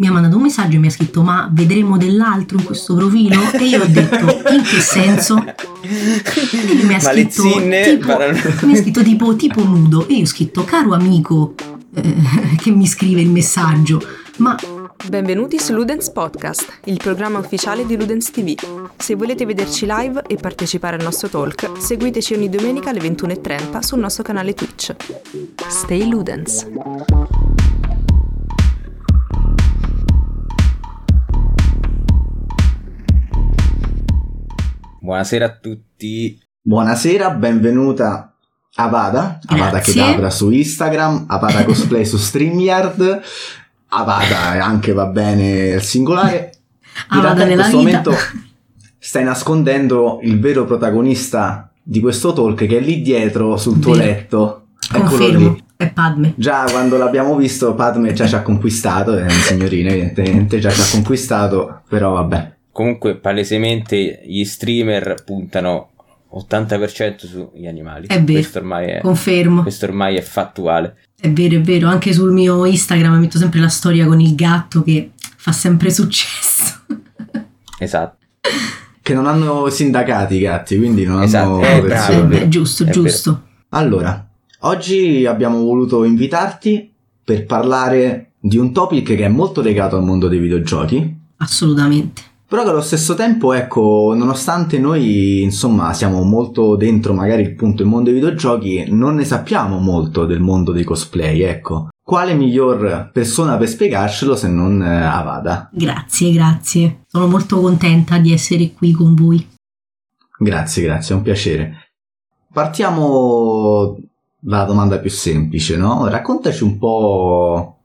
mi 0.00 0.06
ha 0.06 0.12
mandato 0.12 0.36
un 0.36 0.42
messaggio 0.42 0.76
e 0.76 0.78
mi 0.78 0.86
ha 0.86 0.90
scritto 0.90 1.22
ma 1.22 1.48
vedremo 1.52 1.98
dell'altro 1.98 2.56
in 2.56 2.64
questo 2.64 2.94
profilo? 2.94 3.38
E 3.52 3.64
io 3.64 3.82
ho 3.82 3.86
detto 3.86 4.16
in 4.50 4.62
che 4.62 4.80
senso? 4.80 5.44
E 5.82 6.84
mi 6.84 6.94
ha 6.94 7.00
scritto, 7.00 7.42
tipo, 7.42 8.18
mi 8.66 8.72
ha 8.72 8.76
scritto 8.76 9.02
tipo, 9.02 9.36
tipo 9.36 9.62
nudo 9.62 10.08
e 10.08 10.14
io 10.14 10.22
ho 10.22 10.26
scritto 10.26 10.64
caro 10.64 10.94
amico 10.94 11.54
eh, 11.94 12.14
che 12.56 12.70
mi 12.70 12.86
scrive 12.86 13.20
il 13.20 13.28
messaggio 13.28 14.02
ma 14.38 14.56
Benvenuti 15.06 15.58
su 15.58 15.74
Ludens 15.74 16.10
Podcast, 16.10 16.80
il 16.84 16.96
programma 16.96 17.38
ufficiale 17.38 17.84
di 17.84 17.96
Ludens 17.96 18.30
TV. 18.30 18.54
Se 18.96 19.14
volete 19.14 19.44
vederci 19.44 19.86
live 19.88 20.22
e 20.26 20.36
partecipare 20.36 20.96
al 20.96 21.02
nostro 21.02 21.28
talk, 21.28 21.70
seguiteci 21.78 22.34
ogni 22.34 22.48
domenica 22.48 22.90
alle 22.90 23.00
21.30 23.00 23.78
sul 23.80 23.98
nostro 23.98 24.22
canale 24.22 24.54
Twitch. 24.54 24.94
Stay 25.68 26.06
Ludens! 26.06 26.66
Buonasera 35.10 35.44
a 35.44 35.58
tutti. 35.60 36.38
Buonasera, 36.62 37.30
benvenuta 37.30 38.32
Avada, 38.76 39.40
Avada 39.46 39.70
Grazie. 39.72 39.92
Kedavra 39.94 40.30
su 40.30 40.50
Instagram, 40.50 41.24
Avada 41.26 41.64
Cosplay 41.64 42.04
su 42.06 42.16
StreamYard, 42.16 43.20
Avada 43.88 44.64
anche 44.64 44.92
va 44.92 45.06
bene 45.06 45.70
il 45.70 45.82
singolare. 45.82 46.52
In 47.10 47.18
Avada 47.18 47.42
realtà 47.44 47.50
in 47.50 47.54
questo 47.58 47.78
vita. 47.78 47.98
momento 48.02 48.22
stai 49.00 49.24
nascondendo 49.24 50.20
il 50.22 50.38
vero 50.38 50.64
protagonista 50.64 51.72
di 51.82 51.98
questo 51.98 52.32
talk 52.32 52.64
che 52.64 52.78
è 52.78 52.80
lì 52.80 53.02
dietro 53.02 53.56
sul 53.56 53.80
tuo 53.80 53.94
Vero. 53.94 54.04
letto. 54.04 54.66
Eccolo 54.92 55.08
confermo, 55.08 55.52
lì. 55.54 55.64
è 55.76 55.90
Padme. 55.90 56.34
Già 56.36 56.66
quando 56.70 56.96
l'abbiamo 56.98 57.34
visto 57.34 57.74
Padme 57.74 58.12
già 58.12 58.28
ci 58.28 58.36
ha 58.36 58.42
conquistato, 58.42 59.16
è 59.16 59.24
un 59.24 59.28
signorino 59.30 59.88
evidentemente, 59.90 60.60
già 60.60 60.70
ci 60.70 60.80
ha 60.80 60.88
conquistato, 60.92 61.82
però 61.88 62.12
vabbè. 62.12 62.58
Comunque, 62.80 63.16
palesemente 63.16 64.22
gli 64.24 64.42
streamer 64.42 65.22
puntano 65.22 65.90
80% 66.34 67.26
sugli 67.26 67.66
animali. 67.66 68.06
È 68.06 68.22
vero. 68.22 68.38
Questo 68.38 68.58
ormai 68.58 68.86
è, 68.86 69.00
Confermo, 69.02 69.60
questo 69.60 69.84
ormai 69.84 70.16
è 70.16 70.22
fattuale. 70.22 70.96
è 71.20 71.30
vero, 71.30 71.56
è 71.56 71.60
vero. 71.60 71.88
Anche 71.88 72.14
sul 72.14 72.32
mio 72.32 72.64
Instagram 72.64 73.18
metto 73.18 73.36
sempre 73.36 73.60
la 73.60 73.68
storia 73.68 74.06
con 74.06 74.18
il 74.18 74.34
gatto 74.34 74.82
che 74.82 75.10
fa 75.36 75.52
sempre 75.52 75.90
successo. 75.90 76.78
Esatto. 77.78 78.16
Che 79.02 79.12
non 79.14 79.26
hanno 79.26 79.68
sindacati 79.68 80.36
i 80.36 80.40
gatti, 80.40 80.78
quindi 80.78 81.04
non 81.04 81.22
Esatto, 81.22 81.56
hanno 81.56 81.62
eh, 81.62 81.76
Eh, 81.76 81.80
bravo. 81.82 82.22
beh, 82.24 82.48
giusto, 82.48 82.84
È 82.84 82.90
giusto. 82.90 83.42
Allora, 83.70 84.26
oggi 84.60 85.26
abbiamo 85.26 85.62
voluto 85.62 86.04
invitarti 86.04 86.90
per 87.22 87.44
parlare 87.44 88.32
di 88.40 88.56
un 88.56 88.72
topic 88.72 89.04
che 89.16 89.24
è 89.24 89.28
molto 89.28 89.60
legato 89.60 89.96
al 89.96 90.02
mondo 90.02 90.28
dei 90.28 90.38
videogiochi, 90.38 91.18
Assolutamente. 91.42 92.22
Però 92.50 92.64
che 92.64 92.70
allo 92.70 92.80
stesso 92.80 93.14
tempo, 93.14 93.52
ecco, 93.52 94.12
nonostante 94.16 94.80
noi, 94.80 95.40
insomma, 95.40 95.92
siamo 95.92 96.24
molto 96.24 96.74
dentro 96.74 97.12
magari 97.12 97.54
il 97.56 97.84
mondo 97.84 98.10
dei 98.10 98.14
videogiochi, 98.14 98.86
non 98.88 99.14
ne 99.14 99.24
sappiamo 99.24 99.78
molto 99.78 100.26
del 100.26 100.40
mondo 100.40 100.72
dei 100.72 100.82
cosplay, 100.82 101.42
ecco. 101.42 101.90
Quale 102.02 102.34
miglior 102.34 103.10
persona 103.12 103.56
per 103.56 103.68
spiegarcelo 103.68 104.34
se 104.34 104.48
non 104.48 104.82
eh, 104.82 105.00
Avada? 105.00 105.70
Grazie, 105.72 106.32
grazie. 106.32 107.04
Sono 107.06 107.28
molto 107.28 107.60
contenta 107.60 108.18
di 108.18 108.32
essere 108.32 108.72
qui 108.72 108.90
con 108.90 109.14
voi. 109.14 109.48
Grazie, 110.36 110.82
grazie, 110.82 111.14
è 111.14 111.18
un 111.18 111.22
piacere. 111.22 111.92
Partiamo 112.52 113.96
dalla 114.40 114.64
domanda 114.64 114.98
più 114.98 115.10
semplice, 115.10 115.76
no? 115.76 116.08
Raccontaci 116.08 116.64
un 116.64 116.78
po' 116.78 117.79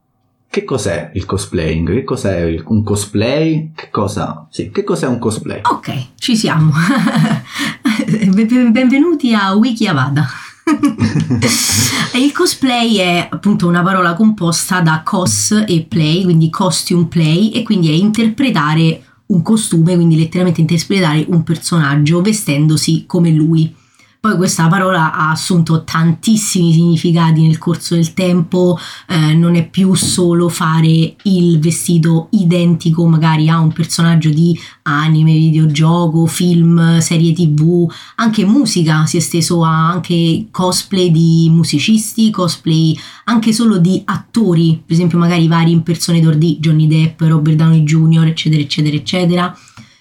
che 0.56 0.64
cos'è 0.64 1.12
il 1.16 1.26
cosplaying, 1.26 1.94
che 1.96 2.04
cos'è 2.06 2.44
il- 2.44 2.64
un 2.68 2.82
cosplay, 2.82 3.72
che 3.76 3.90
cosa, 3.92 4.48
sì, 4.50 4.72
che 4.72 4.86
cos'è 4.86 5.06
un 5.06 5.20
cosplay? 5.20 5.60
Ok, 5.70 6.12
ci 6.16 6.38
siamo. 6.38 6.72
Ben- 8.34 8.72
Benvenuti 8.72 9.34
a 9.34 9.54
Wiki 9.54 9.86
Avada. 9.86 10.26
il 12.16 12.32
cosplay 12.32 12.96
è 12.96 13.28
appunto 13.30 13.68
una 13.68 13.82
parola 13.82 14.14
composta 14.14 14.80
da 14.80 15.02
cos 15.04 15.66
e 15.68 15.86
play, 15.90 16.24
quindi 16.24 16.50
costume 16.50 17.08
play, 17.08 17.50
e 17.50 17.64
quindi 17.64 17.90
è 17.90 17.94
interpretare 17.94 19.04
un 19.26 19.42
costume, 19.42 19.96
quindi 19.96 20.16
letteralmente 20.16 20.62
interpretare 20.62 21.26
un 21.28 21.44
personaggio 21.44 22.22
vestendosi 22.22 23.04
come 23.06 23.30
lui. 23.32 23.76
Poi 24.26 24.38
questa 24.38 24.68
parola 24.68 25.14
ha 25.14 25.30
assunto 25.30 25.84
tantissimi 25.84 26.74
significati 26.74 27.44
nel 27.44 27.60
corso 27.60 27.94
del 27.94 28.16
tempo, 28.16 28.76
eh, 29.08 29.36
non 29.36 29.54
è 29.54 29.70
più 29.70 29.94
solo 29.94 30.50
fare 30.50 31.16
il 31.22 31.60
vestito 31.60 32.30
identico 32.32 33.06
magari 33.06 33.50
a 33.50 33.60
un 33.60 33.72
personaggio 33.72 34.30
di 34.30 34.60
anime, 34.82 35.34
videogioco, 35.34 36.26
film, 36.26 36.98
serie 37.02 37.34
tv, 37.34 37.88
anche 38.16 38.46
musica 38.46 39.06
si 39.06 39.18
è 39.18 39.20
esteso 39.20 39.64
a 39.64 39.92
anche 39.92 40.48
cosplay 40.50 41.12
di 41.12 41.48
musicisti, 41.52 42.32
cosplay 42.32 42.98
anche 43.26 43.54
solo 43.54 43.78
di 43.78 44.02
attori, 44.06 44.82
per 44.84 44.96
esempio 44.96 45.20
magari 45.20 45.48
vari 45.48 45.70
impersonator 45.70 46.36
di 46.36 46.58
Johnny 46.60 46.88
Depp, 46.88 47.22
Robert 47.22 47.58
Downey 47.58 47.84
Jr., 47.84 48.26
eccetera, 48.26 48.64
eccetera, 48.64 48.96
eccetera. 48.96 49.58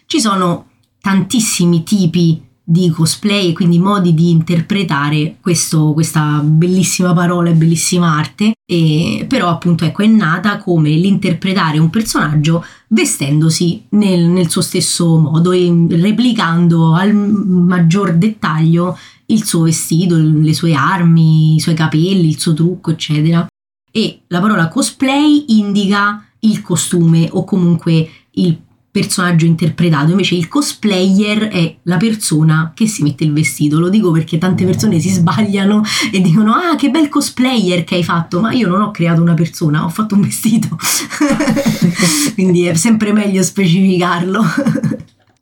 Ci 0.07 0.19
sono 0.19 0.69
tantissimi 0.99 1.83
tipi 1.83 2.53
di 2.67 2.89
cosplay 2.89 3.51
e 3.51 3.53
quindi 3.53 3.79
modi 3.79 4.15
di 4.15 4.31
interpretare 4.31 5.37
questo- 5.41 5.93
questa 5.93 6.41
bellissima 6.43 7.13
parola 7.13 7.51
e 7.51 7.55
bellissima 7.55 8.17
arte. 8.17 8.55
E 8.67 9.27
però 9.29 9.51
appunto 9.51 9.85
ecco 9.85 10.03
è 10.03 10.07
nata 10.07 10.57
come 10.57 10.89
l'interpretare 10.89 11.79
un 11.79 11.91
personaggio 11.91 12.65
vestendosi 12.89 13.85
nel, 13.91 14.25
nel 14.25 14.49
suo 14.49 14.63
stesso 14.63 15.19
modo 15.19 15.53
e 15.53 15.87
replicando 15.91 16.95
al 16.95 17.15
maggior 17.15 18.15
dettaglio 18.15 18.97
il 19.27 19.45
suo 19.45 19.63
vestito, 19.63 20.17
le 20.17 20.55
sue 20.55 20.73
armi, 20.75 21.57
i 21.57 21.61
suoi 21.61 21.75
capelli, 21.75 22.29
il 22.29 22.41
suo 22.41 22.55
trucco 22.55 22.91
eccetera. 22.91 23.47
E 23.91 24.23
la 24.29 24.41
parola 24.41 24.69
cosplay 24.69 25.45
indica 25.49 26.25
il 26.41 26.63
costume 26.63 27.29
o 27.31 27.45
comunque 27.45 28.09
il 28.33 28.59
personaggio 28.95 29.45
interpretato, 29.45 30.13
invece 30.13 30.37
il 30.37 30.47
cosplayer 30.47 31.49
è 31.49 31.79
la 31.83 31.97
persona 31.97 32.71
che 32.77 32.87
si 32.87 33.03
mette 33.03 33.25
il 33.25 33.33
vestito. 33.33 33.81
Lo 33.81 33.89
dico 33.89 34.13
perché 34.13 34.39
tante 34.39 34.65
persone 34.65 35.01
si 35.01 35.09
sbagliano 35.09 35.83
e 36.13 36.21
dicono 36.21 36.53
"Ah, 36.53 36.77
che 36.77 36.91
bel 36.91 37.09
cosplayer 37.09 37.83
che 37.83 37.97
hai 37.97 38.05
fatto", 38.05 38.39
ma 38.39 38.53
io 38.53 38.69
non 38.69 38.83
ho 38.83 38.93
creato 38.93 39.21
una 39.21 39.35
persona, 39.35 39.85
ho 39.85 39.89
fatto 39.89 40.15
un 40.15 40.21
vestito. 40.21 40.79
Quindi 42.35 42.67
è 42.67 42.75
sempre 42.75 43.13
meglio 43.13 43.43
specificarlo. 43.43 44.41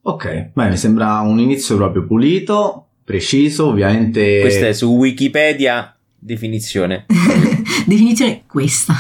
Ok, 0.00 0.48
beh, 0.54 0.70
mi 0.70 0.76
sembra 0.78 1.20
un 1.20 1.38
inizio 1.38 1.76
proprio 1.76 2.06
pulito, 2.06 2.86
preciso, 3.04 3.66
ovviamente... 3.66 4.40
Questa 4.40 4.66
è 4.68 4.72
su 4.72 4.86
Wikipedia 4.86 5.94
definizione. 6.18 7.04
Definizione 7.84 8.44
questa. 8.46 8.94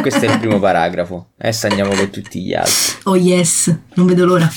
Questo 0.00 0.24
è 0.24 0.30
il 0.32 0.38
primo 0.38 0.58
paragrafo. 0.58 1.28
Adesso 1.38 1.66
andiamo 1.66 1.92
con 1.94 2.10
tutti 2.10 2.42
gli 2.42 2.54
altri. 2.54 2.72
Oh 3.04 3.16
yes, 3.16 3.74
non 3.94 4.06
vedo 4.06 4.24
l'ora. 4.24 4.50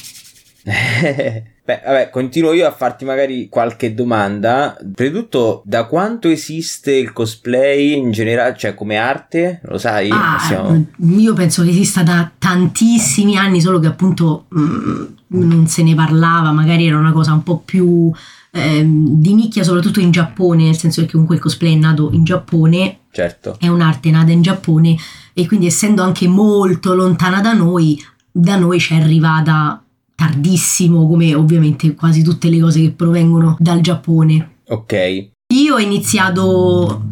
Beh, 1.69 1.81
vabbè, 1.85 2.09
continuo 2.09 2.51
io 2.53 2.65
a 2.67 2.71
farti 2.71 3.05
magari 3.05 3.47
qualche 3.47 3.93
domanda. 3.93 4.75
Prima 4.95 5.11
di 5.11 5.19
tutto, 5.19 5.61
da 5.65 5.85
quanto 5.85 6.27
esiste 6.27 6.91
il 6.93 7.13
cosplay 7.13 7.95
in 7.95 8.11
generale, 8.11 8.55
cioè 8.57 8.73
come 8.73 8.97
arte? 8.97 9.59
Lo 9.65 9.77
sai? 9.77 10.09
Ah, 10.11 10.37
Siamo- 10.39 10.85
io 11.15 11.33
penso 11.33 11.61
che 11.63 11.69
esista 11.69 12.01
da 12.01 12.31
tantissimi 12.37 13.37
anni, 13.37 13.61
solo 13.61 13.79
che 13.79 13.85
appunto 13.85 14.47
mm, 14.57 15.03
non 15.27 15.67
se 15.67 15.83
ne 15.83 15.93
parlava, 15.93 16.51
magari 16.51 16.87
era 16.87 16.97
una 16.97 17.11
cosa 17.11 17.33
un 17.33 17.43
po' 17.43 17.59
più 17.63 18.11
ehm, 18.51 19.19
di 19.19 19.35
nicchia, 19.35 19.63
soprattutto 19.63 19.99
in 19.99 20.09
Giappone, 20.09 20.63
nel 20.63 20.77
senso 20.77 21.01
che 21.05 21.11
comunque 21.11 21.35
il 21.35 21.41
cosplay 21.41 21.73
è 21.73 21.77
nato 21.77 22.09
in 22.13 22.23
Giappone, 22.23 22.97
Certo. 23.11 23.57
è 23.59 23.67
un'arte 23.67 24.09
nata 24.09 24.31
in 24.31 24.41
Giappone 24.41 24.95
e 25.39 25.47
quindi 25.47 25.67
essendo 25.67 26.03
anche 26.03 26.27
molto 26.27 26.93
lontana 26.93 27.39
da 27.39 27.53
noi, 27.53 27.97
da 28.29 28.57
noi 28.57 28.77
ci 28.79 28.93
è 28.93 29.01
arrivata 29.01 29.81
tardissimo, 30.13 31.07
come 31.07 31.33
ovviamente 31.33 31.93
quasi 31.95 32.23
tutte 32.23 32.49
le 32.49 32.59
cose 32.59 32.81
che 32.81 32.91
provengono 32.91 33.55
dal 33.57 33.79
Giappone. 33.79 34.57
Ok. 34.67 35.29
Io 35.53 35.75
ho 35.75 35.79
iniziato. 35.79 37.05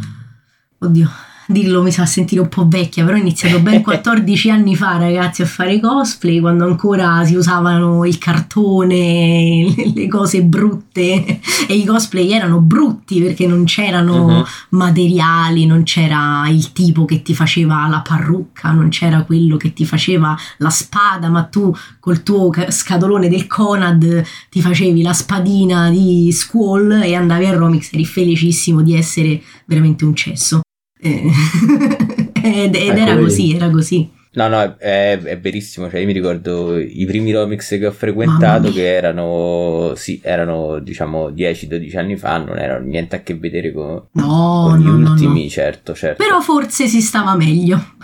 Oddio, 0.79 1.09
dirlo 1.47 1.81
mi 1.81 1.91
fa 1.91 2.05
sentire 2.05 2.41
un 2.41 2.49
po' 2.49 2.67
vecchia, 2.67 3.03
però 3.05 3.15
ho 3.17 3.19
iniziato 3.19 3.59
ben 3.59 3.81
14 3.83 4.49
anni 4.49 4.75
fa, 4.75 4.97
ragazzi, 4.97 5.41
a 5.41 5.45
fare 5.45 5.79
cosplay, 5.79 6.39
quando 6.39 6.65
ancora 6.65 7.23
si 7.25 7.35
usavano 7.35 8.05
il 8.05 8.17
cartone, 8.17 9.73
le- 9.93 10.07
cose 10.07 10.43
brutte 10.43 11.39
e 11.67 11.73
i 11.73 11.85
cosplay 11.85 12.31
erano 12.31 12.59
brutti 12.59 13.21
perché 13.21 13.47
non 13.47 13.63
c'erano 13.65 14.27
Mhm. 14.27 14.43
materiali, 14.69 15.65
non 15.65 15.83
c'era 15.83 16.45
il 16.49 16.71
tipo 16.73 17.05
che 17.05 17.21
ti 17.21 17.33
faceva 17.33 17.87
la 17.87 18.01
parrucca, 18.01 18.71
non 18.71 18.89
c'era 18.89 19.23
quello 19.23 19.57
che 19.57 19.73
ti 19.73 19.85
faceva 19.85 20.35
la 20.57 20.69
spada, 20.69 21.29
ma 21.29 21.43
tu 21.43 21.73
col 21.99 22.23
tuo 22.23 22.49
ca- 22.49 22.69
scatolone 22.71 23.29
del 23.29 23.47
Conad 23.47 24.23
ti 24.49 24.61
facevi 24.61 25.01
la 25.01 25.13
spadina 25.13 25.89
di 25.89 26.31
Squall 26.31 26.91
e 27.03 27.15
andavi 27.15 27.45
a 27.45 27.53
Romix, 27.53 27.93
eri 27.93 28.05
felicissimo 28.05 28.81
di 28.81 28.95
essere 28.95 29.41
veramente 29.65 30.05
un 30.05 30.15
cesso. 30.15 30.61
Eh, 30.99 31.31
ed 32.43 32.75
ed 32.75 32.75
Ecco, 32.75 32.99
era 32.99 33.17
così, 33.17 33.55
era 33.55 33.69
così. 33.69 34.15
No, 34.37 34.47
no, 34.47 34.75
è, 34.77 35.17
è, 35.19 35.39
verissimo. 35.39 35.89
Cioè, 35.89 35.99
io 35.99 36.05
mi 36.05 36.13
ricordo 36.13 36.77
i 36.77 37.05
primi 37.07 37.31
Romix 37.31 37.69
che 37.69 37.87
ho 37.87 37.91
frequentato 37.91 38.71
che 38.71 38.93
erano, 38.93 39.93
sì, 39.95 40.19
erano 40.23 40.77
diciamo 40.77 41.29
10-12 41.29 41.97
anni 41.97 42.17
fa, 42.17 42.37
non 42.37 42.59
erano 42.59 42.85
niente 42.85 43.15
a 43.15 43.21
che 43.23 43.35
vedere 43.35 43.71
con, 43.71 44.03
no, 44.11 44.67
con 44.69 44.73
no, 44.73 44.77
gli 44.77 44.87
ultimi, 44.87 45.43
no. 45.43 45.49
certo, 45.49 45.95
certo. 45.95 46.23
Però 46.23 46.39
forse 46.39 46.87
si 46.87 47.01
stava 47.01 47.35
meglio. 47.35 47.95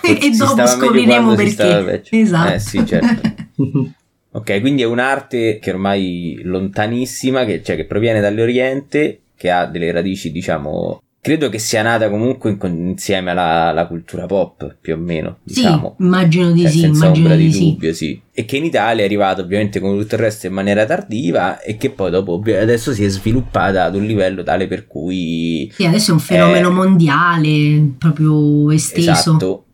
e 0.02 0.30
dopo 0.30 0.66
scopriremo 0.66 1.34
perché. 1.34 2.02
Esatto. 2.10 2.54
Eh 2.54 2.58
sì, 2.60 2.86
certo. 2.86 3.34
ok, 4.32 4.60
quindi 4.60 4.80
è 4.80 4.86
un'arte 4.86 5.58
che 5.58 5.70
ormai 5.70 6.40
lontanissima, 6.44 7.44
che, 7.44 7.62
cioè 7.62 7.76
che 7.76 7.84
proviene 7.84 8.20
dall'Oriente, 8.20 9.20
che 9.36 9.50
ha 9.50 9.66
delle 9.66 9.92
radici, 9.92 10.32
diciamo, 10.32 11.02
credo 11.24 11.48
che 11.48 11.58
sia 11.58 11.80
nata 11.80 12.10
comunque 12.10 12.50
in, 12.50 12.58
insieme 12.88 13.30
alla, 13.30 13.68
alla, 13.68 13.86
cultura 13.86 14.26
pop, 14.26 14.76
più 14.78 14.92
o 14.92 14.98
meno. 14.98 15.38
Diciamo. 15.42 15.94
Sì, 15.96 16.04
immagino 16.04 16.52
di 16.52 16.60
cioè, 16.60 16.70
sì. 16.70 16.78
Senza 16.80 17.04
immagino 17.06 17.28
ombra 17.28 17.36
di 17.40 17.48
di 17.48 17.58
dubbio, 17.58 17.94
sì. 17.94 18.20
E 18.30 18.44
che 18.44 18.58
in 18.58 18.64
Italia 18.64 19.02
è 19.02 19.06
arrivato 19.06 19.40
ovviamente 19.40 19.80
come 19.80 19.98
tutto 19.98 20.16
il 20.16 20.20
resto 20.20 20.46
in 20.46 20.52
maniera 20.52 20.84
tardiva 20.84 21.62
e 21.62 21.78
che 21.78 21.88
poi 21.88 22.10
dopo 22.10 22.42
adesso 22.44 22.92
si 22.92 23.06
è 23.06 23.08
sviluppata 23.08 23.84
ad 23.84 23.94
un 23.94 24.04
livello 24.04 24.42
tale 24.42 24.66
per 24.66 24.86
cui... 24.86 25.70
Sì, 25.72 25.86
adesso 25.86 26.10
è 26.10 26.12
un 26.12 26.20
fenomeno 26.20 26.68
è... 26.68 26.72
mondiale, 26.72 27.92
proprio 27.96 28.70
esteso. 28.70 29.10
Esatto, 29.10 29.64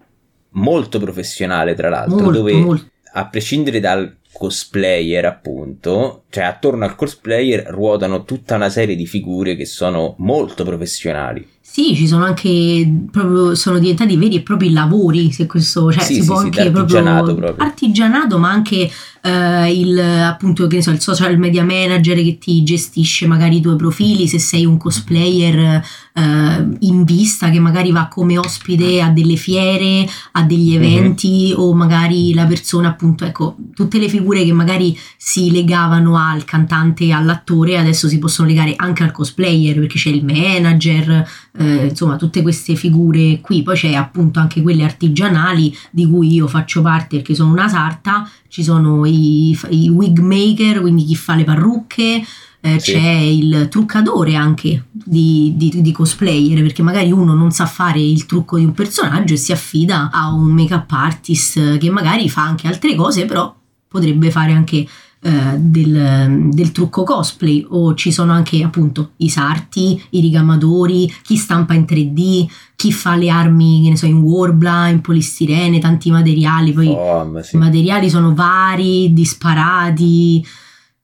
molto 0.50 1.00
professionale 1.00 1.74
tra 1.74 1.88
l'altro, 1.88 2.14
molto, 2.14 2.30
dove 2.30 2.52
molto. 2.52 2.86
a 3.14 3.26
prescindere 3.26 3.80
dal 3.80 4.18
cosplayer 4.32 5.24
appunto 5.24 6.24
cioè 6.30 6.44
attorno 6.44 6.84
al 6.84 6.94
cosplayer 6.94 7.66
ruotano 7.66 8.24
tutta 8.24 8.54
una 8.54 8.70
serie 8.70 8.96
di 8.96 9.06
figure 9.06 9.56
che 9.56 9.66
sono 9.66 10.14
molto 10.18 10.64
professionali 10.64 11.46
sì, 11.72 11.94
ci 11.94 12.08
sono 12.08 12.24
anche 12.24 13.06
proprio 13.12 13.54
sono 13.54 13.78
diventati 13.78 14.16
veri 14.16 14.34
e 14.34 14.40
propri 14.40 14.72
lavori, 14.72 15.30
se 15.30 15.46
questo, 15.46 15.92
cioè 15.92 16.02
sì, 16.02 16.14
si 16.14 16.20
sì, 16.22 16.26
può 16.26 16.40
sì, 16.40 16.46
anche 16.46 16.62
artigianato 16.62 17.34
proprio, 17.36 17.64
artigianato, 17.64 18.38
ma 18.38 18.50
anche 18.50 18.90
eh, 19.22 19.72
il 19.72 19.96
appunto 19.96 20.66
che 20.66 20.76
ne 20.76 20.82
so, 20.82 20.90
il 20.90 21.00
social 21.00 21.38
media 21.38 21.62
manager 21.62 22.16
che 22.16 22.38
ti 22.38 22.64
gestisce 22.64 23.28
magari 23.28 23.58
i 23.58 23.60
tuoi 23.60 23.76
profili, 23.76 24.26
se 24.26 24.40
sei 24.40 24.66
un 24.66 24.78
cosplayer 24.78 25.80
eh, 26.12 26.66
in 26.80 27.04
vista 27.04 27.50
che 27.50 27.60
magari 27.60 27.92
va 27.92 28.08
come 28.08 28.36
ospite 28.36 29.00
a 29.00 29.10
delle 29.10 29.36
fiere, 29.36 30.08
a 30.32 30.42
degli 30.42 30.74
eventi 30.74 31.52
mm-hmm. 31.52 31.60
o 31.60 31.72
magari 31.72 32.34
la 32.34 32.46
persona 32.46 32.88
appunto, 32.88 33.24
ecco, 33.24 33.54
tutte 33.74 33.98
le 33.98 34.08
figure 34.08 34.44
che 34.44 34.52
magari 34.52 34.98
si 35.16 35.52
legavano 35.52 36.18
al 36.18 36.44
cantante 36.44 37.04
e 37.04 37.12
all'attore 37.12 37.78
adesso 37.78 38.08
si 38.08 38.18
possono 38.18 38.48
legare 38.48 38.74
anche 38.74 39.04
al 39.04 39.12
cosplayer 39.12 39.78
perché 39.78 39.98
c'è 39.98 40.10
il 40.10 40.24
manager 40.24 41.28
eh, 41.60 41.88
insomma 41.88 42.16
tutte 42.16 42.40
queste 42.40 42.74
figure 42.74 43.40
qui. 43.40 43.62
Poi 43.62 43.76
c'è 43.76 43.92
appunto 43.92 44.40
anche 44.40 44.62
quelle 44.62 44.82
artigianali 44.82 45.76
di 45.90 46.06
cui 46.06 46.32
io 46.32 46.46
faccio 46.46 46.80
parte 46.80 47.16
perché 47.16 47.34
sono 47.34 47.50
una 47.50 47.68
sarta. 47.68 48.28
Ci 48.48 48.64
sono 48.64 49.04
i, 49.04 49.56
i 49.68 49.88
wig 49.90 50.18
maker 50.20 50.80
quindi 50.80 51.04
chi 51.04 51.14
fa 51.14 51.34
le 51.34 51.44
parrucche. 51.44 52.24
Eh, 52.62 52.78
sì. 52.78 52.92
c'è 52.92 53.00
il 53.00 53.68
truccatore 53.70 54.34
anche 54.34 54.84
di, 54.90 55.54
di, 55.56 55.80
di, 55.80 55.92
cosplayer 55.92 56.60
perché 56.60 56.82
magari 56.82 57.10
uno 57.10 57.32
non 57.32 57.50
sa 57.52 57.64
fare 57.64 58.02
il 58.02 58.26
trucco 58.26 58.58
di 58.58 58.64
un 58.64 58.74
personaggio 58.74 59.32
e 59.32 59.38
si 59.38 59.50
affida 59.50 60.10
a 60.12 60.30
un 60.30 60.50
make 60.50 60.74
up 60.74 60.90
artist 60.90 61.78
che 61.78 61.88
magari 61.88 62.28
fa 62.28 62.42
anche 62.42 62.66
altre 62.66 62.94
cose 62.94 63.24
però 63.24 63.56
potrebbe 63.88 64.30
fare 64.30 64.52
anche 64.52 64.86
eh, 65.22 65.56
del, 65.58 66.48
del, 66.50 66.72
trucco 66.72 67.02
cosplay 67.02 67.66
o 67.68 67.94
ci 67.94 68.10
sono 68.10 68.32
anche 68.32 68.62
appunto 68.62 69.10
i 69.16 69.28
sarti, 69.28 70.02
i 70.10 70.20
rigamatori, 70.20 71.12
chi 71.22 71.36
stampa 71.36 71.74
in 71.74 71.84
3D, 71.86 72.46
chi 72.74 72.90
fa 72.90 73.16
le 73.16 73.28
armi, 73.28 73.82
che 73.82 73.90
ne 73.90 73.96
so, 73.96 74.06
in 74.06 74.22
Warbla, 74.22 74.88
in 74.88 75.02
polistirene, 75.02 75.78
tanti 75.78 76.10
materiali, 76.10 76.72
poi 76.72 76.88
oh, 76.88 77.42
sì. 77.42 77.56
i 77.56 77.58
materiali 77.58 78.08
sono 78.08 78.34
vari, 78.34 79.12
disparati, 79.12 80.42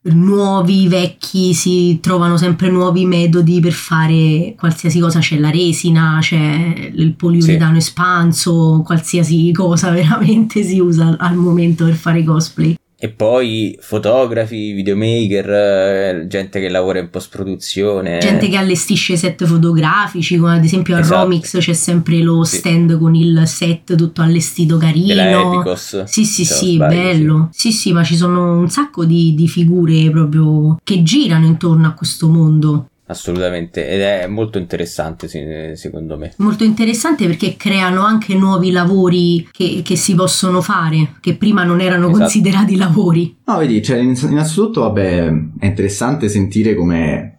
nuovi, 0.05 0.89
vecchi, 0.89 1.53
si 1.53 1.99
trovano 2.01 2.39
sempre 2.39 2.71
nuovi 2.71 3.05
metodi 3.05 3.61
per 3.61 3.73
fare 3.73 4.55
qualsiasi 4.57 4.99
cosa, 4.99 5.19
c'è 5.19 5.39
la 5.39 5.51
resina, 5.51 6.19
c'è 6.23 6.91
il 6.95 7.15
poliuretano 7.15 7.73
sì. 7.73 7.79
espanso, 7.79 8.83
qualsiasi 8.83 9.53
cosa 9.53 9.91
veramente 9.93 10.63
si 10.63 10.79
usa 10.79 11.17
al 11.19 11.37
momento 11.37 11.85
per 11.85 11.95
fare 11.95 12.25
cosplay. 12.25 12.77
E 12.99 13.11
poi 13.11 13.77
fotografi, 13.79 14.73
videomaker, 14.73 15.51
eh, 15.51 16.27
gente 16.29 16.61
che 16.61 16.71
lavora 16.71 16.99
in 16.99 17.11
post-produzione. 17.11 18.19
Gente 18.19 18.49
che 18.49 18.57
allestisce 18.57 19.19
set 19.19 19.45
fotografici, 19.45 20.39
come 20.39 20.57
ad 20.57 20.65
esempio 20.65 20.97
a 20.97 21.01
Esatto. 21.01 21.23
Romix 21.25 21.59
c'è 21.59 21.75
sempre 21.75 22.21
lo 22.23 22.43
Sì. 22.45 22.57
stand 22.57 22.99
con 22.99 23.15
il 23.15 23.43
set 23.45 23.95
tutto 23.97 24.23
allestito 24.23 24.79
Della 24.79 24.93
carino. 24.93 25.53
Epicos. 25.55 26.05
Sì, 26.05 26.25
sì, 26.25 26.47
sì, 26.47 26.75
sbaglio, 26.77 27.01
bello. 27.03 27.49
Sì. 27.53 27.71
sì, 27.71 27.93
ma 27.93 28.03
ci 28.03 28.17
sono 28.17 28.59
un 28.59 28.71
sacco 28.71 29.05
di, 29.05 29.35
di 29.35 29.47
figure 29.47 30.09
proprio 30.11 30.79
che 30.83 31.03
girano 31.03 31.45
intorno 31.45 31.87
a 31.89 31.93
questo 31.93 32.29
mondo. 32.29 32.89
Assolutamente, 33.09 33.89
ed 33.89 34.01
è 34.01 34.27
molto 34.27 34.59
interessante 34.59 35.29
secondo 35.77 36.19
me. 36.19 36.33
Molto 36.39 36.65
interessante 36.65 37.27
perché 37.27 37.57
creano 37.57 38.03
anche 38.05 38.35
nuovi 38.35 38.73
lavori 38.73 39.49
che, 39.53 39.83
che 39.85 39.97
si 39.97 40.15
possono 40.15 40.61
fare, 40.61 41.15
che 41.21 41.37
prima 41.37 41.63
non 41.63 41.81
erano 41.81 42.07
Esatto. 42.09 42.19
considerati 42.19 42.77
lavori. 42.77 43.37
No, 43.45 43.59
vedi, 43.59 43.81
cioè, 43.83 43.99
in- 43.99 44.17
innanzitutto, 44.29 44.81
vabbè, 44.81 45.33
è 45.59 45.67
interessante 45.67 46.29
sentire 46.29 46.75
come 46.75 47.36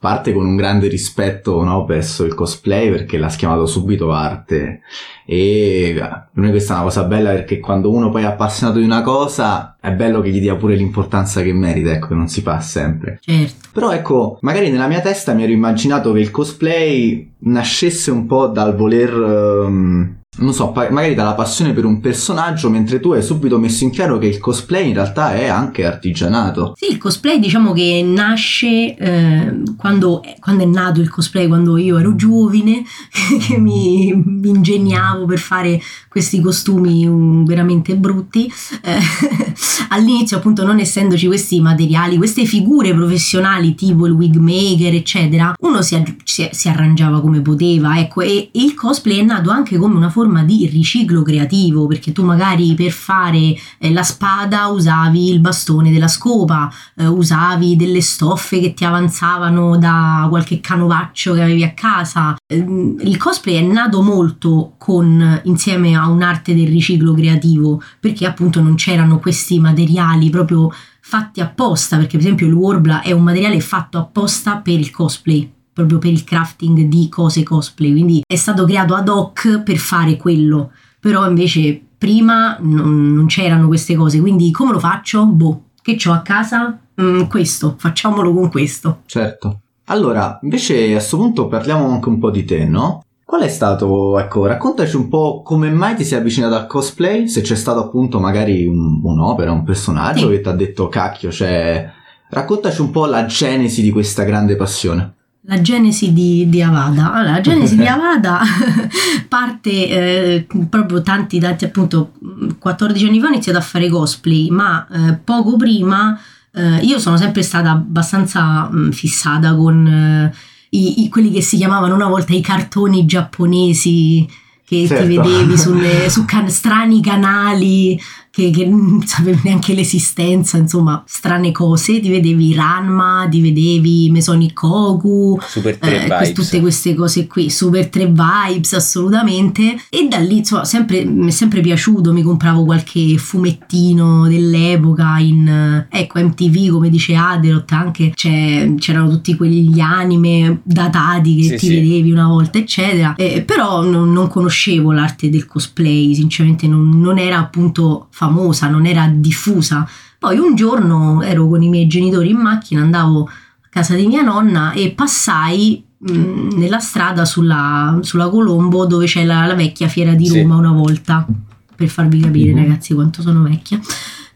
parte 0.00 0.32
con 0.32 0.46
un 0.46 0.56
grande 0.56 0.88
rispetto 0.88 1.62
no, 1.62 1.84
verso 1.84 2.24
il 2.24 2.34
cosplay 2.34 2.90
perché 2.90 3.18
l'ha 3.18 3.28
chiamato 3.28 3.66
subito 3.66 4.10
arte 4.10 4.80
e 5.26 5.92
per 5.94 6.42
me 6.42 6.50
questa 6.50 6.72
è 6.72 6.76
una 6.76 6.84
cosa 6.84 7.04
bella 7.04 7.30
perché 7.32 7.60
quando 7.60 7.92
uno 7.92 8.08
poi 8.08 8.22
è 8.22 8.26
appassionato 8.26 8.78
di 8.78 8.84
una 8.86 9.02
cosa 9.02 9.76
è 9.78 9.92
bello 9.92 10.20
che 10.20 10.30
gli 10.30 10.40
dia 10.40 10.56
pure 10.56 10.74
l'importanza 10.74 11.42
che 11.42 11.52
merita, 11.52 11.92
ecco, 11.92 12.08
che 12.08 12.14
non 12.14 12.28
si 12.28 12.42
fa 12.42 12.60
sempre. 12.60 13.18
Certo. 13.22 13.68
Però 13.72 13.92
ecco, 13.92 14.38
magari 14.42 14.70
nella 14.70 14.88
mia 14.88 15.00
testa 15.00 15.32
mi 15.32 15.42
ero 15.42 15.52
immaginato 15.52 16.12
che 16.12 16.20
il 16.20 16.30
cosplay 16.30 17.32
nascesse 17.38 18.10
un 18.10 18.26
po' 18.26 18.48
dal 18.48 18.76
voler, 18.76 19.10
ehm, 19.10 20.19
non 20.40 20.52
so, 20.52 20.72
magari 20.74 21.14
dalla 21.14 21.34
passione 21.34 21.72
per 21.72 21.84
un 21.84 22.00
personaggio, 22.00 22.70
mentre 22.70 23.00
tu 23.00 23.12
hai 23.12 23.22
subito 23.22 23.58
messo 23.58 23.84
in 23.84 23.90
chiaro 23.90 24.18
che 24.18 24.26
il 24.26 24.38
cosplay 24.38 24.88
in 24.88 24.94
realtà 24.94 25.34
è 25.34 25.46
anche 25.46 25.84
artigianato. 25.84 26.74
Sì, 26.76 26.90
il 26.90 26.98
cosplay 26.98 27.38
diciamo 27.38 27.72
che 27.72 28.02
nasce 28.04 28.96
eh, 28.96 29.62
quando, 29.76 30.22
quando 30.38 30.64
è 30.64 30.66
nato 30.66 31.00
il 31.00 31.10
cosplay, 31.10 31.46
quando 31.46 31.76
io 31.76 31.98
ero 31.98 32.14
giovane, 32.14 32.82
che 33.46 33.58
mi, 33.58 34.12
mi 34.14 34.48
ingegnavo 34.48 35.26
per 35.26 35.38
fare 35.38 35.80
questi 36.10 36.40
costumi 36.40 37.06
um, 37.06 37.44
veramente 37.44 37.96
brutti. 37.96 38.52
Eh, 38.82 38.98
all'inizio 39.90 40.38
appunto 40.38 40.64
non 40.64 40.80
essendoci 40.80 41.26
questi 41.26 41.60
materiali, 41.60 42.16
queste 42.16 42.44
figure 42.44 42.92
professionali 42.92 43.76
tipo 43.76 44.06
il 44.06 44.12
wig 44.12 44.34
maker 44.36 44.92
eccetera, 44.92 45.54
uno 45.60 45.82
si, 45.82 46.02
si- 46.24 46.48
si 46.50 46.68
arrangiava 46.68 47.20
come 47.20 47.40
poteva, 47.40 47.96
ecco, 47.98 48.22
e, 48.22 48.50
e 48.52 48.64
il 48.64 48.74
cosplay 48.74 49.18
è 49.18 49.22
nato 49.22 49.50
anche 49.50 49.76
come 49.76 49.94
una 49.94 50.10
forma 50.10 50.42
di 50.42 50.66
riciclo 50.66 51.22
creativo, 51.22 51.86
perché 51.86 52.10
tu 52.10 52.24
magari 52.24 52.74
per 52.74 52.90
fare 52.90 53.54
eh, 53.78 53.92
la 53.92 54.02
spada 54.02 54.66
usavi 54.66 55.30
il 55.30 55.40
bastone 55.40 55.92
della 55.92 56.08
scopa, 56.08 56.72
eh, 56.96 57.06
usavi 57.06 57.76
delle 57.76 58.00
stoffe 58.00 58.58
che 58.58 58.74
ti 58.74 58.84
avanzavano 58.84 59.78
da 59.78 60.26
qualche 60.28 60.60
canovaccio 60.60 61.34
che 61.34 61.42
avevi 61.42 61.62
a 61.62 61.72
casa. 61.72 62.36
Ehm, 62.46 62.96
Il 63.00 63.16
cosplay 63.16 63.56
è 63.56 63.60
nato 63.62 64.02
molto 64.02 64.74
con, 64.76 65.40
insieme 65.44 65.94
a 65.94 65.99
un'arte 66.06 66.54
del 66.54 66.68
riciclo 66.68 67.12
creativo, 67.14 67.82
perché 67.98 68.26
appunto 68.26 68.60
non 68.60 68.74
c'erano 68.74 69.18
questi 69.18 69.58
materiali 69.58 70.30
proprio 70.30 70.70
fatti 71.00 71.40
apposta, 71.40 71.96
perché 71.96 72.16
per 72.16 72.26
esempio 72.26 72.46
il 72.46 72.52
Warbla 72.52 73.02
è 73.02 73.12
un 73.12 73.22
materiale 73.22 73.60
fatto 73.60 73.98
apposta 73.98 74.58
per 74.58 74.78
il 74.78 74.90
cosplay 74.90 75.52
proprio 75.72 75.98
per 75.98 76.10
il 76.10 76.24
crafting 76.24 76.82
di 76.82 77.08
cose 77.08 77.42
cosplay, 77.42 77.92
quindi 77.92 78.22
è 78.26 78.36
stato 78.36 78.64
creato 78.64 78.94
ad 78.94 79.08
hoc 79.08 79.62
per 79.62 79.76
fare 79.78 80.16
quello, 80.16 80.72
però 80.98 81.26
invece 81.26 81.80
prima 81.96 82.56
non, 82.60 83.12
non 83.12 83.26
c'erano 83.26 83.66
queste 83.66 83.94
cose, 83.94 84.20
quindi 84.20 84.50
come 84.50 84.72
lo 84.72 84.78
faccio? 84.78 85.24
Boh, 85.26 85.64
che 85.82 85.98
ho 86.06 86.12
a 86.12 86.20
casa? 86.20 86.78
Mm, 87.00 87.24
questo, 87.24 87.76
facciamolo 87.78 88.32
con 88.34 88.50
questo. 88.50 89.02
Certo. 89.06 89.60
Allora, 89.84 90.38
invece 90.42 90.90
a 90.90 90.92
questo 90.92 91.16
punto 91.16 91.48
parliamo 91.48 91.90
anche 91.90 92.08
un 92.08 92.18
po' 92.18 92.30
di 92.30 92.44
te, 92.44 92.64
no? 92.64 93.02
Qual 93.30 93.42
è 93.42 93.48
stato, 93.48 94.18
ecco, 94.18 94.44
raccontaci 94.46 94.96
un 94.96 95.06
po' 95.08 95.42
come 95.44 95.70
mai 95.70 95.94
ti 95.94 96.04
sei 96.04 96.18
avvicinato 96.18 96.56
al 96.56 96.66
cosplay, 96.66 97.28
se 97.28 97.42
c'è 97.42 97.54
stato 97.54 97.78
appunto 97.78 98.18
magari 98.18 98.66
un- 98.66 98.98
un'opera, 99.04 99.52
un 99.52 99.62
personaggio 99.62 100.26
Sì. 100.28 100.32
che 100.34 100.40
ti 100.40 100.48
ha 100.48 100.52
detto 100.52 100.88
cacchio, 100.88 101.30
cioè... 101.30 101.92
Raccontaci 102.28 102.80
un 102.80 102.90
po' 102.90 103.06
la 103.06 103.26
genesi 103.26 103.82
di 103.82 103.90
questa 103.92 104.24
grande 104.24 104.56
passione. 104.56 105.12
La 105.42 105.60
genesi 105.60 106.12
di, 106.12 106.48
di 106.48 106.60
Avada. 106.60 107.12
Allora, 107.12 107.32
la 107.34 107.40
genesi 107.40 107.76
di 107.76 107.86
Avada 107.86 108.40
parte 109.28 109.70
eh, 109.70 110.46
proprio 110.68 111.02
tanti, 111.02 111.38
tanti 111.38 111.64
appunto 111.64 112.12
14 112.58 113.06
anni 113.06 113.20
fa 113.20 113.26
ho 113.26 113.30
iniziato 113.30 113.58
a 113.58 113.62
fare 113.62 113.88
cosplay, 113.88 114.48
ma 114.50 114.86
eh, 114.90 115.14
poco 115.14 115.56
prima 115.56 116.18
eh, 116.52 116.78
io 116.84 116.98
sono 116.98 117.16
sempre 117.16 117.42
stata 117.42 117.70
abbastanza 117.70 118.68
mh, 118.70 118.90
fissata 118.90 119.54
con 119.54 119.86
eh, 119.86 120.32
i, 120.70 121.02
i- 121.04 121.08
quelli 121.08 121.30
che 121.30 121.42
si 121.42 121.56
chiamavano 121.56 121.94
una 121.94 122.08
volta 122.08 122.32
i 122.34 122.40
cartoni 122.40 123.04
giapponesi 123.06 124.26
che 124.64 124.86
Certo. 124.86 125.06
ti 125.06 125.16
vedevi 125.16 125.58
sulle- 125.58 126.08
su 126.10 126.24
can- 126.24 126.48
strani 126.50 127.02
canali 127.02 128.00
che, 128.40 128.50
che 128.50 128.66
non 128.66 129.02
sapevi 129.04 129.40
neanche 129.44 129.74
l'esistenza, 129.74 130.56
insomma, 130.56 131.02
strane 131.06 131.52
cose. 131.52 132.00
Ti 132.00 132.08
vedevi 132.08 132.54
Ranma, 132.54 133.26
ti 133.30 133.40
vedevi 133.40 134.10
Mesonic 134.10 134.60
Goku, 134.60 135.38
Super 135.46 135.76
3 135.78 135.96
eh, 135.96 136.00
vibes. 136.02 136.32
tutte 136.32 136.60
queste 136.60 136.94
cose 136.94 137.26
qui, 137.26 137.50
super 137.50 137.88
3 137.88 138.06
vibes 138.06 138.72
assolutamente. 138.72 139.76
E 139.88 140.06
da 140.08 140.18
lì, 140.18 140.38
insomma, 140.38 140.64
sempre, 140.64 141.04
mi 141.04 141.28
è 141.28 141.30
sempre 141.30 141.60
piaciuto. 141.60 142.12
Mi 142.12 142.22
compravo 142.22 142.64
qualche 142.64 143.16
fumettino 143.18 144.28
dell'epoca 144.28 145.18
in 145.18 145.86
ecco 145.88 146.20
MTV, 146.20 146.70
come 146.70 146.88
dice 146.90 147.14
Aderot, 147.14 147.70
anche 147.72 148.12
c'è- 148.14 148.74
c'erano 148.78 149.08
tutti 149.10 149.36
quegli 149.36 149.80
anime 149.80 150.60
datati 150.62 151.36
che 151.36 151.42
Sì, 151.42 151.56
ti 151.56 151.66
sì. 151.66 151.74
vedevi 151.74 152.12
una 152.12 152.26
volta, 152.26 152.58
eccetera. 152.58 153.14
Eh, 153.16 153.42
però 153.42 153.82
non, 153.82 154.12
non 154.12 154.28
conoscevo 154.28 154.92
l'arte 154.92 155.28
del 155.30 155.46
cosplay, 155.46 156.14
sinceramente 156.14 156.66
non, 156.66 156.88
non 157.00 157.18
era 157.18 157.38
appunto 157.38 158.06
famosa, 158.10 158.29
non 158.68 158.86
era 158.86 159.06
diffusa. 159.12 159.88
Poi 160.18 160.38
un 160.38 160.54
giorno 160.54 161.22
ero 161.22 161.48
con 161.48 161.62
i 161.62 161.68
miei 161.68 161.86
genitori 161.86 162.30
in 162.30 162.36
macchina, 162.38 162.82
andavo 162.82 163.22
a 163.24 163.66
casa 163.70 163.94
di 163.94 164.06
mia 164.06 164.22
nonna 164.22 164.72
e 164.72 164.90
passai 164.90 165.82
mh, 165.98 166.56
nella 166.56 166.78
strada 166.78 167.24
sulla, 167.24 167.98
sulla 168.02 168.28
Colombo 168.28 168.86
dove 168.86 169.06
c'è 169.06 169.24
la, 169.24 169.46
la 169.46 169.54
vecchia 169.54 169.88
fiera 169.88 170.14
di 170.14 170.26
Sì. 170.26 170.40
Roma 170.40 170.56
una 170.56 170.72
volta, 170.72 171.26
per 171.74 171.88
farvi 171.88 172.20
capire 172.20 172.52
Mhm. 172.52 172.58
ragazzi 172.58 172.94
quanto 172.94 173.22
sono 173.22 173.42
vecchia. 173.42 173.80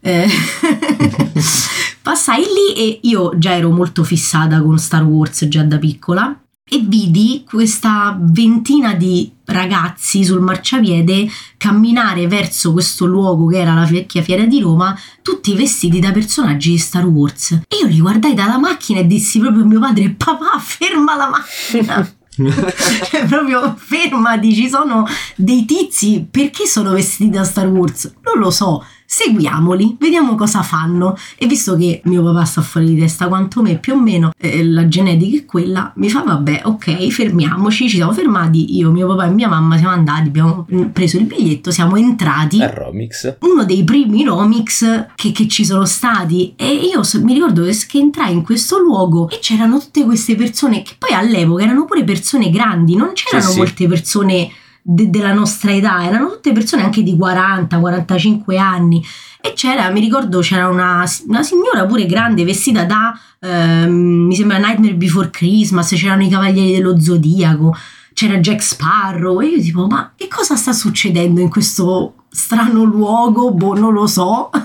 Eh, 0.01 0.27
passai 2.01 2.41
lì 2.43 2.75
e 2.77 2.99
io 3.03 3.31
già 3.37 3.55
ero 3.55 3.71
molto 3.71 4.03
fissata 4.03 4.61
con 4.61 4.77
Star 4.77 5.03
Wars 5.03 5.47
già 5.47 5.63
da 5.63 5.77
piccola 5.77 6.35
e 6.67 6.79
vidi 6.79 7.43
questa 7.47 8.17
ventina 8.19 8.95
di 8.95 9.31
ragazzi 9.45 10.23
sul 10.23 10.41
marciapiede 10.41 11.29
camminare 11.57 12.25
verso 12.25 12.73
questo 12.73 13.05
luogo 13.05 13.45
che 13.45 13.59
era 13.59 13.75
la 13.75 13.85
vecchia 13.85 14.23
fiera 14.23 14.45
di 14.45 14.59
Roma, 14.61 14.97
tutti 15.21 15.53
vestiti 15.53 15.99
da 15.99 16.11
personaggi 16.11 16.71
di 16.71 16.79
Star 16.79 17.05
Wars. 17.05 17.51
E 17.51 17.77
io 17.81 17.85
li 17.85 17.99
guardai 17.99 18.33
dalla 18.33 18.57
macchina 18.57 19.01
e 19.01 19.05
dissi 19.05 19.37
proprio 19.37 19.61
a 19.61 19.67
mio 19.67 19.79
padre: 19.79 20.09
Papà, 20.09 20.57
ferma 20.57 21.15
la 21.15 21.29
macchina! 21.29 22.15
Cioè, 22.35 23.27
proprio 23.27 23.75
fermati, 23.77 24.53
ci 24.53 24.67
sono 24.67 25.07
dei 25.37 25.63
tizi, 25.63 26.27
perché 26.29 26.65
sono 26.65 26.91
vestiti 26.91 27.29
da 27.29 27.45
Star 27.45 27.67
Wars? 27.67 28.11
Non 28.23 28.43
lo 28.43 28.51
so, 28.51 28.83
seguiamoli, 29.15 29.95
vediamo 29.99 30.35
cosa 30.35 30.61
fanno. 30.61 31.17
E 31.37 31.45
visto 31.47 31.75
che 31.77 32.01
mio 32.05 32.21
papà 32.23 32.43
sta 32.43 32.61
fuori 32.61 32.87
di 32.87 32.99
testa 32.99 33.27
quanto 33.27 33.61
me, 33.61 33.77
più 33.77 33.93
o 33.93 33.99
meno 33.99 34.31
eh, 34.37 34.63
la 34.65 34.87
genetica 34.87 35.37
è 35.37 35.45
quella, 35.45 35.91
mi 35.95 36.09
fa 36.09 36.21
vabbè, 36.23 36.61
ok, 36.65 37.07
fermiamoci, 37.07 37.87
ci 37.89 37.95
siamo 37.95 38.11
fermati, 38.11 38.75
io, 38.77 38.91
mio 38.91 39.07
papà 39.07 39.27
e 39.27 39.29
mia 39.29 39.47
mamma 39.47 39.77
siamo 39.77 39.93
andati, 39.93 40.27
abbiamo 40.27 40.67
preso 40.91 41.17
il 41.17 41.25
biglietto, 41.25 41.71
siamo 41.71 41.95
entrati 41.95 42.61
A 42.61 42.69
Romix. 42.69 43.37
uno 43.41 43.63
dei 43.63 43.83
primi 43.83 44.23
Romix 44.25 45.05
che, 45.15 45.31
che 45.31 45.47
ci 45.47 45.63
sono 45.65 45.85
stati 45.85 46.53
e 46.57 46.73
io 46.73 47.03
so- 47.03 47.23
mi 47.23 47.33
ricordo 47.33 47.63
che, 47.63 47.97
entrai 47.97 48.33
in 48.33 48.43
questo 48.43 48.79
luogo 48.79 49.29
e 49.29 49.39
c'erano 49.39 49.79
tutte 49.79 50.03
queste 50.03 50.35
persone 50.35 50.81
che 50.81 50.95
poi 50.97 51.13
all'epoca 51.15 51.63
erano 51.63 51.85
pure 51.85 52.03
persone 52.03 52.49
grandi, 52.49 52.95
non 52.95 53.11
c'erano 53.13 53.45
Sì, 53.47 53.51
sì. 53.53 53.57
molte 53.57 53.87
persone 53.87 54.49
de- 54.87 55.09
della 55.09 55.33
nostra 55.33 55.73
età, 55.73 56.05
erano 56.05 56.29
tutte 56.29 56.51
persone 56.51 56.83
anche 56.83 57.01
di 57.01 57.15
40-45 57.15 58.57
anni. 58.57 59.03
E 59.41 59.53
c'era, 59.53 59.89
mi 59.89 59.99
ricordo 59.99 60.39
c'era 60.39 60.67
una, 60.67 61.03
una 61.27 61.43
signora 61.43 61.85
pure 61.87 62.05
grande 62.05 62.43
vestita 62.43 62.85
da, 62.85 63.17
ehm, 63.39 63.91
mi 63.91 64.35
sembra 64.35 64.57
Nightmare 64.57 64.93
Before 64.93 65.31
Christmas, 65.31 65.89
c'erano 65.95 66.23
i 66.23 66.29
Cavalieri 66.29 66.73
dello 66.73 66.99
Zodiaco, 66.99 67.75
c'era 68.13 68.37
Jack 68.37 68.61
Sparrow. 68.61 69.41
E 69.41 69.47
io 69.47 69.61
tipo 69.61 69.87
ma 69.87 70.13
che 70.15 70.27
cosa 70.27 70.55
sta 70.55 70.71
succedendo 70.71 71.41
in 71.41 71.49
questo 71.49 72.25
strano 72.29 72.83
luogo? 72.83 73.51
Boh 73.51 73.73
non 73.73 73.91
lo 73.91 74.05
so 74.05 74.51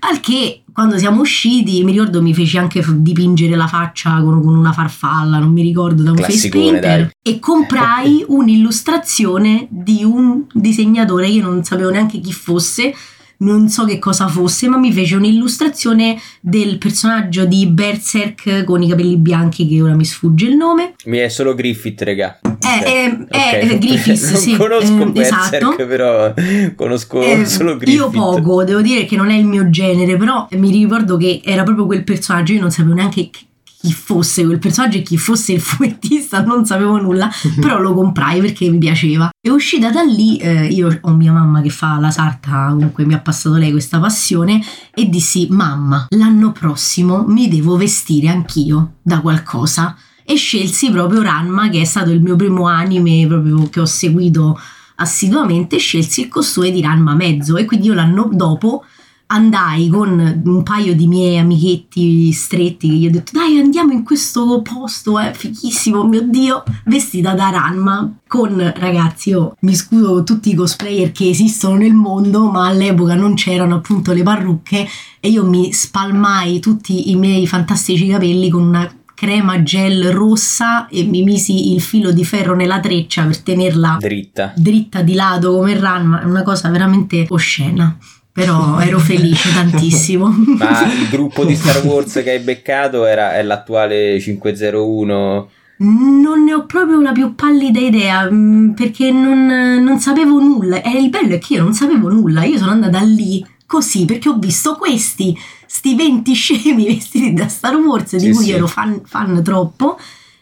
al 0.00 0.20
che 0.20 0.62
quando 0.72 0.98
siamo 0.98 1.20
usciti 1.20 1.82
mi 1.84 1.92
ricordo 1.92 2.22
mi 2.22 2.34
feci 2.34 2.58
anche 2.58 2.82
dipingere 2.86 3.56
la 3.56 3.66
faccia 3.66 4.20
con, 4.22 4.42
con 4.42 4.56
una 4.56 4.72
farfalla 4.72 5.38
non 5.38 5.52
mi 5.52 5.62
ricordo 5.62 6.02
da 6.02 6.10
un 6.10 6.16
face 6.16 7.10
e 7.22 7.38
comprai 7.38 8.24
un'illustrazione 8.26 9.66
di 9.70 10.04
un 10.04 10.44
disegnatore 10.52 11.26
che 11.26 11.32
io 11.32 11.42
non 11.42 11.64
sapevo 11.64 11.90
neanche 11.90 12.20
chi 12.20 12.32
fosse 12.32 12.94
non 13.40 13.68
so 13.68 13.84
che 13.84 13.98
cosa 13.98 14.28
fosse, 14.28 14.68
ma 14.68 14.76
mi 14.76 14.92
fece 14.92 15.16
un'illustrazione 15.16 16.20
del 16.40 16.78
personaggio 16.78 17.46
di 17.46 17.66
Berserk 17.66 18.64
con 18.64 18.82
i 18.82 18.88
capelli 18.88 19.16
bianchi, 19.16 19.66
che 19.66 19.80
ora 19.80 19.94
mi 19.94 20.04
sfugge 20.04 20.46
il 20.46 20.56
nome. 20.56 20.94
Mi 21.06 21.18
è 21.18 21.28
solo 21.28 21.54
Griffith, 21.54 22.02
regà. 22.02 22.38
Eh, 22.84 23.06
Ok. 23.06 23.26
eh, 23.30 23.58
eh, 23.60 23.72
Ok. 23.74 23.78
Griffiths, 23.78 24.30
non 24.30 24.40
sì, 24.40 24.56
conosco 24.56 25.12
eh, 25.14 25.20
esatto. 25.20 25.76
però 25.86 26.32
conosco 26.76 27.20
Eh, 27.22 27.44
solo 27.46 27.76
Griffith. 27.76 27.94
io 27.98 28.10
poco, 28.10 28.64
devo 28.64 28.80
dire 28.80 29.04
che 29.04 29.16
non 29.16 29.30
è 29.30 29.36
il 29.36 29.46
mio 29.46 29.68
genere, 29.70 30.16
però 30.16 30.46
mi 30.52 30.70
ricordo 30.70 31.16
che 31.16 31.40
era 31.44 31.62
proprio 31.62 31.86
quel 31.86 32.04
personaggio, 32.04 32.52
io 32.52 32.60
non 32.60 32.70
sapevo 32.70 32.94
neanche 32.94 33.30
chi- 33.30 33.46
chi 33.82 33.92
fosse 33.94 34.44
quel 34.44 34.58
personaggio 34.58 34.98
e 34.98 35.02
chi 35.02 35.16
fosse 35.16 35.52
il 35.54 35.60
fumettista, 35.62 36.42
non 36.42 36.66
sapevo 36.66 37.00
nulla, 37.00 37.30
però 37.60 37.78
lo 37.80 37.94
comprai 37.94 38.38
perché 38.40 38.68
mi 38.68 38.76
piaceva. 38.76 39.30
E 39.40 39.48
uscita 39.48 39.90
da 39.90 40.02
lì, 40.02 40.36
eh, 40.36 40.66
io 40.66 40.98
ho 41.00 41.10
mia 41.14 41.32
mamma 41.32 41.62
che 41.62 41.70
fa 41.70 41.98
la 41.98 42.10
sarta, 42.10 42.66
comunque 42.74 43.06
mi 43.06 43.14
ha 43.14 43.20
passato 43.20 43.56
lei 43.56 43.70
questa 43.70 43.98
passione, 43.98 44.60
e 44.94 45.08
dissi, 45.08 45.46
mamma, 45.50 46.08
l'anno 46.10 46.52
prossimo 46.52 47.24
mi 47.26 47.48
devo 47.48 47.76
vestire 47.78 48.28
anch'io 48.28 48.96
da 49.00 49.20
qualcosa. 49.20 49.96
E 50.30 50.36
scelsi 50.36 50.92
proprio 50.92 51.22
Ranma, 51.22 51.70
che 51.70 51.80
è 51.80 51.84
stato 51.84 52.10
il 52.10 52.22
mio 52.22 52.36
primo 52.36 52.68
anime 52.68 53.26
proprio 53.26 53.68
che 53.68 53.80
ho 53.80 53.84
seguito 53.84 54.56
assiduamente 54.94 55.76
scelsi 55.78 56.20
il 56.20 56.28
costume 56.28 56.70
di 56.70 56.80
Ranma 56.80 57.16
mezzo. 57.16 57.56
E 57.56 57.64
quindi 57.64 57.88
io 57.88 57.94
l'anno 57.94 58.28
dopo 58.30 58.84
andai 59.26 59.88
con 59.88 60.42
un 60.44 60.62
paio 60.62 60.94
di 60.94 61.08
miei 61.08 61.38
amichetti 61.38 62.30
stretti 62.30 62.88
che 62.88 62.94
gli 62.94 63.06
ho 63.06 63.10
detto 63.10 63.32
dai 63.32 63.58
andiamo 63.58 63.92
in 63.92 64.02
questo 64.02 64.60
posto 64.60 65.20
è 65.20 65.32
fighissimo 65.32 66.04
mio 66.04 66.22
dio 66.22 66.64
vestita 66.86 67.34
da 67.34 67.50
Ranma 67.50 68.12
con 68.26 68.72
ragazzi 68.76 69.30
io 69.30 69.54
mi 69.60 69.76
scuso 69.76 70.14
con 70.14 70.24
tutti 70.24 70.50
i 70.50 70.54
cosplayer 70.54 71.12
che 71.12 71.28
esistono 71.28 71.76
nel 71.76 71.94
mondo 71.94 72.50
ma 72.50 72.66
all'epoca 72.66 73.14
non 73.14 73.34
c'erano 73.34 73.76
appunto 73.76 74.12
le 74.12 74.24
parrucche 74.24 74.88
e 75.20 75.28
io 75.28 75.46
mi 75.46 75.72
spalmai 75.72 76.58
tutti 76.58 77.10
i 77.10 77.14
miei 77.14 77.46
fantastici 77.46 78.08
capelli 78.08 78.50
con 78.50 78.62
una 78.62 78.99
crema 79.20 79.62
gel 79.62 80.12
rossa 80.12 80.88
e 80.88 81.04
mi 81.04 81.22
misi 81.22 81.74
il 81.74 81.82
filo 81.82 82.10
di 82.10 82.24
ferro 82.24 82.54
nella 82.54 82.80
treccia 82.80 83.22
per 83.26 83.40
tenerla 83.40 83.98
Dritta. 84.00 84.54
dritta 84.56 85.02
di 85.02 85.12
lato 85.12 85.52
come 85.52 85.78
Ranma, 85.78 86.22
è 86.22 86.24
una 86.24 86.42
cosa 86.42 86.70
veramente 86.70 87.26
oscena. 87.28 87.98
Però 88.32 88.78
ero 88.80 88.98
felice 88.98 89.52
tantissimo. 89.52 90.34
Ma 90.56 90.86
il 90.86 91.08
gruppo 91.10 91.44
di 91.44 91.54
Star 91.54 91.84
Wars 91.84 92.14
che 92.24 92.30
hai 92.30 92.38
beccato 92.38 93.04
era, 93.04 93.34
è 93.34 93.42
l'attuale 93.42 94.18
501. 94.18 95.50
Non 95.80 96.44
ne 96.44 96.54
ho 96.54 96.64
proprio 96.64 97.02
la 97.02 97.12
più 97.12 97.34
pallida 97.34 97.78
idea 97.78 98.26
mm, 98.30 98.70
perché 98.70 99.10
non, 99.10 99.82
non 99.82 99.98
sapevo 99.98 100.38
nulla. 100.38 100.80
E 100.80 100.98
il 100.98 101.10
bello 101.10 101.34
è 101.34 101.38
che 101.38 101.54
io 101.54 101.62
non 101.62 101.74
sapevo 101.74 102.08
nulla. 102.08 102.44
Io 102.44 102.56
sono 102.56 102.70
andata 102.70 103.00
lì 103.00 103.44
così 103.70 104.04
perché 104.04 104.28
ho 104.28 104.36
visto 104.36 104.74
questi, 104.74 105.36
sti 105.64 105.94
20 105.94 106.34
scemi 106.34 106.86
vestiti 106.86 107.32
da 107.32 107.46
Star 107.46 107.76
Wars 107.76 108.16
di 108.16 108.18
Sì, 108.26 108.30
cui 108.32 108.44
sì. 108.46 108.50
ero 108.50 108.66
fan, 108.66 109.02
fan 109.04 109.40
troppo. 109.44 109.96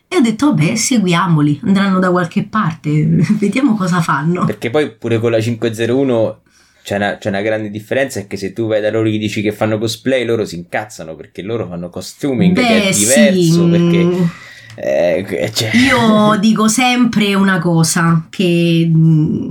E 0.09 0.17
ho 0.17 0.21
detto, 0.21 0.47
vabbè, 0.55 0.75
seguiamoli, 0.75 1.61
andranno 1.65 1.99
da 1.99 2.11
qualche 2.11 2.45
parte, 2.45 2.91
vediamo 3.39 3.77
cosa 3.77 4.01
fanno. 4.01 4.47
Perché 4.47 4.71
poi 4.71 4.91
pure 4.97 5.19
con 5.21 5.31
la 5.31 5.39
501 5.43 6.41
c'è 6.83 6.97
una, 6.97 7.19
c'è 7.19 7.29
una 7.29 7.43
grande 7.43 7.69
differenza, 7.69 8.19
è 8.19 8.27
che 8.27 8.39
se 8.39 8.55
tu 8.55 8.67
vai 8.67 8.81
da 8.81 8.91
loro 8.91 9.09
e 9.09 9.11
gli 9.11 9.19
dici 9.19 9.43
che 9.43 9.53
fanno 9.53 9.77
cosplay, 9.77 10.25
loro 10.25 10.47
si 10.47 10.57
incazzano 10.57 11.15
perché 11.15 11.43
loro 11.43 11.69
fanno 11.69 11.91
costuming 11.91 12.57
che 12.57 12.63
Beh, 12.63 12.89
è 12.89 12.95
diverso, 12.95 13.65
sì, 13.65 13.69
perché... 13.71 14.29
eh, 14.77 15.53
cioè- 15.53 15.71
Io 15.77 16.39
dico 16.41 16.67
sempre 16.69 17.35
una 17.35 17.59
cosa 17.59 18.27
che 18.31 18.91
mm, 18.91 19.51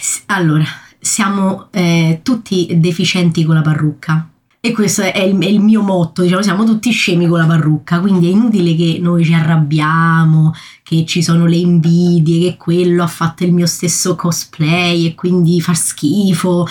s- 0.00 0.22
allora 0.26 0.64
siamo 1.02 1.66
eh, 1.72 2.20
tutti 2.22 2.68
deficienti 2.78 3.44
con 3.44 3.56
la 3.56 3.60
parrucca 3.60 4.28
e 4.64 4.70
questo 4.70 5.02
è 5.02 5.18
il, 5.18 5.36
è 5.40 5.46
il 5.46 5.58
mio 5.58 5.82
motto, 5.82 6.22
diciamo, 6.22 6.40
siamo 6.40 6.62
tutti 6.62 6.92
scemi 6.92 7.26
con 7.26 7.38
la 7.40 7.46
parrucca, 7.46 7.98
quindi 7.98 8.28
è 8.28 8.30
inutile 8.30 8.76
che 8.76 8.98
noi 9.00 9.24
ci 9.24 9.34
arrabbiamo, 9.34 10.54
che 10.84 11.04
ci 11.04 11.20
sono 11.20 11.46
le 11.46 11.56
invidie, 11.56 12.50
che 12.50 12.56
quello 12.56 13.02
ha 13.02 13.08
fatto 13.08 13.42
il 13.42 13.52
mio 13.52 13.66
stesso 13.66 14.14
cosplay 14.14 15.06
e 15.06 15.14
quindi 15.16 15.60
fa 15.60 15.74
schifo. 15.74 16.68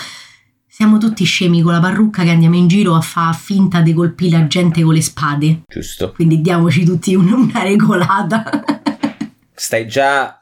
Siamo 0.66 0.96
tutti 0.96 1.22
scemi 1.24 1.60
con 1.60 1.72
la 1.72 1.80
parrucca 1.80 2.22
che 2.22 2.30
andiamo 2.30 2.56
in 2.56 2.66
giro 2.66 2.94
a 2.94 3.02
far 3.02 3.36
finta 3.36 3.82
di 3.82 3.92
colpire 3.92 4.38
la 4.38 4.46
gente 4.46 4.82
con 4.82 4.94
le 4.94 5.02
spade. 5.02 5.62
Giusto. 5.68 6.12
Quindi 6.12 6.40
diamoci 6.40 6.86
tutti 6.86 7.14
un- 7.14 7.28
una 7.30 7.62
regolata. 7.62 8.42
Stai 9.54 9.86
già 9.86 10.38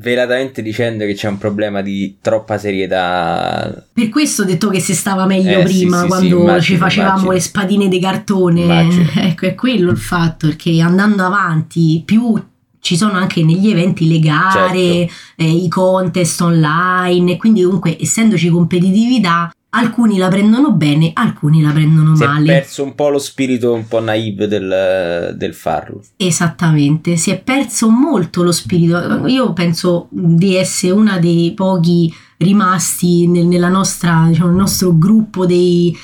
velatamente 0.00 0.62
dicendo 0.62 1.04
che 1.04 1.14
c'è 1.14 1.28
un 1.28 1.38
problema 1.38 1.82
di 1.82 2.16
troppa 2.20 2.56
serietà. 2.58 3.84
Per 3.92 4.08
questo 4.08 4.42
ho 4.42 4.44
detto 4.44 4.68
che 4.68 4.80
si 4.80 4.94
stava 4.94 5.26
meglio 5.26 5.58
Eh, 5.60 5.66
sì, 5.66 5.78
prima, 5.80 5.96
sì, 5.96 6.02
sì, 6.02 6.08
quando 6.08 6.38
immagino, 6.40 6.60
ci 6.60 6.76
facevamo 6.76 7.10
immagino. 7.12 7.32
le 7.32 7.40
spadine 7.40 7.88
di 7.88 8.00
cartone. 8.00 8.60
Immagino. 8.62 9.06
Ecco, 9.28 9.46
è 9.46 9.54
quello 9.54 9.90
il 9.90 9.98
fatto, 9.98 10.46
perché 10.46 10.80
andando 10.80 11.24
avanti, 11.24 12.02
più 12.04 12.40
ci 12.80 12.96
sono 12.96 13.14
anche 13.14 13.42
negli 13.42 13.68
eventi 13.70 14.06
le 14.08 14.20
gare, 14.20 14.78
Certo. 14.78 15.12
eh, 15.36 15.50
i 15.50 15.68
contest 15.68 16.40
online, 16.40 17.32
e 17.32 17.36
quindi 17.36 17.62
comunque 17.62 17.96
essendoci 18.00 18.48
competitività, 18.48 19.50
alcuni 19.70 20.16
la 20.18 20.28
prendono 20.28 20.72
bene, 20.72 21.10
alcuni 21.14 21.60
la 21.62 21.70
prendono 21.72 22.16
Si 22.16 22.22
è 22.22 22.26
male. 22.26 22.46
perso 22.46 22.82
un 22.82 22.94
po' 22.94 23.08
lo 23.10 23.18
spirito 23.18 23.72
un 23.72 23.86
po' 23.86 24.00
naive 24.00 24.48
del, 24.48 25.34
del 25.36 25.54
farlo. 25.54 26.02
Esattamente, 26.16 27.16
si 27.16 27.30
è 27.30 27.38
perso 27.40 27.88
molto 27.90 28.42
lo 28.42 28.52
spirito. 28.52 29.26
Io 29.26 29.52
penso 29.52 30.08
di 30.10 30.56
essere 30.56 30.92
una 30.92 31.18
dei 31.18 31.52
pochi 31.54 32.12
rimasti 32.38 33.26
nel, 33.28 33.46
nella 33.46 33.68
nostra, 33.68 34.24
diciamo, 34.28 34.48
nel 34.48 34.58
nostro 34.58 34.96
gruppo 34.96 35.44
dei, 35.46 35.94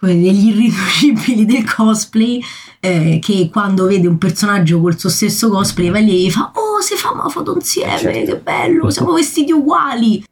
degli 0.00 0.48
irriducibili 0.48 1.44
del 1.46 1.64
cosplay. 1.72 2.40
eh, 2.80 3.18
che 3.22 3.48
quando 3.50 3.86
vede 3.86 4.06
un 4.06 4.18
personaggio 4.18 4.78
col 4.80 4.98
suo 4.98 5.08
stesso 5.08 5.48
cosplay 5.48 5.88
va 5.90 6.00
lì 6.00 6.26
e 6.26 6.30
fa: 6.30 6.50
Oh, 6.54 6.80
si 6.82 6.94
fa 6.96 7.12
una 7.12 7.28
foto 7.30 7.54
insieme, 7.54 7.96
Certo. 7.98 8.32
che 8.32 8.36
bello, 8.36 8.90
siamo 8.90 9.14
vestiti 9.14 9.52
uguali. 9.52 10.22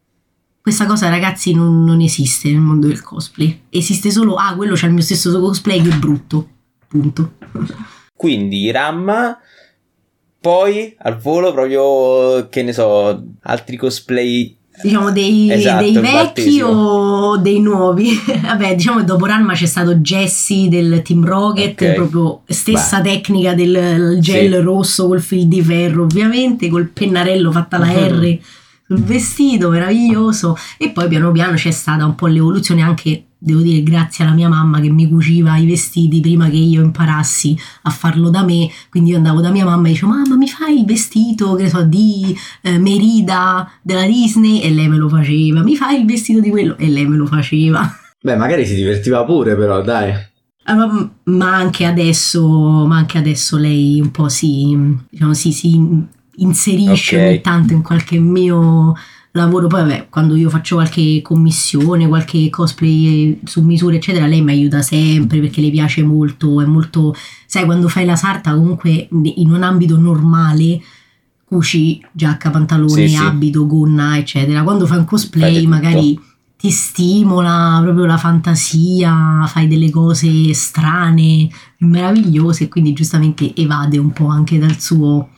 Questa 0.63 0.87
cosa, 0.87 1.09
ragazzi, 1.09 1.53
non, 1.55 1.85
non 1.85 2.01
esiste 2.01 2.49
nel 2.51 2.61
mondo 2.61 2.87
del 2.87 3.03
cosplay. 3.03 3.63
Esiste 3.69 4.11
solo: 4.13 4.37
Ah, 4.37 4.55
quello 4.55 4.75
c'ha 4.77 4.87
il 4.87 4.93
mio 4.93 5.03
stesso 5.03 5.39
cosplay 5.41 5.83
che 5.83 5.91
è 5.91 5.97
brutto. 5.97 6.49
Punto. 6.87 7.33
Quindi 8.15 8.71
Ramma, 8.71 9.37
poi 10.41 10.95
al 10.99 11.19
volo 11.19 11.53
proprio, 11.53 12.49
che 12.49 12.63
ne 12.63 12.73
so, 12.73 13.23
altri 13.43 13.77
cosplay. 13.77 14.57
diciamo 14.83 15.11
dei, 15.11 15.51
Esatto, 15.51 15.83
dei 15.83 15.99
vecchi 16.01 16.61
o 16.63 17.37
dei 17.39 17.61
nuovi 17.61 18.11
vabbè 18.43 18.75
diciamo 18.75 18.99
che 19.01 19.05
dopo 19.05 19.27
Ranma 19.27 19.53
c'è 19.53 19.67
stato 19.67 19.97
Jesse 19.97 20.69
del 20.71 21.03
Team 21.03 21.25
Rocket 21.27 21.79
Ok. 21.81 21.93
proprio 21.93 22.41
stessa 22.47 23.01
tecnica 23.03 23.53
del 23.55 24.17
gel 24.21 24.53
Sì. 24.55 24.61
rosso 24.61 25.09
col 25.09 25.21
fil 25.21 25.47
di 25.47 25.63
ferro 25.63 26.05
ovviamente 26.05 26.69
col 26.71 26.89
pennarello 26.89 27.53
fatta 27.53 27.77
la 27.79 27.85
Mhm. 27.87 27.95
R 28.21 28.39
vestito 28.97 29.71
meraviglioso 29.71 30.57
e 30.77 30.91
poi 30.91 31.09
piano 31.09 31.31
piano 31.33 31.55
c'è 31.55 31.71
stata 31.71 32.05
un 32.05 32.15
po' 32.15 32.27
l'evoluzione 32.27 32.83
anche 32.83 33.27
devo 33.43 33.61
dire 33.61 33.83
grazie 33.83 34.25
alla 34.25 34.35
mia 34.35 34.49
mamma 34.49 34.79
che 34.81 34.89
mi 34.89 35.09
cuciva 35.09 35.57
i 35.57 35.67
vestiti 35.67 36.21
prima 36.21 36.49
che 36.49 36.57
io 36.57 36.81
imparassi 36.81 37.59
a 37.83 37.91
farlo 37.91 38.31
da 38.31 38.45
me. 38.45 38.71
Quindi 38.89 39.11
io 39.11 39.17
andavo 39.17 39.41
da 39.41 39.51
mia 39.51 39.65
mamma 39.65 39.89
e 39.89 39.91
dicevo 39.91 40.13
mamma 40.13 40.37
mi 40.37 40.47
fai 40.47 40.79
il 40.79 40.85
vestito 40.85 41.55
che 41.55 41.69
so 41.69 41.83
di 41.83 42.37
eh, 42.61 42.79
Merida 42.79 43.69
della 43.83 44.07
Disney? 44.07 44.61
E 44.61 44.71
lei 44.71 44.89
me 44.89 44.97
lo 44.97 45.09
faceva 45.09 45.63
mi 45.63 45.77
fai 45.77 46.01
il 46.01 46.07
vestito 46.07 46.41
di 46.41 46.51
quello? 46.51 46.77
E 46.79 46.89
lei 46.89 47.07
me 47.07 47.17
lo 47.17 47.27
faceva. 47.27 47.99
Beh, 48.21 48.37
magari 48.37 48.65
si 48.65 48.77
divertiva 48.77 49.25
pure, 49.25 49.57
però, 49.57 49.83
dai. 49.83 50.13
Ah, 50.65 50.75
ma, 50.75 51.11
ma 51.25 51.57
anche 51.57 51.85
adesso 51.85 52.47
ma 52.87 52.99
anche 52.99 53.19
adesso 53.19 53.57
lei 53.57 54.01
un 54.01 54.13
po' 54.13 54.29
si 54.29 54.97
diciamo 55.11 55.35
si, 55.35 55.51
si 55.51 56.07
inserisce 56.37 57.17
Ok. 57.17 57.27
ogni 57.29 57.41
tanto 57.41 57.73
in 57.75 57.83
qualche 57.83 58.19
mio 58.19 58.95
lavoro 59.35 59.67
poi 59.67 59.81
vabbè 59.83 60.07
quando 60.11 60.35
io 60.37 60.51
faccio 60.51 60.75
qualche 60.77 61.21
commissione 61.23 62.07
qualche 62.07 62.51
cosplay 62.51 63.41
su 63.45 63.63
misura 63.63 63.95
eccetera 63.97 64.27
lei 64.27 64.43
mi 64.43 64.51
aiuta 64.53 64.83
sempre 64.83 65.41
perché 65.41 65.61
le 65.63 65.71
piace 65.71 66.03
molto 66.03 66.61
è 66.61 66.67
molto 66.67 67.15
sai 67.47 67.65
quando 67.65 67.89
fai 67.89 68.05
la 68.05 68.17
sarta 68.17 68.55
comunque 68.55 69.09
in 69.11 69.51
un 69.51 69.63
ambito 69.63 69.99
normale 69.99 70.81
cuci 71.47 72.03
giacca 72.13 72.51
pantalone 72.51 73.07
Sì, 73.09 73.09
sì. 73.09 73.23
abito 73.23 73.67
gonna 73.67 74.17
eccetera 74.19 74.63
quando 74.63 74.87
fai 74.87 74.99
un 74.99 75.07
Fai 75.07 75.19
cosplay 75.19 75.57
tutto. 75.59 75.69
magari 75.69 76.21
ti 76.57 76.71
stimola 76.71 77.81
proprio 77.83 78.05
la 78.05 78.17
fantasia, 78.17 79.45
fai 79.49 79.67
delle 79.67 79.91
cose 79.91 80.55
strane, 80.55 81.49
meravigliose 81.79 82.69
quindi 82.69 82.93
giustamente 82.93 83.53
evade 83.57 83.99
un 83.99 84.13
po' 84.13 84.29
anche 84.29 84.59
dal 84.61 84.79
suo 84.79 85.29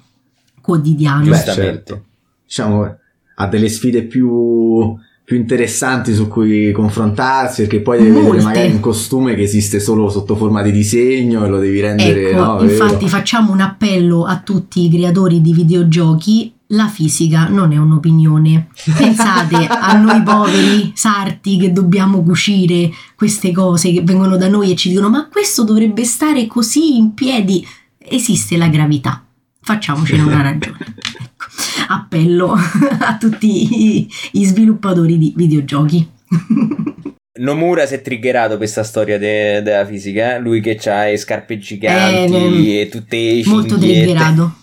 quotidiano. 0.65 1.25
Beh, 1.25 1.31
Giustamente. 1.31 1.63
certo. 1.63 2.05
Diciamo, 2.47 2.97
ha 3.35 3.47
delle 3.47 3.69
sfide 3.69 4.05
più, 4.05 4.97
più 5.23 5.37
interessanti 5.37 6.15
su 6.15 6.27
cui 6.27 6.73
confrontarsi, 6.73 7.63
perché 7.63 7.81
poi 7.81 7.99
devi 7.99 8.11
vedere 8.11 8.29
Molte. 8.29 8.45
magari 8.45 8.71
un 8.71 8.81
costume 8.81 9.35
che 9.35 9.43
esiste 9.43 9.79
solo 9.79 10.09
sotto 10.09 10.37
forma 10.37 10.63
di 10.63 10.73
disegno 10.73 11.45
e 11.45 11.49
lo 11.49 11.59
devi 11.59 11.81
rendere... 11.81 12.31
Ecco, 12.31 12.43
no, 12.43 12.63
infatti 12.63 13.09
facciamo 13.09 13.53
un 13.53 13.61
appello 13.61 14.25
a 14.25 14.41
tutti 14.41 14.87
i 14.87 14.91
creatori 14.91 15.43
di 15.43 15.53
videogiochi. 15.53 16.53
La 16.69 16.89
fisica 16.89 17.49
non 17.49 17.73
è 17.73 17.77
un'opinione. 17.77 18.69
Pensate 18.97 19.67
a 19.69 19.99
noi 19.99 20.23
poveri 20.23 20.93
sarti 20.95 21.59
che 21.59 21.73
dobbiamo 21.73 22.23
cucire 22.23 22.91
queste 23.15 23.53
cose 23.53 23.93
che 23.93 24.01
vengono 24.01 24.39
da 24.39 24.49
noi 24.49 24.73
e 24.73 24.75
ci 24.75 24.89
dicono 24.89 25.11
ma 25.11 25.29
questo 25.31 25.63
dovrebbe 25.63 26.05
stare 26.05 26.47
così 26.47 26.97
in 26.97 27.13
piedi. 27.13 27.65
Esiste 27.99 28.57
la 28.57 28.69
gravità. 28.69 29.25
Facciamocene 29.65 30.23
una 30.23 30.43
ragione. 30.43 30.77
Ecco. 30.79 31.43
Appello 31.89 32.53
a 33.01 33.17
tutti 33.19 33.97
i, 33.97 34.09
i 34.33 34.45
sviluppatori 34.45 35.19
di 35.19 35.33
videogiochi. 35.37 36.09
Nomura 37.37 37.85
si 37.85 37.95
è 37.95 38.01
triggerato 38.01 38.57
questa 38.57 38.85
storia 38.85 39.19
de- 39.19 39.61
della 39.63 39.85
fisica, 39.85 40.37
eh? 40.37 40.39
lui 40.41 40.61
che 40.61 40.79
ha 40.89 41.05
le 41.07 41.17
scarpe 41.17 41.59
giganti 41.59 42.33
Eh, 42.33 42.81
e 42.83 42.89
tutte 42.89 43.17
le 43.17 43.43
molto 43.47 43.71
cinghiette. 43.77 44.03
triggerato. 44.05 44.55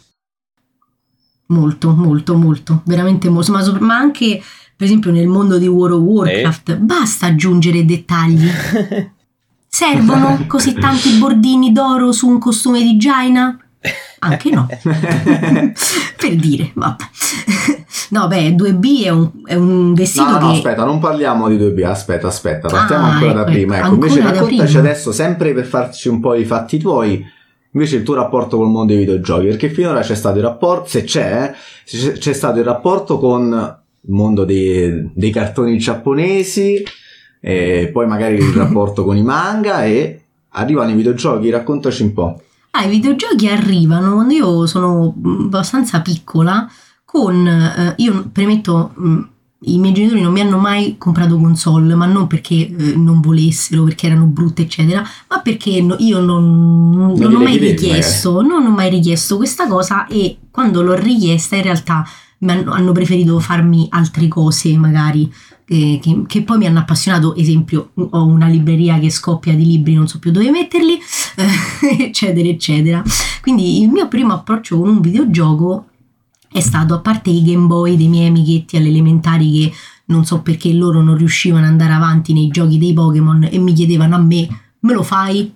Molto, 1.47 1.89
molto, 1.93 2.35
molto, 2.37 2.81
veramente 2.85 3.27
molto. 3.29 3.51
Ma, 3.51 3.77
ma 3.79 3.97
anche, 3.97 4.41
per 4.75 4.87
esempio, 4.87 5.11
nel 5.11 5.27
mondo 5.27 5.57
di 5.57 5.67
World 5.67 5.97
of 5.97 6.01
Warcraft, 6.03 6.77
basta 6.77 7.25
aggiungere 7.25 7.83
dettagli. 7.83 8.47
Servono 9.67 10.45
così 10.47 10.73
tanti 10.73 11.17
bordini 11.17 11.73
d'oro 11.73 12.13
su 12.13 12.29
un 12.29 12.39
costume 12.39 12.81
di 12.81 12.95
Jaina? 12.95 13.57
Anche 14.23 14.49
no. 14.51 14.67
per 16.17 16.35
dire, 16.35 16.71
vabbè. 16.75 17.03
No, 18.09 18.27
beh, 18.27 18.55
2B 18.55 19.05
è 19.05 19.09
un, 19.09 19.31
è 19.45 19.55
un 19.55 19.93
vestito 19.93 20.25
No, 20.25 20.31
no, 20.31 20.39
no, 20.39 20.51
che... 20.51 20.57
aspetta, 20.57 20.83
non 20.83 20.99
parliamo 20.99 21.47
di 21.47 21.57
2B, 21.57 21.83
aspetta, 21.85 22.27
aspetta, 22.27 22.67
partiamo 22.67 23.05
Ah, 23.05 23.11
ancora 23.13 23.33
da 23.33 23.41
ecco, 23.41 23.51
prima. 23.51 23.77
ecco, 23.79 23.93
invece 23.93 24.21
da 24.21 24.31
raccontaci 24.31 24.77
adesso, 24.77 25.11
sempre 25.11 25.53
per 25.53 25.65
farci 25.65 26.07
un 26.07 26.19
po' 26.19 26.35
i 26.35 26.45
fatti 26.45 26.77
tuoi, 26.77 27.25
invece 27.71 27.95
il 27.95 28.03
tuo 28.03 28.13
rapporto 28.13 28.57
col 28.57 28.69
mondo 28.69 28.93
dei 28.93 28.97
videogiochi, 29.05 29.47
perché 29.47 29.69
finora 29.69 30.01
c'è 30.01 30.15
stato 30.15 30.37
il 30.37 30.43
rapporto, 30.43 30.87
se 30.89 31.03
c'è, 31.03 31.51
c'è, 31.85 32.11
c'è 32.11 32.33
stato 32.33 32.59
il 32.59 32.65
rapporto 32.65 33.17
con 33.17 33.77
il 34.01 34.11
mondo 34.13 34.43
dei, 34.45 35.09
dei 35.15 35.31
cartoni 35.31 35.77
giapponesi, 35.79 36.83
e 37.39 37.89
poi 37.91 38.05
magari 38.05 38.35
il 38.35 38.51
rapporto 38.53 39.03
con 39.03 39.17
i 39.17 39.23
manga 39.23 39.83
e 39.85 40.21
arrivano 40.49 40.91
i 40.91 40.95
videogiochi, 40.95 41.49
raccontaci 41.49 42.03
un 42.03 42.13
po'. 42.13 42.41
Ah, 42.71 42.85
i 42.85 42.89
videogiochi 42.89 43.47
arrivano 43.47 44.13
quando 44.13 44.33
io 44.33 44.65
sono 44.65 45.13
mh, 45.15 45.43
abbastanza 45.45 46.01
piccola 46.01 46.69
con, 47.03 47.45
eh, 47.45 47.93
io 47.97 48.29
premetto, 48.31 48.93
mh, 48.95 49.19
i 49.63 49.77
miei 49.77 49.93
genitori 49.93 50.21
non 50.21 50.31
mi 50.31 50.39
hanno 50.39 50.57
mai 50.57 50.95
comprato 50.97 51.37
console, 51.37 51.93
ma 51.95 52.05
non 52.05 52.27
perché 52.27 52.55
eh, 52.55 52.95
non 52.95 53.19
volessero, 53.19 53.83
perché 53.83 54.07
erano 54.07 54.25
brutte, 54.25 54.61
eccetera, 54.63 55.03
ma 55.29 55.39
perché 55.41 55.81
no- 55.81 55.97
io 55.99 56.19
non, 56.21 56.89
non 56.91 57.13
gliele 57.13 57.35
ho 57.35 57.39
mai 57.39 57.57
richiesto, 57.57 58.41
non 58.41 58.65
ho 58.65 58.71
mai 58.71 58.89
richiesto 58.89 59.35
questa 59.35 59.67
cosa 59.67 60.07
e 60.07 60.37
quando 60.49 60.81
l'ho 60.81 60.95
richiesta 60.95 61.57
in 61.57 61.63
realtà 61.63 62.05
mi 62.39 62.51
hanno, 62.51 62.71
hanno 62.71 62.91
preferito 62.93 63.37
farmi 63.39 63.85
altre 63.91 64.27
cose 64.27 64.75
magari 64.77 65.31
eh, 65.71 65.99
che, 66.01 66.23
che 66.27 66.41
poi 66.43 66.57
mi 66.57 66.65
hanno 66.65 66.79
appassionato, 66.79 67.33
esempio 67.33 67.91
ho 67.93 68.25
una 68.25 68.47
libreria 68.47 68.99
che 68.99 69.09
scoppia 69.09 69.55
di 69.55 69.65
libri, 69.65 69.93
non 69.93 70.05
so 70.05 70.19
più 70.19 70.31
dove 70.31 70.51
metterli, 70.51 70.99
eh, 71.37 72.03
eccetera, 72.03 72.47
eccetera. 72.49 73.01
Quindi 73.41 73.81
il 73.81 73.87
mio 73.89 74.09
primo 74.09 74.33
approccio 74.33 74.77
con 74.77 74.89
un 74.89 74.99
videogioco 74.99 75.85
è 76.51 76.59
stato, 76.59 76.93
a 76.93 76.99
parte 76.99 77.29
i 77.29 77.41
Game 77.41 77.67
Boy 77.67 77.95
dei 77.95 78.09
miei 78.09 78.27
amichetti 78.27 78.75
alle 78.75 78.89
elementari 78.89 79.51
che 79.51 79.73
non 80.05 80.25
so 80.25 80.41
perché 80.41 80.73
loro 80.73 81.01
non 81.01 81.15
riuscivano 81.15 81.63
ad 81.63 81.71
andare 81.71 81.93
avanti 81.93 82.33
nei 82.33 82.49
giochi 82.49 82.77
dei 82.77 82.91
Pokémon 82.91 83.47
e 83.49 83.57
mi 83.57 83.71
chiedevano 83.71 84.15
a 84.15 84.19
me, 84.19 84.45
me 84.79 84.93
lo 84.93 85.03
fai? 85.03 85.53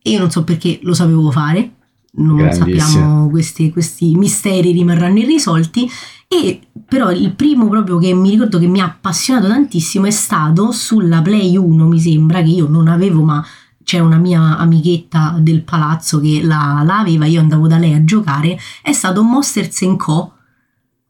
E 0.00 0.10
io 0.10 0.20
non 0.20 0.30
so 0.30 0.44
perché 0.44 0.78
lo 0.82 0.94
sapevo 0.94 1.32
fare, 1.32 1.72
non 2.16 2.52
sappiamo, 2.52 3.28
questi, 3.28 3.70
questi 3.70 4.14
misteri 4.14 4.72
rimarranno 4.72 5.18
irrisolti. 5.18 5.88
E 6.28 6.60
però 6.88 7.10
il 7.12 7.34
primo 7.34 7.68
proprio 7.68 7.98
che 7.98 8.12
mi 8.14 8.30
ricordo 8.30 8.58
che 8.58 8.66
mi 8.66 8.80
ha 8.80 8.84
appassionato 8.84 9.48
tantissimo 9.48 10.06
è 10.06 10.10
stato 10.10 10.72
sulla 10.72 11.22
Play 11.22 11.56
1, 11.56 11.86
mi 11.86 12.00
sembra, 12.00 12.42
che 12.42 12.50
io 12.50 12.68
non 12.68 12.88
avevo, 12.88 13.22
ma 13.22 13.44
c'era 13.82 14.04
una 14.04 14.18
mia 14.18 14.58
amichetta 14.58 15.36
del 15.38 15.62
palazzo 15.62 16.20
che 16.20 16.40
la, 16.42 16.82
la 16.84 16.98
aveva, 16.98 17.26
io 17.26 17.40
andavo 17.40 17.68
da 17.68 17.78
lei 17.78 17.94
a 17.94 18.04
giocare, 18.04 18.58
è 18.82 18.92
stato 18.92 19.22
Monsters 19.22 19.94
Co. 19.96 20.32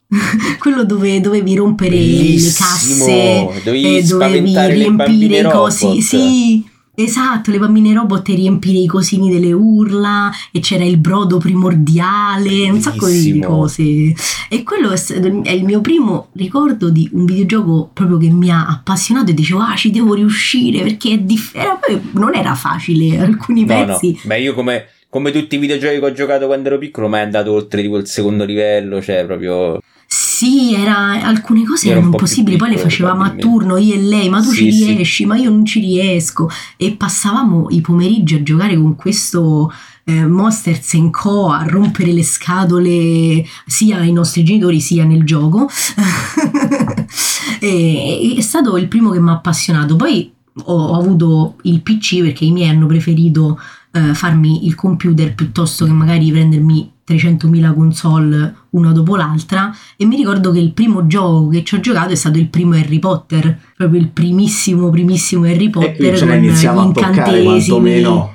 Quello 0.61 0.85
dove 0.85 1.21
dovevi 1.21 1.57
rompere 1.57 1.97
Bellissimo, 1.97 3.07
le 3.07 3.53
casse, 3.53 3.62
dovevi 3.64 3.97
e 3.97 4.03
dovevi 4.03 4.55
riempire 4.55 5.40
i 5.40 5.51
cosi. 5.51 6.01
Sì, 6.01 6.64
esatto, 6.97 7.51
le 7.51 7.59
bambine 7.59 7.93
robot 7.95 8.27
riempire 8.29 8.79
i 8.79 8.87
cosini 8.87 9.31
delle 9.31 9.53
urla 9.53 10.31
e 10.51 10.61
c'era 10.61 10.85
il 10.85 10.97
brodo 10.97 11.39
primordiale, 11.39 12.69
un 12.71 12.81
sacco 12.81 13.07
di 13.07 13.13
Bellissimo. 13.13 13.47
cose. 13.47 14.15
E 14.49 14.63
quello 14.65 14.91
è, 14.91 15.53
il 15.53 15.65
mio 15.65 15.81
primo 15.81 16.29
ricordo 16.33 16.91
di 16.91 17.09
un 17.13 17.25
videogioco 17.25 17.91
proprio 17.93 18.17
che 18.19 18.31
mi 18.31 18.51
ha 18.51 18.67
appassionato 18.67 19.31
e 19.31 19.35
dicevo, 19.35 19.61
ah, 19.61 19.77
ci 19.77 19.91
devo 19.91 20.15
riuscire 20.15 20.83
perché 20.83 21.13
è 21.13 21.19
difficile. 21.19 21.79
Poi 21.87 22.01
non 22.13 22.35
era 22.35 22.55
facile, 22.55 23.19
alcuni 23.19 23.65
No, 23.65 23.85
no. 23.85 23.87
pezzi. 23.93 24.19
Beh, 24.25 24.41
io 24.41 24.55
come, 24.55 24.87
come 25.09 25.31
tutti 25.31 25.57
i 25.57 25.59
videogiochi 25.59 25.99
che 25.99 26.05
ho 26.05 26.13
giocato 26.13 26.47
quando 26.47 26.69
ero 26.69 26.79
piccolo, 26.79 27.09
ma 27.09 27.19
è 27.19 27.23
andato 27.23 27.53
oltre 27.53 27.83
tipo 27.83 27.97
il 27.99 28.07
secondo 28.07 28.45
livello, 28.45 29.01
cioè 29.03 29.25
proprio... 29.27 29.81
Sì, 30.09 30.75
era, 30.75 31.23
alcune 31.25 31.64
cose 31.64 31.88
Era 31.88 31.97
erano 31.99 32.12
impossibili, 32.12 32.57
poi 32.57 32.69
le 32.69 32.75
piccolo, 32.75 32.90
facevamo 32.90 33.23
a 33.25 33.31
turno 33.31 33.77
io 33.77 33.95
e 33.95 34.03
lei, 34.03 34.29
ma 34.29 34.40
tu 34.40 34.51
Sì, 34.51 34.57
ci 34.57 34.73
sì. 34.73 34.92
riesci, 34.92 35.27
ma 35.27 35.37
io 35.37 35.51
non 35.51 35.64
ci 35.64 35.81
riesco. 35.81 36.49
E 36.77 36.92
passavamo 36.92 37.66
i 37.71 37.81
pomeriggi 37.81 38.35
a 38.35 38.42
giocare 38.42 38.77
con 38.77 38.95
questo 38.95 39.73
eh, 40.05 40.27
Monsters 40.27 40.95
Co. 41.11 41.51
a 41.51 41.64
rompere 41.66 42.12
le 42.12 42.23
scatole 42.23 43.45
sia 43.66 43.99
ai 43.99 44.12
nostri 44.12 44.45
genitori 44.45 44.81
sia 44.81 45.05
nel 45.05 45.25
gioco. 45.25 45.69
e, 47.61 48.35
è 48.37 48.40
stato 48.40 48.77
il 48.77 48.88
primo 48.88 49.11
che 49.11 49.21
mi 49.21 49.31
ha 49.31 49.33
appassionato. 49.33 49.97
Poi 49.97 50.33
ho, 50.64 50.75
ho 50.75 50.99
avuto 50.99 51.57
il 51.62 51.83
PC 51.83 52.21
perché 52.21 52.45
i 52.45 52.53
miei 52.53 52.69
hanno 52.69 52.87
preferito 52.87 53.59
eh, 53.92 54.14
farmi 54.14 54.66
il 54.66 54.75
computer 54.75 55.35
piuttosto 55.35 55.85
che 55.85 55.92
magari 55.92 56.31
prendermi 56.31 56.92
300.000 57.07 57.75
console 57.75 58.55
una 58.77 58.93
dopo 58.93 59.17
l'altra 59.17 59.75
e 59.97 60.05
mi 60.05 60.17
ricordo 60.17 60.51
che 60.51 60.59
il 60.59 60.73
primo 60.73 61.07
gioco 61.07 61.49
che 61.49 61.65
ci 61.65 61.75
ho 61.75 61.81
giocato 61.81 62.12
è 62.12 62.17
stato 62.17 62.39
il 62.39 62.49
primo 62.49 62.75
Harry 62.75 62.99
Potter 62.99 63.59
proprio 63.77 64.01
il 64.01 64.09
primissimo 64.09 64.91
primissimo 64.91 65.45
Harry 65.45 65.67
E 65.67 65.71
qui 65.71 65.87
Potter 65.87 66.19
ce 66.19 66.25
ne 66.25 66.33
con 66.33 66.41
gli 66.41 66.45
iniziamo 66.47 66.81
a 66.81 66.85
toccare 66.85 67.11
incantesimi 67.11 67.45
quantomeno 67.45 68.35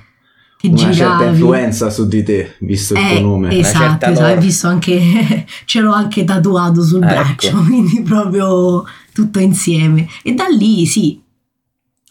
che 0.62 0.68
una 0.68 0.78
certa 0.78 0.92
giravi 0.94 1.26
influenza 1.30 1.90
su 1.90 2.08
di 2.08 2.24
te, 2.24 2.56
visto 2.60 2.94
il 2.94 3.00
eh, 3.00 3.18
tuo 3.18 3.30
nome. 3.30 3.58
esatto, 3.58 3.78
certa 3.80 4.12
esatto, 4.12 4.40
visto 4.42 4.68
anche 4.68 5.46
ce 5.66 5.80
l'ho 5.80 5.92
anche 5.92 6.24
tatuato 6.24 6.84
sul 6.84 7.02
Ecco. 7.02 7.14
braccio 7.14 7.58
quindi 7.66 8.02
proprio 8.04 8.84
tutto 9.12 9.40
insieme 9.40 10.08
e 10.22 10.34
da 10.34 10.46
lì 10.48 10.86
sì 10.86 11.20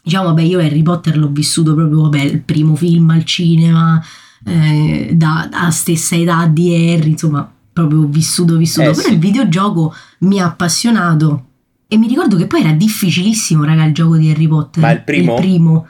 diciamo 0.03 0.25
vabbè 0.27 0.43
io 0.43 0.59
Harry 0.59 0.83
Potter 0.83 1.17
l'ho 1.17 1.29
vissuto 1.31 1.75
proprio 1.75 2.03
vabbè 2.03 2.21
il 2.23 2.41
primo 2.41 2.75
film 2.75 3.11
al 3.11 3.25
cinema 3.25 4.03
eh, 4.45 5.11
da, 5.13 5.49
da 5.51 5.71
stessa 5.71 6.17
età 6.17 6.47
di 6.47 6.75
Harry 6.75 7.11
insomma 7.11 7.49
proprio 7.73 8.05
vissuto 8.07 8.57
vissuto 8.57 8.89
Eh, 8.91 8.93
però 8.95 9.07
sì. 9.09 9.13
il 9.13 9.19
videogioco 9.19 9.95
mi 10.21 10.41
ha 10.41 10.47
appassionato 10.47 11.45
e 11.89 11.97
mi 11.97 12.07
ricordo 12.09 12.37
che 12.37 12.47
poi 12.47 12.61
era 12.61 12.73
difficilissimo 12.73 13.65
raga 13.65 13.85
il 13.85 13.93
gioco 13.95 14.17
di 14.17 14.31
Harry 14.31 14.47
Potter 14.49 14.83
Ma 14.83 14.91
il 14.93 15.03
primo? 15.03 15.35
primo 15.35 15.87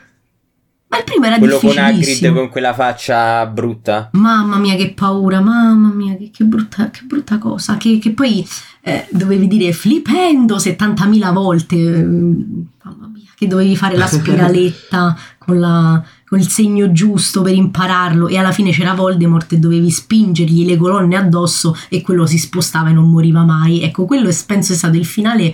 ma 0.88 0.98
il 0.98 1.04
primo 1.04 1.26
era 1.26 1.38
Quello 1.38 1.58
con 1.58 1.70
difficilissimo 1.70 2.26
Hagrid 2.30 2.40
con 2.40 2.48
quella 2.50 2.74
faccia 2.74 3.46
brutta. 3.46 4.08
Mamma 4.14 4.58
mia 4.58 4.74
che 4.74 4.92
paura, 4.92 5.40
mamma 5.40 5.92
mia 5.94 6.16
che, 6.16 6.30
che 6.32 6.42
brutta, 6.44 6.90
che 6.90 7.02
brutta 7.06 7.38
cosa, 7.38 7.76
che, 7.76 7.98
che 8.00 8.10
poi 8.10 8.44
eh, 8.80 9.06
dovevi 9.12 9.46
dire 9.46 9.72
flippendo 9.72 10.56
70.000 10.56 11.32
volte, 11.32 11.76
eh, 11.76 12.02
mamma 12.02 13.06
mia, 13.12 13.30
che 13.36 13.46
dovevi 13.46 13.76
fare 13.76 13.96
la 13.96 14.06
spiraletta 14.10 15.16
con, 15.38 15.60
la- 15.60 16.02
con 16.02 16.19
il 16.36 16.48
segno 16.48 16.92
giusto 16.92 17.42
per 17.42 17.54
impararlo 17.54 18.28
e 18.28 18.36
alla 18.36 18.52
fine 18.52 18.70
c'era 18.70 18.94
Voldemort 18.94 19.52
e 19.52 19.58
dovevi 19.58 19.90
spingergli 19.90 20.64
le 20.64 20.76
colonne 20.76 21.16
addosso 21.16 21.74
e 21.88 22.02
quello 22.02 22.26
si 22.26 22.38
spostava 22.38 22.90
e 22.90 22.92
non 22.92 23.10
moriva 23.10 23.42
mai. 23.44 23.82
Ecco, 23.82 24.04
quello 24.04 24.28
è- 24.28 24.36
penso 24.46 24.72
è 24.72 24.76
stato 24.76 24.96
il 24.96 25.04
finale 25.06 25.52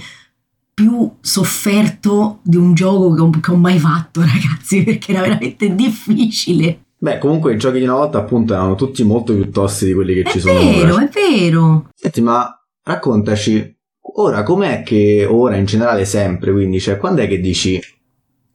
più 0.75 1.11
sofferto 1.21 2.41
di 2.43 2.57
un 2.57 2.75
gioco 2.75 3.15
che 3.15 3.21
ho, 3.23 3.31
che 3.41 3.51
ho 3.51 3.57
mai 3.57 3.79
fatto, 3.79 4.21
ragazzi, 4.27 4.83
perché 4.85 5.13
era 5.13 5.23
veramente 5.23 5.75
difficile. 5.75 6.81
Beh, 6.99 7.19
comunque 7.19 7.55
i 7.55 7.59
giochi 7.59 7.79
di 7.79 7.85
una 7.85 7.95
volta 7.95 8.19
appunto 8.19 8.53
erano 8.55 8.75
tutti 8.75 9.03
molto 9.05 9.35
più 9.35 9.51
tosti 9.51 9.87
di 9.87 9.95
quelli 9.95 10.15
che 10.15 10.23
È 10.23 10.31
ci 10.31 10.41
sono 10.41 10.59
vero, 10.59 10.95
ora. 10.95 11.05
è 11.05 11.09
vero. 11.13 11.89
Senti, 11.95 12.21
ma 12.21 12.51
raccontaci, 12.83 13.77
ora 14.17 14.43
com'è 14.43 14.83
che 14.83 15.27
ora 15.29 15.57
in 15.57 15.65
generale 15.67 16.05
sempre, 16.05 16.53
quindi 16.53 16.81
cioè 16.81 16.97
quando 16.97 17.23
è 17.23 17.29
che 17.29 17.41
dici 17.41 17.81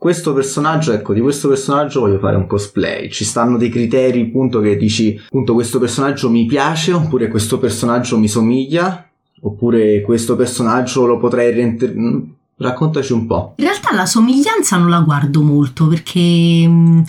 questo 0.02 0.34
personaggio, 0.34 0.94
ecco, 0.94 1.14
di 1.14 1.20
questo 1.22 1.48
personaggio 1.48 2.00
voglio 2.00 2.18
fare 2.18 2.36
un 2.36 2.48
cosplay, 2.48 3.08
ci 3.12 3.24
stanno 3.24 3.56
dei 3.56 3.70
criteri 3.70 4.22
appunto 4.22 4.60
che 4.60 4.76
dici 4.76 5.16
appunto 5.24 5.54
questo 5.54 5.78
personaggio 5.78 6.28
mi 6.28 6.48
piace 6.48 6.92
oppure 6.92 7.28
questo 7.28 7.60
personaggio 7.60 8.18
mi 8.18 8.28
somiglia 8.28 9.08
oppure 9.42 10.02
questo 10.02 10.36
personaggio 10.36 11.06
lo 11.06 11.20
potrei 11.20 11.54
rienter- 11.54 11.94
mm, 11.96 12.20
raccontaci 12.58 13.14
un 13.14 13.28
po'. 13.28 13.54
In 13.58 13.66
realtà 13.66 13.94
la 13.94 14.08
somiglianza 14.08 14.76
non 14.78 14.90
la 14.90 15.02
guardo 15.02 15.44
molto 15.44 15.86
perché 15.86 16.68
mh, 16.68 17.04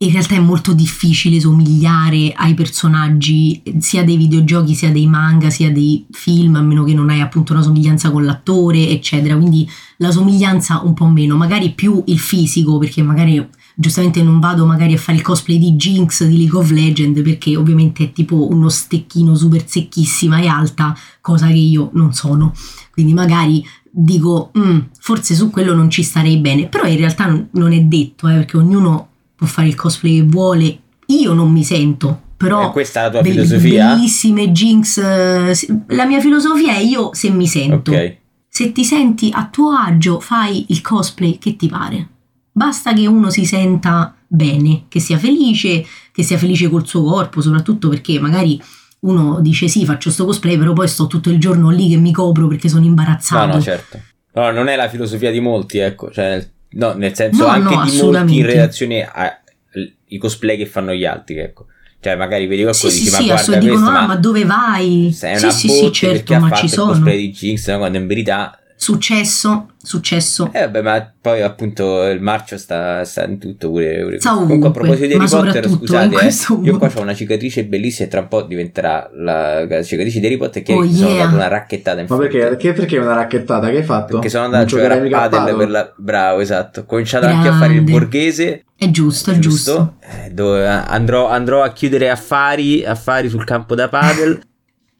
in 0.00 0.12
realtà 0.12 0.36
è 0.36 0.40
molto 0.40 0.74
difficile 0.74 1.40
somigliare 1.40 2.32
ai 2.32 2.54
personaggi 2.54 3.60
sia 3.80 4.04
dei 4.04 4.16
videogiochi 4.16 4.74
sia 4.76 4.92
dei 4.92 5.08
manga 5.08 5.50
sia 5.50 5.72
dei 5.72 6.06
film 6.12 6.54
a 6.54 6.60
meno 6.60 6.84
che 6.84 6.94
non 6.94 7.10
hai 7.10 7.20
appunto 7.20 7.52
una 7.52 7.62
somiglianza 7.62 8.12
con 8.12 8.24
l'attore 8.24 8.88
eccetera. 8.90 9.36
Quindi 9.36 9.68
la 9.96 10.12
somiglianza 10.12 10.82
un 10.84 10.94
po' 10.94 11.06
meno 11.08 11.36
magari 11.36 11.70
più 11.72 12.00
il 12.06 12.20
fisico 12.20 12.78
perché 12.78 13.02
magari 13.02 13.44
giustamente 13.74 14.22
non 14.22 14.38
vado 14.38 14.66
magari 14.66 14.92
a 14.92 14.98
fare 14.98 15.18
il 15.18 15.24
cosplay 15.24 15.58
di 15.58 15.72
Jinx 15.72 16.24
di 16.24 16.36
League 16.36 16.56
of 16.56 16.70
Legends 16.70 17.20
perché 17.22 17.56
ovviamente 17.56 18.04
è 18.04 18.12
tipo 18.12 18.48
uno 18.48 18.68
stecchino 18.68 19.34
super 19.34 19.64
secchissima 19.66 20.38
e 20.38 20.46
alta 20.46 20.96
cosa 21.20 21.48
che 21.48 21.54
io 21.54 21.90
non 21.94 22.12
sono. 22.12 22.54
Quindi 22.92 23.14
magari 23.14 23.66
dico 23.90 24.52
"Mm, 24.56 24.78
forse 25.00 25.34
su 25.34 25.50
quello 25.50 25.74
non 25.74 25.90
ci 25.90 26.04
starei 26.04 26.38
bene. 26.38 26.66
Però 26.68 26.84
in 26.86 26.98
realtà 26.98 27.26
non- 27.50 27.72
è 27.72 27.80
detto 27.80 28.28
eh, 28.28 28.34
perché 28.34 28.56
ognuno 28.56 29.07
può 29.38 29.46
fare 29.46 29.68
il 29.68 29.76
cosplay 29.76 30.16
che 30.16 30.22
vuole 30.24 30.78
io 31.06 31.32
non 31.32 31.52
mi 31.52 31.62
sento 31.62 32.22
però 32.36 32.68
Eh, 32.68 32.72
questa 32.72 33.00
è 33.00 33.02
la 33.04 33.10
tua 33.10 33.20
bell- 33.22 33.32
filosofia? 33.44 33.94
bellissime 33.94 34.50
Jinx 34.50 34.98
eh, 34.98 35.54
la 35.94 36.04
mia 36.06 36.20
filosofia 36.20 36.74
è 36.74 36.80
io 36.80 37.10
se 37.14 37.30
mi 37.30 37.46
sento 37.46 37.92
Ok. 37.92 38.16
se 38.48 38.72
ti 38.72 38.84
senti 38.84 39.30
a 39.32 39.46
tuo 39.46 39.70
agio 39.70 40.18
fai 40.18 40.66
il 40.68 40.80
cosplay 40.80 41.38
che 41.38 41.54
ti 41.56 41.68
pare 41.68 42.08
basta 42.50 42.92
che 42.92 43.06
uno 43.06 43.30
si 43.30 43.44
senta 43.44 44.14
bene 44.26 44.84
che 44.88 44.98
sia 44.98 45.18
felice 45.18 45.84
che 46.12 46.22
sia 46.24 46.36
felice 46.36 46.68
col 46.68 46.86
suo 46.86 47.04
corpo 47.04 47.40
soprattutto 47.40 47.88
perché 47.88 48.18
magari 48.18 48.60
uno 49.00 49.40
dice 49.40 49.68
sì 49.68 49.84
faccio 49.84 50.10
sto 50.10 50.24
cosplay 50.24 50.58
però 50.58 50.72
poi 50.72 50.88
sto 50.88 51.06
tutto 51.06 51.30
il 51.30 51.38
giorno 51.38 51.70
lì 51.70 51.88
che 51.90 51.96
mi 51.96 52.12
copro 52.12 52.48
perché 52.48 52.68
sono 52.68 52.80
No, 52.82 52.88
imbarazzato 52.88 53.54
no, 53.54 53.62
certo. 53.62 54.00
No, 54.34 54.50
non 54.50 54.66
è 54.68 54.74
la 54.76 54.88
filosofia 54.88 55.30
di 55.32 55.40
molti, 55.40 55.78
ecco. 55.78 56.10
Cioè, 56.12 56.48
no, 56.70 56.92
nel 56.94 57.14
senso 57.14 57.44
No, 57.44 57.48
anche 57.48 57.74
no, 57.74 57.84
di 57.84 58.00
molti 58.00 58.36
in 58.36 58.46
relazione 58.46 59.10
ai 59.10 60.18
cosplay 60.18 60.56
che 60.56 60.66
fanno 60.66 60.92
gli 60.92 61.04
altri, 61.04 61.38
ecco. 61.38 61.66
Cioè, 62.00 62.14
magari 62.14 62.46
vedi 62.46 62.62
sì 62.62 62.68
qualcuno 62.68 62.90
e 62.90 62.94
sì 62.94 63.02
dici, 63.02 63.10
sì 63.10 63.26
ma 63.26 63.32
adesso 63.32 63.50
guarda 63.50 63.66
dicono 63.66 63.84
questo, 63.86 63.98
ah 63.98 64.06
ma 64.06 64.16
dove 64.16 64.44
vai 64.44 65.12
sei 65.12 65.36
sì 65.36 65.44
una 65.44 65.52
sì 65.52 65.68
sì 65.68 65.92
certo 65.92 66.38
ma 66.38 66.52
ci 66.52 66.68
sono 66.68 66.92
cosplay 66.92 67.16
di 67.18 67.30
Jinx, 67.32 67.68
no? 67.68 67.78
quando 67.78 67.98
in 67.98 68.06
verità... 68.06 68.58
successo 68.80 69.70
successo 69.82 70.50
Eh 70.52 70.60
vabbè, 70.60 70.82
ma 70.82 71.12
poi 71.20 71.42
appunto 71.42 72.06
il 72.06 72.20
marcio 72.20 72.56
sta, 72.56 73.04
sta 73.04 73.24
in 73.24 73.38
tutto 73.38 73.70
pure. 73.70 74.02
pure. 74.02 74.20
Sta 74.20 74.34
Comunque 74.34 74.68
a 74.68 74.70
proposito 74.70 75.06
di 75.06 75.14
Harry 75.14 75.28
Potter, 75.28 75.68
scusate, 75.68 76.16
eh, 76.16 76.32
io 76.62 76.78
qua 76.78 76.92
ho 76.94 77.00
una 77.00 77.14
cicatrice 77.14 77.64
bellissima 77.64 78.06
e 78.06 78.10
tra 78.10 78.20
un 78.20 78.28
po' 78.28 78.42
diventerà 78.42 79.10
la, 79.14 79.66
la 79.66 79.82
cicatrice 79.82 80.20
di 80.20 80.26
Harry 80.26 80.36
Potter 80.36 80.62
che 80.62 80.72
Oh, 80.74 80.80
mi 80.80 80.94
sono 80.94 81.10
yeah. 81.10 81.24
dato 81.24 81.34
una 81.34 81.48
racchettata 81.48 82.00
in 82.00 82.06
Ma 82.08 82.16
perché, 82.18 82.38
perché, 82.38 82.72
perché 82.72 82.98
una 82.98 83.14
racchettata 83.14 83.68
che 83.68 83.78
hai 83.78 83.82
fatto? 83.82 84.12
Perché 84.12 84.28
sono 84.28 84.44
andato 84.44 84.62
a 84.62 84.66
giocare 84.66 85.08
a 85.08 85.28
padel 85.28 85.56
per 85.56 85.70
la... 85.70 85.92
Bravo, 85.96 86.40
esatto. 86.40 86.80
Ho 86.80 86.84
cominciato 86.84 87.26
anche 87.26 87.48
a 87.48 87.54
fare 87.54 87.72
il 87.72 87.84
Grande. 87.84 87.92
borghese. 87.92 88.64
è 88.76 88.90
giusto 88.90 89.32
è 89.32 89.38
giusto 89.38 89.94
Eh, 90.00 90.30
dove 90.30 90.66
andrò, 90.68 91.28
andrò 91.28 91.62
a 91.62 91.72
chiudere 91.72 92.10
affari, 92.10 92.84
affari 92.84 93.28
sul 93.28 93.44
campo 93.44 93.74
da 93.74 93.88
padel. 93.88 94.40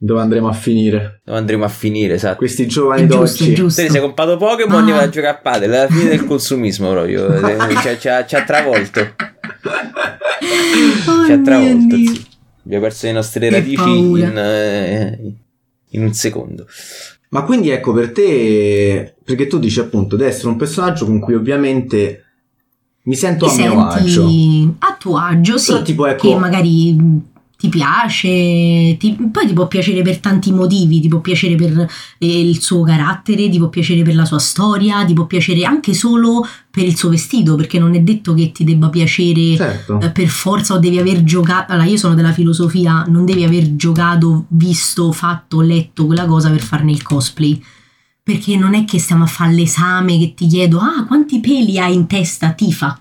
Dove 0.01 0.21
andremo 0.21 0.47
a 0.49 0.53
finire? 0.53 1.21
dove 1.25 1.39
andremo 1.39 1.65
a 1.65 1.69
finire, 1.69 2.15
esatto. 2.15 2.37
Questi 2.37 2.69
giovani 2.69 3.07
dolci. 3.07 3.53
giusto 3.53 3.83
ne 3.83 3.91
sei 3.91 4.01
comprato 4.01 4.37
Pokémon 4.37 4.77
Ah. 4.77 4.79
andiamo 4.79 5.01
a 5.01 5.09
giocare 5.09 5.37
a 5.37 5.41
padel. 5.41 5.71
È 5.71 5.77
la 5.79 5.89
fine 5.89 6.11
del 6.11 6.25
consumismo 6.25 6.91
proprio. 6.91 7.33
Eh, 7.35 7.77
Ci 7.81 7.89
ha- 7.89 7.99
ci 7.99 8.09
ha- 8.09 8.25
ci 8.25 8.37
ha 8.37 8.45
travolto. 8.45 9.01
Oh 11.07 11.25
Ci 11.27 11.33
ha 11.33 11.41
travolto. 11.41 11.97
Sì. 11.97 12.27
Abbiamo 12.65 12.85
perso 12.85 13.07
le 13.07 13.13
nostre 13.13 13.49
Che 13.49 13.55
radici 13.55 13.99
in, 13.99 14.37
eh, 14.37 15.35
in 15.91 16.03
un 16.03 16.13
secondo. 16.13 16.67
Ma 17.31 17.43
quindi 17.43 17.71
ecco 17.71 17.93
per 17.93 18.13
te, 18.13 19.15
perché 19.25 19.47
tu 19.47 19.59
dici 19.59 19.81
appunto 19.81 20.17
di 20.17 20.25
essere 20.25 20.49
un 20.49 20.57
personaggio 20.57 21.07
con 21.07 21.19
cui 21.19 21.35
ovviamente 21.35 22.25
mi 23.03 23.15
sento 23.17 23.47
ti 23.47 23.63
a 23.63 23.71
mio 23.71 23.87
agio. 23.87 24.25
a 24.79 24.97
tuo 24.99 25.17
agio, 25.17 25.59
sì, 25.59 25.73
Però 25.73 25.83
tipo, 25.83 26.07
ecco- 26.07 26.29
che 26.29 26.37
magari 26.39 26.97
ti 27.59 27.69
piace, 27.71 28.97
ti- 28.99 29.17
poi 29.33 29.47
ti 29.49 29.53
può 29.53 29.67
piacere 29.67 30.01
per 30.03 30.19
tanti 30.21 30.53
motivi, 30.53 31.01
ti 31.01 31.09
può 31.09 31.19
piacere 31.21 31.57
per 31.57 31.89
eh, 32.19 32.41
il 32.41 32.63
suo 32.63 32.85
carattere, 32.85 33.49
ti 33.49 33.59
può 33.59 33.69
piacere 33.69 34.03
per 34.03 34.15
la 34.15 34.25
sua 34.25 34.39
storia, 34.39 35.05
ti 35.05 35.13
può 35.13 35.27
piacere 35.27 35.65
anche 35.65 35.93
solo 35.93 36.47
per 36.71 36.85
il 36.85 36.97
suo 36.97 37.09
vestito, 37.09 37.57
perché 37.57 37.81
non 37.81 37.97
è 37.97 38.01
detto 38.01 38.33
che 38.33 38.53
ti 38.53 38.63
debba 38.63 38.91
piacere 38.91 39.57
Certo. 39.57 40.01
eh, 40.01 40.11
per 40.11 40.29
forza 40.29 40.75
o 40.75 40.79
devi 40.79 41.01
aver 41.01 41.25
giocato. 41.25 41.73
Allora, 41.73 41.89
io 41.89 41.97
sono 41.97 42.15
della 42.15 42.33
filosofia, 42.33 43.05
non 43.09 43.25
devi 43.25 43.43
aver 43.43 43.75
giocato, 43.75 44.45
visto, 44.51 45.11
fatto, 45.11 45.61
letto 45.61 46.07
quella 46.07 46.27
cosa 46.27 46.51
per 46.51 46.63
farne 46.63 46.93
il 46.93 47.03
cosplay. 47.03 47.61
Perché 48.23 48.57
non 48.57 48.75
è 48.75 48.85
che 48.85 49.01
stiamo 49.01 49.25
a 49.25 49.27
fare 49.27 49.53
l'esame 49.53 50.17
che 50.17 50.35
ti 50.35 50.47
chiedo, 50.47 50.79
ah, 50.79 51.05
quanti 51.09 51.41
peli 51.41 51.77
hai 51.81 51.95
in 51.95 52.07
testa, 52.07 52.53
tifa? 52.53 53.01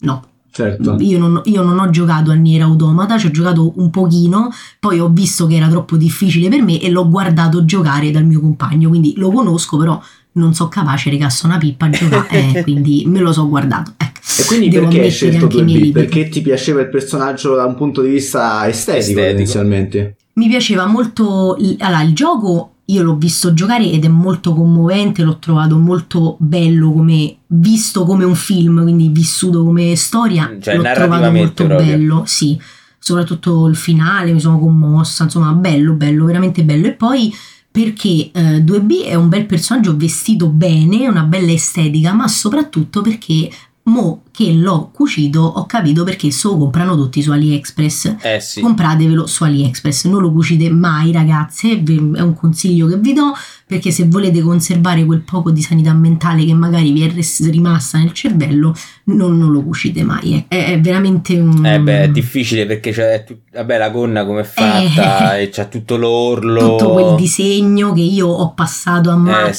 No, 0.00 0.26
Certo. 0.54 0.96
io 1.00 1.18
non, 1.18 1.40
io 1.46 1.62
non 1.62 1.80
ho 1.80 1.90
giocato 1.90 2.30
a 2.30 2.34
Nier 2.34 2.62
Automata, 2.62 3.18
ci 3.18 3.26
ho 3.26 3.30
giocato 3.32 3.72
un 3.76 3.90
pochino, 3.90 4.50
poi 4.78 5.00
ho 5.00 5.08
visto 5.08 5.48
che 5.48 5.56
era 5.56 5.66
troppo 5.66 5.96
difficile 5.96 6.48
per 6.48 6.62
me 6.62 6.80
e 6.80 6.90
l'ho 6.90 7.08
guardato 7.08 7.64
giocare 7.64 8.12
dal 8.12 8.24
mio 8.24 8.40
compagno, 8.40 8.88
quindi 8.88 9.14
lo 9.16 9.32
conosco, 9.32 9.76
però 9.76 10.00
non 10.36 10.54
so 10.54 10.68
capace, 10.68 11.10
regasso 11.10 11.46
una 11.46 11.58
pippa 11.58 11.86
a 11.86 11.90
giocare, 11.90 12.52
eh, 12.54 12.62
quindi 12.62 13.02
me 13.06 13.18
lo 13.18 13.32
so 13.32 13.48
guardato. 13.48 13.94
Ecco. 13.96 14.20
E 14.38 14.44
quindi 14.46 14.68
Devo 14.68 14.86
perché 14.86 15.02
hai 15.02 15.10
scelto 15.10 15.44
anche 15.44 15.56
i 15.58 15.62
miei 15.64 15.76
2B? 15.76 15.80
limiti. 15.80 15.92
Perché 15.92 16.28
ti 16.28 16.40
piaceva 16.40 16.80
il 16.80 16.88
personaggio 16.88 17.54
da 17.56 17.64
un 17.64 17.74
punto 17.74 18.00
di 18.02 18.10
vista 18.10 18.66
estetico, 18.68 18.98
Estetico. 18.98 19.20
tendenzialmente? 19.26 20.16
Mi 20.34 20.48
piaceva 20.48 20.86
molto. 20.86 21.56
Allora, 21.78 22.02
il 22.02 22.12
gioco 22.14 22.73
io 22.86 23.02
l'ho 23.02 23.16
visto 23.16 23.54
giocare 23.54 23.90
ed 23.90 24.04
è 24.04 24.08
molto 24.08 24.52
commovente, 24.52 25.22
l'ho 25.22 25.38
trovato 25.38 25.78
molto 25.78 26.36
bello 26.38 26.92
come 26.92 27.36
visto 27.46 28.04
come 28.04 28.24
un 28.24 28.34
film, 28.34 28.82
quindi 28.82 29.08
vissuto 29.08 29.64
come 29.64 29.96
storia. 29.96 30.56
Cioè, 30.60 30.76
l'ho 30.76 30.82
trovato 30.82 31.30
molto 31.30 31.64
proprio. 31.64 31.86
bello, 31.86 32.22
sì. 32.26 32.58
Soprattutto 32.98 33.66
il 33.68 33.76
finale, 33.76 34.32
mi 34.32 34.40
sono 34.40 34.58
commossa, 34.58 35.24
insomma, 35.24 35.52
bello, 35.52 35.94
bello, 35.94 36.24
veramente 36.24 36.62
bello. 36.62 36.86
E 36.86 36.92
poi 36.92 37.34
perché 37.70 38.30
eh, 38.32 38.62
2B 38.62 39.04
è 39.04 39.14
un 39.14 39.28
bel 39.28 39.46
personaggio 39.46 39.96
vestito 39.96 40.48
bene, 40.48 41.08
una 41.08 41.24
bella 41.24 41.52
estetica, 41.52 42.12
ma 42.12 42.28
soprattutto 42.28 43.00
perché 43.00 43.50
mo 43.86 44.22
che 44.30 44.50
l'ho 44.52 44.90
cucito 44.92 45.40
ho 45.40 45.66
capito 45.66 46.04
perché 46.04 46.30
se 46.30 46.48
lo 46.48 46.56
comprano 46.56 46.96
tutti 46.96 47.20
su 47.20 47.30
AliExpress 47.30 48.16
Eh 48.22 48.40
sì. 48.40 48.60
compratevelo 48.62 49.26
su 49.26 49.44
AliExpress, 49.44 50.06
non 50.06 50.22
lo 50.22 50.32
cucite 50.32 50.70
mai 50.70 51.12
ragazze, 51.12 51.82
è 51.82 52.20
un 52.20 52.34
consiglio 52.34 52.86
che 52.86 52.96
vi 52.96 53.12
do 53.12 53.32
perché 53.66 53.90
se 53.90 54.06
volete 54.06 54.40
conservare 54.40 55.04
quel 55.04 55.20
poco 55.20 55.50
di 55.50 55.60
sanità 55.60 55.92
mentale 55.92 56.44
che 56.44 56.54
magari 56.54 56.92
vi 56.92 57.02
è 57.02 57.12
rimasta 57.50 57.98
nel 57.98 58.12
cervello, 58.12 58.74
non, 59.04 59.36
non 59.36 59.52
lo 59.52 59.62
cucite 59.62 60.02
mai, 60.02 60.44
è, 60.48 60.72
è 60.72 60.80
veramente 60.80 61.38
un... 61.38 61.64
Eh 61.64 61.80
beh, 61.80 62.02
è 62.04 62.08
difficile 62.08 62.66
perché 62.66 62.90
c'è 62.90 63.22
tut- 63.24 63.52
vabbè, 63.52 63.78
la 63.78 63.90
gonna 63.90 64.24
come 64.24 64.40
è 64.40 64.44
fatta 64.44 65.36
e 65.38 65.50
c'ha 65.50 65.66
tutto 65.66 65.96
l'orlo. 65.96 66.58
Eh. 66.58 66.78
tutto 66.78 66.92
quel 66.92 67.14
disegno 67.16 67.92
che 67.92 68.00
io 68.02 68.28
ho 68.28 68.52
passato 68.54 69.10
a 69.10 69.16
macchina. 69.16 69.48
Eh, 69.48 69.52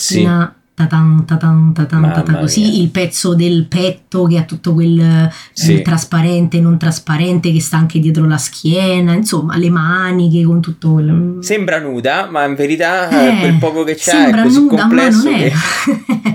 sì. 0.54 0.64
Tatan, 0.76 1.24
tatan, 1.26 1.72
tatan, 1.74 2.12
tatan, 2.12 2.38
così 2.40 2.82
il 2.82 2.90
pezzo 2.90 3.34
del 3.34 3.66
petto 3.70 4.26
che 4.26 4.38
ha 4.38 4.44
tutto 4.44 4.74
quel 4.74 5.00
eh, 5.00 5.32
Sì. 5.54 5.82
trasparente 5.82 6.60
non 6.60 6.78
trasparente 6.78 7.54
che 7.54 7.62
sta 7.62 7.78
anche 7.78 8.00
dietro 8.00 8.26
la 8.28 8.38
schiena 8.38 9.14
insomma 9.14 9.56
le 9.56 9.70
maniche 9.70 10.44
con 10.44 10.60
tutto 10.60 10.92
quel 10.92 11.38
Sembra 11.40 11.80
nuda, 11.80 12.28
ma 12.30 12.44
in 12.44 12.56
verità 12.56 13.08
Eh, 13.08 13.38
eh, 13.38 13.40
quel 13.40 13.58
poco 13.58 13.84
che 13.84 13.94
c'ha 13.94 14.12
sembra 14.12 14.42
è 14.42 14.44
così 14.44 14.60
nuda, 14.60 14.82
complesso 14.82 15.24
ma 15.24 15.38
non 15.38 15.40
è. 15.40 15.52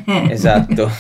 che... 0.07 0.33
Esatto. 0.33 0.91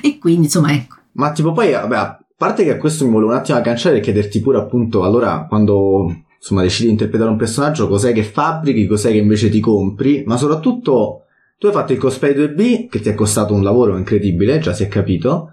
e 0.00 0.18
quindi 0.18 0.44
insomma 0.44 0.72
ecco 0.72 0.96
Ma 1.12 1.30
tipo 1.32 1.52
poi, 1.52 1.72
vabbè, 1.72 1.94
a 1.96 2.18
parte 2.38 2.64
che 2.64 2.70
a 2.72 2.76
questo 2.78 3.04
mi 3.04 3.12
volevo 3.12 3.32
un 3.32 3.36
attimo 3.36 3.58
agganciare 3.58 3.98
e 3.98 4.00
chiederti 4.00 4.40
pure 4.40 4.56
appunto, 4.58 5.02
allora, 5.04 5.44
quando 5.46 6.22
insomma 6.40 6.62
decidi 6.62 6.86
di 6.86 6.92
interpretare 6.92 7.30
un 7.30 7.36
personaggio, 7.36 7.86
cos'è 7.86 8.12
che 8.14 8.22
fabbrichi, 8.22 8.86
cos'è 8.86 9.10
che 9.10 9.18
invece 9.18 9.50
ti 9.50 9.60
compri, 9.60 10.22
ma 10.26 10.36
soprattutto 10.38 11.24
tu 11.58 11.66
hai 11.66 11.72
fatto 11.72 11.92
il 11.92 11.98
cosplay 11.98 12.34
2B 12.34 12.88
che 12.88 13.00
ti 13.00 13.08
è 13.08 13.14
costato 13.14 13.52
un 13.52 13.64
lavoro 13.64 13.96
incredibile, 13.96 14.60
già 14.60 14.72
si 14.72 14.84
è 14.84 14.88
capito, 14.88 15.50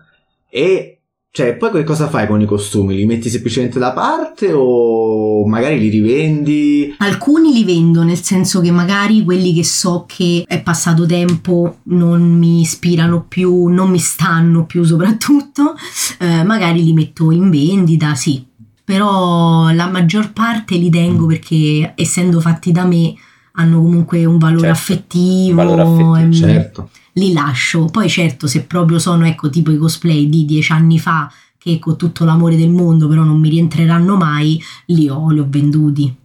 e 0.47 0.99
cioè 1.31 1.57
poi 1.57 1.71
che 1.71 1.83
cosa 1.83 2.07
fai 2.07 2.27
con 2.27 2.39
i 2.39 2.45
costumi? 2.45 2.95
Li 2.95 3.05
metti 3.05 3.27
semplicemente 3.27 3.79
da 3.79 3.91
parte 3.91 4.53
o 4.53 5.45
magari 5.47 5.79
li 5.79 5.89
rivendi? 5.89 6.95
alcuni 6.99 7.51
li 7.51 7.65
vendo 7.65 8.03
nel 8.03 8.21
senso 8.21 8.61
che 8.61 8.71
magari 8.71 9.23
quelli 9.23 9.53
che 9.53 9.65
so 9.65 10.05
che 10.07 10.45
è 10.47 10.61
passato 10.61 11.05
tempo 11.05 11.79
non 11.85 12.21
mi 12.21 12.61
ispirano 12.61 13.25
più 13.27 13.65
non 13.65 13.89
mi 13.89 13.99
stanno 13.99 14.65
più 14.65 14.83
soprattutto 14.83 15.75
eh, 16.19 16.43
magari 16.43 16.85
li 16.85 16.93
metto 16.93 17.31
in 17.31 17.49
vendita 17.49 18.15
sì 18.15 18.45
però 18.81 19.71
la 19.71 19.87
maggior 19.87 20.31
parte 20.31 20.75
li 20.77 20.89
tengo 20.89 21.25
perché 21.25 21.93
essendo 21.95 22.39
fatti 22.39 22.71
da 22.71 22.85
me 22.85 23.13
hanno 23.55 23.81
comunque 23.81 24.23
un 24.25 24.37
valore 24.37 24.67
Certo, 24.67 24.77
affettivo, 24.77 25.49
un 25.49 25.55
valore 25.55 25.81
affettivo, 25.81 26.15
ehm, 26.15 26.31
Certo. 26.31 26.89
li 27.13 27.33
lascio. 27.33 27.85
Poi 27.85 28.09
certo, 28.09 28.47
se 28.47 28.63
proprio 28.63 28.99
sono 28.99 29.25
ecco 29.25 29.49
tipo 29.49 29.71
i 29.71 29.77
cosplay 29.77 30.29
di 30.29 30.45
dieci 30.45 30.71
anni 30.71 30.99
fa 30.99 31.31
che 31.57 31.79
con 31.79 31.97
tutto 31.97 32.25
l'amore 32.25 32.55
del 32.57 32.69
mondo 32.69 33.07
però 33.07 33.23
non 33.23 33.39
mi 33.39 33.49
rientreranno 33.49 34.15
mai, 34.17 34.61
li 34.87 35.09
ho, 35.09 35.29
li 35.31 35.39
ho 35.39 35.45
venduti. 35.49 36.15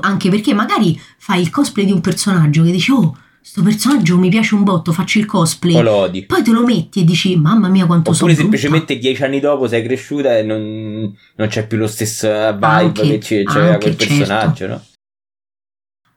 Anche 0.00 0.28
perché 0.30 0.52
magari 0.52 0.98
fai 1.16 1.40
il 1.40 1.50
cosplay 1.50 1.86
di 1.86 1.92
un 1.92 2.00
personaggio 2.00 2.62
che 2.62 2.70
dici 2.72 2.90
"Oh, 2.90 3.16
sto 3.40 3.62
personaggio 3.62 4.18
mi 4.18 4.28
piace 4.28 4.54
un 4.54 4.62
botto, 4.64 4.92
faccio 4.92 5.18
il 5.18 5.24
cosplay". 5.26 5.74
O 5.76 5.80
lo 5.82 5.92
odi. 5.92 6.24
Poi 6.26 6.42
te 6.42 6.50
lo 6.50 6.64
metti 6.64 7.00
e 7.00 7.04
dici 7.04 7.36
"Mamma 7.36 7.68
mia, 7.68 7.86
quanto 7.86 8.12
sono 8.12 8.30
Oppure 8.30 8.42
brutta". 8.44 8.58
semplicemente 8.58 8.98
dieci 8.98 9.22
anni 9.22 9.40
dopo 9.40 9.66
sei 9.68 9.82
cresciuta 9.82 10.36
e 10.36 10.42
non, 10.42 11.14
non 11.36 11.48
c'è 11.48 11.66
più 11.66 11.78
lo 11.78 11.86
stesso 11.86 12.26
vibe 12.52 12.66
Anche- 12.66 13.02
che 13.02 13.18
c'è- 13.18 13.42
c'era 13.44 13.66
anche, 13.74 13.78
quel 13.78 13.96
personaggio, 13.96 14.54
certo. 14.56 14.74
no? 14.74 14.82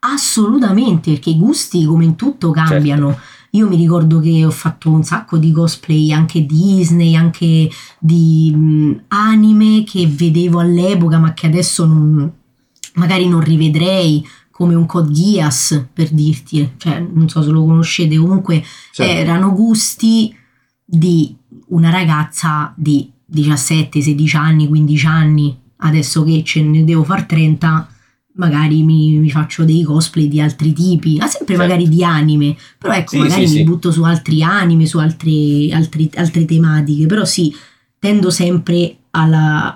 Assolutamente, 0.03 1.11
perché 1.11 1.29
i 1.31 1.37
gusti 1.37 1.85
come 1.85 2.05
in 2.05 2.15
tutto 2.15 2.51
cambiano. 2.51 3.09
Certo. 3.09 3.21
Io 3.51 3.67
mi 3.67 3.75
ricordo 3.75 4.19
che 4.19 4.45
ho 4.45 4.49
fatto 4.51 4.89
un 4.89 5.03
sacco 5.03 5.37
di 5.37 5.51
cosplay 5.51 6.11
anche 6.11 6.45
Disney, 6.45 7.15
anche 7.15 7.69
di 7.99 8.51
mh, 8.55 9.03
anime 9.09 9.83
che 9.83 10.07
vedevo 10.07 10.59
all'epoca, 10.59 11.19
ma 11.19 11.33
che 11.33 11.47
adesso 11.47 11.85
non- 11.85 12.31
magari 12.95 13.27
non 13.27 13.41
rivedrei, 13.41 14.25
come 14.51 14.73
un 14.75 14.85
Code 14.85 15.11
Geass 15.11 15.85
per 15.91 16.09
dirti, 16.11 16.73
cioè 16.77 16.99
non 16.99 17.27
so 17.29 17.41
se 17.41 17.49
lo 17.49 17.63
conoscete, 17.65 18.15
comunque 18.17 18.63
Certo. 18.91 19.11
erano 19.11 19.53
gusti 19.53 20.33
di 20.85 21.35
una 21.69 21.89
ragazza 21.89 22.73
di 22.75 23.11
17-16 23.25 24.35
anni, 24.37 24.67
15 24.67 25.05
anni. 25.07 25.57
Adesso 25.83 26.23
che 26.23 26.43
ce 26.43 26.61
ne 26.61 26.83
devo 26.83 27.03
far 27.03 27.25
30, 27.25 27.89
magari 28.35 28.83
mi, 28.83 29.17
mi 29.17 29.29
faccio 29.29 29.63
dei 29.63 29.83
cosplay 29.83 30.27
di 30.27 30.39
altri 30.41 30.73
tipi, 30.73 31.17
ma 31.17 31.27
sempre 31.27 31.55
Certo. 31.55 31.61
magari 31.69 31.89
di 31.89 32.03
anime. 32.03 32.55
Però 32.77 32.93
ecco, 32.93 33.11
Sì, 33.11 33.17
magari 33.17 33.47
sì, 33.47 33.53
mi 33.53 33.59
sì. 33.59 33.63
butto 33.63 33.91
su 33.91 34.03
altri 34.03 34.41
anime, 34.43 34.85
su 34.85 34.97
altri- 34.99 35.71
altri- 35.73 36.09
altre 36.15 36.45
tematiche. 36.45 37.05
Però 37.05 37.25
sì, 37.25 37.53
tendo 37.99 38.29
sempre 38.29 38.95
alla. 39.11 39.73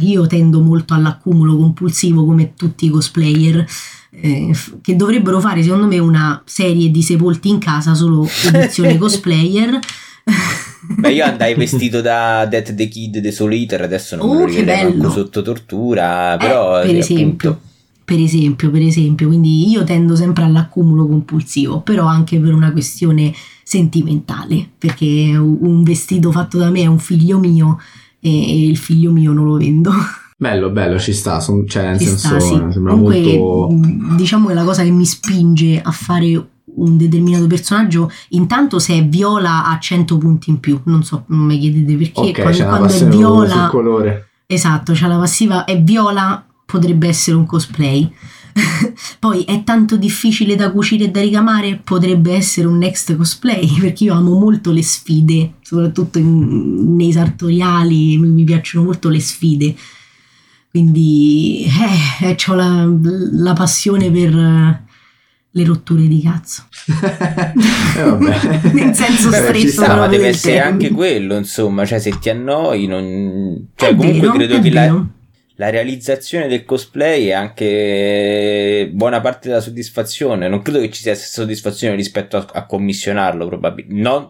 Io 0.00 0.26
tendo 0.26 0.60
molto 0.60 0.94
all'accumulo 0.94 1.56
compulsivo 1.56 2.24
come 2.24 2.54
tutti 2.54 2.86
i 2.86 2.90
cosplayer. 2.90 3.64
eh, 4.14 4.50
che 4.82 4.94
dovrebbero 4.94 5.40
fare 5.40 5.62
secondo 5.62 5.86
me 5.86 5.98
una 5.98 6.42
serie 6.44 6.90
di 6.90 7.02
sepolti 7.02 7.48
in 7.48 7.56
casa 7.58 7.94
solo 7.94 8.28
edizione 8.52 8.98
cosplayer 8.98 9.78
Beh, 10.98 11.12
io 11.12 11.24
andai 11.24 11.54
vestito 11.54 12.02
da 12.02 12.44
Death 12.44 12.74
the 12.74 12.88
Kid 12.88 13.22
The 13.22 13.32
Soul 13.32 13.52
Eater, 13.54 13.80
adesso 13.82 14.16
non 14.16 14.26
me 14.28 14.32
Oh, 14.34 14.38
lo 14.40 14.44
rivedrei 14.44 14.82
manco 14.82 14.96
bello. 14.98 15.10
sotto 15.10 15.40
tortura, 15.42 16.34
Eh, 16.34 16.36
però 16.36 16.80
per 16.82 16.94
eh, 16.94 16.98
esempio, 16.98 17.50
appunto, 17.52 17.68
per 18.12 18.20
esempio, 18.20 18.70
per 18.70 18.82
esempio, 18.82 19.26
quindi 19.26 19.70
io 19.70 19.84
tendo 19.84 20.14
sempre 20.14 20.44
all'accumulo 20.44 21.06
compulsivo, 21.06 21.80
però 21.80 22.04
anche 22.04 22.38
per 22.38 22.52
una 22.52 22.70
questione 22.70 23.32
sentimentale, 23.62 24.68
perché 24.76 25.34
un 25.34 25.82
vestito 25.82 26.30
fatto 26.30 26.58
da 26.58 26.68
me 26.68 26.82
è 26.82 26.86
un 26.86 26.98
figlio 26.98 27.38
mio 27.38 27.78
e 28.20 28.66
il 28.66 28.76
figlio 28.76 29.12
mio 29.12 29.32
non 29.32 29.46
lo 29.46 29.56
vendo. 29.56 29.90
Bello, 30.36 30.70
bello, 30.70 30.98
ci 30.98 31.12
sta, 31.12 31.38
son- 31.38 31.66
cioè 31.68 31.84
nel 31.84 32.00
Ci 32.00 32.04
senso 32.06 32.28
sta, 32.28 32.40
sì. 32.40 32.66
sembra 32.72 32.92
Comunque, 32.94 33.38
molto... 33.38 34.14
diciamo 34.16 34.48
che 34.48 34.54
la 34.54 34.64
cosa 34.64 34.82
che 34.82 34.90
mi 34.90 35.04
spinge 35.06 35.80
a 35.80 35.92
fare 35.92 36.48
un 36.64 36.96
determinato 36.96 37.46
personaggio, 37.46 38.10
intanto 38.30 38.80
se 38.80 38.94
è 38.98 39.06
viola 39.06 39.66
ha 39.66 39.78
100 39.78 40.18
punti 40.18 40.50
in 40.50 40.58
più, 40.58 40.80
non 40.86 41.04
so, 41.04 41.24
non 41.28 41.46
mi 41.46 41.58
chiedete 41.60 41.96
perché, 41.96 42.20
Ok, 42.20 42.32
quando, 42.32 42.50
c'è 42.50 42.64
quando 42.64 42.84
è 42.84 42.88
passione 42.88 43.12
sul 43.12 43.20
viola... 43.20 43.68
colore. 43.68 44.28
Esatto, 44.46 44.92
c'ha 44.94 45.06
la 45.06 45.18
passiva 45.18 45.64
è 45.64 45.80
viola, 45.80 46.44
potrebbe 46.72 47.06
essere 47.06 47.36
un 47.36 47.44
cosplay. 47.44 48.10
Poi 49.18 49.42
è 49.42 49.62
tanto 49.62 49.96
difficile 49.96 50.56
da 50.56 50.70
cucire 50.70 51.04
e 51.04 51.10
da 51.10 51.20
ricamare, 51.20 51.80
potrebbe 51.82 52.32
essere 52.34 52.66
un 52.66 52.78
next 52.78 53.14
cosplay, 53.14 53.68
perché 53.78 54.04
io 54.04 54.14
amo 54.14 54.38
molto 54.38 54.72
le 54.72 54.82
sfide, 54.82 55.54
soprattutto 55.60 56.18
in- 56.18 56.96
nei 56.96 57.12
sartoriali, 57.12 58.16
mi, 58.16 58.44
piacciono 58.44 58.84
molto 58.84 59.10
le 59.10 59.20
sfide. 59.20 59.74
Quindi 60.70 61.66
eh, 62.22 62.36
ho 62.46 62.54
la, 62.54 62.90
la 63.32 63.52
passione 63.52 64.10
per 64.10 64.34
eh, 64.34 64.82
le 65.50 65.64
rotture 65.64 66.08
di 66.08 66.22
cazzo. 66.22 66.64
Eh. 67.94 68.72
Nel 68.72 68.94
senso 68.94 69.28
Beh, 69.28 69.36
stretto 69.36 69.58
ci 69.58 69.68
sta, 69.68 70.06
deve 70.06 70.28
essere 70.28 70.60
anche 70.60 70.90
quello, 70.90 71.36
insomma, 71.36 71.84
cioè 71.84 71.98
se 71.98 72.18
ti 72.18 72.30
annoi, 72.30 72.86
non... 72.86 73.68
cioè 73.74 73.90
È 73.90 73.94
comunque 73.94 74.20
vero, 74.20 74.32
credo 74.32 74.60
che 74.60 74.70
la. 74.70 75.06
La 75.62 75.70
realizzazione 75.70 76.48
del 76.48 76.64
cosplay 76.64 77.26
è 77.26 77.32
anche 77.32 78.90
buona 78.92 79.20
parte 79.20 79.46
della 79.46 79.60
soddisfazione, 79.60 80.48
non 80.48 80.60
credo 80.60 80.80
che 80.80 80.90
ci 80.90 81.02
sia 81.02 81.14
stessa 81.14 81.42
soddisfazione 81.42 81.94
rispetto 81.94 82.36
a, 82.36 82.44
a 82.52 82.66
commissionarlo, 82.66 83.46
probabilmente. 83.46 84.02
Non, 84.02 84.28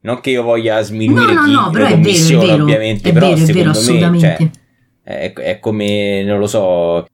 non 0.00 0.20
che 0.20 0.28
io 0.28 0.42
voglia 0.42 0.82
sminuire 0.82 1.32
No, 1.32 1.40
no, 1.40 1.46
chi 1.46 1.52
no, 1.52 1.70
però 1.70 1.84
è 1.86 1.88
vero, 1.88 2.00
è 2.00 2.02
commissiona, 2.02 2.44
vero, 2.44 2.62
ovviamente, 2.64 3.08
è 3.08 3.12
però 3.14 3.28
vero, 3.32 3.46
è 3.46 3.52
vero, 3.52 3.72
secondo 3.72 4.10
me 4.10 4.18
cioè, 4.18 4.50
è, 5.02 5.32
è 5.32 5.58
come, 5.58 6.22
non 6.22 6.38
lo 6.38 6.46
so, 6.46 7.06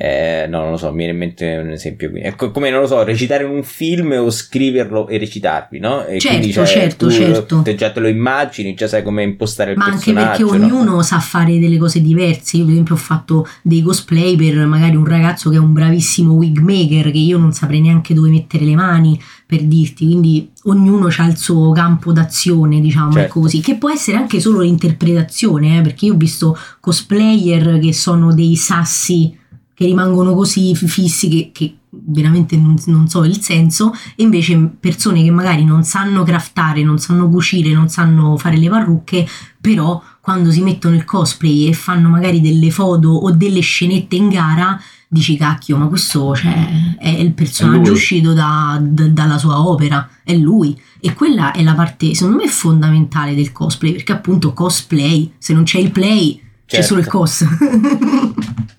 Eh, 0.00 0.46
no, 0.48 0.60
non 0.60 0.70
lo 0.70 0.76
so, 0.76 0.90
mi 0.90 0.98
viene 0.98 1.10
in 1.12 1.18
mente 1.18 1.56
un 1.56 1.70
esempio 1.70 2.08
qui. 2.10 2.20
Ecco, 2.20 2.52
come 2.52 2.70
non 2.70 2.82
lo 2.82 2.86
so, 2.86 3.02
recitare 3.02 3.42
in 3.42 3.50
un 3.50 3.64
film 3.64 4.12
o 4.12 4.30
scriverlo 4.30 5.08
e 5.08 5.18
recitarvi, 5.18 5.80
no? 5.80 6.04
E 6.06 6.20
certo, 6.20 6.36
quindi, 6.36 6.52
cioè, 6.52 6.66
certo, 6.66 7.06
tu 7.06 7.12
certo. 7.12 7.62
Te 7.62 7.74
già 7.74 7.90
te 7.90 7.98
lo 7.98 8.06
immagini, 8.06 8.74
già 8.74 8.86
sai 8.86 9.02
come 9.02 9.24
impostare 9.24 9.72
il 9.72 9.76
Ma 9.76 9.86
anche 9.86 10.12
perché 10.12 10.44
personaggio. 10.44 10.56
no? 10.68 10.78
ognuno 10.78 11.02
sa 11.02 11.18
fare 11.18 11.58
delle 11.58 11.78
cose 11.78 12.00
diverse. 12.00 12.58
Io, 12.58 12.62
per 12.62 12.72
esempio, 12.74 12.94
ho 12.94 12.98
fatto 12.98 13.48
dei 13.60 13.82
cosplay 13.82 14.36
per 14.36 14.54
magari 14.66 14.94
un 14.94 15.04
ragazzo 15.04 15.50
che 15.50 15.56
è 15.56 15.58
un 15.58 15.72
bravissimo 15.72 16.32
wig 16.32 16.58
maker, 16.58 17.10
che 17.10 17.18
io 17.18 17.36
non 17.36 17.52
saprei 17.52 17.80
neanche 17.80 18.14
dove 18.14 18.28
mettere 18.30 18.64
le 18.64 18.76
mani 18.76 19.20
per 19.46 19.62
dirti. 19.64 20.04
Quindi 20.04 20.48
ognuno 20.64 21.08
ha 21.08 21.26
il 21.26 21.36
suo 21.36 21.72
campo 21.72 22.12
d'azione, 22.12 22.80
diciamo, 22.80 23.10
Certo. 23.10 23.26
ecco 23.26 23.40
così. 23.40 23.60
Che 23.60 23.74
può 23.74 23.90
essere 23.90 24.16
anche 24.16 24.38
solo 24.38 24.60
l'interpretazione, 24.60 25.78
eh, 25.78 25.80
perché 25.80 26.04
io 26.04 26.14
ho 26.14 26.16
visto 26.16 26.56
cosplayer 26.78 27.80
che 27.80 27.92
sono 27.92 28.32
dei 28.32 28.54
sassi 28.54 29.37
che 29.78 29.84
rimangono 29.84 30.34
così 30.34 30.74
fissi 30.74 31.28
che, 31.28 31.50
che 31.52 31.76
veramente 31.88 32.56
non, 32.56 32.74
non 32.86 33.06
so 33.08 33.22
il 33.22 33.40
senso, 33.40 33.92
e 34.16 34.24
invece 34.24 34.56
persone 34.80 35.22
che 35.22 35.30
magari 35.30 35.64
non 35.64 35.84
sanno 35.84 36.24
craftare, 36.24 36.82
non 36.82 36.98
sanno 36.98 37.28
cucire, 37.28 37.72
non 37.72 37.88
sanno 37.88 38.36
fare 38.36 38.56
le 38.56 38.68
parrucche, 38.68 39.24
però 39.60 40.02
quando 40.20 40.50
si 40.50 40.62
mettono 40.62 40.96
il 40.96 41.04
cosplay 41.04 41.68
e 41.68 41.74
fanno 41.74 42.08
magari 42.08 42.40
delle 42.40 42.72
foto 42.72 43.08
o 43.08 43.30
delle 43.30 43.60
scenette 43.60 44.16
in 44.16 44.28
gara, 44.30 44.80
dici 45.06 45.36
cacchio, 45.36 45.76
ma 45.76 45.86
questo 45.86 46.34
cioè, 46.34 46.96
è 46.98 47.08
il 47.10 47.32
personaggio 47.32 47.90
lui. 47.90 47.90
uscito 47.90 48.32
da- 48.32 48.80
da- 48.82 49.06
dalla 49.06 49.38
sua 49.38 49.64
opera, 49.64 50.08
è 50.24 50.34
lui. 50.34 50.76
E 51.00 51.14
quella 51.14 51.52
è 51.52 51.62
la 51.62 51.74
parte, 51.74 52.16
secondo 52.16 52.42
me, 52.42 52.48
fondamentale 52.48 53.36
del 53.36 53.52
cosplay, 53.52 53.92
perché 53.92 54.10
appunto 54.10 54.52
cosplay, 54.52 55.34
se 55.38 55.54
non 55.54 55.62
c'è 55.62 55.78
il 55.78 55.92
play, 55.92 56.34
c'è 56.66 56.82
Certo. 56.82 56.86
solo 56.88 57.00
il 57.00 57.06
cos. 57.06 57.44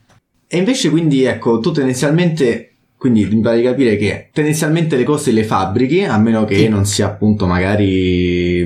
E 0.52 0.58
invece 0.58 0.90
quindi 0.90 1.24
ecco, 1.26 1.60
tu 1.60 1.72
tendenzialmente, 1.72 2.74
quindi 2.98 3.24
mi 3.26 3.40
pare 3.40 3.58
di 3.58 3.64
capire 3.64 3.96
che 3.98 4.30
tendenzialmente 4.34 4.98
le 4.98 5.04
cose 5.04 5.32
le 5.32 5.44
fabbrichi, 5.44 6.04
a 6.04 6.18
meno 6.18 6.44
che 6.46 6.56
Sì. 6.56 6.68
non 6.68 6.86
sia 6.86 7.06
appunto 7.06 7.46
magari 7.46 8.66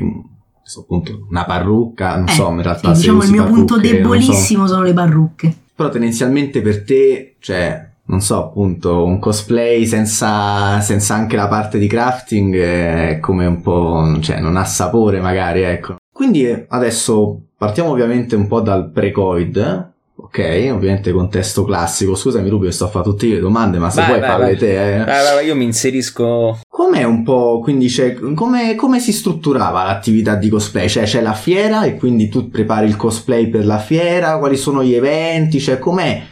so, 0.63 0.79
appunto 0.79 1.27
una 1.29 1.43
parrucca, 1.43 2.15
non 2.15 2.29
Eh, 2.29 2.31
so, 2.31 2.49
in 2.51 2.61
realtà 2.61 2.93
sì, 2.93 3.01
diciamo 3.01 3.23
il 3.23 3.31
mio 3.31 3.43
punto 3.45 3.75
non 3.75 3.83
so. 3.85 3.91
debolissimo 3.91 4.65
sono 4.67 4.81
le 4.83 4.93
parrucche. 4.93 5.53
Però 5.75 5.89
tendenzialmente 5.89 6.61
per 6.61 6.83
te, 6.85 7.35
cioè, 7.39 7.85
non 8.05 8.21
so, 8.21 8.37
appunto, 8.45 9.03
un 9.03 9.19
cosplay 9.19 9.85
senza, 9.85 10.79
senza 10.79 11.15
anche 11.15 11.35
la 11.35 11.47
parte 11.49 11.77
di 11.77 11.87
crafting 11.87 12.55
è 12.55 13.17
come 13.19 13.45
un 13.45 13.59
po', 13.61 14.17
cioè, 14.21 14.39
non 14.39 14.55
ha 14.55 14.63
sapore 14.63 15.19
magari, 15.19 15.63
ecco. 15.63 15.95
Quindi 16.13 16.47
eh, 16.47 16.65
adesso 16.69 17.39
partiamo 17.57 17.89
ovviamente 17.89 18.35
un 18.37 18.47
po' 18.47 18.61
dal 18.61 18.89
pre-Covid? 18.91 19.91
Ok? 20.23 20.69
Ovviamente 20.71 21.11
contesto 21.11 21.63
classico. 21.63 22.15
Scusami 22.15 22.49
Rubio, 22.49 22.71
sto 22.71 22.85
a 22.85 22.89
fare 22.89 23.05
tutte 23.05 23.27
le 23.27 23.39
domande, 23.39 23.77
ma 23.77 23.89
se 23.89 24.01
Vai, 24.01 24.07
vuoi 24.07 24.19
vai, 24.21 24.29
parli 24.29 24.45
vai. 24.45 24.57
te, 24.57 24.95
eh. 25.01 25.03
Vai, 25.03 25.45
io 25.45 25.55
mi 25.55 25.65
inserisco. 25.65 26.59
Com'è 26.67 27.03
un 27.03 27.23
po', 27.23 27.59
quindi 27.61 27.87
c'è, 27.87 28.13
come, 28.35 28.75
come 28.75 28.99
si 28.99 29.11
strutturava 29.11 29.83
l'attività 29.83 30.35
di 30.35 30.49
cosplay? 30.49 30.87
Cioè 30.89 31.03
c'è 31.03 31.21
la 31.21 31.33
fiera 31.33 31.83
e 31.83 31.95
quindi 31.95 32.29
tu 32.29 32.49
prepari 32.49 32.87
il 32.87 32.95
cosplay 32.95 33.47
per 33.49 33.65
la 33.65 33.77
fiera? 33.79 34.37
Quali 34.37 34.57
sono 34.57 34.83
gli 34.83 34.93
eventi? 34.93 35.59
Cioè 35.59 35.79
com'è? 35.79 36.23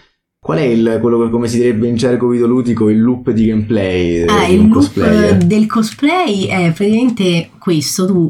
Qual 0.44 0.58
è 0.58 0.64
il, 0.64 0.98
quello 1.00 1.22
che 1.24 1.30
come 1.30 1.48
si 1.48 1.58
direbbe 1.58 1.88
in 1.88 1.96
gergo 1.96 2.28
videoludico, 2.28 2.90
il 2.90 3.00
loop 3.00 3.30
di 3.30 3.46
gameplay 3.46 4.22
eh, 4.22 4.26
Ah, 4.28 4.46
di 4.48 4.54
il 4.54 4.62
loop 4.62 4.74
cosplayer? 4.74 5.38
del 5.38 5.68
cosplay 5.68 6.46
è 6.46 6.72
praticamente 6.72 7.52
questo, 7.60 8.08
tu 8.08 8.28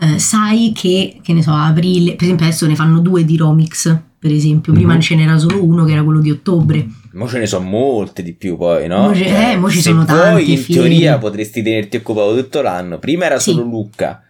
eh, 0.00 0.18
sai 0.18 0.72
che, 0.74 1.20
che 1.22 1.32
ne 1.32 1.40
so, 1.42 1.52
aprile, 1.52 2.16
per 2.16 2.24
esempio 2.24 2.44
adesso 2.46 2.66
ne 2.66 2.74
fanno 2.74 3.00
due 3.00 3.24
di 3.24 3.38
Romix, 3.38 3.98
per 4.24 4.32
esempio, 4.32 4.72
prima 4.72 4.94
Mhm. 4.94 5.00
ce 5.00 5.16
n'era 5.16 5.36
solo 5.36 5.62
uno 5.62 5.84
che 5.84 5.92
era 5.92 6.02
quello 6.02 6.20
di 6.20 6.30
ottobre. 6.30 6.86
Mo 7.12 7.28
ce 7.28 7.38
ne 7.40 7.44
sono 7.44 7.66
molte 7.68 8.22
di 8.22 8.32
più 8.32 8.56
poi, 8.56 8.86
no? 8.88 9.02
Mo 9.08 9.14
ce- 9.14 9.50
eh, 9.52 9.56
mo 9.58 9.68
ci 9.68 9.76
se 9.82 9.90
sono 9.90 10.04
vuoi, 10.06 10.18
tante 10.18 10.40
in 10.50 10.56
fiere. 10.56 10.80
teoria 10.88 11.18
potresti 11.18 11.62
tenerti 11.62 11.98
occupato 11.98 12.34
tutto 12.34 12.62
l'anno. 12.62 12.98
Prima 12.98 13.26
era 13.26 13.38
Sì. 13.38 13.50
solo 13.50 13.64
Lucca. 13.64 14.23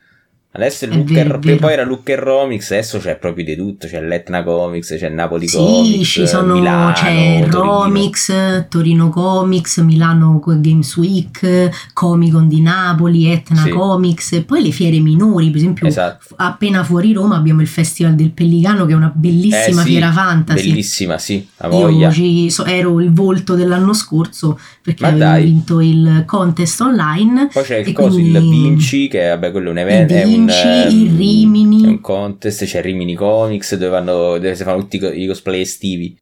Adesso 0.57 0.85
è 0.85 0.89
Lucca 0.89 1.13
vero, 1.15 1.35
e- 1.35 1.37
è 1.37 1.39
vero. 1.41 1.57
poi 1.59 1.73
era 1.73 1.85
e 2.13 2.15
Romix, 2.15 2.71
adesso 2.71 2.99
c'è 2.99 3.17
proprio 3.17 3.45
di 3.45 3.57
tutto, 3.57 3.89
c'è 3.89 4.01
l'Etna 4.01 4.45
Comics, 4.45 4.95
c'è 4.97 5.09
il 5.09 5.13
Napoli 5.15 5.49
Sì, 5.49 5.57
Comics, 5.57 6.09
ci 6.09 6.27
sono, 6.29 6.55
Milano, 6.55 6.93
c'è 6.93 7.47
Torino. 7.51 7.61
Romix, 7.83 8.69
Torino 8.69 9.09
Comics, 9.09 9.79
Milano 9.79 10.39
Games 10.61 10.97
Week, 10.97 11.71
Comic 11.93 12.33
Con 12.33 12.47
di 12.47 12.61
Napoli, 12.61 13.27
Etna 13.27 13.63
Sì. 13.63 13.71
Comics, 13.71 14.33
e 14.35 14.43
poi 14.45 14.63
le 14.63 14.71
fiere 14.71 15.01
minori, 15.01 15.49
per 15.49 15.57
esempio 15.57 15.87
Esatto. 15.89 16.35
appena 16.37 16.85
fuori 16.85 17.13
Roma 17.13 17.35
abbiamo 17.37 17.61
il 17.61 17.67
Festival 17.67 18.15
del 18.15 18.31
Pellicano 18.31 18.87
che 18.87 18.93
è 18.93 18.97
una 18.97 19.11
bellissima 19.13 19.81
Eh 19.81 19.85
sì, 19.85 19.91
fiera 19.91 20.13
fantasy. 20.13 20.69
Bellissima, 20.69 21.19
sì, 21.19 21.45
a 21.59 21.69
voglia. 21.69 22.13
Io 22.13 22.49
so- 22.51 22.65
ero 22.65 23.01
il 23.01 23.13
volto 23.13 23.55
dell'anno 23.57 23.93
scorso 23.93 24.57
perché 24.81 25.03
Ma 25.03 25.09
avevo 25.09 25.25
dai. 25.25 25.45
vinto 25.45 25.81
il 25.81 26.23
contest 26.27 26.81
online. 26.81 27.49
Poi 27.53 27.63
c'è 27.65 27.79
il 27.79 27.93
coso, 27.93 28.19
il 28.19 28.31
quindi- 28.31 28.43
Vinci, 28.69 29.09
che 29.09 29.29
vabbè, 29.31 29.51
quello 29.51 29.69
è 29.69 29.73
un 29.73 29.79
Il 29.79 29.83
evento. 29.83 30.13
È 30.49 30.87
un, 30.87 30.89
Vinci, 30.89 31.07
ehm, 31.07 31.17
Rimini. 31.17 31.83
È 31.85 31.89
un 31.89 32.01
contest, 32.01 32.65
c'è 32.65 32.79
il 32.79 32.85
Rimini 32.85 33.15
Comics, 33.15 33.75
dove, 33.75 33.91
vanno, 33.91 34.13
dove 34.13 34.55
si 34.55 34.63
fanno 34.65 34.81
tutti 34.81 34.97
i 34.97 34.99
co- 34.99 35.13
i 35.13 35.27
cosplay 35.27 35.61
estivi. 35.61 36.17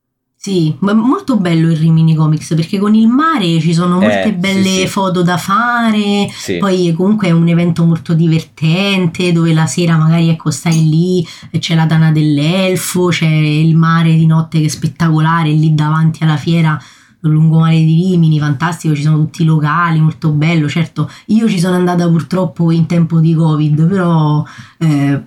Sì, 0.45 0.75
ma 0.81 0.91
è 0.91 0.95
molto 0.95 1.37
bello 1.37 1.71
il 1.71 1.77
Rimini 1.77 2.17
Comics 2.17 2.55
perché 2.57 2.81
con 2.81 2.97
il 2.97 3.07
mare 3.07 3.61
ci 3.61 3.73
sono 3.73 4.01
molte 4.01 4.23
Eh, 4.23 4.25
sì, 4.25 4.33
belle 4.33 4.69
sì. 4.81 4.87
foto 4.89 5.23
da 5.23 5.37
fare. 5.37 6.29
Sì. 6.33 6.57
Poi 6.59 6.93
comunque 6.97 7.29
è 7.29 7.31
un 7.31 7.47
evento 7.47 7.85
molto 7.85 8.13
divertente 8.13 9.31
dove 9.31 9.53
la 9.53 9.67
sera 9.67 9.97
magari 9.97 10.31
ecco 10.31 10.51
stai 10.51 10.89
lì 10.89 11.25
e 11.53 11.61
c'è 11.61 11.77
la 11.77 11.87
tana 11.87 12.11
dell'elfo, 12.11 13.07
c'è 13.07 13.25
il 13.29 13.77
mare 13.77 14.15
di 14.15 14.27
notte 14.27 14.59
che 14.59 14.67
è 14.67 14.69
spettacolare 14.69 15.51
lì 15.53 15.75
davanti 15.75 16.25
alla 16.25 16.37
fiera 16.37 16.77
lungomare 17.23 17.77
di 17.77 18.09
Rimini, 18.11 18.39
fantastico, 18.39 18.95
ci 18.95 19.03
sono 19.03 19.17
tutti 19.19 19.43
i 19.43 19.45
locali, 19.45 20.01
molto 20.01 20.31
bello. 20.31 20.69
Certo, 20.69 21.11
io 21.27 21.49
ci 21.49 21.59
sono 21.59 21.77
andata 21.77 22.09
purtroppo 22.09 22.71
in 22.71 22.87
tempo 22.87 23.21
di 23.21 23.35
Covid, 23.35 23.87
però 23.87 24.45
eh, 24.79 25.23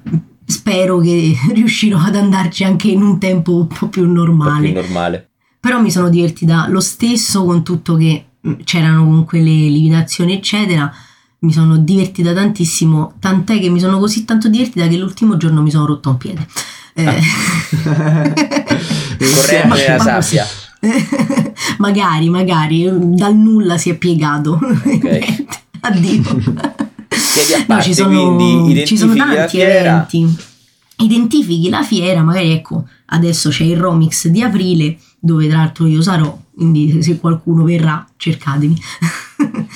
spero 0.45 0.99
che 0.99 1.35
riuscirò 1.53 1.99
ad 1.99 2.15
andarci 2.15 2.63
anche 2.63 2.89
in 2.89 3.01
un 3.01 3.19
tempo 3.19 3.55
un 3.55 3.67
po' 3.67 3.87
più 3.87 4.03
un 4.03 4.13
po' 4.13 4.21
normale. 4.23 4.71
più 4.71 4.81
normale. 4.81 5.29
Però 5.59 5.81
mi 5.81 5.89
sono 5.89 6.09
divertita 6.09 6.67
lo 6.69 6.79
stesso 6.79 7.43
con 7.43 7.63
tutto 7.63 7.95
che 7.95 8.25
mh, 8.39 8.51
c'erano 8.63 9.03
comunque 9.03 9.39
le 9.39 9.49
limitazioni 9.49 10.33
eccetera. 10.33 10.91
Mi 11.39 11.51
sono 11.51 11.77
divertita 11.77 12.33
tantissimo, 12.33 13.13
tant'è 13.19 13.59
che 13.59 13.69
mi 13.69 13.79
sono 13.79 13.99
così 13.99 14.25
tanto 14.25 14.47
divertita 14.47 14.87
che 14.87 14.97
l'ultimo 14.97 15.37
giorno 15.37 15.61
mi 15.61 15.69
sono 15.69 15.85
rotto 15.85 16.09
un 16.09 16.17
piede. 16.17 16.47
Eh, 16.93 17.03
Correndo 19.17 19.67
Ma- 19.67 19.75
nella 19.75 19.99
sabbia. 19.99 20.45
magari, 21.79 22.29
magari, 22.29 22.89
dal 22.91 23.35
nulla 23.35 23.77
si 23.77 23.89
è 23.89 23.95
piegato. 23.95 24.59
Niente, 24.83 25.45
Addio. 25.81 26.21
Chiedi 27.07 27.53
a 27.53 27.57
No, 27.59 27.65
parte, 27.65 27.83
ci 27.83 27.93
sono, 27.93 28.35
quindi 28.35 28.85
ci 28.85 28.97
sono 28.97 29.13
tanti 29.15 29.59
eventi. 29.59 30.35
Identifichi 30.97 31.69
la 31.69 31.83
fiera, 31.83 32.21
magari 32.21 32.51
ecco, 32.51 32.85
adesso 33.07 33.49
c'è 33.49 33.63
il 33.63 33.77
Romix 33.77 34.27
di 34.27 34.41
aprile, 34.41 34.97
dove 35.19 35.47
tra 35.47 35.57
l'altro 35.57 35.85
io 35.87 36.01
sarò, 36.01 36.37
quindi 36.53 37.01
se 37.01 37.17
qualcuno 37.19 37.63
verrà, 37.63 38.05
cercatemi. 38.17 38.75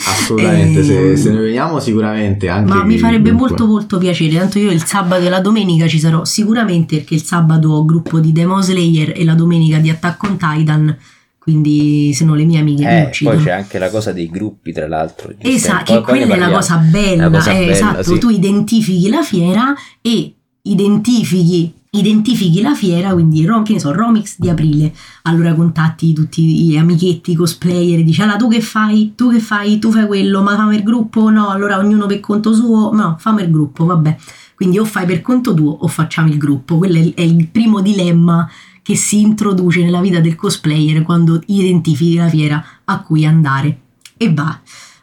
Assolutamente, 0.05 0.83
se, 0.83 1.09
Ehm, 1.11 1.15
se 1.15 1.31
ne 1.31 1.39
veniamo 1.39 1.79
sicuramente 1.79 2.47
anche 2.49 2.73
Ma 2.73 2.83
mi 2.83 2.97
farebbe 2.97 3.29
dunque. 3.29 3.47
molto 3.49 3.65
molto 3.65 3.97
piacere, 3.97 4.37
tanto 4.37 4.59
io 4.59 4.71
il 4.71 4.83
sabato 4.83 5.23
e 5.25 5.29
la 5.29 5.41
domenica 5.41 5.87
ci 5.87 5.99
sarò 5.99 6.23
sicuramente 6.25 6.97
perché 6.97 7.15
il 7.15 7.23
sabato 7.23 7.69
ho 7.69 7.85
gruppo 7.85 8.19
di 8.19 8.31
Demon 8.31 8.63
Slayer 8.63 9.13
e 9.15 9.23
la 9.25 9.33
domenica 9.35 9.77
di 9.79 9.89
Attack 9.89 10.23
on 10.23 10.37
Titan, 10.37 10.97
quindi 11.37 12.13
se 12.13 12.25
no 12.25 12.35
le 12.35 12.45
mie 12.45 12.59
amiche 12.59 12.85
mi 12.85 12.89
Eh, 12.91 13.03
uccidono. 13.05 13.35
poi 13.35 13.45
c'è 13.45 13.51
anche 13.51 13.79
la 13.79 13.89
cosa 13.89 14.11
dei 14.13 14.29
gruppi, 14.29 14.71
tra 14.71 14.87
l'altro. 14.87 15.33
Esatto, 15.39 15.95
che 15.95 16.01
quella 16.01 16.35
è 16.35 16.37
la 16.37 16.51
cosa 16.51 16.77
bella, 16.77 17.27
La 17.27 17.37
cosa 17.37 17.51
eh, 17.51 17.59
bella, 17.59 17.71
esatto, 17.71 18.03
sì. 18.03 18.17
tu 18.19 18.29
identifichi 18.29 19.09
la 19.09 19.23
fiera 19.23 19.73
e 20.01 20.33
identifichi, 20.61 21.73
identifichi 21.91 22.61
la 22.61 22.75
fiera, 22.75 23.13
quindi 23.13 23.43
che 23.63 23.73
ne 23.73 23.79
so, 23.79 23.91
Romix 23.91 24.35
di 24.37 24.49
aprile, 24.49 24.93
allora 25.23 25.55
contatti 25.55 26.13
tutti 26.13 26.43
gli 26.43 26.77
amichetti 26.77 27.35
cosplayer 27.35 27.99
e 27.99 28.03
dici 28.03 28.21
allora 28.21 28.37
tu 28.37 28.47
che 28.47 28.61
fai, 28.61 29.13
tu 29.15 29.31
che 29.31 29.39
fai, 29.39 29.79
tu 29.79 29.91
fai 29.91 30.05
quello, 30.05 30.43
ma 30.43 30.55
fammi 30.55 30.75
il 30.75 30.83
gruppo, 30.83 31.29
no, 31.29 31.49
allora 31.49 31.77
ognuno 31.77 32.05
per 32.05 32.19
conto 32.19 32.53
suo, 32.53 32.93
no, 32.93 33.15
fammi 33.19 33.41
il 33.41 33.49
gruppo, 33.49 33.85
vabbè, 33.85 34.17
quindi 34.55 34.77
o 34.77 34.85
fai 34.85 35.05
per 35.05 35.21
conto 35.21 35.53
tuo 35.53 35.71
o 35.71 35.87
facciamo 35.87 36.29
il 36.29 36.37
gruppo, 36.37 36.77
quello 36.77 37.11
è 37.15 37.21
il 37.21 37.47
primo 37.47 37.81
dilemma 37.81 38.47
che 38.83 38.95
si 38.95 39.21
introduce 39.21 39.83
nella 39.83 40.01
vita 40.01 40.19
del 40.19 40.35
cosplayer 40.35 41.01
quando 41.03 41.41
identifichi 41.47 42.15
la 42.15 42.27
fiera 42.27 42.63
a 42.85 43.01
cui 43.01 43.25
andare. 43.25 43.81
E 44.17 44.33
va. 44.33 44.59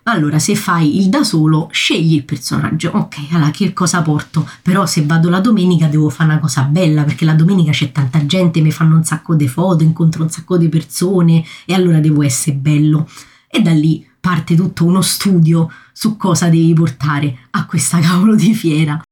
Allora, 0.09 0.38
se 0.38 0.55
fai 0.55 0.99
il 0.99 1.09
da 1.09 1.25
solo, 1.25 1.69
scegli 1.73 2.14
il 2.14 2.25
personaggio. 2.25 2.92
Ok, 2.95 3.16
allora 3.33 3.51
che 3.51 3.73
cosa 3.73 4.03
porto? 4.03 4.49
Però 4.62 4.87
se 4.87 5.05
vado 5.05 5.29
la 5.29 5.40
domenica 5.40 5.88
devo 5.88 6.11
fare 6.11 6.31
una 6.31 6.38
cosa 6.38 6.62
bella, 6.62 7.03
perché 7.03 7.25
la 7.25 7.35
domenica 7.35 7.73
c'è 7.73 7.90
tanta 7.90 8.25
gente, 8.25 8.61
mi 8.61 8.71
fanno 8.71 8.95
un 8.95 9.03
sacco 9.03 9.35
di 9.35 9.49
foto, 9.49 9.83
incontro 9.83 10.23
un 10.23 10.31
sacco 10.31 10.57
di 10.59 10.69
persone 10.69 11.45
e 11.64 11.75
allora 11.75 11.99
devo 11.99 12.23
essere 12.23 12.55
bello. 12.55 13.09
E 13.49 13.61
da 13.62 13.73
lì 13.73 14.07
parte 14.21 14.55
tutto 14.55 14.85
uno 14.85 15.02
studio 15.02 15.69
su 15.92 16.17
cosa 16.17 16.48
devi 16.48 16.73
portare 16.73 17.48
a 17.50 17.67
questa 17.67 17.98
cavolo 17.98 18.37
di 18.37 18.54
fiera. 18.54 19.02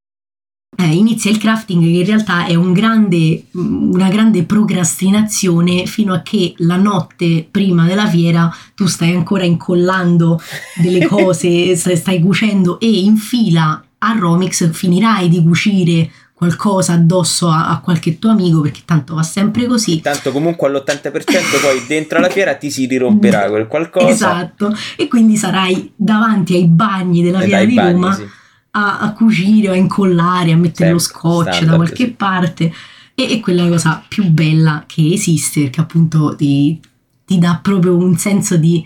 Eh, 0.77 0.93
inizia 0.93 1.31
il 1.31 1.37
crafting 1.37 1.81
che 1.81 1.99
in 1.99 2.05
realtà 2.05 2.45
è 2.45 2.55
un 2.55 2.73
grande, 2.73 3.45
una 3.51 4.09
grande 4.09 4.43
procrastinazione 4.43 5.85
fino 5.85 6.13
a 6.13 6.21
che 6.21 6.53
la 6.57 6.75
notte 6.75 7.47
prima 7.49 7.85
della 7.85 8.07
fiera 8.07 8.53
tu 8.75 8.85
stai 8.85 9.13
ancora 9.13 9.43
incollando 9.43 10.41
delle 10.75 11.05
cose, 11.07 11.75
stai 11.75 12.21
cucendo 12.21 12.79
e 12.79 12.89
in 12.89 13.17
fila 13.17 13.83
a 13.97 14.17
Romix 14.19 14.69
finirai 14.69 15.29
di 15.29 15.41
cucire 15.41 16.11
qualcosa 16.33 16.93
addosso 16.93 17.47
a, 17.47 17.69
a, 17.69 17.79
qualche 17.79 18.19
tuo 18.19 18.31
amico 18.31 18.59
perché 18.59 18.81
tanto 18.83 19.15
va 19.15 19.23
sempre 19.23 19.65
così. 19.65 20.01
Tanto 20.01 20.33
comunque 20.33 20.67
all'80% 20.67 21.61
poi 21.61 21.85
dentro 21.87 22.19
la 22.19 22.29
fiera 22.29 22.55
ti 22.55 22.69
si 22.69 22.85
riromperà 22.85 23.47
quel 23.49 23.67
qualcosa. 23.67 24.07
Esatto, 24.09 24.75
e 24.97 25.07
quindi 25.07 25.37
sarai 25.37 25.93
davanti 25.95 26.55
ai 26.55 26.67
bagni 26.67 27.23
della 27.23 27.39
e 27.39 27.45
fiera 27.45 27.63
di 27.63 27.73
bagni, 27.73 27.91
Roma 27.93 28.13
sì. 28.13 28.27
A, 28.75 28.99
a, 28.99 29.13
cucire, 29.13 29.69
a 29.69 29.75
incollare, 29.75 30.51
a 30.51 30.57
mettere 30.57 30.89
sempre, 30.89 30.91
lo 30.91 30.99
scotch 30.99 31.63
da 31.63 31.75
qualche 31.75 32.05
sì. 32.05 32.11
parte. 32.11 32.73
E 33.15 33.27
è 33.29 33.39
quella 33.39 33.67
cosa 33.69 34.03
più 34.05 34.25
bella 34.29 34.83
che 34.85 35.13
esiste 35.13 35.61
perché 35.61 35.79
appunto 35.79 36.35
ti, 36.35 36.79
ti 37.25 37.39
dà 37.39 37.59
proprio 37.61 37.95
un 37.95 38.17
senso 38.17 38.57
di 38.57 38.85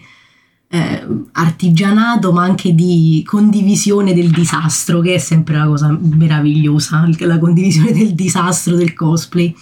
eh, 0.71 1.07
artigianato 1.31 2.31
ma 2.31 2.43
anche 2.43 2.75
di 2.75 3.23
condivisione 3.25 4.13
del 4.13 4.29
disastro 4.29 4.99
che 5.01 5.15
è 5.15 5.17
sempre 5.17 5.55
una 5.55 5.65
cosa 5.65 5.97
meravigliosa 5.99 7.09
la 7.21 7.39
condivisione 7.39 7.91
del 7.91 8.13
disastro 8.13 8.75
del 8.75 8.93
cosplay. 8.93 9.53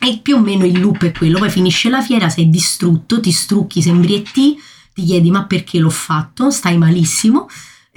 E 0.00 0.20
più 0.22 0.36
o 0.36 0.40
meno 0.40 0.64
il 0.64 0.80
loop 0.80 1.04
è 1.04 1.12
quello. 1.12 1.38
Poi 1.38 1.50
finisce 1.50 1.90
la 1.90 2.00
fiera 2.00 2.30
sei 2.30 2.48
distrutto 2.48 3.20
ti 3.20 3.32
strucchi 3.32 3.82
sembri 3.82 4.14
e 4.14 4.22
ti 4.22 4.56
ti 4.94 5.04
chiedi 5.04 5.30
ma 5.30 5.44
perché 5.44 5.78
l'ho 5.78 5.90
fatto? 5.90 6.50
Stai 6.50 6.76
malissimo 6.76 7.48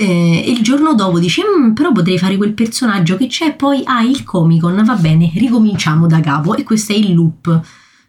eh, 0.02 0.43
il 0.47 0.64
giorno 0.64 0.95
dopo 0.95 1.20
dici 1.20 1.41
mm, 1.41 1.74
però 1.74 1.91
potrei 1.91 2.18
fare 2.18 2.36
quel 2.36 2.54
personaggio 2.54 3.18
che 3.18 3.28
c'è 3.28 3.56
poi 3.56 3.84
ah, 3.86 4.02
il 4.02 4.24
Comic 4.24 4.62
Con 4.62 4.84
va 4.84 4.95
bene 4.95 5.32
ricominciamo 5.36 6.08
da 6.08 6.20
capo. 6.20 6.56
E 6.56 6.64
questo 6.64 6.93
è 6.93 6.95
il 6.95 7.14
loop 7.14 7.62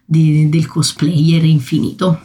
di, 0.03 0.49
del 0.49 0.65
cosplayer 0.65 1.43
infinito. 1.43 2.19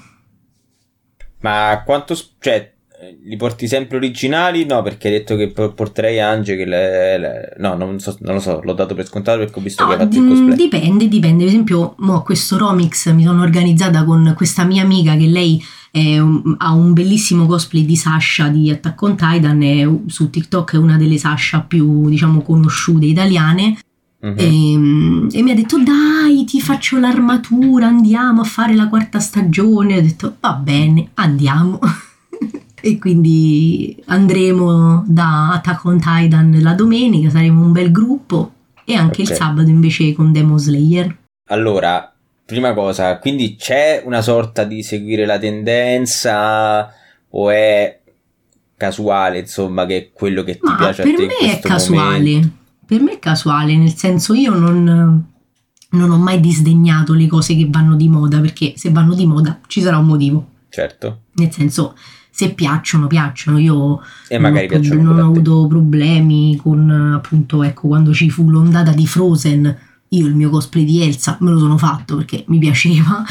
Ma 1.41 1.83
quanto... 1.85 2.17
cioè, 2.39 2.75
li 3.23 3.37
porti 3.37 3.69
sempre 3.69 3.97
originali? 3.97 4.65
No, 4.65 4.83
perché 4.83 5.09
hai 5.09 5.15
detto 5.15 5.37
che 5.37 5.49
porterei 5.51 6.21
Ange 6.21 6.57
che 6.57 6.65
le, 6.65 7.19
le... 7.19 7.55
No, 7.59 7.75
non, 7.75 8.01
so, 8.01 8.17
non, 8.21 8.35
lo 8.35 8.41
so, 8.41 8.61
l'ho 8.63 8.73
dato 8.73 8.95
per 8.95 9.07
scontato 9.07 9.39
perché 9.39 9.59
ho 9.59 9.63
visto 9.63 9.83
no, 9.83 9.89
che 9.89 9.95
hai 9.95 10.01
fatto 10.01 10.19
il 10.19 10.29
cosplay. 10.29 10.57
Dipende, 10.57 11.09
dipende. 11.09 11.45
Per 11.45 11.53
esempio, 11.53 11.95
mo, 11.99 12.23
questo 12.23 12.59
Romix 12.59 13.11
mi 13.13 13.23
sono 13.23 13.43
organizzata 13.43 14.05
con 14.05 14.33
questa 14.37 14.65
mia 14.65 14.83
amica 14.83 15.15
che 15.15 15.27
lei 15.27 15.63
un, 15.93 16.55
ha 16.59 16.73
un 16.73 16.93
bellissimo 16.93 17.47
cosplay 17.47 17.85
di 17.85 17.97
Sasha 17.97 18.49
di 18.49 18.71
Attack 18.71 19.01
on 19.03 19.17
Titan 19.17 19.63
e 19.63 20.01
su 20.07 20.31
TikTok 20.31 20.75
è 20.75 20.77
una 20.77 20.97
delle 20.97 21.19
Sasha 21.19 21.61
più, 21.61 22.09
diciamo, 22.09 22.43
conosciute 22.43 23.07
italiane 23.07 23.79
Uh-huh. 24.21 24.35
E, 24.37 24.73
e, 25.31 25.43
mi 25.45 25.53
ha 25.53 25.55
detto 25.55 25.81
dai 25.81 26.45
ti 26.45 26.61
faccio 26.61 26.99
l'armatura 26.99 27.87
andiamo 27.87 28.41
a 28.41 28.45
fare 28.45 28.75
la 28.75 28.89
quarta 28.89 29.21
stagione 29.21 29.97
ho 29.97 30.01
detto 30.01 30.35
va 30.41 30.55
bene 30.55 31.11
andiamo 31.15 31.79
e 32.81 32.99
quindi 32.99 33.97
andremo 34.07 35.05
da 35.07 35.53
Attack 35.53 35.85
on 35.85 36.01
Titan 36.01 36.59
la 36.61 36.75
domenica 36.75 37.31
saremo 37.31 37.63
un 37.63 37.73
bel 37.73 37.91
gruppo 37.91 38.53
e 38.85 38.95
anche 38.95 39.23
okay. 39.23 39.33
il 39.33 39.41
sabato 39.41 39.69
invece 39.69 40.13
con 40.13 40.33
Demon 40.33 40.59
Slayer 40.59 41.17
allora 41.49 42.13
prima 42.45 42.75
cosa 42.75 43.19
quindi 43.19 43.57
c'è 43.57 44.03
una 44.05 44.23
sorta 44.23 44.65
di 44.65 44.83
seguire 44.83 45.27
la 45.27 45.39
tendenza 45.39 46.93
o 47.31 47.51
è 47.51 48.01
casuale 48.77 49.41
insomma 49.41 49.87
che 49.87 49.97
è 49.97 50.11
quello 50.13 50.43
che 50.43 50.55
ti 50.55 50.61
Ma 50.63 50.77
piace 50.77 51.03
a 51.03 51.05
te 51.05 51.15
per 51.15 51.27
me 51.27 51.53
è 51.53 51.59
casuale 51.61 52.31
momento? 52.31 52.59
per 52.89 53.03
me 53.03 53.13
è 53.13 53.19
casuale, 53.19 53.77
nel 53.77 53.95
senso 53.95 54.33
io 54.33 54.55
non, 54.55 55.23
non 55.91 56.11
ho 56.11 56.17
mai 56.17 56.41
disdegnato 56.41 57.13
le 57.13 57.27
cose 57.27 57.55
che 57.55 57.67
vanno 57.69 57.97
di 57.97 58.09
moda, 58.09 58.41
perché 58.41 58.73
se 58.77 58.91
vanno 58.91 59.13
di 59.13 59.27
moda 59.27 59.61
ci 59.67 59.83
sarà 59.83 59.99
un 59.99 60.07
motivo. 60.07 60.49
Certo. 60.71 61.25
Nel 61.33 61.53
senso, 61.53 61.95
se 62.39 62.55
piacciono, 62.55 63.09
piacciono. 63.09 63.59
Io 63.59 64.01
e 64.29 64.39
non, 64.39 64.55
ho, 64.55 65.03
non 65.03 65.19
ho 65.19 65.25
avuto 65.25 65.67
problemi 65.67 66.57
con, 66.57 66.89
appunto, 66.89 67.65
ecco, 67.65 67.89
quando 67.89 68.15
ci 68.15 68.31
fu 68.31 68.49
l'ondata 68.49 68.93
di 68.93 69.09
Frozen 69.09 69.77
io 70.11 70.27
il 70.27 70.35
mio 70.35 70.49
cosplay 70.49 70.85
di 70.85 71.03
Elsa 71.03 71.37
me 71.41 71.51
lo 71.51 71.59
sono 71.59 71.77
fatto 71.77 72.17
perché 72.17 72.45
mi 72.47 72.59
piaceva. 72.59 73.23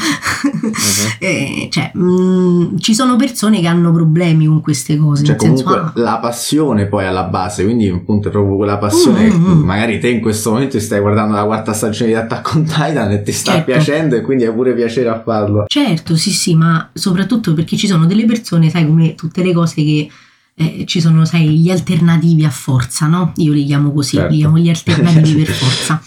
Uh-huh. 0.42 0.70
eh, 1.18 1.68
cioè, 1.70 1.90
mh, 1.92 2.02
mm, 2.02 2.76
ci 2.78 2.94
sono 2.94 3.16
persone 3.16 3.60
che 3.60 3.66
hanno 3.66 3.92
problemi 3.92 4.46
con 4.46 4.60
queste 4.60 4.96
cose. 4.96 5.24
Cioè, 5.24 5.36
comunque 5.36 5.72
senso, 5.72 5.86
ah, 5.86 5.92
la 5.96 6.18
passione 6.18 6.86
poi 6.86 7.06
alla 7.06 7.24
base, 7.24 7.64
quindi 7.64 7.88
appunto 7.88 8.28
è 8.28 8.30
proprio 8.30 8.56
quella 8.56 8.78
passione. 8.78 9.28
Mm-hmm. 9.28 9.58
Magari 9.64 9.98
te 9.98 10.08
in 10.08 10.20
questo 10.20 10.52
momento 10.52 10.78
stai 10.78 11.00
guardando 11.00 11.34
la 11.34 11.44
quarta 11.44 11.72
stagione 11.72 12.10
di 12.10 12.16
Attack 12.16 12.54
on 12.54 12.64
Titan 12.64 13.10
e 13.10 13.22
ti 13.22 13.32
sta 13.32 13.52
certo. 13.52 13.72
piacendo 13.72 14.14
e 14.14 14.20
quindi 14.20 14.44
hai 14.44 14.52
pure 14.52 14.72
piacere 14.74 15.08
a 15.08 15.20
farlo. 15.20 15.64
Certo, 15.66 16.16
sì, 16.16 16.30
sì, 16.30 16.54
ma 16.54 16.90
soprattutto 16.92 17.54
perché 17.54 17.76
ci 17.76 17.88
sono 17.88 18.06
delle 18.06 18.24
persone, 18.24 18.70
sai, 18.70 18.86
come 18.86 19.14
tutte 19.14 19.42
le 19.42 19.52
cose 19.52 19.74
che. 19.82 20.10
Eh, 20.60 20.82
ci 20.88 21.00
sono, 21.00 21.24
sai, 21.24 21.60
gli 21.60 21.70
alternativi 21.70 22.44
a 22.44 22.50
forza, 22.50 23.06
no? 23.06 23.32
Io 23.36 23.52
li 23.52 23.64
chiamo 23.64 23.92
così, 23.92 24.16
certo. 24.16 24.32
li 24.32 24.38
chiamo 24.38 24.58
gli 24.58 24.68
alternativi 24.68 25.44
per 25.46 25.54
forza 25.54 26.02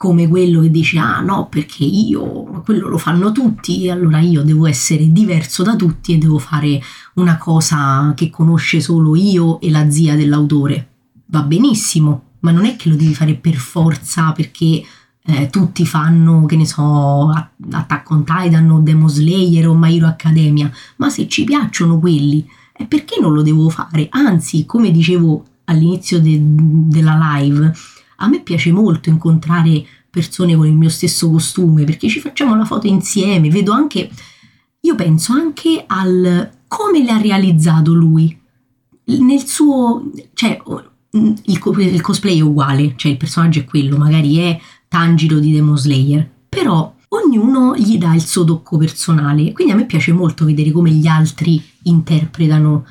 come 0.00 0.28
quello 0.28 0.62
che 0.62 0.70
dice 0.70 0.96
ah 0.96 1.20
no 1.20 1.48
perché 1.50 1.84
io 1.84 2.62
quello 2.64 2.88
lo 2.88 2.96
fanno 2.96 3.32
tutti 3.32 3.84
e 3.84 3.90
allora 3.90 4.18
io 4.20 4.42
devo 4.42 4.66
essere 4.66 5.12
diverso 5.12 5.62
da 5.62 5.76
tutti 5.76 6.14
e 6.14 6.16
devo 6.16 6.38
fare 6.38 6.80
una 7.16 7.36
cosa 7.36 8.14
che 8.16 8.30
conosce 8.30 8.80
solo 8.80 9.14
io 9.14 9.60
e 9.60 9.70
la 9.70 9.90
zia 9.90 10.16
dell'autore. 10.16 10.88
Va 11.26 11.42
benissimo 11.42 12.22
ma 12.38 12.50
non 12.50 12.64
è 12.64 12.76
che 12.76 12.88
lo 12.88 12.96
devi 12.96 13.12
fare 13.12 13.34
per 13.34 13.56
forza 13.56 14.32
perché 14.32 14.82
eh, 15.22 15.50
tutti 15.50 15.84
fanno 15.84 16.46
che 16.46 16.56
ne 16.56 16.64
so 16.64 17.28
Attack 17.28 18.10
on 18.10 18.24
Titan 18.24 18.70
o 18.70 18.80
Demon 18.80 19.10
Slayer 19.10 19.68
o 19.68 19.74
My 19.74 19.98
Hero 19.98 20.06
Academia 20.06 20.72
ma 20.96 21.10
se 21.10 21.28
ci 21.28 21.44
piacciono 21.44 21.98
quelli 21.98 22.48
e 22.74 22.86
perché 22.86 23.20
non 23.20 23.34
lo 23.34 23.42
devo 23.42 23.68
fare? 23.68 24.06
Anzi 24.08 24.64
come 24.64 24.90
dicevo 24.90 25.44
all'inizio 25.64 26.22
de- 26.22 26.40
della 26.40 27.36
live 27.36 27.74
a 28.22 28.28
me 28.28 28.40
piace 28.40 28.72
molto 28.72 29.08
incontrare 29.08 29.84
persone 30.10 30.56
con 30.56 30.66
il 30.66 30.74
mio 30.74 30.88
stesso 30.88 31.30
costume 31.30 31.84
perché 31.84 32.08
ci 32.08 32.20
facciamo 32.20 32.56
la 32.56 32.64
foto 32.64 32.86
insieme, 32.86 33.48
vedo 33.48 33.72
anche, 33.72 34.10
io 34.80 34.94
penso 34.94 35.32
anche 35.32 35.84
al 35.86 36.50
come 36.66 37.04
l'ha 37.04 37.18
realizzato 37.18 37.92
lui, 37.94 38.38
nel 39.04 39.44
suo, 39.46 40.10
cioè 40.34 40.60
il, 41.12 41.40
il 41.44 42.00
cosplay 42.00 42.38
è 42.38 42.42
uguale, 42.42 42.94
cioè 42.96 43.12
il 43.12 43.16
personaggio 43.16 43.60
è 43.60 43.64
quello, 43.64 43.96
magari 43.96 44.36
è 44.38 44.60
Tanjiro 44.86 45.38
di 45.38 45.52
Demon 45.52 45.78
Slayer, 45.78 46.28
però 46.48 46.94
ognuno 47.08 47.74
gli 47.76 47.98
dà 47.98 48.14
il 48.14 48.24
suo 48.24 48.44
tocco 48.44 48.76
personale, 48.76 49.52
quindi 49.52 49.72
a 49.72 49.76
me 49.76 49.86
piace 49.86 50.12
molto 50.12 50.44
vedere 50.44 50.70
come 50.70 50.90
gli 50.90 51.06
altri 51.06 51.62
interpretano 51.84 52.84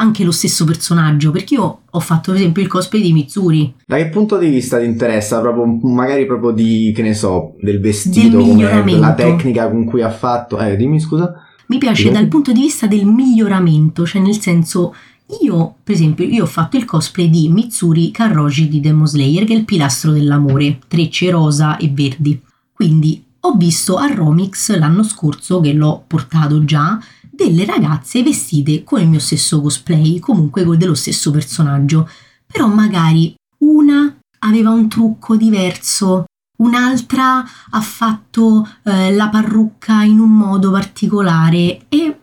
anche 0.00 0.24
lo 0.24 0.30
stesso 0.30 0.64
personaggio, 0.64 1.30
perché 1.30 1.54
io 1.54 1.80
ho 1.90 2.00
fatto 2.00 2.30
per 2.30 2.40
esempio 2.40 2.62
il 2.62 2.68
cosplay 2.68 3.02
di 3.02 3.12
Mitsuri. 3.12 3.74
Da 3.86 3.96
che 3.96 4.08
punto 4.08 4.38
di 4.38 4.48
vista 4.48 4.78
ti 4.78 4.84
interessa? 4.84 5.40
Proprio, 5.40 5.66
magari 5.88 6.24
proprio 6.24 6.52
di, 6.52 6.92
che 6.94 7.02
ne 7.02 7.14
so, 7.14 7.54
del 7.60 7.80
vestito, 7.80 8.42
del 8.42 8.98
la 8.98 9.14
tecnica 9.14 9.68
con 9.68 9.84
cui 9.84 10.02
ha 10.02 10.10
fatto... 10.10 10.58
Eh, 10.58 10.76
dimmi 10.76 11.00
scusa. 11.00 11.34
Mi 11.66 11.78
piace 11.78 12.04
Dimmi. 12.04 12.14
dal 12.14 12.28
punto 12.28 12.52
di 12.52 12.60
vista 12.60 12.86
del 12.86 13.06
miglioramento, 13.06 14.06
cioè 14.06 14.20
nel 14.20 14.40
senso... 14.40 14.94
Io, 15.42 15.74
per 15.84 15.94
esempio, 15.94 16.24
io 16.24 16.44
ho 16.44 16.46
fatto 16.46 16.78
il 16.78 16.86
cosplay 16.86 17.28
di 17.28 17.50
Mitsuri 17.50 18.10
Karroji 18.10 18.66
di 18.66 18.80
Demon 18.80 19.06
Slayer, 19.06 19.44
che 19.44 19.52
è 19.52 19.56
il 19.56 19.66
pilastro 19.66 20.10
dell'amore, 20.10 20.78
trecce 20.88 21.30
rosa 21.30 21.76
e 21.76 21.90
verdi. 21.92 22.40
Quindi 22.72 23.22
ho 23.40 23.52
visto 23.52 23.96
a 23.96 24.06
Romix 24.06 24.74
l'anno 24.78 25.02
scorso, 25.02 25.60
che 25.60 25.74
l'ho 25.74 26.02
portato 26.06 26.64
già, 26.64 26.98
delle 27.38 27.64
ragazze 27.64 28.24
vestite 28.24 28.82
con 28.82 29.00
il 29.00 29.06
mio 29.06 29.20
stesso 29.20 29.60
cosplay, 29.60 30.18
comunque 30.18 30.64
dello 30.76 30.96
stesso 30.96 31.30
personaggio, 31.30 32.08
però 32.44 32.66
magari 32.66 33.32
una 33.58 34.18
aveva 34.40 34.70
un 34.70 34.88
trucco 34.88 35.36
diverso, 35.36 36.24
un'altra 36.56 37.44
ha 37.70 37.80
fatto 37.80 38.68
eh, 38.82 39.12
la 39.14 39.28
parrucca 39.28 40.02
in 40.02 40.18
un 40.18 40.36
modo 40.36 40.72
particolare 40.72 41.86
e 41.88 42.18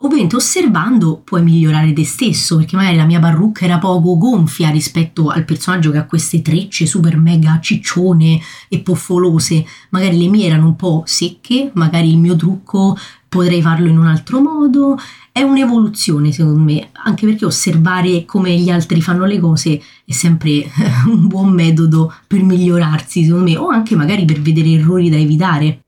Ovviamente 0.00 0.36
osservando 0.36 1.22
puoi 1.24 1.42
migliorare 1.42 1.94
te 1.94 2.04
stesso, 2.04 2.58
perché 2.58 2.76
magari 2.76 2.96
la 2.96 3.06
mia 3.06 3.18
parrucca 3.18 3.64
era 3.64 3.78
poco 3.78 4.18
gonfia 4.18 4.68
rispetto 4.68 5.30
al 5.30 5.46
personaggio 5.46 5.90
che 5.90 5.96
ha 5.96 6.04
queste 6.04 6.42
trecce 6.42 6.84
super 6.84 7.16
mega 7.16 7.58
ciccione 7.62 8.38
e 8.68 8.80
poffolose, 8.80 9.64
magari 9.90 10.18
le 10.18 10.28
mie 10.28 10.46
erano 10.46 10.66
un 10.66 10.76
po' 10.76 11.02
secche, 11.06 11.70
magari 11.74 12.10
il 12.10 12.18
mio 12.18 12.36
trucco 12.36 12.94
potrei 13.36 13.62
farlo 13.62 13.88
in 13.88 13.98
un 13.98 14.06
altro 14.06 14.40
modo. 14.40 14.96
È 15.30 15.42
un'evoluzione 15.42 16.32
secondo 16.32 16.60
me, 16.60 16.88
anche 16.92 17.26
perché 17.26 17.44
osservare 17.44 18.24
come 18.24 18.56
gli 18.56 18.70
altri 18.70 19.00
fanno 19.00 19.26
le 19.26 19.38
cose 19.38 19.80
è 20.04 20.12
sempre 20.12 20.64
un 21.06 21.26
buon 21.28 21.50
metodo 21.50 22.12
per 22.26 22.42
migliorarsi, 22.42 23.24
secondo 23.24 23.50
me, 23.50 23.56
o 23.56 23.68
anche 23.68 23.94
magari 23.94 24.24
per 24.24 24.40
vedere 24.40 24.70
errori 24.70 25.10
da 25.10 25.16
evitare. 25.16 25.80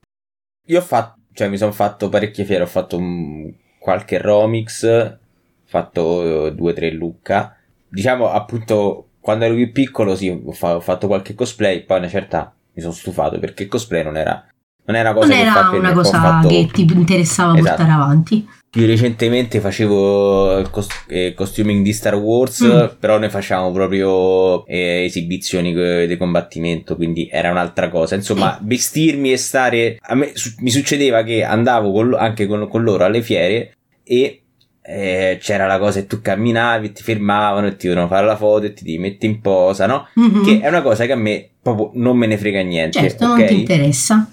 Io 0.66 0.78
ho 0.78 0.82
fatto, 0.82 1.20
cioè 1.32 1.48
mi 1.48 1.56
sono 1.56 1.72
fatto 1.72 2.08
parecchie 2.08 2.44
fiere, 2.44 2.62
ho 2.62 2.66
fatto 2.66 2.98
un 2.98 3.50
qualche 3.78 4.18
Romix, 4.18 5.16
fatto 5.64 6.50
2-3 6.50 6.92
Lucca. 6.92 7.56
Diciamo 7.88 8.30
appunto 8.30 9.08
quando 9.20 9.44
ero 9.44 9.54
più 9.54 9.72
piccolo 9.72 10.14
sì, 10.14 10.28
ho, 10.28 10.52
fa- 10.52 10.76
ho 10.76 10.80
fatto 10.80 11.06
qualche 11.06 11.34
cosplay, 11.34 11.84
poi 11.84 11.98
una 11.98 12.08
certa 12.08 12.54
mi 12.72 12.82
sono 12.82 12.92
stufato 12.94 13.38
perché 13.38 13.64
il 13.64 13.68
cosplay 13.68 14.02
non 14.02 14.16
era, 14.16 14.46
non 14.88 14.96
era 14.96 15.10
una 15.10 15.18
cosa 15.20 15.28
Non 15.34 15.36
che 15.36 15.50
era 15.50 15.70
una 15.78 15.92
cosa 15.92 16.20
fatto- 16.20 16.48
che 16.48 16.68
ti 16.72 16.82
interessava 16.82 17.52
Esatto. 17.58 17.68
portare 17.76 17.90
avanti. 17.92 18.48
Più 18.70 18.84
recentemente 18.86 19.60
facevo 19.60 20.58
il 20.58 20.70
cos- 20.70 21.04
eh, 21.08 21.32
costuming 21.34 21.82
di 21.82 21.92
Star 21.92 22.14
Wars, 22.16 22.60
Mm. 22.62 22.98
però 22.98 23.18
noi 23.18 23.30
facevamo 23.30 23.70
proprio 23.72 24.64
eh, 24.66 25.04
esibizioni 25.04 26.06
di 26.06 26.16
combattimento, 26.16 26.96
quindi 26.96 27.28
era 27.30 27.50
un'altra 27.50 27.88
cosa. 27.88 28.14
Insomma, 28.14 28.58
vestirmi 28.62 29.32
e 29.32 29.36
stare... 29.36 29.96
A 30.02 30.14
me 30.14 30.32
su- 30.34 30.54
mi 30.58 30.70
succedeva 30.70 31.22
che 31.22 31.44
andavo 31.44 31.92
con 31.92 32.08
lo- 32.08 32.16
anche 32.18 32.46
con, 32.46 32.68
con 32.68 32.82
loro 32.82 33.04
alle 33.04 33.22
fiere 33.22 33.72
e 34.04 34.42
eh, 34.82 35.38
c'era 35.40 35.66
la 35.66 35.78
cosa 35.78 36.00
che 36.00 36.06
tu 36.06 36.20
camminavi, 36.22 36.92
ti 36.92 37.02
fermavano 37.02 37.66
e 37.66 37.76
ti 37.76 37.88
dovevano 37.88 38.08
fare 38.10 38.24
la 38.26 38.36
foto 38.36 38.64
e 38.66 38.72
ti 38.72 38.84
devi 38.84 38.98
mettere 38.98 39.32
in 39.32 39.40
posa, 39.42 39.86
no? 39.86 40.08
Mhm. 40.14 40.44
Che 40.44 40.60
è 40.60 40.68
una 40.68 40.80
cosa 40.82 41.04
che 41.04 41.12
a 41.12 41.16
me 41.16 41.48
proprio 41.60 41.90
non 41.94 42.16
me 42.16 42.26
ne 42.26 42.38
frega 42.38 42.60
niente. 42.62 42.98
Certo, 42.98 43.26
ok? 43.26 43.38
non 43.38 43.46
ti 43.46 43.60
interessa. 43.60 44.30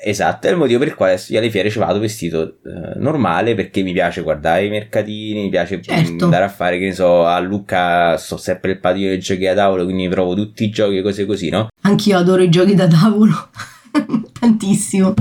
Esatto, 0.00 0.46
è 0.46 0.50
il 0.50 0.56
motivo 0.56 0.78
per 0.78 0.88
il 0.88 0.94
quale 0.94 1.20
io 1.28 1.38
alle 1.38 1.50
fiere 1.50 1.70
ci 1.70 1.78
vado 1.80 1.98
vestito 1.98 2.58
eh, 2.64 2.98
normale 2.98 3.56
perché 3.56 3.82
mi 3.82 3.92
piace 3.92 4.22
guardare 4.22 4.64
i 4.64 4.68
mercatini, 4.70 5.42
mi 5.42 5.48
piace 5.48 5.82
Certo. 5.82 6.24
andare 6.24 6.44
a 6.44 6.48
fare, 6.48 6.78
che 6.78 6.84
ne 6.86 6.92
so, 6.94 7.24
a 7.26 7.38
Lucca 7.40 8.16
sto 8.16 8.36
sempre 8.36 8.70
il 8.72 8.78
patio 8.78 9.08
dei 9.08 9.18
giochi 9.18 9.42
da 9.44 9.54
tavolo, 9.54 9.82
quindi 9.84 10.04
mi 10.04 10.08
provo 10.08 10.34
tutti 10.34 10.62
i 10.64 10.70
giochi 10.70 10.98
e 10.98 11.02
cose 11.02 11.26
così, 11.26 11.48
no? 11.48 11.68
Anch'io 11.82 12.16
adoro 12.16 12.42
i 12.42 12.48
giochi 12.48 12.74
da 12.76 12.86
tavolo. 12.86 13.48
Tantissimo. 14.38 15.14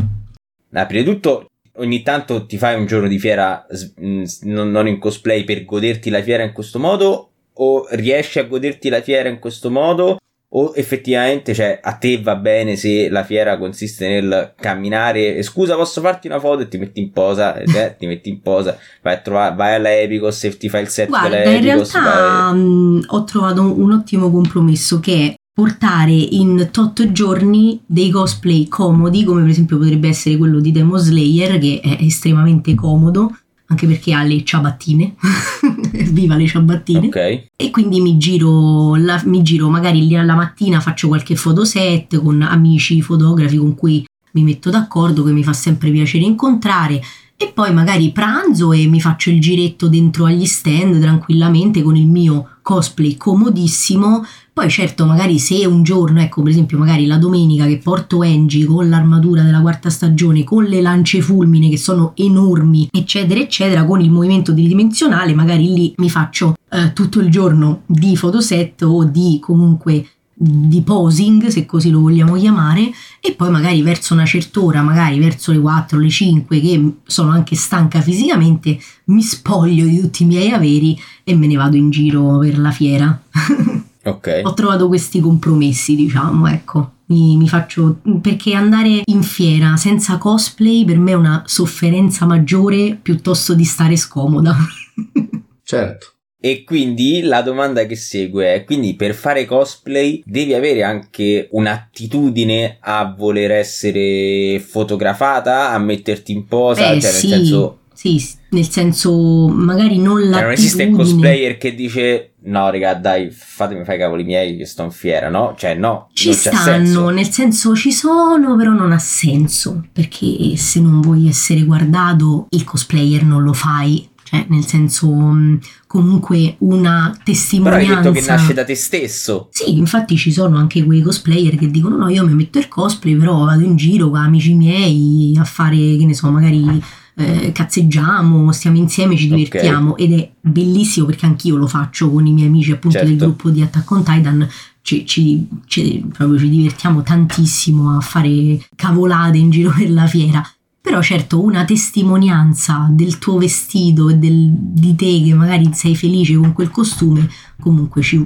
Ah, 0.73 0.85
prima 0.85 1.03
di 1.03 1.09
tutto, 1.11 1.49
ogni 1.77 2.03
tanto 2.03 2.45
ti 2.45 2.57
fai 2.57 2.75
un 2.77 2.85
giorno 2.85 3.07
di 3.07 3.17
fiera 3.17 3.65
mh, 3.95 4.21
s- 4.23 4.41
non, 4.43 4.69
non 4.69 4.87
in 4.87 4.99
cosplay 4.99 5.43
per 5.43 5.65
goderti 5.65 6.11
la 6.11 6.21
fiera 6.21 6.43
in 6.43 6.51
questo 6.51 6.77
modo 6.77 7.29
o 7.53 7.87
riesci 7.91 8.37
a 8.37 8.43
goderti 8.43 8.89
la 8.89 9.01
fiera 9.01 9.27
in 9.29 9.39
questo 9.39 9.71
modo 9.71 10.19
o 10.49 10.71
effettivamente 10.75 11.53
cioè, 11.53 11.79
a 11.81 11.93
te 11.93 12.21
va 12.21 12.35
bene 12.35 12.75
se 12.75 13.09
la 13.09 13.23
fiera 13.23 13.57
consiste 13.57 14.07
nel 14.07 14.53
camminare? 14.55 15.35
E 15.35 15.43
scusa 15.43 15.75
posso 15.75 16.01
farti 16.01 16.27
una 16.27 16.39
foto 16.39 16.61
e 16.61 16.67
ti 16.67 16.77
metti 16.77 16.99
in 16.99 17.11
posa? 17.11 17.55
Eh, 17.55 17.95
ti 17.97 18.05
metti 18.05 18.29
in 18.29 18.41
posa. 18.41 18.77
Vai 19.01 19.15
a 19.15 19.17
trovare 19.17 19.55
vai 19.55 19.75
alla 19.75 19.93
Epicos 19.93 20.43
e 20.43 20.57
ti 20.57 20.69
fai 20.69 20.83
il 20.83 20.87
set 20.87 21.09
Guarda, 21.09 21.37
della 21.37 21.49
in 21.49 21.55
Epicos 21.55 21.91
realtà 21.93 22.51
mh, 22.53 23.03
ho 23.07 23.23
trovato 23.23 23.61
un, 23.61 23.81
un 23.81 23.91
ottimo 23.91 24.31
compromesso 24.31 24.99
che 24.99 25.13
è 25.13 25.35
portare 25.57 26.11
in 26.11 26.69
tot 26.71 27.11
giorni 27.11 27.81
dei 27.87 28.11
cosplay 28.11 28.67
comodi, 28.67 29.23
come 29.23 29.41
per 29.41 29.49
esempio 29.49 29.79
potrebbe 29.79 30.07
essere 30.07 30.37
quello 30.37 30.59
di 30.59 30.71
Demon 30.71 30.99
Slayer, 30.99 31.57
che 31.57 31.79
è 31.81 31.97
estremamente 31.99 32.75
comodo, 32.75 33.35
anche 33.67 33.87
perché 33.87 34.13
ha 34.13 34.23
le 34.23 34.43
ciabattine. 34.43 35.15
Viva 36.11 36.35
le 36.35 36.47
ciabattine! 36.47 37.07
ok 37.07 37.15
E 37.55 37.69
quindi 37.71 38.01
mi 38.01 38.17
giro, 38.17 38.95
la- 38.95 39.21
mi 39.25 39.41
giro 39.41 39.69
magari 39.69 40.05
lì 40.07 40.15
alla 40.15 40.35
mattina, 40.35 40.79
faccio 40.79 41.07
qualche 41.07 41.35
fotoset 41.35 42.21
con 42.21 42.41
amici 42.41 43.01
fotografi 43.01 43.57
con 43.57 43.75
cui 43.75 44.05
mi 44.31 44.43
metto 44.43 44.69
d'accordo, 44.69 45.23
che 45.23 45.31
mi 45.31 45.43
fa 45.43 45.53
sempre 45.53 45.89
piacere 45.91 46.23
incontrare. 46.23 47.01
E 47.39 47.51
poi 47.53 47.71
magari 47.71 48.11
pranzo 48.11 48.73
e 48.73 48.87
mi 48.87 48.99
faccio 48.99 49.29
il 49.29 49.39
giretto 49.39 49.87
dentro 49.87 50.25
agli 50.25 50.47
stand 50.47 50.99
tranquillamente 50.99 51.83
con 51.83 51.95
il 51.95 52.07
mio 52.07 52.57
cosplay 52.63 53.15
comodissimo. 53.15 54.25
Poi 54.51 54.67
certo, 54.71 55.05
magari 55.05 55.37
se 55.37 55.63
un 55.67 55.83
giorno, 55.83 56.19
ecco 56.19 56.41
per 56.41 56.51
esempio 56.51 56.79
magari 56.79 57.05
la 57.05 57.17
domenica 57.17 57.67
che 57.67 57.77
porto 57.77 58.23
Angie 58.23 58.65
con 58.65 58.89
l'armatura 58.89 59.43
della 59.43 59.61
quarta 59.61 59.91
stagione, 59.91 60.43
con 60.43 60.63
le 60.63 60.81
lance 60.81 61.21
fulmine 61.21 61.69
che 61.69 61.77
sono 61.77 62.13
enormi, 62.15 62.89
eccetera, 62.91 63.39
eccetera, 63.39 63.85
con 63.85 64.01
il 64.01 64.09
movimento 64.09 64.51
tridimensionale, 64.51 65.35
magari 65.35 65.71
lì 65.71 65.93
mi 65.97 66.09
faccio 66.09 66.55
eh, 66.71 66.91
tutto 66.93 67.19
il 67.19 67.29
giorno 67.29 67.83
di 67.85 68.15
fotoset 68.17 68.81
o 68.81 69.03
di 69.03 69.37
comunque 69.39 70.07
di 70.39 70.81
posing, 70.83 71.47
se 71.47 71.65
così 71.65 71.89
lo 71.89 71.99
vogliamo 71.99 72.35
chiamare, 72.35 72.91
e 73.19 73.33
poi 73.33 73.49
magari 73.49 73.81
verso 73.81 74.13
una 74.13 74.25
certa 74.25 74.61
ora, 74.61 74.83
magari 74.83 75.17
verso 75.19 75.51
le 75.51 75.59
4, 75.59 75.97
le 75.97 76.09
5, 76.09 76.61
che 76.61 76.91
sono 77.05 77.31
anche 77.31 77.55
stanca 77.55 78.01
fisicamente, 78.01 78.77
mi 79.05 79.23
spoglio 79.23 79.85
di 79.85 79.99
tutti 79.99 80.23
i 80.23 80.25
miei 80.27 80.51
averi 80.51 80.99
e 81.23 81.35
me 81.35 81.47
ne 81.47 81.55
vado 81.55 81.75
in 81.75 81.89
giro 81.89 82.37
per 82.37 82.59
la 82.59 82.71
fiera. 82.71 83.19
ok 84.03 84.41
Ho 84.43 84.53
trovato 84.53 84.87
questi 84.87 85.19
compromessi, 85.19 85.95
diciamo, 85.95 86.47
ecco. 86.47 86.91
Mi, 87.07 87.37
mi 87.37 87.47
faccio 87.47 88.01
perché 88.21 88.53
andare 88.53 89.01
in 89.05 89.23
fiera 89.23 89.77
senza 89.77 90.17
cosplay 90.17 90.83
per 90.83 90.99
me 90.99 91.11
è 91.11 91.15
una 91.15 91.41
sofferenza 91.45 92.25
maggiore 92.25 92.99
piuttosto 93.01 93.53
di 93.55 93.63
stare 93.63 93.95
scomoda. 93.95 94.55
Certo. 95.63 96.16
E 96.39 96.63
quindi 96.63 97.21
la 97.21 97.41
domanda 97.41 97.85
che 97.85 97.95
segue 97.95 98.53
è: 98.53 98.63
quindi 98.63 98.95
per 98.95 99.15
fare 99.15 99.45
cosplay 99.45 100.21
devi 100.25 100.53
avere 100.53 100.83
anche 100.83 101.47
un'attitudine 101.51 102.77
a 102.79 103.13
voler 103.17 103.51
essere 103.51 104.59
fotografata, 104.59 105.71
a 105.71 105.79
metterti 105.79 106.31
in 106.31 106.45
posa? 106.45 106.91
Eh, 106.91 107.01
cioè, 107.01 107.11
nel 107.11 107.19
sì, 107.19 107.27
senso, 107.27 107.79
sì, 107.93 108.23
nel 108.49 108.69
senso, 108.69 109.47
magari 109.47 109.97
non 109.97 110.19
cioè, 110.19 110.29
l'attitudine. 110.29 110.41
non 110.41 110.51
esiste 110.51 110.83
il 110.83 110.95
cosplayer 110.95 111.57
che 111.57 111.73
dice: 111.73 112.33
No, 112.43 112.69
raga, 112.69 112.93
dai, 112.93 113.31
fatemi 113.31 113.83
fare 113.83 113.97
i 113.97 113.99
cavoli 113.99 114.23
miei, 114.23 114.55
io 114.55 114.65
sto 114.67 114.83
in 114.83 114.91
fiera, 114.91 115.29
no? 115.29 115.55
Cioè, 115.57 115.73
no, 115.73 116.09
Ci 116.13 116.33
stanno, 116.33 116.55
senso. 116.61 117.09
nel 117.09 117.29
senso 117.31 117.75
ci 117.75 117.91
sono, 117.91 118.55
però 118.55 118.71
non 118.71 118.91
ha 118.91 118.99
senso, 118.99 119.87
perché 119.91 120.55
se 120.55 120.79
non 120.79 121.01
vuoi 121.01 121.27
essere 121.27 121.63
guardato, 121.63 122.45
il 122.51 122.63
cosplayer 122.63 123.23
non 123.23 123.41
lo 123.41 123.53
fai. 123.53 124.07
Cioè, 124.29 124.45
nel 124.49 124.65
senso, 124.65 125.09
mh, 125.09 125.59
comunque 125.87 126.55
una 126.59 127.09
Però 127.11 127.23
testimonianza. 127.23 127.89
hai 127.97 128.03
detto 128.03 128.11
che 128.11 128.25
nasce 128.27 128.53
da 128.53 128.65
te 128.65 128.75
stesso. 128.75 129.47
Sì, 129.51 129.77
infatti 129.77 130.17
ci 130.17 130.33
sono 130.33 130.57
anche 130.57 130.83
quei 130.83 131.01
cosplayer 131.01 131.55
che 131.55 131.71
dicono 131.71 131.95
no, 131.95 132.09
io 132.09 132.25
mi 132.27 132.33
metto 132.33 132.59
il 132.59 132.67
cosplay, 132.67 133.15
però 133.15 133.45
vado 133.45 133.63
in 133.63 133.77
giro 133.77 134.09
con 134.09 134.19
amici 134.19 134.53
miei 134.53 135.33
a 135.39 135.45
fare, 135.45 135.77
che 135.77 136.03
ne 136.05 136.13
so, 136.13 136.29
magari 136.29 136.81
eh, 137.15 137.51
cazzeggiamo, 137.53 138.51
stiamo 138.51 138.75
insieme, 138.77 139.15
ci 139.15 139.29
divertiamo 139.29 139.95
ed 139.95 140.11
è 140.11 140.29
bellissimo 140.41 141.05
perché 141.05 141.25
anch'io 141.25 141.55
lo 141.55 141.67
faccio 141.67 142.11
con 142.11 142.25
i 142.25 142.33
miei 142.33 142.47
amici 142.47 142.71
appunto 142.73 142.97
del 142.99 143.07
Certo. 143.11 143.23
gruppo 143.25 143.49
di 143.49 143.61
Attack 143.61 143.89
on 143.91 144.03
Titan, 144.03 144.47
ci, 144.81 145.05
ci- 145.05 145.47
ci- 145.67 146.05
proprio 146.13 146.37
ci 146.37 146.49
divertiamo 146.49 147.01
tantissimo 147.01 147.95
a 147.95 148.01
fare 148.01 148.59
cavolate 148.75 149.37
in 149.37 149.49
giro 149.51 149.71
per 149.75 149.89
la 149.89 150.05
fiera. 150.05 150.45
Però 150.87 151.01
certo 151.01 151.43
una 151.43 151.65
testimonianza 151.65 152.87
del 152.89 153.17
tuo 153.17 153.37
vestito 153.37 154.07
e 154.07 154.15
del- 154.15 154.49
di 154.53 154.95
te 154.95 155.21
che 155.21 155.33
magari 155.33 155.69
sei 155.73 155.97
felice 155.97 156.35
con 156.37 156.53
quel 156.53 156.69
costume 156.71 157.27
comunque 157.59 158.01
ci, 158.01 158.25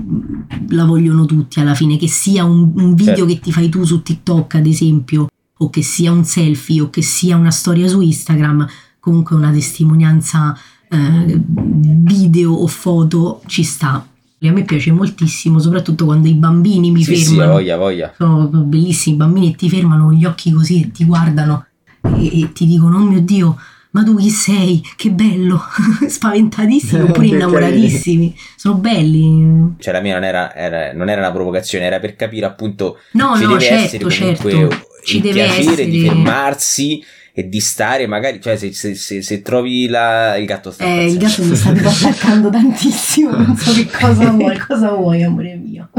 la 0.70 0.86
vogliono 0.86 1.26
tutti 1.26 1.60
alla 1.60 1.74
fine, 1.74 1.98
che 1.98 2.08
sia 2.08 2.44
un, 2.44 2.72
un 2.76 2.94
video 2.94 3.16
Certo. 3.16 3.34
che 3.34 3.40
ti 3.40 3.52
fai 3.52 3.68
tu 3.70 3.84
su 3.84 4.04
TikTok 4.04 4.56
ad 4.56 4.68
esempio, 4.68 5.28
o 5.58 5.70
che 5.72 5.82
sia 5.82 6.12
un 6.12 6.24
selfie, 6.24 6.82
o 6.82 6.90
che 6.92 7.02
sia 7.02 7.36
una 7.36 7.50
storia 7.50 7.88
su 7.88 8.00
Instagram, 8.02 8.68
comunque 9.00 9.36
una 9.36 9.50
testimonianza 9.52 10.56
eh, 10.88 11.42
video 11.48 12.54
o 12.54 12.68
foto 12.68 13.42
ci 13.48 13.64
sta. 13.64 14.06
A 14.44 14.52
me 14.52 14.64
piace 14.66 14.92
moltissimo, 14.92 15.58
soprattutto 15.58 16.06
quando 16.06 16.28
i 16.28 16.34
bambini 16.36 16.92
mi 16.92 17.04
sì, 17.04 17.16
sì, 17.16 17.26
fermano. 17.36 17.54
voglia, 17.54 17.78
voglia. 17.78 18.14
Sono 18.18 18.48
bellissimi 18.48 19.16
i 19.16 19.18
bambini 19.18 19.52
e 19.52 19.56
ti 19.56 19.68
fermano 19.70 20.06
con 20.06 20.14
gli 20.14 20.26
occhi 20.26 20.52
così 20.52 20.82
e 20.82 20.92
ti 20.92 21.06
guardano 21.06 21.66
e, 22.18 22.42
e 22.42 22.52
ti 22.54 22.66
dicono: 22.66 22.98
Oh 22.98 23.04
mio 23.04 23.22
Dio, 23.22 23.58
ma 23.92 24.04
tu 24.04 24.16
chi 24.16 24.30
sei? 24.30 24.82
Che 24.96 25.12
bello! 25.12 25.62
Spaventatissimi 26.08 27.02
oppure 27.02 27.28
innamoratissimi. 27.28 28.36
Sono 28.56 28.76
belli. 28.76 29.76
Cioè, 29.80 29.94
la 29.94 30.02
mia 30.02 30.14
non 30.16 30.24
era, 30.24 30.54
era- 30.56 30.94
non 30.94 31.10
era 31.10 31.22
una 31.22 31.32
provocazione, 31.32 31.86
era 31.86 32.00
per 32.00 32.16
capire 32.16 32.46
appunto 32.46 32.98
No, 33.12 33.36
ci 33.36 33.44
no, 33.44 33.50
deve 33.50 33.60
certo, 33.62 33.84
essere 34.08 34.18
comunque 34.18 34.52
certo. 34.52 34.86
Ci 35.04 35.16
il 35.18 35.22
deve 35.24 35.34
piacere 35.46 35.86
di 35.86 35.98
essere- 35.98 36.14
fermarsi 36.16 37.04
e 37.34 37.48
di 37.48 37.60
stare 37.62 38.08
magari 38.08 38.42
cioè 38.42 38.58
se, 38.58 38.74
se- 38.74 38.94
se- 38.94 39.22
se 39.22 39.42
trovi 39.42 39.88
la, 39.88 40.36
il 40.36 40.46
gatto 40.46 40.70
sta 40.70 40.84
Eh, 40.84 41.06
il 41.12 41.18
gatto 41.18 41.44
mi 41.46 41.56
sta 41.56 41.70
attaccando 41.72 42.50
tantissimo. 42.50 43.32
Non 43.32 43.56
so 43.56 43.72
che 43.74 43.88
cosa 43.90 44.30
vuoi, 44.32 44.58
cosa 44.60 44.92
vuoi, 44.94 45.24
amore 45.24 45.56
mio. 45.56 45.90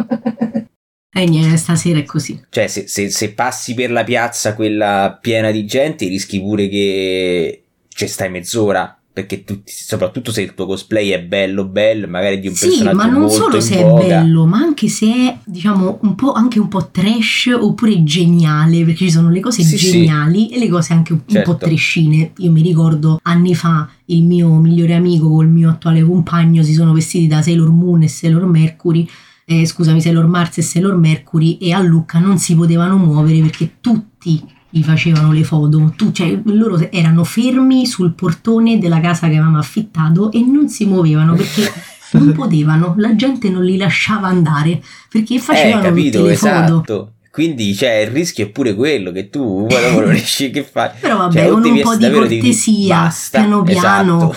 E 1.15 1.27
niente, 1.27 1.57
stasera 1.59 1.99
è 1.99 2.05
così. 2.05 2.41
cioè 2.49 2.67
se, 2.69 2.87
se- 2.89 3.11
se 3.11 3.33
passi 3.35 3.75
per 3.75 3.91
la 3.91 4.03
piazza 4.03 4.55
quella 4.55 5.19
piena 5.21 5.51
di 5.51 5.67
gente 5.67 6.07
rischi 6.09 6.41
pure 6.41 6.69
che 6.69 7.63
ci 7.89 8.07
stai 8.09 8.31
mezz'ora 8.31 8.97
perché 9.13 9.45
tutti, 9.45 9.71
soprattutto 9.71 10.33
se 10.33 10.41
il 10.41 10.55
tuo 10.55 10.65
cosplay 10.65 11.11
è 11.11 11.21
bello 11.23 11.67
bello 11.67 12.09
magari 12.09 12.41
di 12.41 12.49
un 12.49 12.55
Sì, 12.55 12.69
personaggio 12.69 12.97
ma 12.97 13.05
non 13.05 13.29
solo 13.29 13.61
se 13.61 13.77
è 13.77 13.83
voga. 13.83 14.21
bello, 14.23 14.47
ma 14.47 14.57
anche 14.57 14.89
se 14.89 15.07
è, 15.07 15.37
diciamo, 15.45 15.99
un 16.01 16.15
po', 16.15 16.33
anche 16.33 16.59
un 16.59 16.69
po' 16.69 16.89
trash 16.91 17.51
oppure 17.61 18.03
geniale, 18.05 18.79
perché 18.83 19.05
ci 19.05 19.11
sono 19.11 19.29
le 19.29 19.41
cose 19.41 19.63
Sì, 19.65 19.77
sì. 19.77 19.91
geniali 19.91 20.49
e 20.49 20.59
le 20.59 20.69
cose 20.71 20.95
anche 20.95 21.13
un, 21.13 21.19
un 21.27 21.31
Certo. 21.35 21.51
po' 21.51 21.59
trashine. 21.59 22.33
Io 22.39 22.51
mi 22.51 22.63
ricordo 22.63 23.19
anni 23.25 23.55
fa 23.55 23.87
il 24.07 24.23
mio 24.25 24.49
migliore 24.55 24.95
amico 24.95 25.29
col 25.29 25.49
mio 25.49 25.69
attuale 25.69 26.03
compagno 26.03 26.63
si 26.63 26.73
sono 26.73 26.95
vestiti 26.95 27.27
da 27.27 27.43
Sailor 27.43 27.69
Moon 27.71 28.01
e 28.05 28.09
Sailor 28.09 28.47
Mercury. 28.47 29.07
Eh, 29.61 29.67
scusami, 29.67 30.01
Sailor 30.01 30.27
Mars 30.27 30.59
e 30.59 30.63
Sailor 30.63 30.97
Mercury 30.97 31.57
e 31.59 31.73
a 31.73 31.81
Lucca 31.81 32.19
non 32.19 32.39
si 32.39 32.55
potevano 32.55 32.97
muovere 32.97 33.41
perché 33.41 33.77
tutti 33.81 34.43
gli 34.75 34.83
facevano 34.83 35.33
le 35.33 35.45
foto, 35.45 35.93
tu, 35.97 36.13
cioè 36.13 36.41
loro 36.45 36.91
erano 36.91 37.25
fermi 37.25 37.85
sul 37.87 38.15
portone 38.15 38.79
della 38.79 39.01
casa 39.01 39.27
che 39.29 39.35
avevamo 39.35 39.59
affittato 39.59 40.33
e 40.33 40.41
non 40.41 40.69
si 40.69 40.87
muovevano 40.87 41.35
perché 41.35 41.71
non 42.13 42.33
potevano, 42.33 42.95
la 42.97 43.15
gente 43.15 43.51
non 43.51 43.65
li 43.65 43.77
lasciava 43.77 44.29
andare 44.29 44.83
perché 45.11 45.35
Eh, 45.35 45.39
facevano 45.39 45.83
capito, 45.83 46.19
tutte 46.19 46.31
le 46.31 46.37
foto. 46.37 46.55
esatto. 46.55 47.13
Quindi 47.31 47.75
cioè, 47.75 48.01
il 48.05 48.11
rischio 48.11 48.45
è 48.45 48.49
pure 48.51 48.75
quello 48.75 49.11
che 49.11 49.31
tu 49.31 49.67
non 49.71 50.11
riesci 50.11 50.51
che 50.51 50.63
fai. 50.65 50.91
Però 51.01 51.17
vabbè, 51.17 51.33
Cioè, 51.39 51.49
con 51.49 51.57
un 51.57 51.63
devi 51.63 51.81
po' 51.81 51.97
di 51.97 52.01
devi- 52.07 52.15
cortesia, 52.19 52.97
basta, 52.97 53.39
piano 53.41 53.63
piano, 53.63 54.17
esatto. 54.31 54.37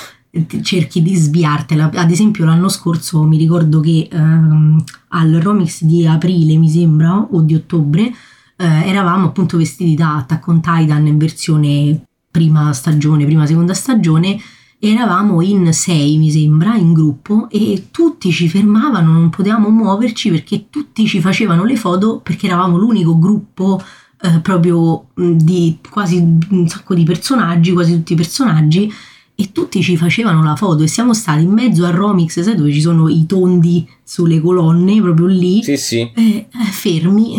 Cerchi 0.61 1.01
di 1.01 1.15
sviartela. 1.15 1.89
Ad 1.93 2.11
esempio, 2.11 2.45
l'anno 2.45 2.69
scorso 2.69 3.23
mi 3.23 3.37
ricordo 3.37 3.79
che 3.79 4.07
ehm, 4.11 4.83
al 5.09 5.31
Romix 5.33 5.83
di 5.83 6.05
aprile, 6.05 6.57
mi 6.57 6.69
sembra, 6.69 7.27
o 7.31 7.41
di 7.41 7.55
ottobre, 7.55 8.11
eh, 8.57 8.65
eravamo 8.87 9.27
appunto 9.27 9.57
vestiti 9.57 9.95
da 9.95 10.17
Attack 10.17 10.47
on 10.47 10.61
Titan 10.61 11.07
in 11.07 11.17
versione 11.17 12.01
prima 12.29 12.73
stagione, 12.73 13.25
prima 13.25 13.45
seconda 13.45 13.73
stagione. 13.73 14.39
Eravamo 14.77 15.41
in 15.41 15.73
sei, 15.73 16.17
mi 16.17 16.29
sembra, 16.29 16.75
in 16.75 16.93
gruppo 16.93 17.47
e 17.49 17.87
tutti 17.91 18.31
ci 18.31 18.49
fermavano, 18.49 19.13
non 19.13 19.29
potevamo 19.29 19.69
muoverci 19.69 20.29
perché 20.29 20.65
tutti 20.69 21.07
ci 21.07 21.21
facevano 21.21 21.63
le 21.63 21.77
foto 21.77 22.19
perché 22.19 22.47
eravamo 22.47 22.77
l'unico 22.77 23.17
gruppo 23.17 23.81
eh, 24.21 24.39
proprio 24.41 25.07
di 25.15 25.77
quasi 25.89 26.17
un 26.17 26.67
sacco 26.67 26.93
di 26.93 27.03
personaggi, 27.03 27.71
quasi 27.71 27.93
tutti 27.93 28.13
i 28.13 28.17
personaggi, 28.17 28.91
e 29.35 29.51
tutti 29.51 29.81
ci 29.83 29.97
facevano 29.97 30.41
la 30.43 30.55
foto 30.55 30.83
e 30.83 30.87
siamo 30.87 31.13
stati 31.13 31.43
in 31.43 31.51
mezzo 31.51 31.85
a 31.85 31.89
Romix, 31.89 32.39
sai 32.39 32.55
dove 32.55 32.71
ci 32.71 32.79
sono 32.81 33.09
i 33.09 33.25
tondi 33.25 33.87
sulle 34.03 34.39
colonne, 34.39 35.01
proprio 35.01 35.25
lì, 35.27 35.61
Sì, 35.63 35.75
sì. 35.77 35.99
eh, 35.99 36.11
eh, 36.47 36.47
fermi 36.71 37.35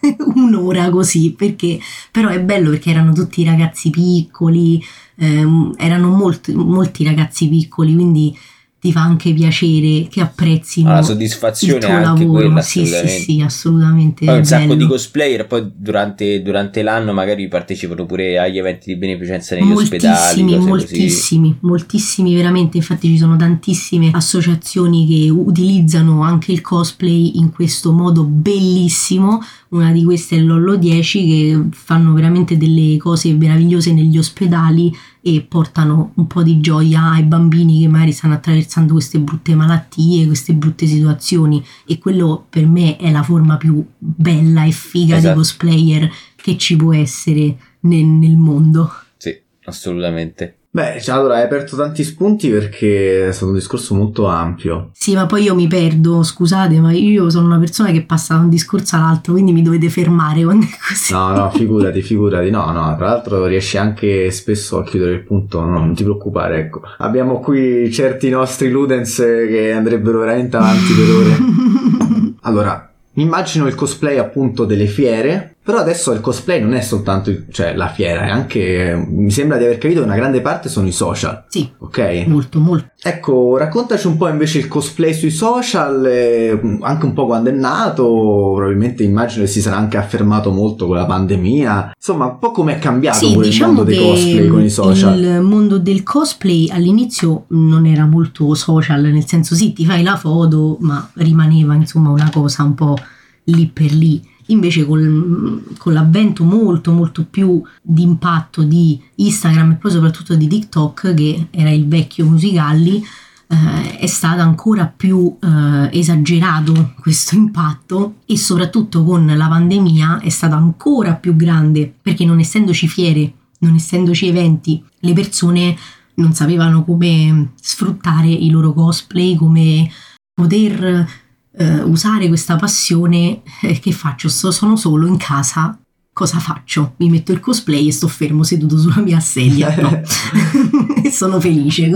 un'ora 0.34 0.90
così, 0.90 1.32
perché 1.32 1.78
però 2.10 2.28
è 2.28 2.40
bello 2.40 2.70
perché 2.70 2.90
erano 2.90 3.12
tutti 3.12 3.42
ragazzi 3.44 3.90
piccoli, 3.90 4.82
ehm, 5.16 5.74
erano 5.76 6.08
molti, 6.10 6.52
molti 6.54 7.04
ragazzi 7.04 7.48
piccoli, 7.48 7.94
quindi 7.94 8.36
ti 8.84 8.92
fa 8.92 9.00
anche 9.00 9.32
piacere 9.32 10.08
che 10.10 10.20
apprezzino 10.20 10.90
la 10.90 10.98
il 10.98 11.04
soddisfazione 11.06 11.78
tuo 11.78 11.88
è 11.88 11.92
anche 11.92 12.22
lavoro. 12.24 12.32
quella, 12.32 12.60
sì, 12.60 12.84
sì, 12.84 12.92
assolutamente. 12.92 13.22
sì, 13.22 13.40
assolutamente. 13.40 14.24
Poi 14.26 14.36
un 14.36 14.44
sacco 14.44 14.66
bello. 14.66 14.74
di 14.74 14.86
cosplayer, 14.86 15.46
poi 15.46 15.70
durante, 15.74 16.42
durante 16.42 16.82
l'anno 16.82 17.14
magari 17.14 17.48
partecipano 17.48 18.04
pure 18.04 18.38
agli 18.38 18.58
eventi 18.58 18.92
di 18.92 18.98
beneficenza 18.98 19.54
negli 19.54 19.70
ospedali. 19.70 20.42
moltissimi, 20.42 20.52
cose 20.52 20.68
moltissimi, 20.68 21.56
moltissimi 21.60 22.34
veramente. 22.34 22.76
Infatti, 22.76 23.08
ci 23.08 23.16
sono 23.16 23.36
tantissime 23.36 24.10
associazioni 24.12 25.06
che 25.06 25.30
utilizzano 25.30 26.22
anche 26.22 26.52
il 26.52 26.60
cosplay 26.60 27.38
in 27.38 27.52
questo 27.52 27.90
modo 27.90 28.22
bellissimo. 28.24 29.42
Una 29.74 29.90
di 29.90 30.04
queste 30.04 30.36
è 30.36 30.40
Lollo 30.40 30.76
10 30.76 31.26
che 31.26 31.66
fanno 31.72 32.12
veramente 32.12 32.56
delle 32.56 32.96
cose 32.96 33.32
meravigliose 33.34 33.92
negli 33.92 34.16
ospedali 34.16 34.94
e 35.20 35.40
portano 35.48 36.12
un 36.14 36.28
po' 36.28 36.44
di 36.44 36.60
gioia 36.60 37.10
ai 37.10 37.24
bambini 37.24 37.80
che 37.80 37.88
magari 37.88 38.12
stanno 38.12 38.34
attraversando 38.34 38.92
queste 38.92 39.18
brutte 39.18 39.56
malattie, 39.56 40.26
queste 40.26 40.54
brutte 40.54 40.86
situazioni 40.86 41.60
e 41.88 41.98
quello 41.98 42.46
per 42.48 42.68
me 42.68 42.96
è 42.96 43.10
la 43.10 43.24
forma 43.24 43.56
più 43.56 43.84
bella 43.98 44.62
e 44.62 44.70
figa 44.70 45.16
Esatto. 45.16 45.32
di 45.32 45.38
cosplayer 45.40 46.10
che 46.36 46.56
ci 46.56 46.76
può 46.76 46.94
essere 46.94 47.56
nel- 47.80 48.04
nel 48.04 48.36
mondo. 48.36 48.88
Sì, 49.16 49.30
sì, 49.30 49.40
assolutamente. 49.64 50.58
Beh, 50.74 51.00
cioè, 51.00 51.14
allora 51.14 51.36
hai 51.36 51.44
aperto 51.44 51.76
tanti 51.76 52.02
spunti 52.02 52.50
perché 52.50 53.28
è 53.28 53.32
stato 53.32 53.52
un 53.52 53.58
discorso 53.58 53.94
molto 53.94 54.26
ampio. 54.26 54.90
Sì, 54.92 55.14
ma 55.14 55.24
poi 55.24 55.44
io 55.44 55.54
mi 55.54 55.68
perdo, 55.68 56.24
scusate, 56.24 56.80
ma 56.80 56.90
io 56.90 57.30
sono 57.30 57.46
una 57.46 57.60
persona 57.60 57.92
che 57.92 58.02
passa 58.02 58.34
da 58.34 58.40
un 58.40 58.48
discorso 58.48 58.96
all'altro, 58.96 59.34
quindi 59.34 59.52
mi 59.52 59.62
dovete 59.62 59.88
fermare 59.88 60.42
quando 60.42 60.66
è 60.66 60.70
così. 60.88 61.12
No, 61.12 61.28
no, 61.28 61.50
figurati, 61.54 62.02
figurati. 62.02 62.50
No, 62.50 62.72
no, 62.72 62.92
tra 62.96 63.06
l'altro 63.06 63.46
riesci 63.46 63.78
anche 63.78 64.32
spesso 64.32 64.78
a 64.78 64.82
chiudere 64.82 65.12
il 65.12 65.22
punto. 65.22 65.60
No, 65.60 65.78
non 65.78 65.94
ti 65.94 66.02
preoccupare, 66.02 66.58
ecco. 66.58 66.80
Abbiamo 66.98 67.38
qui 67.38 67.92
certi 67.92 68.28
nostri 68.28 68.68
ludens 68.68 69.14
che 69.14 69.70
andrebbero 69.70 70.18
veramente 70.18 70.56
avanti 70.56 70.92
per 70.92 71.14
ore. 71.14 72.32
Allora, 72.46 72.90
mi 73.12 73.22
immagino 73.22 73.66
il 73.68 73.74
cosplay 73.74 74.18
appunto 74.18 74.64
delle 74.64 74.86
fiere, 74.86 75.53
però 75.64 75.78
adesso 75.78 76.12
il 76.12 76.20
cosplay 76.20 76.60
non 76.60 76.74
è 76.74 76.82
soltanto 76.82 77.32
cioè, 77.50 77.74
la 77.74 77.88
fiera, 77.88 78.26
è 78.26 78.28
anche, 78.28 79.02
mi 79.08 79.30
sembra 79.30 79.56
di 79.56 79.64
aver 79.64 79.78
capito 79.78 80.00
che 80.00 80.06
una 80.06 80.14
grande 80.16 80.42
parte 80.42 80.68
sono 80.68 80.86
i 80.86 80.92
social, 80.92 81.44
Sì, 81.48 81.70
ok? 81.78 82.24
molto, 82.26 82.60
molto. 82.60 82.90
Ecco, 83.02 83.56
raccontaci 83.56 84.06
un 84.06 84.16
po' 84.18 84.28
invece 84.28 84.58
il 84.58 84.68
cosplay 84.68 85.12
sui 85.14 85.30
social, 85.30 86.04
eh, 86.06 86.78
anche 86.82 87.04
un 87.06 87.12
po' 87.14 87.26
quando 87.26 87.48
è 87.48 87.52
nato, 87.52 88.52
probabilmente 88.54 89.02
immagino 89.02 89.44
che 89.44 89.50
si 89.50 89.60
sarà 89.62 89.76
anche 89.76 89.96
affermato 89.96 90.50
molto 90.50 90.86
con 90.86 90.96
la 90.96 91.06
pandemia, 91.06 91.92
insomma 91.96 92.26
un 92.26 92.38
po' 92.38 92.50
come 92.50 92.76
è 92.76 92.78
cambiato 92.78 93.26
Sì, 93.26 93.32
pure 93.32 93.46
il 93.46 93.50
diciamo 93.52 93.72
mondo 93.72 93.90
dei 93.90 93.98
cosplay 93.98 94.48
con 94.48 94.62
i 94.62 94.70
social. 94.70 95.18
il 95.18 95.40
mondo 95.40 95.78
del 95.78 96.02
cosplay 96.02 96.68
all'inizio 96.70 97.44
non 97.48 97.86
era 97.86 98.04
molto 98.06 98.52
social, 98.54 99.00
nel 99.02 99.26
senso 99.26 99.54
sì, 99.54 99.72
ti 99.72 99.86
fai 99.86 100.02
la 100.02 100.16
foto, 100.16 100.76
ma 100.80 101.08
rimaneva 101.14 101.74
insomma 101.74 102.10
una 102.10 102.30
cosa 102.32 102.62
un 102.64 102.74
po' 102.74 102.96
lì 103.44 103.66
per 103.72 103.92
lì. 103.92 104.32
Invece 104.46 104.84
col- 104.84 105.62
con 105.78 105.92
l'avvento 105.92 106.44
molto 106.44 106.92
molto 106.92 107.24
più 107.28 107.62
di 107.80 108.02
impatto 108.02 108.62
di 108.62 109.00
Instagram 109.16 109.72
e 109.72 109.74
poi 109.76 109.90
soprattutto 109.90 110.34
di 110.34 110.46
TikTok, 110.46 111.14
che 111.14 111.48
era 111.50 111.70
il 111.70 111.86
vecchio 111.86 112.26
Musical.ly, 112.26 113.02
eh, 113.46 113.98
è 113.98 114.06
stato 114.06 114.40
ancora 114.40 114.86
più 114.86 115.36
eh, 115.40 115.88
esagerato 115.92 116.94
questo 117.00 117.36
impatto 117.36 118.16
e 118.26 118.36
soprattutto 118.36 119.04
con 119.04 119.26
la 119.26 119.48
pandemia 119.48 120.20
è 120.20 120.28
stato 120.28 120.54
ancora 120.54 121.14
più 121.14 121.36
grande 121.36 121.92
perché 122.00 122.24
non 122.24 122.38
essendoci 122.38 122.88
fiere, 122.88 123.32
non 123.58 123.74
essendoci 123.74 124.26
eventi, 124.26 124.82
le 125.00 125.12
persone 125.12 125.76
non 126.16 126.32
sapevano 126.32 126.84
come 126.84 127.52
sfruttare 127.60 128.28
i 128.28 128.50
loro 128.50 128.72
cosplay, 128.72 129.36
come 129.36 129.90
poter 130.32 131.08
eh, 131.56 131.80
usare 131.82 132.28
questa 132.28 132.56
passione. 132.56 133.42
Eh, 133.62 133.78
che 133.78 133.92
faccio? 133.92 134.28
Sto- 134.28 134.50
sono 134.50 134.76
solo 134.76 135.06
in 135.06 135.16
casa. 135.16 135.78
Cosa 136.12 136.38
faccio? 136.38 136.94
Mi 136.98 137.10
metto 137.10 137.32
il 137.32 137.40
cosplay 137.40 137.88
e 137.88 137.92
sto 137.92 138.06
fermo 138.06 138.44
seduto 138.44 138.78
sulla 138.78 139.00
mia 139.00 139.18
sedia. 139.18 139.74
No. 139.74 140.00
e 141.02 141.10
sono 141.10 141.40
felice. 141.40 141.90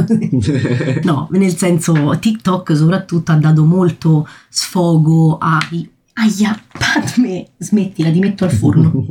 No, 1.04 1.28
nel 1.30 1.56
senso 1.56 2.16
TikTok 2.18 2.76
soprattutto 2.76 3.32
ha 3.32 3.36
dato 3.36 3.64
molto 3.64 4.26
sfogo 4.48 5.38
ai... 5.38 5.88
Aia, 6.20 6.60
Padme, 6.76 7.50
smettila, 7.58 8.10
ti 8.10 8.18
metto 8.18 8.42
al 8.42 8.50
forno. 8.50 9.06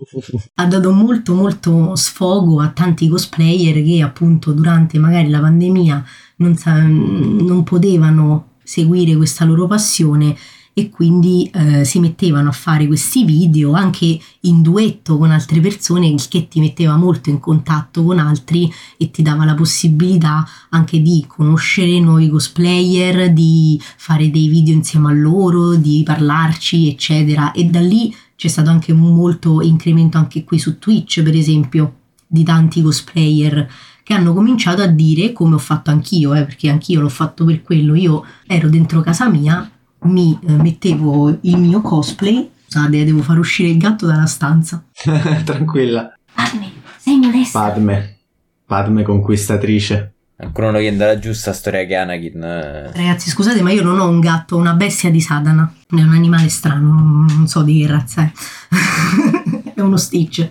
Ha 0.55 0.65
dato 0.65 0.91
molto 0.91 1.33
molto 1.33 1.95
sfogo 1.95 2.59
a 2.59 2.67
tanti 2.67 3.07
cosplayer 3.07 3.81
che 3.81 4.01
appunto 4.01 4.51
durante 4.51 4.99
magari 4.99 5.29
la 5.29 5.39
pandemia 5.39 6.03
non, 6.37 6.57
sa- 6.57 6.81
non 6.81 7.63
potevano 7.63 8.56
seguire 8.68 9.15
questa 9.15 9.45
loro 9.45 9.65
passione 9.65 10.36
e 10.74 10.91
quindi 10.91 11.49
eh, 11.51 11.86
si 11.86 11.99
mettevano 11.99 12.49
a 12.49 12.51
fare 12.51 12.86
questi 12.86 13.24
video 13.24 13.72
anche 13.72 14.20
in 14.41 14.61
duetto 14.61 15.18
con 15.18 15.32
altre 15.32 15.59
persone, 15.59 16.05
il 16.05 16.28
che 16.28 16.47
ti 16.47 16.59
metteva 16.59 16.97
molto 16.97 17.32
in 17.32 17.39
contatto 17.39 18.03
con 18.03 18.20
altri 18.20 18.72
e 18.97 19.09
ti 19.09 19.24
dava 19.24 19.43
la 19.43 19.55
possibilità 19.55 20.47
anche 20.70 21.01
di 21.01 21.26
conoscere 21.28 21.99
nuovi 21.99 22.30
cosplayer, 22.30 23.34
di 23.34 23.82
fare 23.82 24.30
dei 24.30 24.49
video 24.49 24.76
insieme 24.76 25.09
a 25.09 25.13
loro, 25.13 25.74
di 25.76 26.03
parlarci, 26.05 26.89
eccetera. 26.89 27.53
E 27.53 27.63
da 27.63 27.80
lì 27.80 28.13
c'è 28.36 28.47
stato 28.47 28.70
anche 28.70 28.93
molto 28.93 29.63
incremento 29.63 30.20
anche 30.20 30.43
qui 30.43 30.59
su 30.59 30.78
Twitch, 30.78 31.24
per 31.24 31.36
esempio, 31.36 31.95
di 32.28 32.43
tanti 32.43 32.84
cosplayer 32.84 33.68
che 34.07 34.13
hanno 34.13 34.33
cominciato 34.33 34.81
a 34.81 34.87
dire, 34.87 35.33
come 35.33 35.55
ho 35.55 35.59
fatto 35.59 35.91
anch'io, 35.91 36.33
eh, 36.33 36.45
perché 36.45 36.69
anch'io 36.69 37.01
l'ho 37.01 37.09
fatto 37.09 37.43
per 37.43 37.61
quello, 37.61 37.93
io 37.93 38.23
ero 38.47 38.69
dentro 38.69 39.01
casa 39.01 39.27
mia, 39.27 39.69
mi 40.03 40.39
eh, 40.47 40.53
mettevo 40.53 41.37
il 41.41 41.57
mio 41.57 41.81
cosplay, 41.81 42.49
scusate, 42.67 43.03
devo 43.03 43.21
far 43.21 43.37
uscire 43.37 43.67
il 43.67 43.77
gatto 43.77 44.05
dalla 44.05 44.25
stanza. 44.25 44.81
Tranquilla. 45.43 46.17
Padme, 46.33 46.71
sei 46.97 47.17
molesta. 47.17 47.59
Padme. 47.59 48.17
Padme 48.65 49.03
conquistatrice. 49.03 50.13
Ancora 50.37 50.71
non 50.71 50.79
viene 50.79 50.95
dalla 50.95 51.19
giusta 51.19 51.51
storia 51.51 51.85
che 51.85 51.95
Anakin. 51.95 52.41
eh, 52.41 52.91
Ragazzi, 52.93 53.29
scusate, 53.29 53.61
ma 53.61 53.71
io 53.71 53.83
non 53.83 53.99
ho 53.99 54.07
un 54.07 54.21
gatto, 54.21 54.55
ho 54.55 54.59
una 54.59 54.73
bestia 54.75 55.11
di 55.11 55.19
Satana. 55.19 55.69
È 55.85 55.95
un 55.95 56.13
animale 56.13 56.47
strano, 56.47 57.25
non 57.27 57.45
so 57.47 57.61
di 57.61 57.81
che 57.81 57.87
razza 57.87 58.21
è. 58.21 58.31
è 59.75 59.81
uno 59.81 59.97
Stitch. 59.97 60.49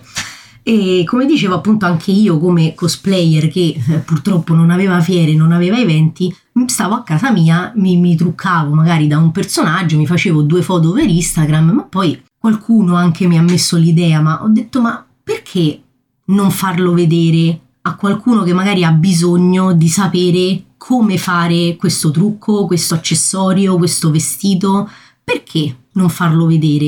E 0.67 1.05
come 1.05 1.25
dicevo 1.25 1.55
appunto 1.55 1.85
anche 1.85 2.11
io 2.11 2.37
come 2.39 2.73
cosplayer 2.73 3.47
che 3.47 3.81
eh, 3.87 3.99
purtroppo 3.99 4.53
non 4.53 4.69
aveva 4.69 4.99
fiere, 4.99 5.33
non 5.33 5.53
aveva 5.53 5.79
eventi, 5.79 6.35
stavo 6.65 6.93
a 6.93 7.03
casa 7.03 7.31
mia, 7.31 7.71
mi, 7.77 7.95
mi 7.95 8.17
truccavo 8.17 8.73
magari 8.73 9.07
da 9.07 9.17
un 9.17 9.31
personaggio, 9.31 9.95
mi 9.95 10.05
facevo 10.05 10.41
due 10.41 10.61
foto 10.61 10.91
per 10.91 11.07
Instagram, 11.07 11.69
ma 11.69 11.83
poi 11.83 12.21
qualcuno 12.37 12.95
anche 12.95 13.27
mi 13.27 13.37
ha 13.37 13.41
messo 13.41 13.77
l'idea, 13.77 14.19
ma 14.19 14.43
ho 14.43 14.49
detto 14.49 14.81
ma 14.81 15.05
perché 15.23 15.83
non 16.25 16.51
farlo 16.51 16.91
vedere 16.91 17.61
a 17.83 17.95
qualcuno 17.95 18.43
che 18.43 18.51
magari 18.51 18.83
ha 18.83 18.91
bisogno 18.91 19.71
di 19.71 19.87
sapere 19.87 20.63
come 20.75 21.17
fare 21.17 21.77
questo 21.77 22.11
trucco, 22.11 22.65
questo 22.65 22.93
accessorio, 22.93 23.77
questo 23.77 24.11
vestito, 24.11 24.89
perché 25.23 25.83
non 25.93 26.09
farlo 26.09 26.45
vedere? 26.45 26.85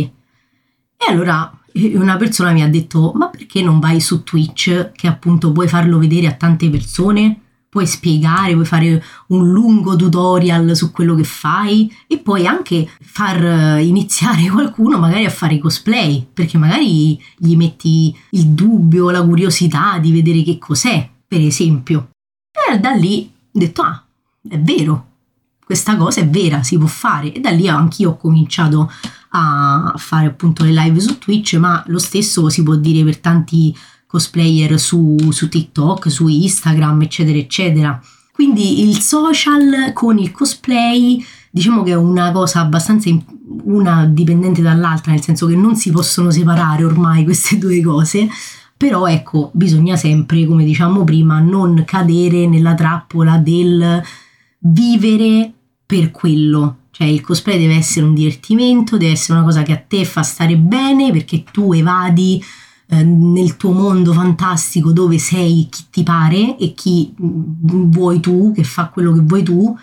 E 0.98 1.06
allora 1.08 1.59
una 1.74 2.18
persona 2.18 2.52
mi 2.52 2.64
ha 2.64 2.70
detto, 2.70 3.12
ma 3.16 3.30
perché 3.30 3.62
non 3.62 3.80
vai 3.80 4.00
su 4.00 4.24
Twitch 4.24 4.92
che 4.92 5.08
appunto 5.08 5.52
puoi 5.52 5.68
farlo 5.68 5.98
vedere 5.98 6.28
a 6.28 6.34
tante 6.34 6.70
persone? 6.70 7.42
puoi 7.70 7.86
spiegare, 7.86 8.54
puoi 8.54 8.66
fare 8.66 9.04
un 9.28 9.52
lungo 9.52 9.96
tutorial 9.96 10.76
su 10.76 10.92
quello 10.92 11.14
che 11.14 11.24
fai 11.24 11.94
e 12.08 12.18
puoi 12.18 12.48
anche 12.48 12.90
far 13.00 13.44
eh, 13.78 13.86
iniziare 13.86 14.50
qualcuno 14.50 14.98
magari 14.98 15.26
a 15.26 15.30
fare 15.30 15.60
cosplay, 15.60 16.28
perché 16.34 16.58
magari 16.58 17.22
gli 17.38 17.56
metti 17.56 18.16
il 18.32 18.48
dubbio, 18.48 19.12
la 19.12 19.24
curiosità 19.24 20.00
di 20.00 20.12
vedere 20.12 20.42
che 20.42 20.58
cos'è, 20.58 21.08
per 21.28 21.42
esempio. 21.42 22.10
E 22.72 22.80
da 22.80 22.92
lì 22.92 23.32
ho 23.32 23.60
detto, 23.60 23.84
ah, 23.84 24.04
è 24.48 24.60
vero, 24.60 25.06
questa 25.64 25.96
cosa 25.96 26.22
è 26.22 26.28
vera, 26.28 26.64
si 26.64 26.78
può 26.78 26.88
fare. 26.88 27.32
E 27.32 27.40
da 27.40 27.52
lì 27.52 27.68
anch'io 27.68 28.12
ho 28.12 28.18
cominciato 28.18 28.92
a 29.19 29.19
fare 29.32 30.28
appunto 30.28 30.64
le 30.64 30.72
live 30.72 31.00
su 31.00 31.18
Twitch, 31.18 31.56
ma 31.56 31.84
lo 31.88 32.00
stesso 32.00 32.50
si 32.50 32.64
può 32.64 32.76
dire 32.76 33.04
per 33.04 33.18
tanti 33.18 33.76
cosplayer 34.08 34.80
su, 34.80 35.18
su 35.30 35.50
TikTok, 35.50 36.10
su 36.10 36.28
Instagram, 36.28 37.04
eccetera, 37.04 37.38
eccetera. 37.38 38.02
Quindi 38.32 38.88
il 38.88 39.00
social 39.00 39.92
con 39.94 40.18
il 40.18 40.32
cosplay 40.32 41.24
diciamo 41.52 41.84
che 41.84 41.92
è 41.92 41.96
una 41.96 42.32
cosa 42.32 42.62
abbastanza 42.62 43.10
in, 43.10 43.22
una 43.64 44.06
dipendente 44.06 44.62
dall'altra, 44.62 45.12
nel 45.12 45.22
senso 45.22 45.48
che 45.48 45.56
non 45.56 45.76
si 45.76 45.92
possono 45.92 46.32
separare 46.32 46.84
ormai 46.84 47.24
queste 47.24 47.58
due 47.58 47.82
cose, 47.82 48.28
però 48.78 49.08
ecco, 49.08 49.52
bisogna 49.54 49.96
sempre, 49.96 50.46
come 50.46 50.64
diciamo 50.64 51.04
prima, 51.04 51.40
non 51.40 51.84
cadere 51.86 52.48
nella 52.48 52.76
trappola 52.76 53.38
del 53.38 54.02
vivere 54.60 55.52
per 55.86 56.12
quello. 56.12 56.78
Cioè 57.00 57.08
il 57.08 57.22
cosplay 57.22 57.58
deve 57.58 57.76
essere 57.76 58.06
un 58.06 58.14
divertimento, 58.14 58.98
deve 58.98 59.14
essere 59.14 59.38
una 59.38 59.48
cosa 59.48 59.64
che 59.64 59.72
a 59.72 59.78
te 59.78 60.04
fa 60.04 60.22
stare 60.22 60.58
bene 60.58 61.14
perché 61.14 61.46
tu 61.50 61.72
evadi 61.72 62.44
eh, 62.88 63.04
nel 63.04 63.56
tuo 63.56 63.72
mondo 63.72 64.12
fantastico 64.12 64.92
dove 64.92 65.18
sei 65.18 65.70
chi 65.72 65.84
ti 65.90 66.04
pare 66.04 66.58
e 66.58 66.74
chi 66.74 67.16
mm, 67.18 67.90
vuoi 67.90 68.20
tu, 68.20 68.52
che 68.54 68.66
fa 68.66 68.90
quello 68.90 69.14
che 69.14 69.22
vuoi 69.22 69.44
tu. 69.44 69.78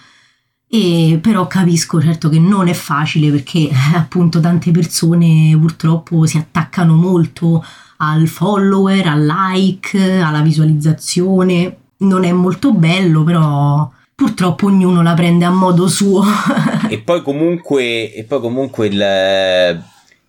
E 0.68 1.18
però 1.22 1.46
capisco 1.46 2.02
certo 2.02 2.28
che 2.28 2.38
non 2.38 2.68
è 2.68 2.74
facile 2.74 3.30
perché 3.30 3.70
appunto 3.96 4.38
tante 4.38 4.70
persone 4.70 5.56
purtroppo 5.58 6.26
si 6.26 6.36
attaccano 6.36 6.96
molto 6.96 7.64
al 7.96 8.26
follower, 8.26 9.06
al 9.06 9.24
like, 9.24 10.20
alla 10.20 10.42
visualizzazione. 10.42 11.78
Non 12.00 12.24
è 12.24 12.32
molto 12.32 12.74
bello, 12.74 13.24
però 13.24 13.90
purtroppo 14.16 14.66
ognuno 14.66 15.02
la 15.02 15.14
prende 15.14 15.44
a 15.44 15.50
modo 15.50 15.86
suo. 15.86 16.24
e 16.88 16.98
poi 16.98 17.22
comunque, 17.22 18.12
e 18.12 18.24
poi 18.24 18.40
comunque 18.40 18.86
il, 18.88 19.82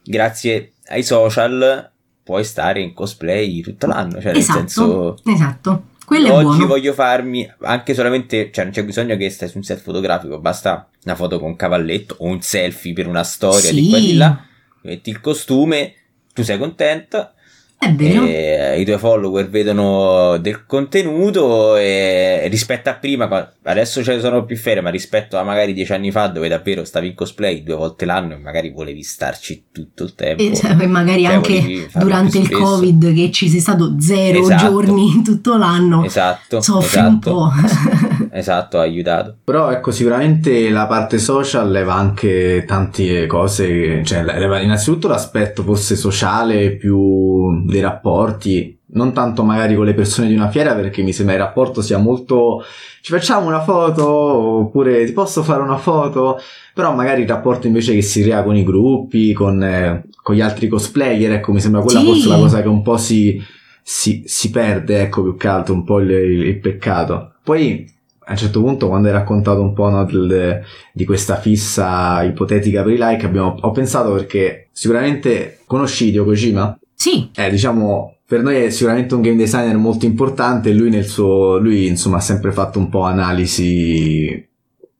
grazie 0.03 0.73
ai 0.87 1.03
social 1.03 1.89
puoi 2.21 2.43
stare 2.43 2.81
in 2.81 2.93
cosplay 2.93 3.61
tutto 3.61 3.87
l'anno. 3.87 4.21
Cioè, 4.21 4.35
esatto, 4.35 4.59
nel 4.59 4.69
senso, 4.69 5.17
esatto. 5.25 5.83
Quello 6.05 6.33
oggi 6.33 6.43
buono. 6.43 6.67
voglio 6.67 6.93
farmi 6.93 7.49
anche 7.61 7.93
solamente, 7.93 8.49
cioè 8.51 8.65
non 8.65 8.73
c'è 8.73 8.83
bisogno 8.85 9.17
che 9.17 9.29
stai 9.29 9.49
su 9.49 9.57
un 9.57 9.63
set 9.63 9.79
fotografico, 9.81 10.39
basta 10.39 10.87
una 11.03 11.15
foto 11.15 11.39
con 11.39 11.49
un 11.49 11.55
cavalletto 11.55 12.15
o 12.19 12.27
un 12.27 12.41
selfie 12.41 12.93
per 12.93 13.07
una 13.07 13.23
storia 13.23 13.69
Sì. 13.69 13.75
di 13.75 13.89
qua 13.89 13.97
e 13.97 14.01
di 14.01 14.13
là, 14.15 14.45
metti 14.83 15.09
il 15.09 15.19
costume, 15.19 15.93
tu 16.33 16.43
sei 16.43 16.57
contenta, 16.57 17.33
È 17.79 17.93
vero. 17.93 18.23
e 18.25 18.79
i 18.79 18.85
tuoi 18.85 18.97
follower 18.97 19.47
vedono 19.49 20.37
del 20.37 20.65
contenuto 20.65 21.75
e 21.77 22.47
rispetto 22.49 22.89
a 22.89 22.95
prima, 22.95 23.53
adesso 23.63 24.03
ce 24.03 24.15
ne 24.15 24.19
sono 24.19 24.45
più 24.45 24.57
ferie, 24.57 24.81
ma 24.81 24.89
rispetto 24.89 25.37
a 25.37 25.43
magari 25.43 25.73
dieci 25.73 25.93
anni 25.93 26.11
fa 26.11 26.25
dove 26.27 26.47
davvero 26.47 26.83
stavi 26.83 27.07
in 27.09 27.13
cosplay 27.15 27.61
due 27.63 27.75
volte 27.75 28.05
l'anno 28.05 28.33
e 28.33 28.37
magari 28.37 28.71
volevi 28.71 29.03
starci 29.03 29.65
tutto 29.71 30.03
il 30.03 30.15
tempo. 30.15 30.41
E 30.41 30.55
sa- 30.55 30.75
e 30.77 30.87
magari 30.87 31.23
Cioè, 31.23 31.33
anche 31.33 31.87
durante 31.93 32.39
il 32.39 32.49
covid 32.49 33.13
che 33.13 33.31
ci 33.31 33.47
sei 33.47 33.59
stato 33.59 33.95
zero 33.99 34.39
Esatto. 34.39 34.69
giorni 34.69 35.11
in 35.15 35.23
tutto 35.23 35.55
l'anno 35.55 36.03
Esatto, 36.03 36.59
soffri 36.61 36.99
un 36.99 37.05
esatto. 37.21 37.31
po' 37.31 37.51
Esatto, 38.37 38.77
ha 38.77 38.81
aiutato. 38.83 39.35
Però 39.43 39.71
ecco, 39.71 39.89
sicuramente 39.91 40.69
la 40.69 40.85
parte 40.85 41.17
social 41.17 41.71
leva 41.71 41.95
anche 41.95 42.65
tante 42.67 43.25
cose, 43.25 44.03
cioè 44.03 44.23
leva 44.23 44.59
innanzitutto 44.59 45.07
l'aspetto 45.07 45.63
forse 45.63 45.95
sociale 45.95 46.71
più 46.75 47.36
dei 47.65 47.81
rapporti, 47.81 48.77
non 48.89 49.11
tanto 49.13 49.43
magari 49.43 49.75
con 49.75 49.85
le 49.85 49.93
persone 49.93 50.27
di 50.27 50.33
una 50.33 50.49
fiera 50.49 50.73
perché 50.73 51.01
mi 51.03 51.11
sembra 51.13 51.35
il 51.35 51.41
rapporto 51.41 51.81
sia 51.81 51.97
molto 51.97 52.63
ci 53.01 53.11
facciamo 53.11 53.47
una 53.47 53.61
foto 53.61 54.07
oppure 54.07 55.05
ti 55.05 55.11
posso 55.13 55.43
fare 55.43 55.61
una 55.61 55.77
foto, 55.77 56.39
però 56.73 56.93
magari 56.93 57.21
il 57.21 57.27
rapporto 57.27 57.67
invece 57.67 57.93
che 57.93 58.01
si 58.01 58.21
crea 58.21 58.43
con 58.43 58.55
i 58.55 58.63
gruppi, 58.63 59.31
con, 59.33 59.63
eh, 59.63 60.03
con 60.21 60.35
gli 60.35 60.41
altri 60.41 60.67
cosplayer, 60.67 61.31
ecco 61.33 61.51
mi 61.53 61.61
sembra 61.61 61.81
quella 61.81 61.99
Sì. 61.99 62.05
forse 62.05 62.27
la 62.27 62.37
cosa 62.37 62.61
che 62.61 62.67
un 62.67 62.81
po' 62.81 62.97
si, 62.97 63.41
si, 63.81 64.23
si 64.25 64.49
perde, 64.49 65.01
ecco 65.01 65.21
più 65.23 65.37
che 65.37 65.47
altro 65.47 65.73
un 65.73 65.83
po' 65.85 65.99
il, 65.99 66.09
il 66.11 66.59
peccato. 66.59 67.33
Poi 67.43 67.89
a 68.29 68.31
un 68.31 68.37
certo 68.37 68.59
punto 68.61 68.89
quando 68.89 69.07
hai 69.07 69.13
raccontato 69.13 69.61
un 69.61 69.71
po' 69.71 69.89
no, 69.89 70.03
del- 70.03 70.61
di 70.91 71.05
questa 71.05 71.37
fissa 71.37 72.21
ipotetica 72.23 72.83
per 72.83 72.91
i 72.91 72.97
like 72.99 73.25
abbiamo, 73.25 73.55
ho 73.61 73.71
pensato 73.71 74.11
perché 74.11 74.67
sicuramente 74.73 75.59
conosci 75.65 76.07
Hideo 76.07 76.25
Kojima? 76.25 76.77
Sì. 76.99 77.29
Eh, 77.35 77.51
diciamo, 77.51 78.17
per 78.25 78.41
noi 78.41 78.55
è 78.55 78.69
sicuramente 78.71 79.13
un 79.13 79.21
game 79.21 79.35
designer 79.35 79.77
molto 79.77 80.05
importante 80.07 80.73
lui 80.73 80.89
nel 80.89 81.05
suo, 81.05 81.59
lui 81.59 81.85
insomma 81.85 82.17
ha 82.17 82.21
sempre 82.21 82.51
fatto 82.51 82.79
un 82.79 82.89
po' 82.89 83.03
analisi 83.03 84.43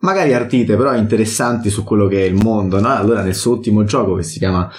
magari 0.02 0.32
ardite 0.36 0.76
però 0.78 0.96
interessanti 0.96 1.72
su 1.72 1.84
quello 1.84 2.06
che 2.08 2.22
è 2.22 2.28
il 2.28 2.36
mondo, 2.36 2.80
no? 2.80 2.90
Allora 2.90 3.24
nel 3.24 3.34
suo 3.34 3.54
ultimo 3.54 3.84
gioco 3.84 4.14
che 4.14 4.22
si 4.22 4.38
chiama 4.38 4.72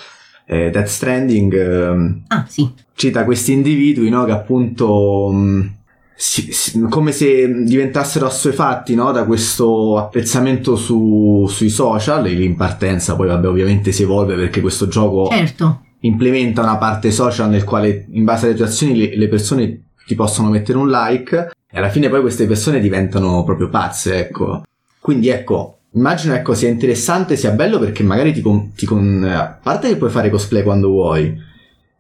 eh, 0.47 0.71
Death 0.71 0.87
Stranding 0.87 1.55
ehm, 1.55 2.23
ah 2.29 2.45
sì. 2.49 2.71
cita 2.95 3.25
questi 3.25 3.51
individui 3.53 4.11
no, 4.11 4.25
che 4.25 4.31
appunto 4.31 5.31
mh, 5.33 5.75
si- 6.15 6.53
si- 6.53 6.81
come 6.89 7.11
se 7.11 7.65
diventassero 7.65 8.27
assuefatti 8.27 8.95
no, 8.95 9.11
da 9.11 9.25
questo 9.25 9.99
apprezzamento 9.99 10.77
su- 10.77 11.47
sui 11.51 11.69
social 11.69 12.27
e 12.27 12.43
in 12.45 12.55
partenza 12.55 13.17
poi 13.17 13.27
vabbè 13.27 13.49
ovviamente 13.49 13.91
si 13.91 14.05
evolve 14.05 14.37
perché 14.37 14.61
questo 14.61 14.87
gioco 14.87 15.29
certo 15.31 15.83
implementa 16.01 16.63
una 16.63 16.77
parte 16.77 17.11
social 17.11 17.49
nel 17.49 17.65
quale 17.65 18.07
in 18.13 18.25
base 18.25 18.47
alle 18.47 18.55
tue 18.55 18.67
azioni 18.67 18.97
le, 18.97 19.17
le 19.17 19.29
persone 19.29 19.83
ti 20.07 20.15
possono 20.15 20.49
mettere 20.49 20.79
un 20.79 20.89
like 20.89 21.51
e 21.71 21.79
alla 21.79 21.89
fine 21.91 22.09
poi 22.09 22.21
queste 22.21 22.47
persone 22.47 22.81
diventano 22.81 23.43
proprio 23.45 23.69
pazze 23.69 24.19
ecco 24.19 24.63
quindi 25.01 25.29
ecco 25.29 25.79
immagino 25.95 26.35
ecco 26.35 26.55
sia 26.55 26.69
interessante 26.69 27.37
sia 27.37 27.51
bello 27.51 27.79
perché 27.79 28.03
magari 28.03 28.33
ti, 28.33 28.41
con- 28.41 28.73
ti 28.75 28.87
con- 28.87 29.25
a 29.29 29.59
parte 29.63 29.89
che 29.89 29.97
puoi 29.97 30.11
fare 30.11 30.31
cosplay 30.31 30.63
quando 30.63 30.89
vuoi 30.89 31.47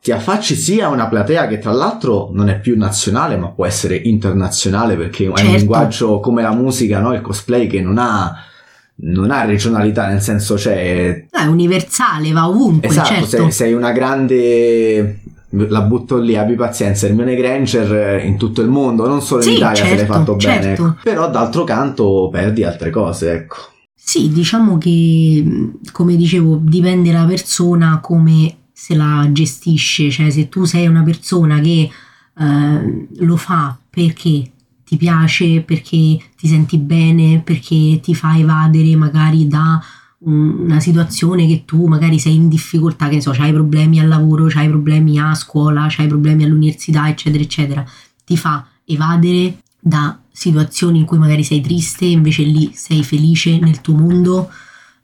ti 0.00 0.12
affacci 0.12 0.54
sia 0.54 0.86
a 0.86 0.90
una 0.90 1.08
platea 1.08 1.48
che 1.48 1.58
tra 1.58 1.72
l'altro 1.72 2.30
non 2.32 2.48
è 2.48 2.60
più 2.60 2.76
nazionale 2.78 3.36
ma 3.36 3.48
può 3.48 3.66
essere 3.66 3.96
internazionale 3.96 4.96
perché 4.96 5.24
è 5.24 5.28
un 5.28 5.36
Certo. 5.36 5.56
linguaggio 5.56 6.20
come 6.20 6.40
la 6.42 6.52
musica 6.54 7.00
no? 7.00 7.12
il 7.14 7.20
cosplay 7.20 7.66
che 7.66 7.80
non 7.80 7.98
ha 7.98 8.44
non 9.00 9.30
ha 9.30 9.44
regionalità 9.44 10.08
nel 10.08 10.20
senso 10.20 10.54
c'è 10.54 11.26
è 11.30 11.44
universale 11.44 12.32
va 12.32 12.48
ovunque 12.48 12.88
Esatto, 12.88 13.08
certo 13.08 13.26
sei, 13.26 13.52
sei 13.52 13.72
una 13.72 13.92
grande. 13.92 15.20
La 15.50 15.80
butto 15.80 16.18
lì, 16.18 16.36
abbi 16.36 16.56
pazienza. 16.56 17.06
Hermione 17.06 17.34
Granger 17.34 18.22
in 18.22 18.36
tutto 18.36 18.60
il 18.60 18.68
mondo, 18.68 19.06
non 19.06 19.22
solo 19.22 19.42
in 19.42 19.48
Sì, 19.48 19.54
Italia 19.56 19.76
se 19.82 19.88
l'hai 19.88 19.98
certo, 19.98 20.12
fatto 20.12 20.36
bene. 20.36 20.62
certo. 20.62 20.82
ecco. 20.86 20.96
Però 21.02 21.30
d'altro 21.30 21.64
canto 21.64 22.28
perdi 22.30 22.64
altre 22.64 22.90
cose, 22.90 23.32
ecco. 23.32 23.56
Sì, 23.94 24.30
diciamo 24.30 24.76
che 24.76 25.42
mh, 25.42 25.78
come 25.92 26.16
dicevo, 26.16 26.58
dipende 26.60 27.12
la 27.12 27.24
persona 27.24 27.98
come 28.02 28.56
se 28.72 28.94
la 28.94 29.26
gestisce, 29.32 30.10
cioè 30.10 30.28
se 30.30 30.48
tu 30.50 30.64
sei 30.64 30.86
una 30.86 31.02
persona 31.02 31.60
che 31.60 31.88
eh, 32.38 33.08
lo 33.18 33.36
fa 33.36 33.74
perché 33.88 34.50
ti 34.88 34.96
piace, 34.96 35.60
perché 35.60 36.18
ti 36.34 36.48
senti 36.48 36.78
bene, 36.78 37.42
perché 37.44 38.00
ti 38.02 38.14
fa 38.14 38.38
evadere 38.38 38.96
magari 38.96 39.46
da 39.46 39.78
un- 40.20 40.60
una 40.60 40.80
situazione 40.80 41.46
che 41.46 41.66
tu 41.66 41.86
magari 41.86 42.18
sei 42.18 42.36
in 42.36 42.48
difficoltà, 42.48 43.06
che 43.08 43.16
ne 43.16 43.20
so, 43.20 43.32
hai 43.32 43.52
problemi 43.52 44.00
al 44.00 44.08
lavoro, 44.08 44.48
hai 44.54 44.66
problemi 44.68 45.18
a 45.18 45.34
scuola, 45.34 45.88
hai 45.94 46.06
problemi 46.06 46.44
all'università, 46.44 47.06
eccetera, 47.06 47.42
eccetera, 47.42 47.84
ti 48.24 48.38
fa 48.38 48.66
evadere 48.86 49.58
da 49.78 50.18
situazioni 50.32 51.00
in 51.00 51.04
cui 51.04 51.18
magari 51.18 51.44
sei 51.44 51.60
triste, 51.60 52.06
invece 52.06 52.44
lì 52.44 52.70
sei 52.72 53.04
felice 53.04 53.58
nel 53.58 53.82
tuo 53.82 53.94
mondo, 53.94 54.48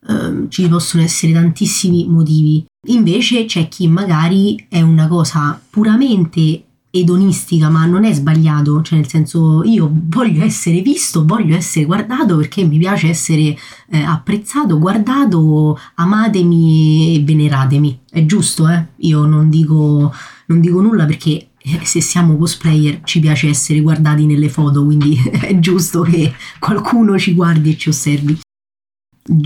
ehm, 0.08 0.48
ci 0.48 0.66
possono 0.66 1.02
essere 1.02 1.34
tantissimi 1.34 2.06
motivi. 2.08 2.64
Invece 2.86 3.44
c'è 3.44 3.68
chi 3.68 3.86
magari 3.86 4.66
è 4.70 4.80
una 4.80 5.08
cosa 5.08 5.60
puramente 5.68 6.64
edonistica, 6.94 7.68
ma 7.70 7.84
non 7.86 8.04
è 8.04 8.12
sbagliato, 8.12 8.80
cioè 8.82 8.98
nel 8.98 9.08
senso 9.08 9.64
io 9.64 9.90
voglio 9.92 10.44
essere 10.44 10.80
visto, 10.80 11.24
voglio 11.26 11.56
essere 11.56 11.86
guardato 11.86 12.36
perché 12.36 12.62
mi 12.64 12.78
piace 12.78 13.08
essere 13.08 13.56
eh, 13.88 14.00
apprezzato, 14.00 14.78
guardato, 14.78 15.76
amatemi 15.96 17.16
e 17.16 17.20
veneratemi. 17.24 18.00
È 18.08 18.24
giusto, 18.24 18.68
eh? 18.68 18.86
Io 18.98 19.24
non 19.26 19.50
dico, 19.50 20.14
non 20.46 20.60
dico 20.60 20.80
nulla 20.80 21.04
perché 21.04 21.48
eh, 21.58 21.80
se 21.82 22.00
siamo 22.00 22.36
cosplayer 22.36 23.00
ci 23.02 23.18
piace 23.18 23.48
essere 23.48 23.80
guardati 23.80 24.24
nelle 24.24 24.48
foto, 24.48 24.84
quindi 24.84 25.16
è 25.40 25.58
giusto 25.58 26.02
che 26.02 26.32
qualcuno 26.60 27.18
ci 27.18 27.34
guardi 27.34 27.72
e 27.72 27.76
ci 27.76 27.88
osservi. 27.88 28.38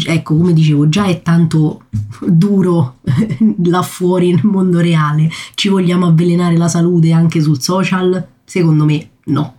Ecco, 0.06 0.36
come 0.36 0.52
dicevo, 0.52 0.88
già 0.88 1.06
è 1.06 1.22
tanto 1.22 1.82
duro 2.26 2.96
là 3.64 3.82
fuori 3.82 4.32
nel 4.32 4.44
mondo 4.44 4.80
reale. 4.80 5.30
Ci 5.54 5.68
vogliamo 5.68 6.06
avvelenare 6.06 6.56
la 6.56 6.68
salute 6.68 7.12
anche 7.12 7.40
sul 7.40 7.60
social? 7.60 8.26
Secondo 8.44 8.84
me 8.84 9.10
no. 9.26 9.54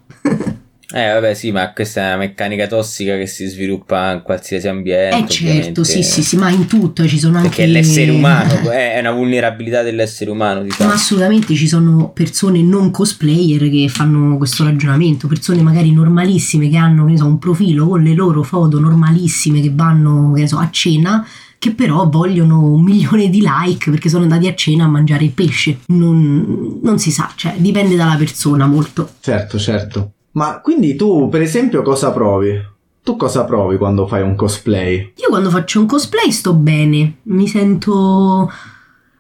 Eh 0.92 1.14
vabbè 1.14 1.36
sì, 1.36 1.52
ma 1.52 1.72
questa 1.72 2.02
è 2.02 2.06
una 2.08 2.18
meccanica 2.18 2.66
tossica 2.66 3.16
che 3.16 3.28
si 3.28 3.46
sviluppa 3.46 4.12
in 4.12 4.24
qualsiasi 4.24 4.68
ambiente. 4.68 5.18
Eh 5.18 5.28
certo, 5.28 5.84
sì, 5.84 6.02
sì, 6.02 6.24
sì, 6.24 6.36
ma 6.36 6.50
in 6.50 6.66
tutto 6.66 7.08
ci 7.08 7.20
sono 7.20 7.38
anche... 7.38 7.50
Perché 7.50 7.68
l'essere 7.68 8.10
umano, 8.10 8.72
è 8.72 8.98
una 9.00 9.12
vulnerabilità 9.12 9.84
dell'essere 9.84 10.32
umano, 10.32 10.64
diciamo. 10.64 10.90
Ma 10.90 10.96
assolutamente 10.96 11.54
ci 11.54 11.68
sono 11.68 12.10
persone 12.10 12.64
non 12.64 12.90
cosplayer 12.90 13.70
che 13.70 13.88
fanno 13.88 14.36
questo 14.38 14.64
ragionamento, 14.64 15.28
persone 15.28 15.62
magari 15.62 15.94
normalissime 15.94 16.70
che 16.70 16.78
hanno, 16.78 17.06
che 17.06 17.18
so, 17.18 17.28
un 17.28 17.38
profilo 17.38 17.88
con 17.88 18.02
le 18.02 18.16
loro 18.16 18.42
foto 18.42 18.80
normalissime 18.80 19.62
che 19.62 19.72
vanno, 19.72 20.32
che 20.34 20.48
so, 20.48 20.58
a 20.58 20.70
cena 20.72 21.28
che 21.60 21.72
però 21.74 22.10
vogliono 22.10 22.64
un 22.64 22.82
milione 22.84 23.30
di 23.30 23.42
like 23.44 23.92
perché 23.92 24.10
sono 24.10 24.24
andati 24.24 24.48
a 24.48 24.56
cena 24.56 24.86
a 24.86 24.88
mangiare 24.88 25.24
il 25.24 25.32
pesce. 25.32 25.82
Non, 25.88 26.80
non 26.82 26.98
si 26.98 27.12
sa, 27.12 27.32
cioè 27.36 27.54
dipende 27.58 27.96
dalla 27.96 28.16
persona 28.16 28.66
molto. 28.66 29.12
Certo, 29.20 29.60
certo. 29.60 30.14
Ma 30.40 30.62
quindi 30.62 30.96
tu, 30.96 31.28
per 31.28 31.42
esempio, 31.42 31.82
cosa 31.82 32.14
provi? 32.14 32.58
Tu 33.04 33.18
cosa 33.18 33.44
provi 33.44 33.76
quando 33.76 34.08
fai 34.08 34.22
un 34.22 34.36
cosplay? 34.36 35.12
Io 35.18 35.28
quando 35.28 35.50
faccio 35.50 35.82
un 35.82 35.86
cosplay 35.86 36.32
sto 36.32 36.54
bene, 36.54 37.18
mi 37.24 37.46
sento... 37.46 38.50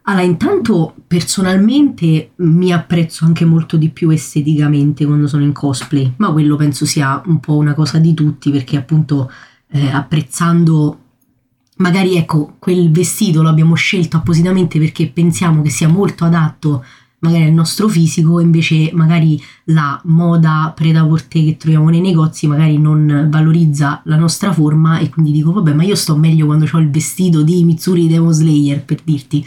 Allora, 0.03 0.23
intanto 0.23 0.93
personalmente 1.05 2.31
mi 2.37 2.71
apprezzo 2.71 3.25
anche 3.25 3.43
molto 3.43 3.75
di 3.75 3.89
più 3.89 4.09
esteticamente 4.11 5.05
quando 5.05 5.27
sono 5.27 5.43
in 5.43 5.51
cosplay, 5.51 6.13
ma 6.15 6.31
quello 6.31 6.55
penso 6.55 6.85
sia 6.85 7.21
un 7.25 7.41
po' 7.41 7.57
una 7.57 7.73
cosa 7.73 7.99
di 7.99 8.13
tutti 8.13 8.49
perché 8.49 8.77
appunto 8.77 9.29
eh, 9.71 9.89
apprezzando 9.89 10.99
magari 11.75 12.15
ecco 12.15 12.55
quel 12.59 12.91
vestito 12.91 13.41
lo 13.41 13.49
abbiamo 13.49 13.75
scelto 13.75 14.17
appositamente 14.17 14.79
perché 14.79 15.09
pensiamo 15.09 15.61
che 15.61 15.69
sia 15.69 15.87
molto 15.87 16.25
adatto 16.25 16.83
magari 17.19 17.43
al 17.43 17.51
nostro 17.51 17.87
fisico, 17.87 18.39
invece 18.39 18.91
magari 18.93 19.41
la 19.65 19.99
moda 20.05 20.71
preda-porter 20.75 21.43
che 21.43 21.57
troviamo 21.57 21.89
nei 21.89 22.01
negozi 22.01 22.47
magari 22.47 22.77
non 22.77 23.27
valorizza 23.29 24.01
la 24.05 24.15
nostra 24.15 24.53
forma 24.53 24.99
e 24.99 25.09
quindi 25.09 25.31
dico 25.31 25.51
vabbè 25.51 25.73
ma 25.73 25.83
io 25.83 25.95
sto 25.95 26.15
meglio 26.15 26.45
quando 26.45 26.67
ho 26.71 26.79
il 26.79 26.89
vestito 26.89 27.41
di 27.41 27.63
Mitsuri 27.63 28.07
Demon 28.07 28.33
Slayer 28.33 28.83
per 28.83 28.99
dirti. 29.03 29.45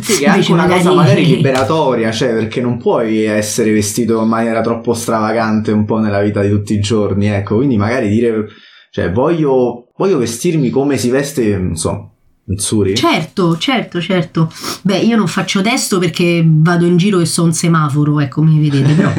Sì, 0.00 0.18
che 0.18 0.24
è 0.24 0.28
anche 0.28 0.52
una 0.52 0.62
magari... 0.62 0.82
cosa 0.82 0.94
magari 0.94 1.26
liberatoria, 1.36 2.12
cioè 2.12 2.32
perché 2.32 2.60
non 2.60 2.78
puoi 2.78 3.24
essere 3.24 3.72
vestito 3.72 4.22
in 4.22 4.28
maniera 4.28 4.60
troppo 4.60 4.92
stravagante 4.92 5.72
un 5.72 5.84
po' 5.84 5.98
nella 5.98 6.20
vita 6.20 6.42
di 6.42 6.50
tutti 6.50 6.74
i 6.74 6.80
giorni, 6.80 7.26
ecco, 7.28 7.56
quindi 7.56 7.76
magari 7.76 8.08
dire, 8.08 8.46
cioè 8.90 9.10
voglio, 9.10 9.88
voglio 9.96 10.18
vestirmi 10.18 10.70
come 10.70 10.98
si 10.98 11.08
veste, 11.08 11.56
non 11.56 11.76
so, 11.76 12.17
Mitsuri? 12.48 12.94
Certo, 12.96 13.58
certo, 13.58 14.00
certo. 14.00 14.50
Beh, 14.82 15.00
io 15.00 15.16
non 15.16 15.26
faccio 15.26 15.60
testo 15.60 15.98
perché 15.98 16.42
vado 16.46 16.86
in 16.86 16.96
giro 16.96 17.20
e 17.20 17.26
so 17.26 17.42
un 17.42 17.52
semaforo, 17.52 18.20
ecco, 18.20 18.42
mi 18.42 18.58
vedete, 18.58 18.94
però 18.94 19.12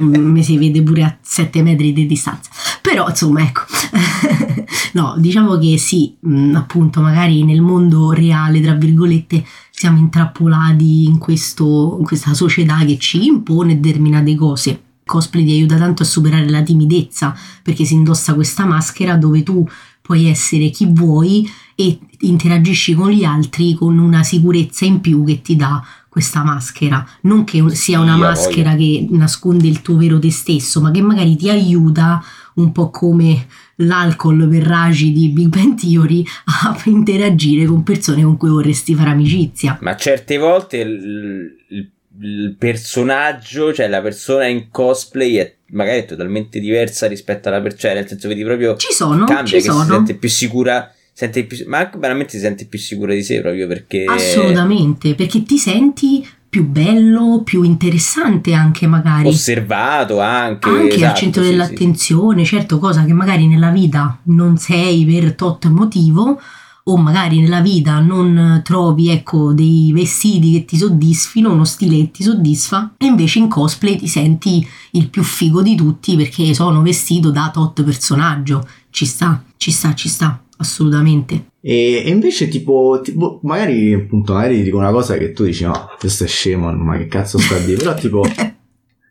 mi 0.00 0.42
si 0.42 0.56
vede 0.56 0.82
pure 0.82 1.02
a 1.02 1.16
7 1.20 1.62
metri 1.62 1.92
di 1.92 2.06
distanza. 2.06 2.50
Però, 2.80 3.08
insomma, 3.08 3.42
ecco. 3.42 3.62
no, 4.94 5.14
diciamo 5.18 5.58
che 5.58 5.76
sì, 5.76 6.16
mm, 6.26 6.54
appunto, 6.54 7.02
magari 7.02 7.44
nel 7.44 7.60
mondo 7.60 8.12
reale, 8.12 8.62
tra 8.62 8.72
virgolette, 8.72 9.44
siamo 9.70 9.98
intrappolati 9.98 11.04
in, 11.04 11.18
questo, 11.18 11.96
in 11.98 12.04
questa 12.04 12.32
società 12.32 12.78
che 12.86 12.96
ci 12.96 13.26
impone 13.26 13.80
determinate 13.80 14.34
cose 14.34 14.80
cosplay 15.04 15.44
ti 15.44 15.52
aiuta 15.52 15.76
tanto 15.76 16.02
a 16.02 16.06
superare 16.06 16.48
la 16.48 16.62
timidezza 16.62 17.36
perché 17.62 17.84
si 17.84 17.92
indossa 17.92 18.32
questa 18.32 18.64
maschera 18.64 19.16
dove 19.16 19.42
tu 19.42 19.68
puoi 20.06 20.28
essere 20.28 20.68
chi 20.68 20.86
vuoi 20.86 21.50
e 21.74 21.98
interagisci 22.20 22.92
con 22.92 23.10
gli 23.10 23.24
altri 23.24 23.72
con 23.72 23.98
una 23.98 24.22
sicurezza 24.22 24.84
in 24.84 25.00
più 25.00 25.24
che 25.24 25.40
ti 25.40 25.56
dà 25.56 25.82
questa 26.10 26.44
maschera. 26.44 27.04
Non 27.22 27.44
che 27.44 27.64
sia 27.70 28.00
una 28.00 28.18
maschera 28.18 28.74
che 28.74 29.06
nasconde 29.08 29.66
il 29.66 29.80
tuo 29.80 29.96
vero 29.96 30.18
te 30.18 30.30
stesso, 30.30 30.82
ma 30.82 30.90
che 30.90 31.00
magari 31.00 31.36
ti 31.36 31.48
aiuta 31.48 32.22
un 32.56 32.70
po' 32.70 32.90
come 32.90 33.46
l'alcol 33.76 34.46
per 34.46 34.62
ragi 34.62 35.10
di 35.10 35.30
Big 35.30 35.48
Bang 35.48 35.74
Theory 35.74 36.22
a 36.44 36.78
interagire 36.84 37.64
con 37.64 37.82
persone 37.82 38.22
con 38.22 38.36
cui 38.36 38.50
vorresti 38.50 38.94
fare 38.94 39.08
amicizia. 39.08 39.78
Ma 39.80 39.96
certe 39.96 40.36
volte 40.36 40.76
il, 40.76 41.56
il, 41.68 41.90
il 42.20 42.54
personaggio, 42.58 43.72
cioè 43.72 43.88
la 43.88 44.00
persona 44.00 44.46
in 44.46 44.68
cosplay 44.70 45.34
è 45.34 45.54
magari 45.68 46.00
è 46.00 46.04
totalmente 46.04 46.60
diversa 46.60 47.06
rispetto 47.06 47.48
alla 47.48 47.60
persona, 47.60 47.80
cioè 47.80 47.94
nel 47.94 48.08
senso 48.08 48.28
vedi 48.28 48.44
proprio 48.44 48.76
ci 48.76 48.92
sono, 48.92 49.24
cambia 49.24 49.44
ci 49.44 49.54
che 49.54 49.62
sono. 49.62 49.82
si 49.82 49.90
sente 49.90 50.14
più 50.14 50.28
sicura 50.28 50.92
sente 51.12 51.44
più, 51.44 51.64
ma 51.66 51.78
anche 51.78 51.98
veramente 51.98 52.32
si 52.32 52.40
sente 52.40 52.66
più 52.66 52.78
sicura 52.78 53.14
di 53.14 53.22
sé 53.22 53.40
proprio 53.40 53.66
perché 53.66 54.04
assolutamente 54.04 55.14
perché 55.14 55.42
ti 55.42 55.58
senti 55.58 56.26
più 56.54 56.68
bello, 56.68 57.42
più 57.42 57.64
interessante 57.64 58.52
anche 58.54 58.86
magari. 58.86 59.26
Osservato 59.26 60.20
anche. 60.20 60.68
Anche 60.68 60.94
esatto, 60.94 61.10
al 61.10 61.16
centro 61.16 61.42
sì, 61.42 61.48
dell'attenzione, 61.48 62.44
sì. 62.44 62.54
certo 62.54 62.78
cosa 62.78 63.04
che 63.04 63.12
magari 63.12 63.48
nella 63.48 63.70
vita 63.70 64.20
non 64.26 64.56
sei 64.56 65.04
per 65.04 65.34
tot 65.34 65.66
motivo, 65.66 66.40
o 66.86 66.96
magari 66.98 67.40
nella 67.40 67.60
vita 67.60 67.98
non 68.00 68.60
trovi 68.62 69.08
ecco 69.08 69.54
dei 69.54 69.90
vestiti 69.92 70.52
che 70.52 70.64
ti 70.66 70.76
soddisfino, 70.76 71.52
uno 71.52 71.64
stile 71.64 71.96
che 71.96 72.10
ti 72.10 72.22
soddisfa 72.22 72.94
e 72.98 73.06
invece 73.06 73.38
in 73.38 73.48
cosplay 73.48 73.96
ti 73.96 74.06
senti 74.06 74.66
il 74.92 75.08
più 75.08 75.22
figo 75.22 75.62
di 75.62 75.74
tutti 75.74 76.14
perché 76.16 76.52
sono 76.52 76.82
vestito 76.82 77.30
da 77.30 77.50
tot 77.52 77.82
personaggio. 77.82 78.66
Ci 78.90 79.06
sta, 79.06 79.42
ci 79.56 79.70
sta, 79.70 79.94
ci 79.94 80.08
sta, 80.08 80.42
assolutamente. 80.58 81.52
E, 81.60 82.02
e 82.04 82.10
invece 82.10 82.48
tipo, 82.48 83.00
tipo, 83.02 83.40
magari 83.44 83.94
appunto 83.94 84.34
magari 84.34 84.62
dico 84.62 84.76
una 84.76 84.92
cosa 84.92 85.16
che 85.16 85.32
tu 85.32 85.44
dici 85.44 85.64
no, 85.64 85.88
questo 85.98 86.24
è 86.24 86.26
scemo, 86.26 86.70
ma 86.72 86.98
che 86.98 87.06
cazzo 87.06 87.38
sta 87.38 87.56
a 87.56 87.60
dire? 87.60 87.78
Però 87.78 87.94
tipo... 87.94 88.24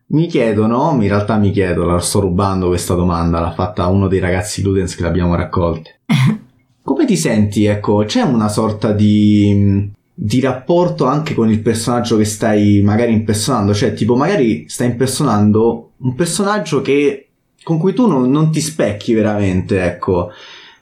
Mi 0.06 0.28
chiedono, 0.28 0.96
in 1.02 1.08
realtà 1.08 1.38
mi 1.38 1.50
chiedo, 1.50 1.86
la 1.86 1.98
sto 1.98 2.20
rubando 2.20 2.68
questa 2.68 2.94
domanda, 2.94 3.40
l'ha 3.40 3.54
fatta 3.54 3.88
uno 3.88 4.08
dei 4.08 4.20
ragazzi 4.20 4.62
Ludens 4.62 4.96
che 4.96 5.02
l'abbiamo 5.02 5.34
raccolte. 5.34 6.02
Come 6.84 7.06
ti 7.06 7.16
senti? 7.16 7.64
Ecco, 7.64 8.04
c'è 8.06 8.22
una 8.22 8.50
sorta 8.50 8.92
di, 8.92 9.90
di 10.14 10.40
rapporto 10.42 11.06
anche 11.06 11.34
con 11.34 11.50
il 11.50 11.62
personaggio 11.62 12.18
che 12.18 12.26
stai 12.26 12.82
magari 12.82 13.14
impersonando? 13.14 13.74
Cioè, 13.74 13.94
tipo, 13.94 14.16
magari 14.18 14.66
stai 14.68 14.88
impersonando 14.88 15.92
un 15.98 16.14
personaggio 16.14 16.82
che, 16.82 17.30
con 17.64 17.78
cui 17.78 17.94
tu 17.94 18.08
non, 18.08 18.30
non 18.30 18.52
ti 18.52 18.60
specchi 18.60 19.14
veramente, 19.14 19.82
ecco. 19.82 20.32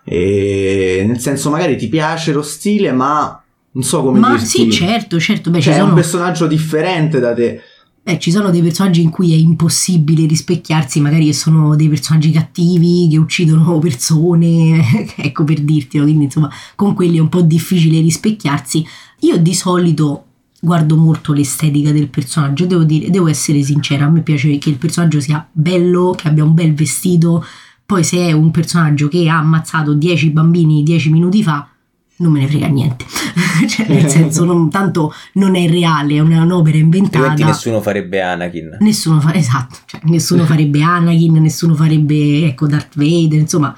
E, 0.04 1.04
nel 1.06 1.20
senso, 1.20 1.52
magari 1.52 1.78
ti 1.78 1.88
piace 1.88 2.34
lo 2.34 2.42
stile, 2.42 2.92
ma 2.92 3.40
non 3.74 3.84
so 3.84 4.02
come 4.02 4.20
Ma 4.20 4.32
dirti. 4.32 4.46
sì, 4.46 4.72
certo, 4.72 5.20
certo. 5.20 5.52
Beh, 5.52 5.62
cioè, 5.62 5.74
ci 5.74 5.78
è 5.78 5.82
sono... 5.82 5.90
un 5.94 5.96
personaggio 5.96 6.48
differente 6.48 7.20
da 7.20 7.34
te. 7.36 7.62
Eh, 8.04 8.18
ci 8.18 8.32
sono 8.32 8.50
dei 8.50 8.64
personaggi 8.64 9.02
in 9.02 9.12
cui 9.12 9.32
è 9.32 9.36
impossibile 9.36 10.26
rispecchiarsi, 10.26 11.00
magari 11.00 11.26
che 11.26 11.34
sono 11.34 11.76
dei 11.76 11.88
personaggi 11.88 12.32
cattivi 12.32 13.08
che 13.10 13.18
uccidono 13.18 13.78
persone, 13.80 14.84
ecco 15.16 15.44
per 15.44 15.62
dirtelo, 15.62 16.04
quindi 16.04 16.24
insomma 16.24 16.50
con 16.76 16.96
quelli 16.96 17.18
è 17.18 17.22
un 17.22 17.30
po' 17.30 17.42
difficile 17.42 18.00
rispecchiarsi. 18.02 18.84
Io 19.20 19.38
di 19.38 19.54
solito 19.54 20.26
guardo 20.60 20.96
molto 20.96 21.34
l'estetica 21.34 21.92
del 21.92 22.10
personaggio, 22.10 22.66
devo, 22.66 22.84
dire, 22.84 23.10
devo 23.12 23.28
essere 23.28 23.62
sincera, 23.62 24.06
a 24.06 24.10
me 24.10 24.22
piace 24.22 24.58
che 24.58 24.70
il 24.70 24.78
personaggio 24.78 25.20
sia 25.20 25.48
bello, 25.52 26.16
che 26.18 26.28
abbia 26.28 26.44
un 26.44 26.54
bel 26.56 26.74
vestito, 26.74 27.46
poi 27.86 28.04
se 28.04 28.18
è 28.18 28.32
un 28.32 28.52
personaggio 28.52 29.10
che 29.10 29.28
ha 29.28 29.38
ammazzato 29.38 29.94
10 29.94 30.30
bambini 30.30 30.82
10 30.82 31.12
minuti 31.12 31.44
fa, 31.44 31.71
non 32.22 32.32
me 32.32 32.40
ne 32.40 32.48
frega 32.48 32.68
niente. 32.68 33.06
cioè, 33.68 33.88
nel 33.88 34.08
senso, 34.10 34.46
non, 34.46 34.70
tanto 34.70 35.14
non 35.34 35.56
è 35.56 35.68
reale, 35.70 36.16
è 36.16 36.20
un'opera 36.20 36.78
inventata. 36.78 37.18
Altrimenti 37.30 37.44
nessuno 37.44 37.82
farebbe 37.82 38.22
Anakin. 38.22 38.78
Nessuno 38.80 39.20
fa, 39.20 39.34
esatto, 39.34 39.78
cioè, 39.86 40.00
nessuno 40.06 40.46
farebbe 40.46 40.82
Anakin, 40.82 41.34
nessuno 41.42 41.76
farebbe, 41.76 42.46
ecco, 42.46 42.68
Darth 42.68 42.96
Vader, 42.96 43.40
insomma, 43.40 43.76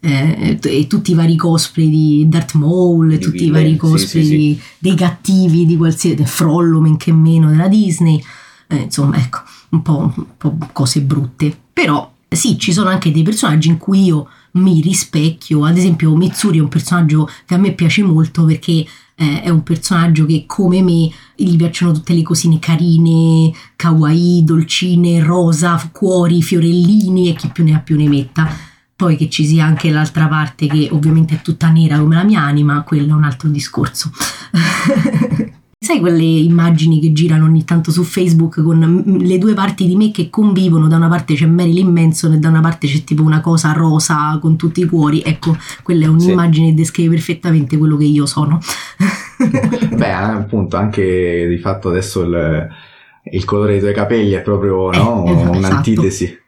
eh, 0.00 0.58
e 0.62 0.86
tutti 0.86 1.12
i 1.12 1.14
vari 1.14 1.36
cosplay 1.36 1.88
di 1.88 2.26
Darth 2.28 2.54
Maul, 2.54 3.08
Di 3.08 3.18
tutti 3.18 3.36
i 3.44 3.46
villain, 3.46 3.52
vari 3.52 3.72
sì, 3.72 3.76
cosplay 3.78 4.22
sì, 4.22 4.28
sì. 4.28 4.36
di- 4.36 4.60
dei 4.78 4.94
cattivi 4.94 5.66
di 5.66 5.76
qualsiasi, 5.76 6.24
Frollo, 6.24 6.80
men 6.80 6.96
che 6.96 7.12
meno, 7.12 7.48
della 7.48 7.68
Disney, 7.68 8.22
Eh, 8.68 8.76
insomma, 8.76 9.16
ecco, 9.16 9.38
un 9.70 9.82
po', 9.82 10.12
un 10.14 10.24
po' 10.36 10.56
cose 10.72 11.00
brutte. 11.00 11.56
Però, 11.72 12.12
sì, 12.28 12.58
ci 12.58 12.72
sono 12.72 12.88
anche 12.88 13.12
dei 13.12 13.22
personaggi 13.22 13.68
in 13.68 13.78
cui 13.78 14.04
io 14.04 14.26
mi 14.56 14.80
rispecchio, 14.80 15.64
ad 15.64 15.76
esempio 15.76 16.14
Mitsuri 16.14 16.58
è 16.58 16.62
un 16.62 16.68
personaggio 16.68 17.28
che 17.44 17.54
a 17.54 17.58
me 17.58 17.72
piace 17.72 18.02
molto 18.02 18.44
perché 18.44 18.84
eh, 19.14 19.42
è 19.42 19.48
un 19.48 19.62
personaggio 19.62 20.26
che 20.26 20.44
come 20.46 20.82
me 20.82 21.10
gli 21.34 21.56
piacciono 21.56 21.92
tutte 21.92 22.12
le 22.14 22.22
cosine 22.22 22.58
carine, 22.58 23.52
kawaii, 23.74 24.44
dolcine, 24.44 25.22
rosa, 25.22 25.90
cuori, 25.92 26.42
fiorellini 26.42 27.30
e 27.30 27.34
chi 27.34 27.48
più 27.48 27.64
ne 27.64 27.74
ha 27.74 27.80
più 27.80 27.96
ne 27.96 28.08
metta. 28.08 28.48
Poi 28.94 29.16
che 29.16 29.28
ci 29.28 29.46
sia 29.46 29.64
anche 29.64 29.90
l'altra 29.90 30.26
parte 30.26 30.66
che 30.66 30.88
ovviamente 30.90 31.34
è 31.34 31.42
tutta 31.42 31.68
nera 31.68 31.98
come 31.98 32.14
la 32.14 32.24
mia 32.24 32.40
anima, 32.40 32.82
quello 32.82 33.12
è 33.12 33.16
un 33.16 33.24
altro 33.24 33.48
discorso. 33.48 34.10
Sai 35.86 36.00
quelle 36.00 36.24
immagini 36.24 36.98
che 36.98 37.12
girano 37.12 37.44
ogni 37.44 37.64
tanto 37.64 37.92
su 37.92 38.02
Facebook 38.02 38.60
con 38.60 39.04
le 39.20 39.38
due 39.38 39.54
parti 39.54 39.86
di 39.86 39.94
me 39.94 40.10
che 40.10 40.30
convivono? 40.30 40.88
Da 40.88 40.96
una 40.96 41.06
parte 41.06 41.34
c'è 41.34 41.46
Marilyn 41.46 41.92
Manson 41.92 42.32
e 42.32 42.38
da 42.40 42.48
una 42.48 42.58
parte 42.58 42.88
c'è 42.88 43.04
tipo 43.04 43.22
una 43.22 43.40
cosa 43.40 43.70
rosa 43.70 44.36
con 44.40 44.56
tutti 44.56 44.80
i 44.80 44.86
cuori. 44.86 45.22
Ecco, 45.24 45.56
quella 45.84 46.06
è 46.06 46.08
un'immagine 46.08 46.70
che 46.70 46.74
descrive 46.74 47.14
perfettamente 47.14 47.78
quello 47.78 47.96
che 47.96 48.04
io 48.04 48.26
sono. 48.26 48.58
Beh, 49.94 50.12
appunto, 50.12 50.76
anche 50.76 51.46
di 51.48 51.58
fatto 51.58 51.90
adesso 51.90 52.22
il, 52.24 52.68
il 53.30 53.44
colore 53.44 53.70
dei 53.74 53.80
tuoi 53.80 53.94
capelli 53.94 54.32
è 54.32 54.42
proprio 54.42 54.90
Eh, 54.90 54.96
no? 54.96 55.24
esatto. 55.24 55.56
un'antitesi. 55.56 56.38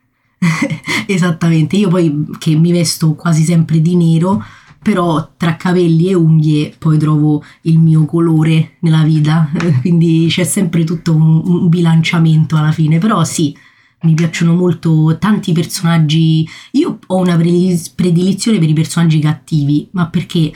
Esattamente, 1.07 1.77
io 1.77 1.89
poi 1.89 2.27
che 2.41 2.57
mi 2.57 2.73
vesto 2.73 3.15
quasi 3.15 3.45
sempre 3.45 3.81
di 3.81 3.95
nero, 3.95 4.45
però 4.91 5.33
tra 5.37 5.57
capelli 5.57 6.09
e 6.09 6.15
unghie 6.15 6.75
poi 6.79 6.97
trovo 6.97 7.45
il 7.63 7.79
mio 7.79 8.07
colore 8.07 8.77
nella 8.81 9.03
vita, 9.03 9.51
quindi 9.83 10.27
c'è 10.31 10.45
sempre 10.45 10.83
tutto 10.85 11.15
un, 11.15 11.43
un 11.45 11.69
bilanciamento 11.69 12.57
alla 12.57 12.73
fine, 12.73 12.97
però 12.99 13.23
sì, 13.23 13.55
mi 14.03 14.15
piacciono 14.15 14.55
molto 14.55 15.17
tanti 15.19 15.53
personaggi, 15.53 16.49
io 16.73 16.99
ho 17.07 17.17
una 17.17 17.37
pre- 17.37 17.79
predilizione 17.95 18.59
per 18.59 18.71
i 18.71 18.73
personaggi 18.73 19.19
cattivi, 19.19 19.89
ma 19.91 20.07
perché 20.07 20.53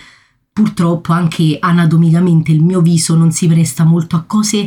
purtroppo 0.50 1.12
anche 1.12 1.58
anatomicamente 1.60 2.52
il 2.52 2.62
mio 2.62 2.80
viso 2.80 3.14
non 3.14 3.32
si 3.32 3.46
presta 3.46 3.84
molto 3.84 4.16
a 4.16 4.22
cose 4.22 4.66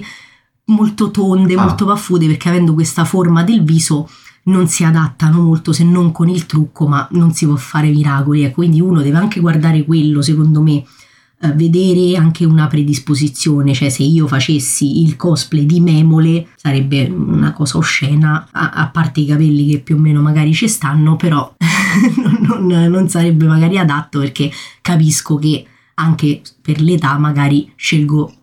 molto 0.66 1.10
tonde, 1.10 1.56
Ah. 1.56 1.64
molto 1.64 1.86
paffude, 1.86 2.28
perché 2.28 2.50
avendo 2.50 2.74
questa 2.74 3.04
forma 3.04 3.44
del 3.44 3.64
viso 3.64 4.08
non 4.46 4.68
si 4.68 4.84
adattano 4.84 5.42
molto 5.42 5.72
se 5.72 5.84
non 5.84 6.12
con 6.12 6.30
il 6.30 6.46
trucco, 6.46 6.88
ma 6.88 7.08
non 7.12 7.34
si 7.34 7.46
può 7.46 7.56
fare 7.56 7.90
miracoli. 7.90 8.44
E 8.44 8.52
quindi 8.52 8.82
uno 8.82 9.02
deve 9.02 9.18
anche 9.18 9.40
guardare 9.40 9.84
quello, 9.84 10.22
secondo 10.22 10.62
me, 10.62 10.84
eh, 11.42 11.52
vedere 11.52 12.16
anche 12.16 12.46
una 12.46 12.68
predisposizione, 12.68 13.74
cioè 13.74 13.90
se 13.90 14.04
io 14.04 14.28
facessi 14.28 15.02
il 15.02 15.16
cosplay 15.16 15.66
di 15.66 15.82
Memole 15.82 16.48
sarebbe 16.56 17.06
una 17.06 17.52
cosa 17.52 17.78
oscena, 17.78 18.48
a, 18.52 18.70
a 18.70 18.88
parte 18.88 19.20
i 19.22 19.26
capelli 19.26 19.70
che 19.70 19.80
più 19.80 19.96
o 19.96 20.00
meno 20.00 20.22
magari 20.22 20.54
ci 20.54 20.68
stanno, 20.68 21.16
però 21.16 21.56
non, 22.42 22.66
non- 22.66 22.90
non 22.90 23.10
sarebbe 23.10 23.46
magari 23.48 23.78
adatto 23.78 24.20
perché 24.20 24.52
capisco 24.82 25.36
che 25.36 25.66
anche 25.96 26.42
per 26.62 26.82
l'età 26.82 27.18
magari 27.18 27.72
scelgo 27.76 28.34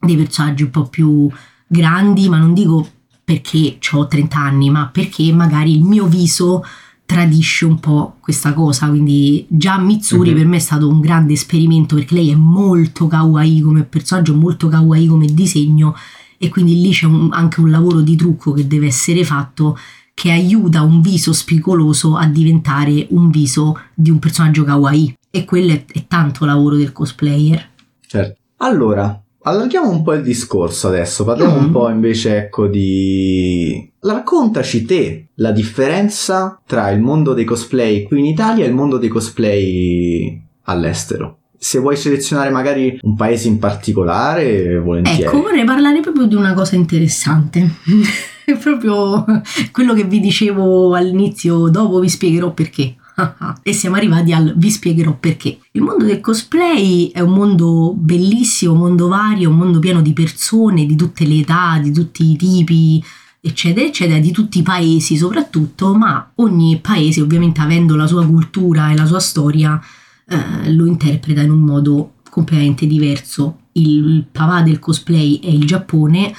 dei 0.00 0.16
personaggi 0.16 0.62
un 0.62 0.70
po' 0.70 0.86
più 0.88 1.28
grandi, 1.66 2.28
ma 2.28 2.38
non 2.38 2.54
dico 2.54 2.88
perché 3.24 3.78
ho 3.92 4.06
30 4.06 4.38
anni, 4.38 4.70
ma 4.70 4.88
perché 4.88 5.32
magari 5.32 5.72
il 5.76 5.82
mio 5.84 6.06
viso 6.06 6.62
tradisce 7.04 7.64
un 7.66 7.78
po' 7.78 8.16
questa 8.20 8.52
cosa. 8.54 8.88
Quindi 8.88 9.44
già 9.48 9.78
Mitsuri 9.78 10.30
Mhm. 10.30 10.36
per 10.36 10.46
me 10.46 10.56
è 10.56 10.60
stato 10.60 10.88
un 10.88 11.00
grande 11.00 11.34
esperimento 11.34 11.94
perché 11.94 12.14
lei 12.14 12.30
è 12.30 12.34
molto 12.34 13.06
kawaii 13.06 13.60
come 13.60 13.82
personaggio, 13.84 14.34
molto 14.34 14.68
kawaii 14.68 15.06
come 15.06 15.26
disegno 15.26 15.94
e 16.38 16.48
quindi 16.48 16.80
lì 16.80 16.90
c'è 16.90 17.06
un- 17.06 17.28
anche 17.32 17.60
un 17.60 17.70
lavoro 17.70 18.00
di 18.00 18.16
trucco 18.16 18.52
che 18.52 18.66
deve 18.66 18.86
essere 18.86 19.24
fatto 19.24 19.76
che 20.14 20.30
aiuta 20.30 20.82
un 20.82 21.00
viso 21.00 21.32
spigoloso 21.32 22.16
a 22.16 22.26
diventare 22.26 23.06
un 23.10 23.30
viso 23.30 23.78
di 23.94 24.10
un 24.10 24.18
personaggio 24.18 24.64
kawaii 24.64 25.16
e 25.30 25.44
quello 25.44 25.72
è, 25.72 25.84
è 25.86 26.06
tanto 26.06 26.44
lavoro 26.44 26.76
del 26.76 26.92
cosplayer. 26.92 27.68
Certo. 28.06 28.38
Allora, 28.58 29.21
allarghiamo 29.42 29.90
un 29.90 30.02
po' 30.02 30.12
il 30.14 30.22
discorso 30.22 30.88
adesso, 30.88 31.24
parliamo 31.24 31.56
Mm. 31.58 31.64
un 31.64 31.70
po' 31.70 31.88
invece 31.88 32.36
ecco 32.36 32.66
di... 32.66 33.90
Raccontaci 34.00 34.84
te 34.84 35.28
la 35.36 35.52
differenza 35.52 36.60
tra 36.66 36.90
il 36.90 37.00
mondo 37.00 37.34
dei 37.34 37.44
cosplay 37.44 38.02
qui 38.04 38.18
in 38.18 38.24
Italia 38.26 38.64
e 38.64 38.68
il 38.68 38.74
mondo 38.74 38.98
dei 38.98 39.08
cosplay 39.08 40.40
all'estero. 40.64 41.38
Se 41.56 41.78
vuoi 41.78 41.96
selezionare 41.96 42.50
magari 42.50 42.98
un 43.02 43.14
paese 43.14 43.46
in 43.46 43.58
particolare, 43.60 44.78
volentieri. 44.80 45.22
Ecco, 45.22 45.42
vorrei 45.42 45.64
parlare 45.64 46.00
proprio 46.00 46.26
di 46.26 46.34
una 46.34 46.54
cosa 46.54 46.74
interessante. 46.74 47.76
È 48.44 48.56
proprio 48.56 49.24
quello 49.70 49.94
che 49.94 50.02
vi 50.02 50.18
dicevo 50.18 50.94
all'inizio, 50.96 51.68
dopo 51.68 52.00
vi 52.00 52.08
spiegherò 52.08 52.52
perché. 52.52 52.96
e 53.62 53.72
siamo 53.72 53.96
arrivati 53.96 54.32
al 54.32 54.54
vi 54.56 54.70
spiegherò 54.70 55.16
perché. 55.18 55.58
Il 55.72 55.82
mondo 55.82 56.04
del 56.04 56.20
cosplay 56.20 57.10
è 57.10 57.20
un 57.20 57.32
mondo 57.32 57.94
bellissimo, 57.96 58.72
un 58.72 58.78
mondo 58.78 59.08
vario, 59.08 59.50
un 59.50 59.56
mondo 59.56 59.78
pieno 59.78 60.02
di 60.02 60.12
persone 60.12 60.86
di 60.86 60.96
tutte 60.96 61.24
le 61.24 61.36
età, 61.36 61.78
di 61.78 61.92
tutti 61.92 62.30
i 62.30 62.36
tipi, 62.36 63.02
eccetera, 63.40 63.86
eccetera, 63.86 64.18
di 64.18 64.30
tutti 64.30 64.58
i 64.58 64.62
paesi 64.62 65.16
soprattutto, 65.16 65.94
ma 65.94 66.32
ogni 66.36 66.78
paese 66.80 67.20
ovviamente 67.20 67.60
avendo 67.60 67.96
la 67.96 68.06
sua 68.06 68.26
cultura 68.26 68.90
e 68.90 68.96
la 68.96 69.06
sua 69.06 69.20
storia 69.20 69.80
eh, 70.28 70.72
lo 70.72 70.86
interpreta 70.86 71.42
in 71.42 71.50
un 71.50 71.60
modo 71.60 72.14
completamente 72.30 72.86
diverso. 72.86 73.58
Il 73.72 74.26
papà 74.30 74.62
del 74.62 74.78
cosplay 74.78 75.40
è 75.40 75.48
il 75.48 75.66
Giappone, 75.66 76.32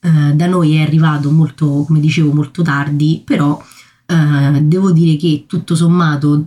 eh, 0.00 0.34
da 0.34 0.46
noi 0.46 0.76
è 0.76 0.82
arrivato 0.82 1.30
molto, 1.30 1.84
come 1.86 2.00
dicevo, 2.00 2.32
molto 2.32 2.62
tardi, 2.62 3.22
però 3.24 3.60
eh, 4.10 4.60
devo 4.62 4.90
dire 4.90 5.16
che 5.16 5.44
tutto 5.46 5.76
sommato, 5.76 6.46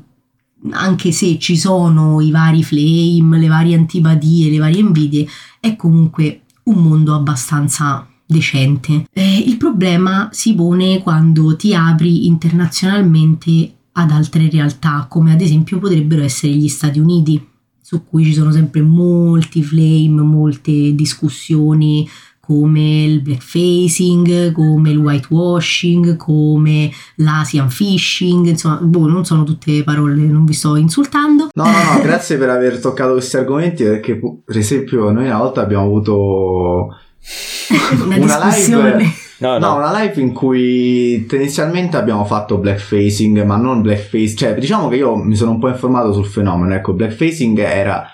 anche 0.72 1.11
se 1.11 1.39
ci 1.39 1.57
sono 1.57 2.20
i 2.20 2.30
vari 2.30 2.64
flame, 2.64 3.39
le 3.39 3.47
varie 3.47 3.76
antipatie, 3.76 4.49
le 4.49 4.57
varie 4.57 4.82
invidie, 4.82 5.28
è 5.59 5.76
comunque 5.76 6.41
un 6.64 6.84
mondo 6.84 7.14
abbastanza 7.16 8.05
decente. 8.26 9.07
Eh, 9.14 9.38
il 9.39 9.57
problema 9.57 10.30
si 10.32 10.53
pone 10.53 11.01
quando 11.01 11.55
ti 11.55 11.74
apri 11.74 12.28
internazionalmente 12.28 13.74
ad 13.93 14.11
altre 14.11 14.49
realtà, 14.49 15.05
come 15.09 15.32
ad 15.32 15.41
esempio 15.41 15.80
potrebbero 15.80 16.24
essere 16.24 16.53
gli 16.53 16.68
Stati 16.68 16.99
Uniti, 16.99 17.47
su 17.82 18.03
cui 18.05 18.26
ci 18.26 18.34
sono 18.34 18.51
sempre 18.51 18.82
molti 18.82 19.64
flame, 19.64 20.22
molte 20.22 20.95
discussioni 20.95 22.07
come 22.46 23.04
il 23.06 23.22
blackfacing, 23.22 24.52
come 24.52 24.89
il 24.89 24.98
whitewashing, 24.98 26.18
come 26.18 26.91
l'Asian 27.16 27.70
fishing, 27.70 28.48
insomma, 28.48 28.80
boh, 28.82 29.08
non 29.08 29.24
sono 29.24 29.44
tutte 29.44 29.82
parole, 29.84 30.16
non 30.16 30.44
vi 30.44 30.52
sto 30.54 30.76
insultando. 30.76 31.48
No, 31.54 31.64
no, 31.64 31.72
no, 31.72 32.02
grazie 32.02 32.38
per 32.38 32.50
aver 32.50 32.80
toccato 32.80 33.14
questi 33.14 33.38
argomenti 33.38 33.84
perché 33.84 34.20
per 34.44 34.58
esempio 34.58 35.10
noi 35.12 35.26
una 35.28 35.38
volta 35.38 35.62
abbiamo 35.62 35.86
avuto 35.86 36.88
Una, 38.06 38.16
Una 38.18 38.46
discussione. 38.46 39.04
No, 39.38 39.58
No, 39.58 39.58
no. 39.58 39.76
una 39.76 40.00
live 40.02 40.22
in 40.22 40.32
cui 40.32 41.26
tendenzialmente 41.26 41.98
abbiamo 41.98 42.24
fatto 42.24 42.58
blackfacing, 42.60 43.44
ma 43.44 43.58
non 43.58 43.82
blackface, 43.82 44.36
cioè 44.36 44.54
diciamo 44.56 44.88
che 44.88 44.96
io 44.98 45.16
mi 45.16 45.36
sono 45.36 45.52
un 45.52 45.60
po' 45.60 45.68
informato 45.68 46.14
sul 46.14 46.26
fenomeno, 46.26 46.74
ecco, 46.76 46.94
blackfacing 46.94 47.58
era 47.60 48.06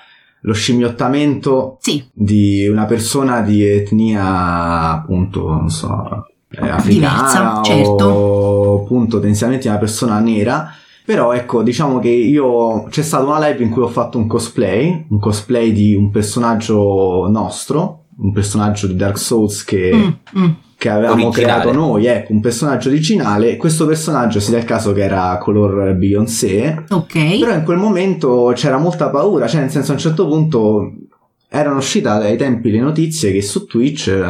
lo 0.41 0.53
scimmiottamento 0.53 1.77
Sì, 1.81 2.03
di 2.13 2.67
una 2.67 2.85
persona 2.85 3.41
di 3.41 3.63
etnia 3.63 4.91
appunto, 4.93 5.49
non 5.49 5.69
so, 5.69 6.27
eh, 6.49 6.69
africana 6.69 6.81
Diversa, 6.81 7.61
certo. 7.63 8.05
o 8.05 8.83
appunto 8.83 9.17
tendenzialmente 9.19 9.67
una 9.67 9.77
persona 9.77 10.19
nera. 10.19 10.73
Però 11.05 11.33
ecco, 11.33 11.63
diciamo 11.63 11.97
che 11.99 12.09
io 12.09 12.83
c'è 12.89 13.01
stata 13.01 13.23
una 13.25 13.47
live 13.47 13.63
in 13.63 13.71
cui 13.71 13.81
ho 13.81 13.87
fatto 13.87 14.19
un 14.19 14.27
cosplay, 14.27 15.07
un 15.09 15.19
cosplay 15.19 15.71
di 15.71 15.95
un 15.95 16.11
personaggio 16.11 17.27
nostro, 17.29 18.03
un 18.19 18.31
personaggio 18.31 18.85
di 18.85 18.95
Dark 18.95 19.17
Souls 19.17 19.63
che 19.63 19.91
Mm, 19.93 20.41
mm. 20.43 20.49
Che 20.79 20.87
avevamo 20.87 21.27
Originale. 21.27 21.61
creato 21.61 21.77
noi, 21.77 22.05
ecco, 22.05 22.31
un 22.31 22.39
personaggio 22.39 22.87
originale. 22.87 23.57
Questo 23.57 23.85
personaggio 23.85 24.39
si 24.39 24.49
dà 24.49 24.59
il 24.59 24.63
caso 24.63 24.93
che 24.93 25.03
era 25.03 25.37
color 25.37 25.93
Beyoncé, 25.95 26.85
ok. 26.89 27.39
però 27.39 27.53
in 27.53 27.63
quel 27.65 27.77
momento 27.77 28.53
c'era 28.55 28.77
molta 28.77 29.09
paura, 29.09 29.45
cioè 29.45 29.59
nel 29.59 29.71
senso 29.71 29.91
a 29.91 29.95
un 29.95 29.99
certo 29.99 30.25
punto 30.25 30.93
erano 31.51 31.77
uscite 31.77 32.07
ai 32.07 32.37
tempi 32.37 32.69
le 32.69 32.79
notizie 32.79 33.31
che 33.31 33.41
su 33.41 33.65
Twitch 33.65 34.07
eh, 34.09 34.21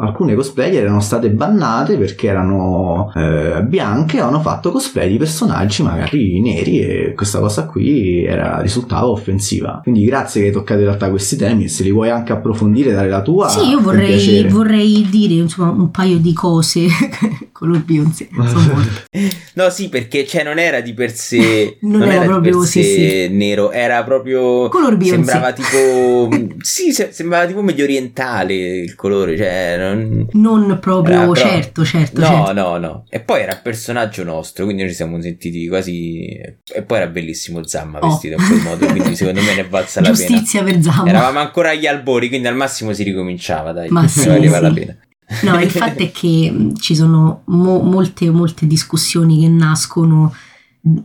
alcune 0.00 0.34
cosplayer 0.36 0.84
erano 0.84 1.00
state 1.00 1.28
bannate 1.30 1.96
perché 1.96 2.28
erano 2.28 3.12
eh, 3.16 3.62
bianche 3.64 4.18
e 4.18 4.20
hanno 4.20 4.40
fatto 4.40 4.70
cosplay 4.70 5.10
di 5.10 5.16
personaggi 5.18 5.82
magari 5.82 6.40
neri 6.40 6.78
e 6.80 7.14
questa 7.16 7.40
cosa 7.40 7.66
qui 7.66 8.24
era, 8.24 8.60
risultava 8.60 9.08
offensiva. 9.08 9.80
Quindi 9.82 10.04
grazie 10.04 10.40
che 10.42 10.46
hai 10.48 10.52
toccato 10.52 10.78
in 10.78 10.86
realtà 10.86 11.10
questi 11.10 11.36
temi 11.36 11.64
e 11.64 11.68
se 11.68 11.82
li 11.82 11.90
vuoi 11.90 12.10
anche 12.10 12.32
approfondire 12.32 12.92
dare 12.92 13.08
la 13.08 13.22
tua. 13.22 13.48
Sì, 13.48 13.68
io 13.68 13.76
con 13.76 13.84
vorrei, 13.84 14.46
vorrei 14.46 15.06
dire 15.10 15.34
insomma, 15.34 15.70
un 15.70 15.90
paio 15.90 16.18
di 16.18 16.32
cose 16.32 16.86
color 17.50 17.82
Beyoncé. 17.84 18.28
insomma. 18.30 18.84
No, 19.54 19.70
sì, 19.70 19.88
perché 19.88 20.24
cioè, 20.24 20.44
non 20.44 20.60
era 20.60 20.80
di 20.80 20.94
per 20.94 21.10
sé, 21.12 21.78
Non 21.82 21.98
non, 21.98 22.02
era 22.02 22.22
era, 22.22 22.24
proprio- 22.26 22.52
di 22.52 22.58
per 22.58 22.66
sé 22.68 22.82
sì, 22.82 23.34
nero, 23.34 23.72
era 23.72 24.04
proprio 24.04 24.68
Color 24.68 24.96
Beyoncé. 24.96 25.24
sembrava 25.32 25.52
tipo 25.52 26.28
sì, 26.68 26.92
se- 26.92 27.12
sembrava 27.12 27.46
tipo 27.46 27.62
medio 27.62 27.84
orientale 27.84 28.54
il 28.54 28.94
colore, 28.94 29.36
cioè 29.38 29.76
non 29.78 30.26
Non 30.32 30.78
proprio, 30.80 31.22
Era, 31.22 31.34
certo, 31.34 31.82
certo, 31.84 32.20
No, 32.20 32.26
certo. 32.26 32.52
no, 32.52 32.76
no. 32.76 33.04
E 33.08 33.20
poi 33.20 33.40
era 33.40 33.56
personaggio 33.56 34.22
nostro, 34.22 34.64
quindi 34.64 34.82
noi 34.82 34.90
ci 34.90 34.96
siamo 34.96 35.18
sentiti 35.20 35.66
quasi 35.66 36.26
e 36.26 36.82
poi 36.86 36.98
era 36.98 37.06
bellissimo 37.06 37.66
Zamma 37.66 37.98
Oh. 38.00 38.08
vestito 38.08 38.36
in 38.38 38.46
quel 38.46 38.60
modo, 38.60 38.86
quindi 38.86 39.16
secondo 39.16 39.40
me 39.40 39.54
ne 39.54 39.60
è 39.62 39.66
valsa 39.66 40.00
la 40.02 40.10
pena. 40.10 40.26
Giustizia 40.26 40.62
per 40.62 40.82
Zamma. 40.82 41.08
Eravamo 41.08 41.38
ancora 41.38 41.70
agli 41.70 41.86
albori, 41.86 42.28
quindi 42.28 42.46
al 42.48 42.56
massimo 42.56 42.92
si 42.92 43.02
ricominciava, 43.02 43.72
dai. 43.72 43.88
Ma 43.88 44.06
sì, 44.06 44.26
valeva 44.28 44.56
sì. 44.58 44.62
la 44.62 44.72
pena. 44.72 44.96
No, 45.42 45.60
il 45.60 45.70
fatto 45.70 46.02
è 46.02 46.10
che 46.10 46.72
ci 46.80 46.94
sono 46.94 47.42
mo- 47.46 47.80
molte, 47.80 48.28
molte 48.30 48.66
discussioni 48.66 49.40
che 49.40 49.48
nascono 49.48 50.34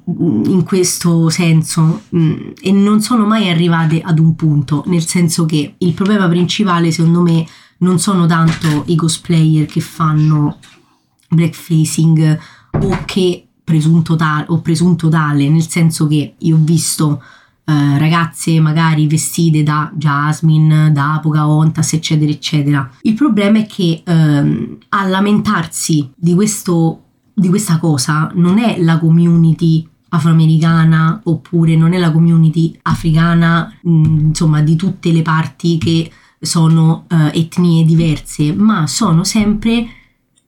in 0.06 0.64
questo 0.64 1.30
senso 1.30 2.04
mh, 2.10 2.54
e 2.62 2.72
non 2.72 3.02
sono 3.02 3.26
mai 3.26 3.50
arrivate 3.50 4.02
ad 4.02 4.20
un 4.20 4.36
punto, 4.36 4.84
nel 4.88 5.06
senso 5.06 5.46
che 5.46 5.76
il 5.78 5.94
problema 5.94 6.28
principale 6.28 6.92
secondo 6.92 7.22
me 7.22 7.46
non 7.80 8.00
sono 8.00 8.26
tanto 8.26 8.84
i 8.88 8.96
cosplayer 8.96 9.66
che 9.66 9.82
fanno 9.82 10.58
blackfacing 11.30 12.40
o 12.82 13.04
che 13.06 13.48
presunto 13.64 14.16
tale 14.16 14.46
o 14.50 14.60
presunto 14.60 15.10
tale, 15.10 15.50
nel 15.50 15.68
senso 15.68 16.08
che 16.08 16.36
io 16.38 16.56
ho 16.56 16.60
visto 16.62 17.22
eh, 17.66 17.98
ragazze 17.98 18.60
magari 18.60 19.08
vestite 19.08 19.64
da 19.64 19.90
Jasmine, 19.96 20.92
da 20.92 21.20
Pocahontas, 21.22 21.94
eccetera, 21.94 22.30
eccetera. 22.30 22.90
Il 23.02 23.14
problema 23.14 23.60
è 23.60 23.66
che 23.66 24.02
ehm, 24.06 24.78
a 24.90 25.08
lamentarsi 25.08 26.12
di, 26.14 26.34
questo, 26.34 27.03
di 27.34 27.50
questa 27.50 27.80
cosa 27.80 28.30
non 28.36 28.60
è 28.60 28.80
la 28.80 29.00
community 29.00 29.88
afroamericana 30.10 31.22
oppure 31.24 31.76
non 31.76 31.94
è 31.94 31.98
la 31.98 32.12
community 32.12 32.78
africana, 32.84 33.74
mm, 33.88 34.28
insomma, 34.28 34.62
di 34.62 34.76
tutte 34.76 35.12
le 35.12 35.22
parti 35.22 35.78
che 35.78 36.12
sono 36.40 37.06
uh, 37.10 37.30
etnie 37.32 37.86
diverse, 37.86 38.54
ma 38.54 38.86
sono 38.86 39.24
sempre 39.24 39.88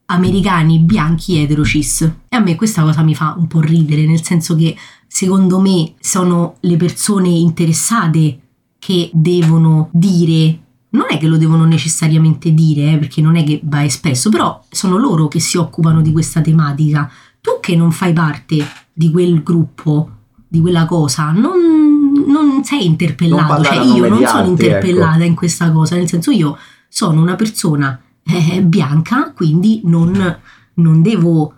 americani 0.06 0.78
bianchi 0.78 1.38
eterocis. 1.38 2.02
E 2.28 2.36
a 2.36 2.40
me 2.40 2.54
questa 2.54 2.82
cosa 2.82 3.02
mi 3.02 3.14
fa 3.14 3.34
un 3.36 3.48
po' 3.48 3.60
ridere, 3.60 4.06
nel 4.06 4.22
senso 4.22 4.54
che 4.54 4.76
secondo 5.06 5.60
me 5.60 5.94
sono 6.00 6.56
le 6.60 6.76
persone 6.76 7.28
interessate 7.28 8.40
che 8.78 9.10
devono 9.12 9.88
dire 9.90 10.60
non 10.90 11.06
è 11.08 11.18
che 11.18 11.26
lo 11.26 11.36
devono 11.36 11.64
necessariamente 11.64 12.52
dire, 12.52 12.92
eh, 12.92 12.98
perché 12.98 13.20
non 13.20 13.36
è 13.36 13.44
che 13.44 13.60
va 13.64 13.84
espresso, 13.84 14.30
però 14.30 14.62
sono 14.70 14.96
loro 14.96 15.28
che 15.28 15.40
si 15.40 15.56
occupano 15.56 16.00
di 16.00 16.12
questa 16.12 16.40
tematica. 16.40 17.10
Tu 17.40 17.58
che 17.60 17.76
non 17.76 17.92
fai 17.92 18.12
parte 18.12 18.66
di 18.92 19.10
quel 19.10 19.42
gruppo, 19.42 20.10
di 20.48 20.60
quella 20.60 20.86
cosa, 20.86 21.30
non, 21.32 22.24
non 22.26 22.64
sei 22.64 22.86
interpellato, 22.86 23.62
cioè 23.62 23.84
io 23.84 24.08
non 24.08 24.24
sono 24.24 24.40
ecco. 24.40 24.50
interpellata 24.50 25.16
ecco. 25.16 25.24
in 25.24 25.34
questa 25.34 25.70
cosa, 25.70 25.96
nel 25.96 26.08
senso 26.08 26.30
io 26.30 26.56
sono 26.88 27.20
una 27.20 27.34
persona 27.34 28.00
eh, 28.24 28.62
bianca, 28.62 29.32
quindi 29.32 29.82
non, 29.84 30.38
non 30.74 31.02
devo 31.02 31.52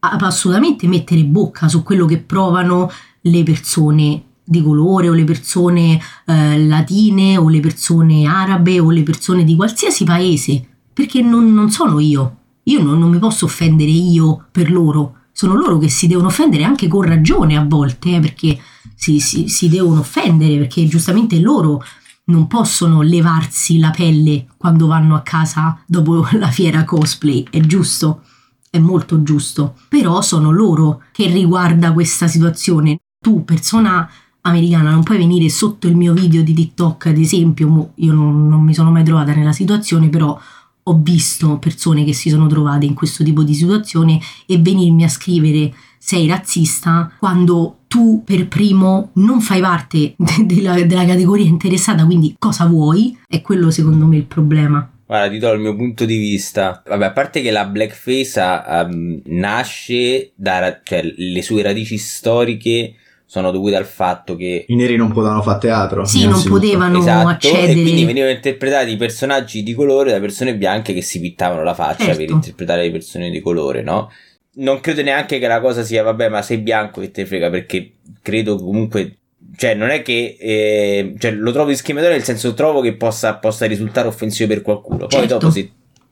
assolutamente 0.00 0.86
mettere 0.86 1.24
bocca 1.24 1.68
su 1.68 1.82
quello 1.82 2.06
che 2.06 2.18
provano 2.18 2.90
le 3.22 3.42
persone 3.42 4.22
di 4.48 4.62
colore 4.62 5.10
o 5.10 5.12
le 5.12 5.24
persone 5.24 6.00
eh, 6.24 6.64
latine 6.64 7.36
o 7.36 7.50
le 7.50 7.60
persone 7.60 8.26
arabe 8.26 8.80
o 8.80 8.90
le 8.90 9.02
persone 9.02 9.44
di 9.44 9.54
qualsiasi 9.54 10.04
paese, 10.04 10.64
perché 10.92 11.20
non, 11.20 11.52
non 11.52 11.70
sono 11.70 11.98
io. 11.98 12.36
Io 12.64 12.82
non, 12.82 12.98
non, 12.98 13.10
mi 13.10 13.18
posso 13.18 13.44
offendere 13.44 13.90
io 13.90 14.46
per 14.50 14.70
loro, 14.70 15.16
sono 15.32 15.54
loro 15.54 15.78
che 15.78 15.88
si 15.88 16.06
devono 16.06 16.28
offendere 16.28 16.64
anche 16.64 16.88
con 16.88 17.02
ragione 17.02 17.56
a 17.56 17.64
volte, 17.64 18.16
eh, 18.16 18.20
perché 18.20 18.58
si, 18.94 19.20
si, 19.20 19.48
si 19.48 19.68
devono 19.68 20.00
offendere, 20.00 20.56
perché 20.56 20.86
giustamente 20.86 21.38
loro 21.40 21.82
non 22.24 22.46
possono 22.46 23.02
levarsi 23.02 23.78
la 23.78 23.90
pelle 23.90 24.46
quando 24.56 24.86
vanno 24.86 25.14
a 25.14 25.22
casa 25.22 25.78
dopo 25.86 26.26
la 26.32 26.50
fiera 26.50 26.84
cosplay, 26.84 27.46
è 27.50 27.60
giusto, 27.60 28.22
è 28.70 28.78
molto 28.78 29.22
giusto, 29.22 29.76
però 29.88 30.22
sono 30.22 30.50
loro 30.50 31.02
che 31.12 31.26
riguarda 31.26 31.92
questa 31.92 32.28
situazione. 32.28 32.98
Tu, 33.20 33.44
persona 33.44 34.08
americana, 34.48 34.90
non 34.90 35.02
puoi 35.02 35.18
venire 35.18 35.48
sotto 35.48 35.86
il 35.86 35.96
mio 35.96 36.12
video 36.12 36.42
di 36.42 36.52
TikTok, 36.52 37.06
ad 37.06 37.18
esempio, 37.18 37.92
io 37.94 38.12
non, 38.12 38.48
non 38.48 38.62
mi 38.62 38.74
sono 38.74 38.90
mai 38.90 39.04
trovata 39.04 39.34
nella 39.34 39.52
situazione, 39.52 40.08
però 40.08 40.38
ho 40.82 41.00
visto 41.02 41.58
persone 41.58 42.04
che 42.04 42.14
si 42.14 42.30
sono 42.30 42.46
trovate 42.46 42.86
in 42.86 42.94
questo 42.94 43.22
tipo 43.22 43.42
di 43.42 43.54
situazione 43.54 44.18
e 44.46 44.58
venirmi 44.58 45.04
a 45.04 45.08
scrivere 45.08 45.72
sei 45.98 46.26
razzista 46.26 47.12
quando 47.18 47.80
tu 47.88 48.22
per 48.24 48.48
primo 48.48 49.10
non 49.14 49.40
fai 49.40 49.60
parte 49.60 50.14
della, 50.44 50.82
della 50.82 51.04
categoria 51.04 51.46
interessata, 51.46 52.04
quindi 52.06 52.34
cosa 52.38 52.66
vuoi? 52.66 53.18
È 53.26 53.42
quello 53.42 53.70
secondo 53.70 54.06
me 54.06 54.16
il 54.16 54.24
problema. 54.24 54.90
Guarda, 55.06 55.30
ti 55.30 55.38
do 55.38 55.52
il 55.52 55.60
mio 55.60 55.74
punto 55.74 56.04
di 56.04 56.18
vista. 56.18 56.82
Vabbè, 56.86 57.06
a 57.06 57.12
parte 57.12 57.40
che 57.40 57.50
la 57.50 57.64
blackface 57.64 58.40
um, 58.68 59.20
nasce 59.24 60.32
da, 60.34 60.80
cioè, 60.82 61.02
le 61.16 61.42
sue 61.42 61.62
radici 61.62 61.96
storiche 61.96 62.94
sono 63.30 63.50
dovute 63.50 63.76
al 63.76 63.84
fatto 63.84 64.36
che 64.36 64.64
i 64.66 64.74
neri 64.74 64.96
non 64.96 65.12
potevano 65.12 65.42
fare 65.42 65.58
teatro. 65.60 66.06
Sì, 66.06 66.26
non 66.26 66.42
potevano 66.42 66.98
esatto, 66.98 67.28
accedere. 67.28 67.72
E 67.72 67.74
quindi 67.74 68.06
venivano 68.06 68.32
interpretati 68.32 68.90
i 68.92 68.96
personaggi 68.96 69.62
di 69.62 69.74
colore 69.74 70.12
da 70.12 70.18
persone 70.18 70.56
bianche 70.56 70.94
che 70.94 71.02
si 71.02 71.20
pittavano 71.20 71.62
la 71.62 71.74
faccia 71.74 72.06
certo. 72.06 72.20
per 72.20 72.30
interpretare 72.30 72.82
le 72.84 72.90
persone 72.90 73.28
di 73.28 73.40
colore, 73.40 73.82
no? 73.82 74.10
non 74.58 74.80
credo 74.80 75.02
neanche 75.02 75.38
che 75.38 75.46
la 75.46 75.60
cosa 75.60 75.84
sia, 75.84 76.02
vabbè, 76.02 76.28
ma 76.28 76.42
sei 76.42 76.58
bianco 76.58 77.00
che 77.00 77.10
te 77.10 77.26
frega, 77.26 77.50
perché 77.50 77.92
credo 78.22 78.56
comunque 78.56 79.18
cioè 79.56 79.74
non 79.74 79.90
è 79.90 80.02
che 80.02 80.36
eh, 80.38 81.14
cioè, 81.18 81.32
lo 81.32 81.52
trovo 81.52 81.70
discriminatorio 81.70 82.18
nel 82.18 82.26
senso 82.26 82.54
trovo 82.54 82.80
che 82.80 82.94
possa, 82.94 83.36
possa 83.36 83.66
risultare 83.66 84.06
offensivo 84.06 84.48
per 84.48 84.62
qualcuno 84.62 85.06
poi 85.06 85.20
certo. 85.20 85.38
dopo 85.38 85.50
se 85.50 85.70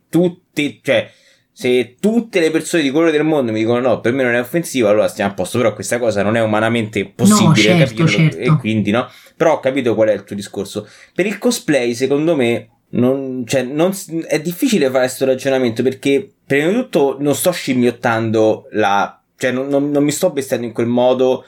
tutti 0.08 0.80
cioè 0.82 1.10
se 1.59 1.96
tutte 1.98 2.38
le 2.38 2.50
persone 2.50 2.82
di 2.82 2.90
colore 2.90 3.11
del 3.11 3.24
mondo 3.24 3.50
mi 3.50 3.61
dicono 3.61 3.80
no 3.80 4.00
per 4.00 4.12
me 4.12 4.22
non 4.22 4.34
è 4.34 4.40
offensivo 4.40 4.90
allora 4.90 5.09
stiamo 5.09 5.30
a 5.30 5.34
posto 5.34 5.57
però 5.57 5.72
questa 5.72 5.98
cosa 5.98 6.22
non 6.22 6.36
è 6.36 6.42
umanamente 6.42 7.07
possibile 7.07 7.72
no, 7.72 7.78
certo, 7.78 8.07
certo. 8.07 8.36
e 8.36 8.54
quindi 8.59 8.90
no 8.90 9.09
però 9.34 9.54
ho 9.54 9.61
capito 9.61 9.94
qual 9.94 10.09
è 10.09 10.12
il 10.12 10.24
tuo 10.24 10.36
discorso 10.36 10.86
per 11.14 11.24
il 11.24 11.38
cosplay 11.38 11.94
secondo 11.94 12.36
me 12.36 12.68
non, 12.90 13.44
cioè, 13.46 13.62
non, 13.62 13.90
è 14.28 14.38
difficile 14.38 14.90
fare 14.90 15.07
questo 15.07 15.24
ragionamento 15.24 15.82
perché 15.82 16.30
prima 16.44 16.68
di 16.68 16.74
tutto 16.74 17.16
non 17.20 17.34
sto 17.34 17.52
scimmiottando 17.52 18.68
la... 18.72 19.18
cioè 19.38 19.50
non, 19.50 19.68
non, 19.68 19.90
non 19.90 20.04
mi 20.04 20.12
sto 20.12 20.30
vestendo 20.32 20.66
in 20.66 20.74
quel 20.74 20.88
modo 20.88 21.46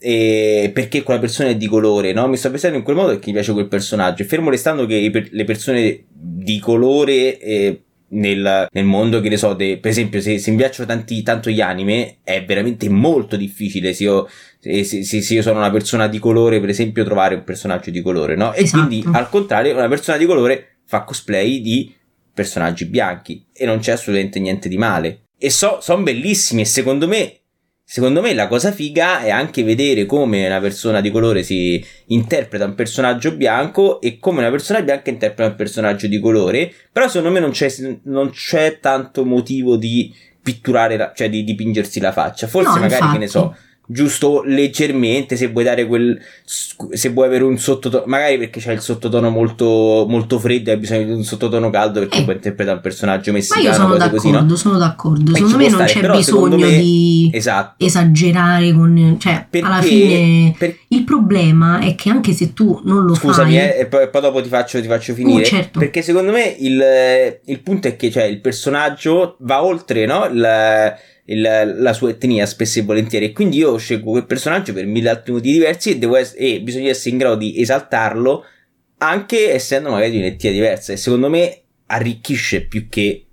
eh, 0.00 0.72
perché 0.74 1.04
quella 1.04 1.20
persona 1.20 1.48
è 1.48 1.56
di 1.56 1.66
colore, 1.66 2.12
no? 2.12 2.28
Mi 2.28 2.36
sto 2.36 2.50
vestendo 2.50 2.76
in 2.76 2.84
quel 2.84 2.96
modo 2.96 3.08
perché 3.08 3.28
mi 3.28 3.34
piace 3.34 3.52
quel 3.52 3.66
personaggio. 3.66 4.22
Fermo 4.24 4.50
restando 4.50 4.86
che 4.86 5.28
le 5.30 5.44
persone 5.44 6.04
di 6.08 6.60
colore 6.60 7.38
eh, 7.40 7.82
nel, 8.10 8.66
nel, 8.70 8.84
mondo, 8.84 9.20
che 9.20 9.28
ne 9.28 9.36
so, 9.36 9.54
de, 9.54 9.78
per 9.78 9.90
esempio, 9.90 10.20
se, 10.20 10.38
se 10.38 10.50
mi 10.50 10.56
piacciono 10.56 10.88
tanti, 10.88 11.22
tanto 11.22 11.50
gli 11.50 11.60
anime, 11.60 12.18
è 12.22 12.44
veramente 12.44 12.88
molto 12.88 13.36
difficile 13.36 13.92
se 13.92 14.04
io, 14.04 14.28
se, 14.58 14.84
se, 14.84 15.02
se, 15.02 15.34
io 15.34 15.42
sono 15.42 15.58
una 15.58 15.70
persona 15.70 16.08
di 16.08 16.18
colore, 16.18 16.60
per 16.60 16.68
esempio, 16.68 17.04
trovare 17.04 17.34
un 17.34 17.44
personaggio 17.44 17.90
di 17.90 18.00
colore, 18.00 18.36
no? 18.36 18.52
E 18.52 18.62
esatto. 18.62 18.86
quindi, 18.86 19.08
al 19.12 19.28
contrario, 19.28 19.74
una 19.74 19.88
persona 19.88 20.16
di 20.16 20.26
colore 20.26 20.78
fa 20.84 21.02
cosplay 21.02 21.60
di 21.60 21.94
personaggi 22.32 22.86
bianchi 22.86 23.46
e 23.52 23.66
non 23.66 23.80
c'è 23.80 23.92
assolutamente 23.92 24.38
niente 24.38 24.68
di 24.68 24.78
male. 24.78 25.22
E 25.36 25.50
so, 25.50 25.78
sono 25.80 26.02
bellissimi 26.02 26.62
e 26.62 26.64
secondo 26.64 27.06
me 27.06 27.37
Secondo 27.90 28.20
me 28.20 28.34
la 28.34 28.48
cosa 28.48 28.70
figa 28.70 29.20
è 29.20 29.30
anche 29.30 29.62
vedere 29.62 30.04
come 30.04 30.44
una 30.44 30.60
persona 30.60 31.00
di 31.00 31.10
colore 31.10 31.42
si 31.42 31.82
interpreta 32.08 32.66
un 32.66 32.74
personaggio 32.74 33.34
bianco 33.34 34.02
e 34.02 34.18
come 34.18 34.40
una 34.40 34.50
persona 34.50 34.82
bianca 34.82 35.08
interpreta 35.08 35.48
un 35.48 35.56
personaggio 35.56 36.06
di 36.06 36.20
colore, 36.20 36.70
però 36.92 37.08
secondo 37.08 37.30
me 37.30 37.40
non 37.40 37.50
c'è, 37.50 37.72
non 38.02 38.28
c'è 38.28 38.78
tanto 38.78 39.24
motivo 39.24 39.78
di 39.78 40.14
pitturare, 40.42 41.12
cioè 41.14 41.30
di 41.30 41.42
dipingersi 41.44 41.98
la 41.98 42.12
faccia. 42.12 42.46
Forse 42.46 42.74
no, 42.74 42.80
magari, 42.80 42.92
infatti. 42.96 43.12
che 43.12 43.18
ne 43.20 43.26
so, 43.26 43.56
giusto 43.90 44.42
leggermente 44.44 45.34
se 45.36 45.48
vuoi 45.48 45.64
dare 45.64 45.86
quel 45.86 46.20
se 46.44 47.08
vuoi 47.08 47.26
avere 47.26 47.44
un 47.44 47.56
sottotono 47.56 48.04
magari 48.06 48.36
perché 48.36 48.60
c'è 48.60 48.72
il 48.72 48.80
sottotono 48.80 49.30
molto 49.30 50.04
molto 50.06 50.38
freddo 50.38 50.68
e 50.68 50.74
hai 50.74 50.78
bisogno 50.78 51.04
di 51.04 51.12
un 51.12 51.24
sottotono 51.24 51.70
caldo 51.70 52.00
perché 52.00 52.18
eh. 52.18 52.24
puoi 52.24 52.36
interpretare 52.36 52.76
un 52.76 52.82
personaggio 52.82 53.32
messicano 53.32 53.62
ma 53.62 53.70
io 53.70 53.74
sono 53.74 53.96
d'accordo 53.96 54.16
così, 54.16 54.30
no? 54.30 54.56
sono 54.56 54.78
d'accordo 54.78 55.34
secondo 55.34 55.56
me 55.56 55.68
non 55.70 55.88
stare, 55.88 56.06
c'è 56.06 56.10
bisogno 56.10 56.56
me, 56.58 56.78
di 56.78 57.30
esatto. 57.32 57.82
esagerare 57.82 58.72
con 58.74 59.16
cioè 59.18 59.46
perché, 59.48 59.66
alla 59.66 59.80
fine 59.80 60.54
per... 60.58 60.76
il 60.88 61.04
problema 61.04 61.80
è 61.80 61.94
che 61.94 62.10
anche 62.10 62.34
se 62.34 62.52
tu 62.52 62.82
non 62.84 63.04
lo 63.04 63.14
scusami 63.14 63.56
fai 63.56 63.68
eh, 63.70 63.80
e 63.80 63.86
poi, 63.86 64.10
poi, 64.10 64.20
dopo 64.20 64.42
ti 64.42 64.50
faccio, 64.50 64.82
ti 64.82 64.86
faccio 64.86 65.14
finire 65.14 65.40
uh, 65.40 65.46
certo. 65.46 65.78
perché 65.78 66.02
secondo 66.02 66.30
me 66.30 66.54
il, 66.58 67.40
il 67.46 67.60
punto 67.60 67.88
è 67.88 67.96
che 67.96 68.10
cioè, 68.10 68.24
il 68.24 68.40
personaggio 68.42 69.36
va 69.40 69.64
oltre 69.64 70.04
no? 70.04 70.26
il 70.26 70.46
il, 71.30 71.74
la 71.76 71.92
sua 71.92 72.10
etnia 72.10 72.46
spesso 72.46 72.78
e 72.78 72.82
volentieri 72.82 73.32
quindi 73.32 73.58
io 73.58 73.76
scelgo 73.76 74.10
quel 74.12 74.26
personaggio 74.26 74.72
per 74.72 74.86
mille 74.86 75.08
altri 75.08 75.32
motivi 75.32 75.54
diversi 75.54 75.98
e, 75.98 76.18
es- 76.18 76.34
e 76.36 76.60
bisogna 76.60 76.88
essere 76.88 77.10
in 77.10 77.18
grado 77.18 77.36
di 77.36 77.60
esaltarlo 77.60 78.44
anche 78.98 79.52
essendo 79.52 79.90
magari 79.90 80.12
di 80.12 80.18
un'etnia 80.18 80.52
diversa 80.52 80.92
e 80.92 80.96
secondo 80.96 81.28
me 81.28 81.60
arricchisce 81.86 82.62
più 82.62 82.88
che 82.88 83.24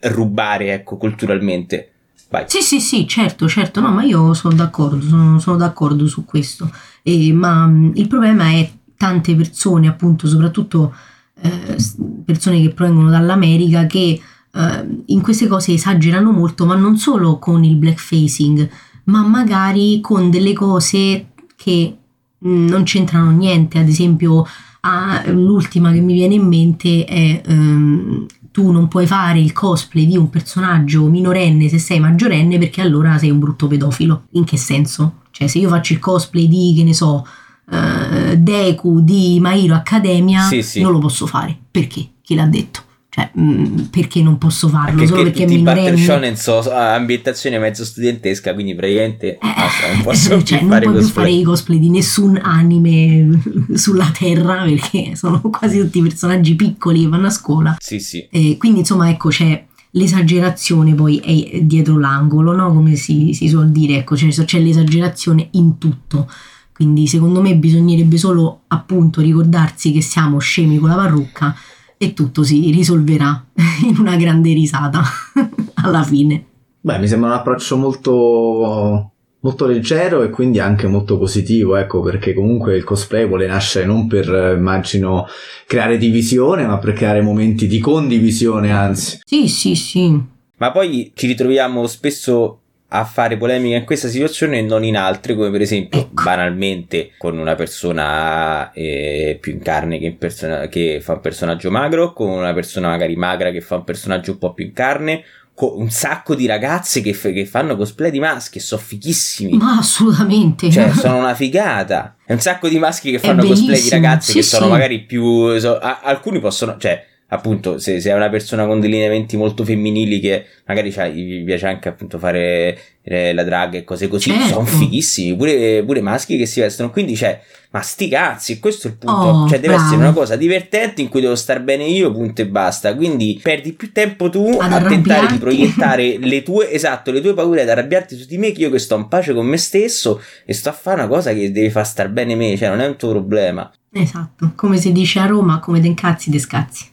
rubare 0.00 0.72
ecco 0.72 0.96
culturalmente 0.96 1.90
Vai. 2.30 2.44
Sì, 2.46 2.60
sì, 2.62 2.78
sì, 2.78 3.08
certo, 3.08 3.48
certo, 3.48 3.80
no, 3.80 3.88
ma 3.90 4.04
io 4.04 4.34
sono 4.34 4.54
d'accordo, 4.54 5.04
sono, 5.04 5.40
sono 5.40 5.56
d'accordo 5.56 6.06
su 6.06 6.24
questo. 6.24 6.70
E, 7.02 7.32
ma 7.32 7.66
mm, 7.66 7.90
il 7.96 8.06
problema 8.06 8.50
è 8.52 8.70
tante 8.96 9.34
persone, 9.34 9.88
appunto, 9.88 10.28
soprattutto 10.28 10.94
eh, 11.40 11.76
persone 12.24 12.62
che 12.62 12.70
provengono 12.70 13.10
dall'America, 13.10 13.86
che 13.86 14.20
uh, 14.52 15.02
in 15.06 15.20
queste 15.20 15.46
cose 15.46 15.72
esagerano 15.72 16.30
molto, 16.32 16.66
ma 16.66 16.74
non 16.74 16.96
solo 16.96 17.38
con 17.38 17.64
il 17.64 17.76
blackfacing, 17.76 18.68
ma 19.04 19.22
magari 19.22 20.00
con 20.00 20.30
delle 20.30 20.52
cose 20.52 21.28
che 21.56 21.96
mh, 22.38 22.66
non 22.66 22.82
c'entrano 22.84 23.30
niente. 23.30 23.78
Ad 23.78 23.88
esempio, 23.88 24.46
ah, 24.80 25.22
l'ultima 25.26 25.92
che 25.92 26.00
mi 26.00 26.14
viene 26.14 26.34
in 26.34 26.46
mente 26.46 27.04
è 27.04 27.42
um, 27.46 28.26
tu 28.52 28.70
non 28.70 28.88
puoi 28.88 29.06
fare 29.06 29.38
il 29.38 29.52
cosplay 29.52 30.06
di 30.06 30.16
un 30.16 30.28
personaggio 30.28 31.04
minorenne 31.04 31.68
se 31.68 31.78
sei 31.78 32.00
maggiorenne 32.00 32.58
perché 32.58 32.80
allora 32.80 33.16
sei 33.18 33.30
un 33.30 33.38
brutto 33.38 33.66
pedofilo. 33.66 34.24
In 34.32 34.44
che 34.44 34.56
senso? 34.56 35.20
Cioè, 35.30 35.46
se 35.46 35.58
io 35.58 35.68
faccio 35.68 35.92
il 35.92 36.00
cosplay 36.00 36.48
di, 36.48 36.74
che 36.76 36.84
ne 36.84 36.94
so, 36.94 37.26
uh, 37.70 38.36
Deku 38.36 39.00
di 39.02 39.38
My 39.40 39.64
Hero 39.64 39.74
Academia, 39.74 40.42
sì, 40.42 40.62
sì. 40.62 40.80
non 40.80 40.92
lo 40.92 40.98
posso 40.98 41.26
fare. 41.26 41.56
Perché? 41.70 42.08
Chi 42.22 42.34
l'ha 42.34 42.46
detto? 42.46 42.82
Cioè, 43.12 43.28
mh, 43.34 43.88
perché 43.90 44.22
non 44.22 44.38
posso 44.38 44.68
farlo? 44.68 44.92
Anche 45.00 45.06
Solo 45.08 45.22
perché 45.24 45.42
è 45.42 45.46
tutti 45.46 45.58
i 45.58 45.62
Butter 45.62 45.74
minorenne? 45.82 46.04
Shonen 46.04 46.36
so 46.36 46.62
so- 46.62 46.72
ambientazione 46.72 47.58
mezzo 47.58 47.84
studentesca, 47.84 48.54
quindi 48.54 48.74
praticamente 48.76 49.36
basta, 49.40 49.88
non 49.90 49.98
Eh, 49.98 50.02
posso 50.04 50.42
cioè, 50.44 50.58
più 50.58 50.68
non 50.68 50.68
fare 50.68 50.86
cosplay. 50.86 51.10
fare 51.10 51.30
i 51.30 51.42
cosplay 51.42 51.78
di 51.80 51.90
nessun 51.90 52.38
anime 52.40 53.42
sulla 53.74 54.08
terra 54.16 54.62
perché 54.62 55.16
sono 55.16 55.40
quasi 55.40 55.80
tutti 55.80 56.00
personaggi 56.02 56.54
piccoli 56.54 57.00
che 57.02 57.08
vanno 57.08 57.26
a 57.26 57.30
scuola. 57.30 57.76
Sì, 57.80 57.98
sì. 57.98 58.26
E 58.30 58.56
quindi, 58.56 58.78
insomma, 58.80 59.10
ecco, 59.10 59.28
c'è 59.28 59.64
l'esagerazione 59.92 60.94
poi 60.94 61.18
è 61.18 61.62
dietro 61.62 61.98
l'angolo, 61.98 62.54
no? 62.54 62.72
Come 62.72 62.94
si, 62.94 63.32
si 63.34 63.48
suol 63.48 63.70
dire, 63.70 63.96
ecco, 63.96 64.14
c'è, 64.14 64.28
c'è 64.28 64.60
l'esagerazione 64.60 65.48
in 65.52 65.78
tutto. 65.78 66.28
Quindi, 66.72 67.08
secondo 67.08 67.40
me, 67.42 67.56
bisognerebbe 67.56 68.16
solo 68.16 68.60
appunto 68.68 69.20
ricordarsi 69.20 69.90
che 69.92 70.00
siamo 70.00 70.38
scemi 70.38 70.78
con 70.78 70.88
la 70.90 70.94
parrucca 70.94 71.54
e 72.02 72.14
tutto 72.14 72.42
si 72.44 72.70
risolverà 72.70 73.44
in 73.86 73.98
una 73.98 74.16
grande 74.16 74.54
risata 74.54 75.02
alla 75.84 76.02
fine. 76.02 76.46
Beh, 76.80 76.98
mi 76.98 77.06
sembra 77.06 77.28
un 77.28 77.34
approccio 77.34 77.76
molto, 77.76 79.12
molto 79.40 79.66
leggero 79.66 80.22
e 80.22 80.30
quindi 80.30 80.60
anche 80.60 80.86
molto 80.86 81.18
positivo, 81.18 81.76
ecco, 81.76 82.00
perché 82.00 82.32
comunque 82.32 82.74
il 82.74 82.84
cosplay 82.84 83.26
vuole 83.26 83.46
nascere 83.46 83.84
non 83.84 84.06
per, 84.06 84.32
eh, 84.32 84.54
immagino, 84.54 85.26
creare 85.66 85.98
divisione, 85.98 86.64
ma 86.64 86.78
per 86.78 86.94
creare 86.94 87.20
momenti 87.20 87.66
di 87.66 87.80
condivisione, 87.80 88.72
anzi. 88.72 89.18
Sì, 89.22 89.46
sì, 89.46 89.74
sì. 89.74 90.18
Ma 90.56 90.72
poi 90.72 91.12
ci 91.14 91.26
ritroviamo 91.26 91.86
spesso 91.86 92.59
a 92.92 93.04
fare 93.04 93.36
polemica 93.36 93.76
in 93.76 93.84
questa 93.84 94.08
situazione 94.08 94.58
e 94.58 94.62
non 94.62 94.82
in 94.84 94.96
altre, 94.96 95.34
come 95.36 95.50
per 95.50 95.60
esempio 95.60 96.00
Ecco. 96.00 96.22
banalmente 96.24 97.12
con 97.18 97.38
una 97.38 97.54
persona 97.54 98.72
eh, 98.72 99.38
più 99.40 99.52
in 99.52 99.60
carne 99.62 99.98
che, 99.98 100.06
in 100.06 100.18
persona- 100.18 100.66
che 100.66 101.00
fa 101.00 101.12
un 101.14 101.20
personaggio 101.20 101.70
magro, 101.70 102.12
con 102.12 102.28
una 102.30 102.52
persona 102.52 102.88
magari 102.88 103.14
magra 103.16 103.50
che 103.50 103.60
fa 103.60 103.76
un 103.76 103.84
personaggio 103.84 104.32
un 104.32 104.38
po' 104.38 104.52
più 104.52 104.64
in 104.64 104.72
carne, 104.72 105.22
con 105.54 105.72
un 105.74 105.90
sacco 105.90 106.34
di 106.34 106.46
ragazze 106.46 107.00
che, 107.02 107.12
f- 107.12 107.32
che 107.32 107.44
fanno 107.44 107.76
cosplay 107.76 108.10
di 108.10 108.18
maschi 108.18 108.58
e 108.58 108.60
sono 108.62 108.80
fighissimi. 108.80 109.52
Ma 109.58 109.76
assolutamente. 109.78 110.70
Cioè, 110.70 110.90
sono 110.90 111.18
una 111.18 111.34
figata. 111.34 112.16
E 112.26 112.32
un 112.32 112.40
sacco 112.40 112.66
di 112.68 112.78
maschi 112.78 113.10
che 113.10 113.18
È 113.18 113.20
fanno 113.20 113.44
cosplay 113.44 113.80
di 113.80 113.88
ragazze 113.90 114.30
sì, 114.32 114.38
che 114.38 114.42
sono 114.42 114.64
sì. 114.66 114.70
magari 114.70 115.00
più. 115.04 115.58
so- 115.58 115.78
a- 115.78 116.00
alcuni 116.02 116.40
possono. 116.40 116.76
Cioè, 116.78 117.04
appunto, 117.30 117.78
se, 117.78 118.00
se 118.00 118.10
è 118.10 118.14
una 118.14 118.28
persona 118.28 118.66
con 118.66 118.80
dei 118.80 118.90
lineamenti 118.90 119.36
molto 119.36 119.64
femminili 119.64 120.20
che 120.20 120.44
magari 120.66 120.90
gli 121.12 121.44
piace 121.44 121.66
anche 121.66 121.88
appunto 121.88 122.18
fare 122.18 122.78
eh, 123.02 123.32
la 123.32 123.44
drag 123.44 123.74
e 123.74 123.84
cose 123.84 124.08
così, 124.08 124.30
Certo. 124.30 124.46
sono 124.48 124.64
fighissimi. 124.64 125.36
Pure, 125.36 125.82
pure 125.84 126.00
maschi 126.00 126.36
che 126.36 126.46
si 126.46 126.60
vestono. 126.60 126.90
Quindi, 126.90 127.16
cioè, 127.16 127.40
ma 127.70 127.80
sti 127.80 128.08
cazzi, 128.08 128.58
questo 128.58 128.88
è 128.88 128.90
il 128.90 128.96
punto. 128.96 129.16
Oh, 129.20 129.48
cioè, 129.48 129.60
deve 129.60 129.74
bravo. 129.74 129.82
essere 129.82 130.00
una 130.00 130.12
cosa 130.12 130.36
divertente 130.36 131.00
in 131.00 131.08
cui 131.08 131.20
devo 131.20 131.36
star 131.36 131.62
bene 131.62 131.84
io, 131.84 132.12
punto 132.12 132.42
e 132.42 132.46
basta. 132.46 132.94
Quindi, 132.94 133.38
perdi 133.42 133.72
più 133.72 133.92
tempo 133.92 134.28
tu 134.28 134.58
Ad 134.60 134.72
a 134.72 134.82
tentare 134.82 135.28
di 135.28 135.38
proiettare 135.38 136.18
le 136.22 136.42
tue, 136.42 136.70
esatto, 136.70 137.10
le 137.10 137.20
tue 137.20 137.34
paure 137.34 137.62
ad 137.62 137.68
arrabbiarti 137.68 138.16
su 138.16 138.26
di 138.26 138.38
me, 138.38 138.52
che 138.52 138.62
io 138.62 138.70
che 138.70 138.78
sto 138.78 138.96
in 138.96 139.08
pace 139.08 139.32
con 139.34 139.46
me 139.46 139.56
stesso 139.56 140.20
e 140.44 140.52
sto 140.52 140.68
a 140.68 140.72
fare 140.72 141.00
una 141.00 141.08
cosa 141.08 141.32
che 141.32 141.52
deve 141.52 141.70
far 141.70 141.86
star 141.86 142.10
bene 142.10 142.34
me, 142.34 142.56
cioè 142.56 142.68
non 142.68 142.80
è 142.80 142.86
un 142.86 142.96
tuo 142.96 143.10
problema. 143.10 143.70
Esatto, 143.92 144.52
come 144.54 144.76
si 144.76 144.92
dice 144.92 145.18
a 145.20 145.26
Roma, 145.26 145.58
come 145.58 145.80
te 145.80 145.86
incazzi, 145.86 146.30
te 146.30 146.38
scazzi. 146.38 146.90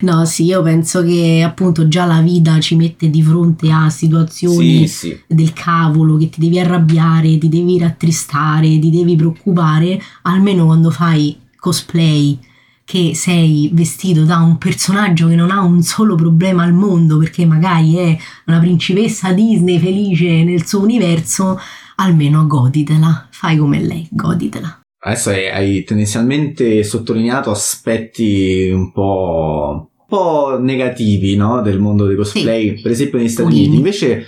No, 0.00 0.24
sì, 0.26 0.44
io 0.44 0.62
penso 0.62 1.02
che 1.02 1.42
appunto 1.44 1.88
già 1.88 2.04
la 2.04 2.20
vita 2.20 2.60
ci 2.60 2.76
mette 2.76 3.10
di 3.10 3.20
fronte 3.20 3.68
a 3.72 3.90
situazioni 3.90 4.86
Sì, 4.86 5.08
sì. 5.08 5.20
del 5.26 5.52
cavolo 5.52 6.16
che 6.16 6.28
ti 6.28 6.38
devi 6.38 6.60
arrabbiare, 6.60 7.36
ti 7.36 7.48
devi 7.48 7.80
rattristare, 7.80 8.78
ti 8.78 8.90
devi 8.90 9.16
preoccupare, 9.16 10.00
almeno 10.22 10.66
quando 10.66 10.90
fai 10.90 11.36
cosplay 11.58 12.38
che 12.84 13.16
sei 13.16 13.70
vestito 13.72 14.22
da 14.24 14.38
un 14.38 14.56
personaggio 14.56 15.26
che 15.26 15.34
non 15.34 15.50
ha 15.50 15.62
un 15.62 15.82
solo 15.82 16.14
problema 16.14 16.62
al 16.62 16.72
mondo 16.72 17.18
perché 17.18 17.44
magari 17.44 17.96
è 17.96 18.16
una 18.46 18.60
principessa 18.60 19.32
Disney 19.32 19.80
felice 19.80 20.44
nel 20.44 20.64
suo 20.64 20.80
universo, 20.80 21.58
almeno 21.96 22.46
goditela, 22.46 23.26
fai 23.30 23.56
come 23.56 23.82
lei, 23.82 24.06
goditela. 24.12 24.77
Adesso 25.00 25.30
hai, 25.30 25.48
hai 25.48 25.84
tendenzialmente 25.84 26.82
sottolineato 26.82 27.50
aspetti 27.50 28.68
un 28.72 28.90
po', 28.90 29.90
un 29.96 30.06
po' 30.08 30.58
negativi, 30.60 31.36
no? 31.36 31.62
Del 31.62 31.78
mondo 31.78 32.06
dei 32.06 32.16
cosplay, 32.16 32.80
per 32.80 32.90
esempio 32.90 33.18
negli 33.18 33.28
Stati. 33.28 33.48
Uniti. 33.48 33.76
Invece, 33.76 34.26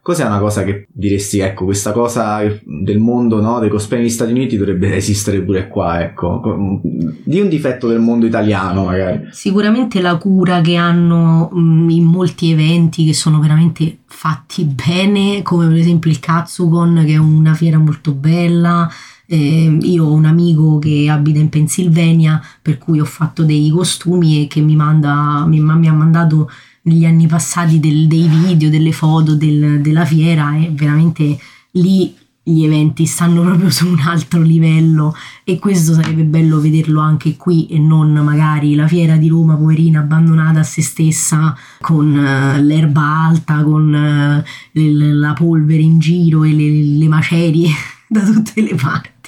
cos'è 0.00 0.24
una 0.24 0.38
cosa 0.38 0.62
che 0.62 0.86
diresti, 0.92 1.40
ecco, 1.40 1.64
questa 1.64 1.90
cosa 1.90 2.40
del 2.64 2.98
mondo, 3.00 3.40
no? 3.40 3.58
Dei 3.58 3.68
cosplay 3.68 3.98
negli 3.98 4.10
Stati 4.10 4.30
Uniti 4.30 4.56
dovrebbe 4.56 4.94
esistere 4.94 5.42
pure 5.42 5.66
qua, 5.66 6.02
ecco. 6.02 6.80
Di 7.24 7.40
un 7.40 7.48
difetto 7.48 7.88
del 7.88 7.98
mondo 7.98 8.24
italiano, 8.24 8.84
magari. 8.84 9.26
Sicuramente 9.32 10.00
la 10.00 10.16
cura 10.18 10.60
che 10.60 10.76
hanno 10.76 11.48
mh, 11.52 11.90
in 11.90 12.04
molti 12.04 12.52
eventi 12.52 13.04
che 13.04 13.12
sono 13.12 13.40
veramente 13.40 13.98
fatti 14.06 14.64
bene, 14.64 15.42
come 15.42 15.66
per 15.66 15.78
esempio 15.78 16.12
il 16.12 16.20
Katsugon, 16.20 17.02
che 17.04 17.14
è 17.14 17.18
una 17.18 17.54
fiera 17.54 17.78
molto 17.78 18.12
bella. 18.12 18.88
Eh, 19.32 19.78
io 19.80 20.04
ho 20.04 20.12
un 20.12 20.26
amico 20.26 20.78
che 20.78 21.08
abita 21.08 21.38
in 21.38 21.48
Pennsylvania, 21.48 22.38
per 22.60 22.76
cui 22.76 23.00
ho 23.00 23.06
fatto 23.06 23.44
dei 23.44 23.70
costumi 23.70 24.42
e 24.42 24.46
che 24.46 24.60
mi, 24.60 24.76
manda, 24.76 25.46
mi, 25.46 25.58
mi 25.58 25.88
ha 25.88 25.92
mandato 25.94 26.50
negli 26.82 27.06
anni 27.06 27.26
passati 27.26 27.80
del- 27.80 28.08
dei 28.08 28.26
video, 28.28 28.68
delle 28.68 28.92
foto 28.92 29.34
del- 29.34 29.80
della 29.80 30.04
fiera 30.04 30.54
e 30.56 30.70
veramente 30.74 31.38
lì 31.72 32.14
gli 32.42 32.62
eventi 32.64 33.06
stanno 33.06 33.40
proprio 33.48 33.70
su 33.70 33.86
un 33.88 34.00
altro 34.00 34.42
livello 34.42 35.14
e 35.44 35.58
questo 35.58 35.94
sarebbe 35.94 36.24
bello 36.24 36.60
vederlo 36.60 37.00
anche 37.00 37.36
qui 37.38 37.66
e 37.68 37.78
non 37.78 38.12
magari 38.12 38.74
la 38.74 38.86
fiera 38.86 39.16
di 39.16 39.28
Roma 39.28 39.54
poverina 39.56 40.00
abbandonata 40.00 40.60
a 40.60 40.64
se 40.64 40.82
stessa 40.82 41.56
con 41.80 42.14
eh, 42.18 42.62
l'erba 42.62 43.24
alta, 43.28 43.62
con 43.62 43.94
eh, 43.94 44.44
il- 44.72 45.18
la 45.18 45.32
polvere 45.32 45.80
in 45.80 45.98
giro 46.00 46.44
e 46.44 46.52
le, 46.52 46.98
le 46.98 47.08
macerie 47.08 47.70
da 48.06 48.20
tutte 48.24 48.60
le 48.60 48.74
parti. 48.74 49.21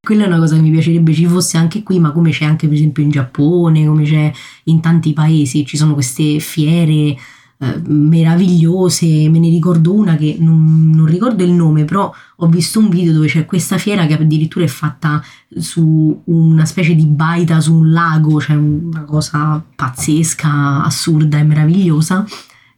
Quella 0.00 0.24
è 0.24 0.26
una 0.26 0.38
cosa 0.38 0.54
che 0.54 0.62
mi 0.62 0.70
piacerebbe 0.70 1.12
ci 1.12 1.26
fosse 1.26 1.56
anche 1.56 1.82
qui, 1.82 1.98
ma 1.98 2.12
come 2.12 2.30
c'è 2.30 2.44
anche 2.44 2.66
per 2.66 2.76
esempio 2.76 3.02
in 3.02 3.10
Giappone, 3.10 3.86
come 3.86 4.04
c'è 4.04 4.32
in 4.64 4.80
tanti 4.80 5.12
paesi, 5.12 5.66
ci 5.66 5.76
sono 5.76 5.94
queste 5.94 6.38
fiere 6.38 7.16
eh, 7.60 7.82
meravigliose, 7.86 9.28
me 9.28 9.40
ne 9.40 9.48
ricordo 9.48 9.92
una 9.92 10.14
che 10.14 10.36
non, 10.38 10.92
non 10.94 11.06
ricordo 11.06 11.42
il 11.42 11.50
nome, 11.50 11.84
però 11.84 12.12
ho 12.36 12.46
visto 12.46 12.78
un 12.78 12.88
video 12.88 13.12
dove 13.12 13.26
c'è 13.26 13.44
questa 13.44 13.78
fiera 13.78 14.06
che 14.06 14.14
addirittura 14.14 14.64
è 14.64 14.68
fatta 14.68 15.20
su 15.58 16.22
una 16.26 16.64
specie 16.64 16.94
di 16.94 17.04
baita 17.04 17.60
su 17.60 17.74
un 17.74 17.90
lago, 17.90 18.40
cioè 18.40 18.54
una 18.54 19.02
cosa 19.02 19.60
pazzesca, 19.74 20.84
assurda 20.84 21.38
e 21.38 21.42
meravigliosa. 21.42 22.24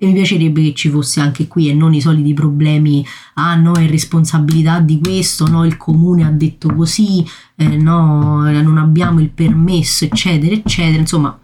E 0.03 0.07
mi 0.07 0.15
piacerebbe 0.15 0.63
che 0.63 0.73
ci 0.73 0.89
fosse 0.89 1.21
anche 1.21 1.47
qui 1.47 1.69
e 1.69 1.75
non 1.75 1.93
i 1.93 2.01
soliti 2.01 2.33
problemi, 2.33 3.05
ah 3.35 3.55
no, 3.55 3.75
è 3.75 3.87
responsabilità 3.87 4.81
di 4.81 4.99
questo, 4.99 5.47
no, 5.47 5.67
il 5.67 5.77
comune 5.77 6.25
ha 6.25 6.31
detto 6.31 6.75
così, 6.75 7.23
eh, 7.55 7.77
no, 7.77 8.49
eh, 8.49 8.63
non 8.63 8.79
abbiamo 8.79 9.21
il 9.21 9.29
permesso, 9.29 10.07
eccetera, 10.07 10.55
eccetera. 10.55 10.99
Insomma, 10.99 11.39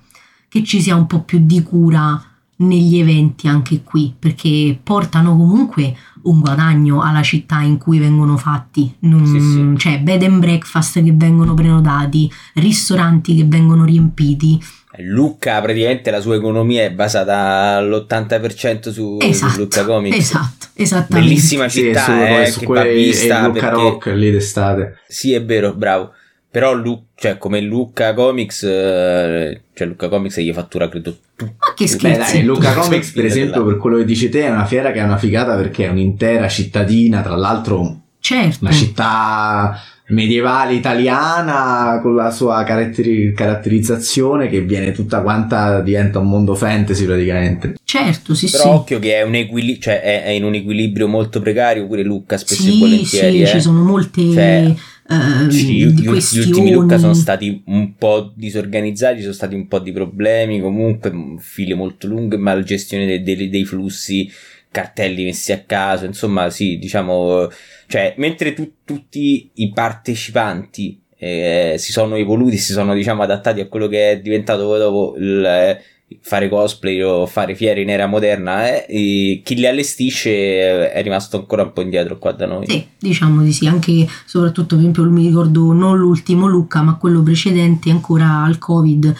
che 0.49 0.65
ci 0.65 0.81
sia 0.81 0.97
un 0.97 1.07
po' 1.07 1.20
più 1.20 1.41
di 1.43 1.62
cura 1.62 2.19
negli 2.59 2.97
eventi 2.97 3.47
anche 3.47 3.83
qui, 3.83 4.15
perché 4.19 4.81
portano 4.83 5.37
comunque 5.37 5.95
un 6.23 6.41
guadagno 6.41 7.03
alla 7.03 7.23
città 7.23 7.61
in 7.61 7.77
cui 7.77 7.99
vengono 7.99 8.39
fatti. 8.39 8.91
Non- 9.01 9.27
Sì, 9.27 9.39
sì. 9.39 9.74
Cioè, 9.77 10.01
bed 10.01 10.23
and 10.23 10.39
breakfast 10.39 11.03
che 11.03 11.12
vengono 11.12 11.53
prenotati, 11.53 12.33
ristoranti 12.55 13.37
che 13.37 13.45
vengono 13.45 13.85
riempiti. 13.85 14.59
Lucca 14.98 15.60
praticamente 15.60 16.10
la 16.10 16.20
sua 16.20 16.36
economia 16.36 16.82
è 16.85 16.90
basata 16.90 17.77
all'80% 17.77 18.90
su, 18.90 19.18
su 19.20 19.27
Esatto, 19.27 19.59
Lucca 19.60 19.85
Comics. 19.85 20.16
esatto, 20.16 20.66
esattamente. 20.74 21.28
Bellissima 21.28 21.68
Sì, 21.68 21.81
città 21.81 22.05
su, 22.05 22.10
eh, 22.12 22.47
su 22.47 22.59
che 22.60 22.66
quelle- 22.66 22.85
va 22.89 22.93
vista 22.94 23.47
Luca 23.47 23.60
perché- 23.60 23.74
Rock 23.82 24.06
lì 24.14 24.31
d'estate. 24.31 24.98
Sì, 25.09 25.32
è 25.32 25.44
vero, 25.44 25.73
bravo. 25.74 26.12
Però 26.51 26.73
Lu- 26.73 27.06
cioè, 27.14 27.36
come 27.36 27.60
Lucca 27.60 28.14
Comics, 28.14 28.62
eh, 28.62 29.60
cioè 29.74 29.86
Lucca 29.86 30.09
Comics 30.09 30.39
gli 30.39 30.52
fattura 30.52 30.89
credo 30.89 31.10
tutto. 31.12 31.44
Ma 31.59 31.74
che 31.74 31.85
Beh 31.85 31.90
scherzi. 31.90 32.32
dai, 32.39 32.44
Luca 32.44 32.70
Tutto 32.73 32.81
Comics 32.86 33.10
per 33.10 33.24
esempio 33.27 33.62
per 33.64 33.77
quello 33.77 33.98
che 33.98 34.06
dici 34.06 34.31
te 34.31 34.44
è 34.47 34.48
una 34.51 34.64
fiera 34.64 34.90
che 34.90 35.01
è 35.01 35.02
una 35.02 35.18
figata 35.18 35.55
perché 35.55 35.85
è 35.85 35.89
un'intera 35.90 36.48
cittadina, 36.48 37.20
tra 37.20 37.36
l'altro 37.36 38.01
certo. 38.20 38.64
una 38.64 38.73
città 38.73 39.78
medievale 40.09 40.74
italiana 40.74 41.99
con 42.01 42.15
la 42.15 42.31
sua 42.31 42.62
caratteri- 42.65 43.33
caratterizzazione 43.35 44.49
che 44.49 44.61
viene 44.61 44.93
tutta 44.93 45.20
quanta 45.23 45.81
diventa 45.81 46.19
un 46.20 46.28
mondo 46.28 46.55
fantasy 46.55 47.05
praticamente. 47.05 47.74
Certo, 47.85 48.35
sì, 48.35 48.49
Però 48.51 48.62
sì. 48.62 48.69
occhio 48.69 48.99
che 48.99 49.16
è, 49.16 49.23
un 49.23 49.35
equili- 49.35 49.81
cioè, 49.81 50.01
è, 50.01 50.24
è 50.24 50.28
in 50.31 50.45
un 50.45 50.55
equilibrio 50.55 51.09
molto 51.09 51.41
precario 51.41 51.87
pure 51.87 52.03
Lucca 52.03 52.37
spesso 52.37 52.69
e 52.69 52.73
Sì, 52.73 52.78
volentieri. 52.78 53.37
sì, 53.37 53.43
eh. 53.43 53.47
ci 53.47 53.61
sono 53.61 53.83
molte 53.83 54.23
Cioè, 54.33 54.74
eh, 55.09 55.51
Sì, 55.51 55.73
gli, 55.74 55.87
gli 56.01 56.07
ultimi 56.39 56.70
Lucca 56.73 56.99
sono 56.99 57.15
stati 57.15 57.62
un 57.66 57.95
po' 57.97 58.33
disorganizzati, 58.35 59.16
ci 59.16 59.23
sono 59.23 59.35
stati 59.35 59.55
un 59.55 59.66
po' 59.66 59.78
di 59.81 59.93
problemi, 59.93 60.61
comunque 60.61 61.12
mm, 61.12 61.37
file 61.39 61.74
molto 61.74 62.07
lunghe, 62.07 62.37
malgestione 62.37 63.07
dei, 63.07 63.23
dei- 63.23 63.49
dei 63.49 63.65
flussi, 63.65 64.31
cartelli 64.70 65.24
messi 65.24 65.53
a 65.53 65.62
caso, 65.65 66.05
insomma 66.05 66.51
sì, 66.51 66.77
diciamo, 66.78 67.49
cioè, 67.87 68.15
mentre 68.19 68.55
tu- 68.55 68.73
tutti 68.85 69.51
i 69.55 69.73
partecipanti 69.73 71.01
eh, 71.19 71.77
si 71.79 71.93
sono 71.93 72.17
evoluti, 72.17 72.57
si 72.57 72.73
sono 72.73 72.95
diciamo 72.95 73.23
adattati 73.23 73.61
a 73.61 73.69
quello 73.69 73.89
che 73.89 74.11
è 74.13 74.21
diventato 74.21 74.67
poi 74.67 74.79
dopo 74.79 75.15
il, 75.17 75.79
fare 76.21 76.49
cosplay 76.49 77.01
o 77.03 77.27
fare 77.27 77.55
fiere 77.55 77.81
in 77.81 77.91
era 77.91 78.07
moderna, 78.07 78.85
eh, 78.87 79.41
chi 79.43 79.55
li 79.55 79.67
allestisce 79.67 80.93
è 80.93 81.03
rimasto 81.03 81.37
ancora 81.37 81.63
un 81.63 81.73
po' 81.73 81.81
indietro 81.81 82.19
qua 82.19 82.33
da 82.33 82.47
noi. 82.47 82.67
Sì, 82.67 82.87
diciamo 82.99 83.43
di 83.43 83.53
sì, 83.53 83.67
anche 83.67 84.07
soprattutto 84.25 84.77
per 84.77 84.79
esempio 84.79 85.05
mi 85.11 85.27
ricordo 85.27 85.73
non 85.73 85.97
l'ultimo 85.99 86.47
Lucca, 86.47 86.83
ma 86.83 86.97
quello 86.97 87.23
precedente 87.23 87.91
ancora 87.91 88.43
al 88.45 88.59
Covid 88.59 89.15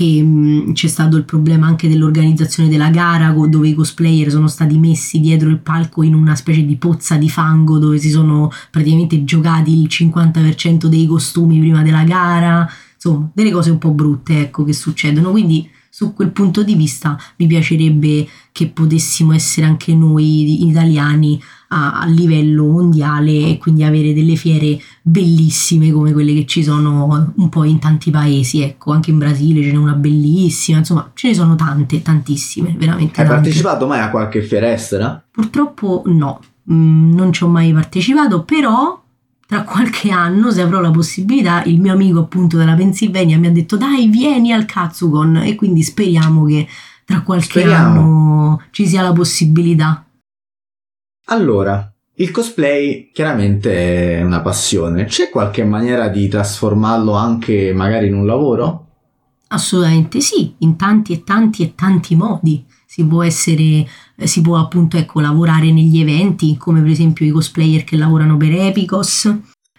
che 0.00 0.22
mh, 0.22 0.72
c'è 0.72 0.88
stato 0.88 1.18
il 1.18 1.24
problema 1.24 1.66
anche 1.66 1.86
dell'organizzazione 1.86 2.70
della 2.70 2.88
gara 2.88 3.32
dove 3.32 3.68
i 3.68 3.74
cosplayer 3.74 4.30
sono 4.30 4.48
stati 4.48 4.78
messi 4.78 5.20
dietro 5.20 5.50
il 5.50 5.58
palco 5.58 6.02
in 6.02 6.14
una 6.14 6.34
specie 6.36 6.64
di 6.64 6.76
pozza 6.76 7.16
di 7.16 7.28
fango 7.28 7.76
dove 7.76 7.98
si 7.98 8.08
sono 8.08 8.50
praticamente 8.70 9.24
giocati 9.24 9.78
il 9.78 9.88
50% 9.90 10.86
dei 10.86 11.06
costumi 11.06 11.58
prima 11.58 11.82
della 11.82 12.04
gara, 12.04 12.66
insomma 12.94 13.30
delle 13.34 13.50
cose 13.50 13.70
un 13.70 13.76
po' 13.76 13.90
brutte 13.90 14.40
ecco 14.40 14.64
che 14.64 14.72
succedono, 14.72 15.32
quindi 15.32 15.68
su 16.00 16.14
quel 16.14 16.30
punto 16.30 16.62
di 16.62 16.76
vista 16.76 17.18
mi 17.36 17.46
piacerebbe 17.46 18.26
che 18.52 18.68
potessimo 18.68 19.34
essere 19.34 19.66
anche 19.66 19.94
noi 19.94 20.66
italiani 20.66 21.38
a, 21.68 22.00
a, 22.00 22.06
livello 22.06 22.64
mondiale 22.64 23.50
e 23.50 23.58
quindi 23.58 23.84
avere 23.84 24.14
delle 24.14 24.34
fiere 24.34 24.80
bellissime 25.02 25.92
come 25.92 26.14
quelle 26.14 26.32
che 26.32 26.46
ci 26.46 26.64
sono 26.64 27.32
un 27.36 27.48
po' 27.50 27.64
in 27.64 27.78
tanti 27.78 28.10
paesi, 28.10 28.62
ecco, 28.62 28.92
anche 28.92 29.10
in 29.10 29.18
Brasile 29.18 29.62
ce 29.62 29.72
n'è 29.72 29.76
una 29.76 29.92
bellissima, 29.92 30.78
insomma 30.78 31.10
ce 31.12 31.28
ne 31.28 31.34
sono 31.34 31.54
tante, 31.54 32.00
tantissime, 32.00 32.74
veramente. 32.78 33.20
Hai 33.20 33.26
tante. 33.26 33.42
partecipato 33.42 33.86
mai 33.86 34.00
a 34.00 34.08
qualche 34.08 34.40
fiera 34.40 34.72
estera? 34.72 35.22
Purtroppo 35.30 36.02
no, 36.06 36.40
mm, 36.72 37.12
non 37.12 37.30
ci 37.30 37.44
ho 37.44 37.48
mai 37.48 37.74
partecipato, 37.74 38.42
però 38.42 38.99
tra 39.50 39.64
qualche 39.64 40.12
anno, 40.12 40.52
se 40.52 40.60
avrò 40.60 40.78
la 40.78 40.92
possibilità, 40.92 41.64
il 41.64 41.80
mio 41.80 41.92
amico 41.92 42.20
appunto 42.20 42.56
della 42.56 42.76
Pennsylvania 42.76 43.36
mi 43.36 43.48
ha 43.48 43.50
detto 43.50 43.76
dai 43.76 44.06
vieni 44.06 44.52
al 44.52 44.64
Katsugon 44.64 45.38
e 45.38 45.56
quindi 45.56 45.82
speriamo 45.82 46.44
che 46.44 46.68
tra 47.04 47.22
qualche 47.22 47.58
Speriamo. 47.58 48.00
anno 48.00 48.62
ci 48.70 48.86
sia 48.86 49.02
la 49.02 49.12
possibilità. 49.12 50.06
Allora, 51.24 51.92
il 52.14 52.30
cosplay 52.30 53.10
chiaramente 53.12 54.18
è 54.18 54.22
una 54.22 54.40
passione. 54.40 55.06
C'è 55.06 55.30
qualche 55.30 55.64
maniera 55.64 56.06
di 56.06 56.28
trasformarlo 56.28 57.14
anche 57.14 57.72
magari 57.74 58.06
in 58.06 58.14
un 58.14 58.26
lavoro? 58.26 58.86
Assolutamente 59.48 60.20
sì, 60.20 60.54
in 60.58 60.76
tanti 60.76 61.12
e 61.12 61.24
tanti 61.24 61.64
e 61.64 61.74
tanti 61.74 62.14
modi. 62.14 62.64
Si 62.86 63.04
può 63.04 63.24
essere, 63.24 63.84
si 64.26 64.40
può 64.40 64.58
appunto 64.58 64.96
ecco, 64.96 65.20
lavorare 65.20 65.72
negli 65.72 65.98
eventi, 66.00 66.56
come 66.56 66.80
per 66.80 66.90
esempio 66.90 67.26
i 67.26 67.30
cosplayer 67.30 67.84
che 67.84 67.96
lavorano 67.96 68.36
per 68.36 68.52
Epicos. 68.52 69.32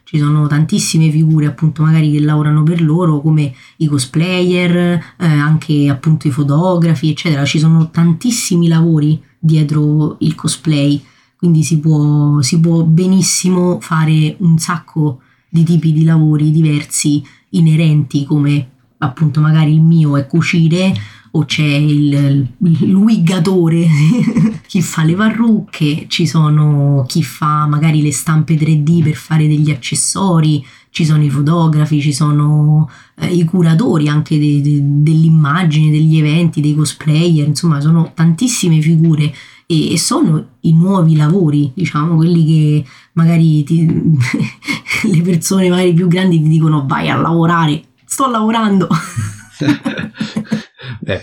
Ci 0.03 0.17
sono 0.17 0.45
tantissime 0.47 1.09
figure 1.09 1.45
appunto 1.45 1.83
magari 1.83 2.11
che 2.11 2.19
lavorano 2.19 2.63
per 2.63 2.81
loro, 2.81 3.21
come 3.21 3.53
i 3.77 3.85
cosplayer, 3.85 4.75
eh, 5.17 5.25
anche 5.25 5.87
appunto 5.89 6.27
i 6.27 6.31
fotografi, 6.31 7.09
eccetera. 7.09 7.45
Ci 7.45 7.59
sono 7.59 7.89
tantissimi 7.89 8.67
lavori 8.67 9.21
dietro 9.39 10.17
il 10.19 10.35
cosplay, 10.35 11.01
quindi 11.37 11.63
si 11.63 11.79
può, 11.79 12.41
si 12.41 12.59
può 12.59 12.83
benissimo 12.83 13.79
fare 13.79 14.35
un 14.39 14.57
sacco 14.57 15.21
di 15.49 15.63
tipi 15.63 15.91
di 15.93 16.03
lavori 16.03 16.51
diversi 16.51 17.23
inerenti 17.51 18.25
come 18.25 18.69
appunto 18.99 19.41
magari 19.41 19.73
il 19.73 19.81
mio 19.81 20.15
è 20.15 20.25
cucire 20.27 20.93
o 21.31 21.45
c'è 21.45 21.63
il, 21.63 22.47
wiggatore, 22.59 23.87
chi 24.67 24.81
fa 24.81 25.03
le 25.03 25.15
parrucche, 25.15 26.05
ci 26.07 26.27
sono 26.27 27.05
chi 27.07 27.23
fa 27.23 27.65
magari 27.67 28.01
le 28.01 28.11
stampe 28.11 28.55
3D 28.55 29.03
per 29.03 29.15
fare 29.15 29.47
degli 29.47 29.71
accessori, 29.71 30.65
ci 30.89 31.05
sono 31.05 31.23
i 31.23 31.29
fotografi, 31.29 32.01
ci 32.01 32.11
sono 32.11 32.89
eh, 33.17 33.33
i 33.33 33.45
curatori 33.45 34.09
anche 34.09 34.37
de, 34.37 34.61
de, 34.61 34.79
dell'immagine, 34.81 35.89
degli 35.89 36.17
eventi, 36.17 36.59
dei 36.59 36.75
cosplayer, 36.75 37.47
insomma 37.47 37.79
sono 37.79 38.11
tantissime 38.13 38.81
figure 38.81 39.33
e, 39.65 39.93
e 39.93 39.97
sono 39.97 40.47
i 40.61 40.73
nuovi 40.73 41.15
lavori, 41.15 41.71
diciamo, 41.73 42.17
quelli 42.17 42.45
che 42.45 42.85
magari 43.13 43.63
ti, 43.63 43.87
le 45.09 45.21
persone 45.21 45.69
magari 45.69 45.93
più 45.93 46.09
grandi 46.09 46.41
ti 46.41 46.49
dicono 46.49 46.85
vai 46.85 47.09
a 47.09 47.15
lavorare, 47.15 47.81
sto 48.03 48.29
lavorando. 48.29 48.89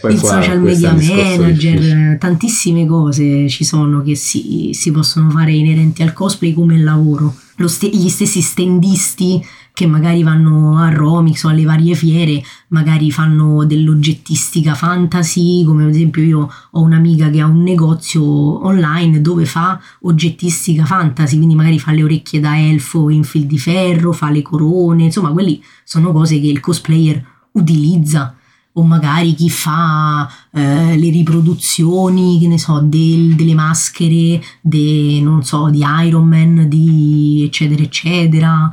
Poi 0.00 0.12
il 0.12 0.20
qua- 0.20 0.42
social 0.42 0.60
media 0.60 0.92
manager, 0.92 2.18
tantissime 2.18 2.86
cose 2.86 3.48
ci 3.48 3.64
sono 3.64 4.02
che 4.02 4.14
si, 4.14 4.70
si 4.72 4.90
possono 4.90 5.30
fare 5.30 5.52
inerenti 5.52 6.02
al 6.02 6.12
cosplay 6.12 6.52
come 6.52 6.78
lavoro. 6.78 7.34
Lo 7.56 7.68
ste- 7.68 7.88
gli 7.88 8.08
stessi 8.08 8.40
standisti 8.40 9.42
che 9.78 9.86
magari 9.86 10.24
vanno 10.24 10.76
a 10.76 10.92
Romix 10.92 11.44
o 11.44 11.50
alle 11.50 11.62
varie 11.62 11.94
fiere, 11.94 12.42
magari 12.68 13.12
fanno 13.12 13.64
dell'oggettistica 13.64 14.74
fantasy, 14.74 15.62
come 15.62 15.84
ad 15.84 15.90
esempio 15.90 16.20
io 16.20 16.50
ho 16.72 16.80
un'amica 16.80 17.30
che 17.30 17.40
ha 17.40 17.46
un 17.46 17.62
negozio 17.62 18.66
online 18.66 19.20
dove 19.20 19.44
fa 19.44 19.80
oggettistica 20.00 20.84
fantasy, 20.84 21.36
quindi 21.36 21.54
magari 21.54 21.78
fa 21.78 21.92
le 21.92 22.02
orecchie 22.02 22.40
da 22.40 22.58
elfo 22.58 23.08
in 23.08 23.22
fil 23.22 23.46
di 23.46 23.58
ferro, 23.58 24.12
fa 24.12 24.30
le 24.30 24.42
corone, 24.42 25.04
insomma, 25.04 25.30
quelli 25.30 25.62
sono 25.84 26.10
cose 26.10 26.40
che 26.40 26.48
il 26.48 26.58
cosplayer 26.58 27.24
utilizza 27.52 28.34
o 28.78 28.82
magari 28.84 29.34
chi 29.34 29.50
fa 29.50 30.30
eh, 30.52 30.96
le 30.96 31.10
riproduzioni, 31.10 32.38
che 32.40 32.46
ne 32.46 32.58
so, 32.58 32.80
del- 32.80 33.34
delle 33.34 33.54
maschere, 33.54 34.40
de- 34.60 35.20
non 35.20 35.42
so, 35.44 35.68
di 35.68 35.82
Iron 36.04 36.26
Man, 36.26 36.68
di 36.68 37.42
eccetera 37.44 37.82
eccetera. 37.82 38.70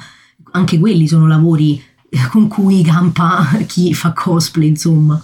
Anche 0.52 0.80
quelli 0.80 1.08
sono 1.08 1.28
lavori 1.28 1.82
eh, 2.10 2.28
con 2.30 2.48
cui 2.48 2.84
campa 2.84 3.46
chi 3.68 3.94
fa 3.94 4.14
cosplay, 4.14 4.68
insomma. 4.68 5.24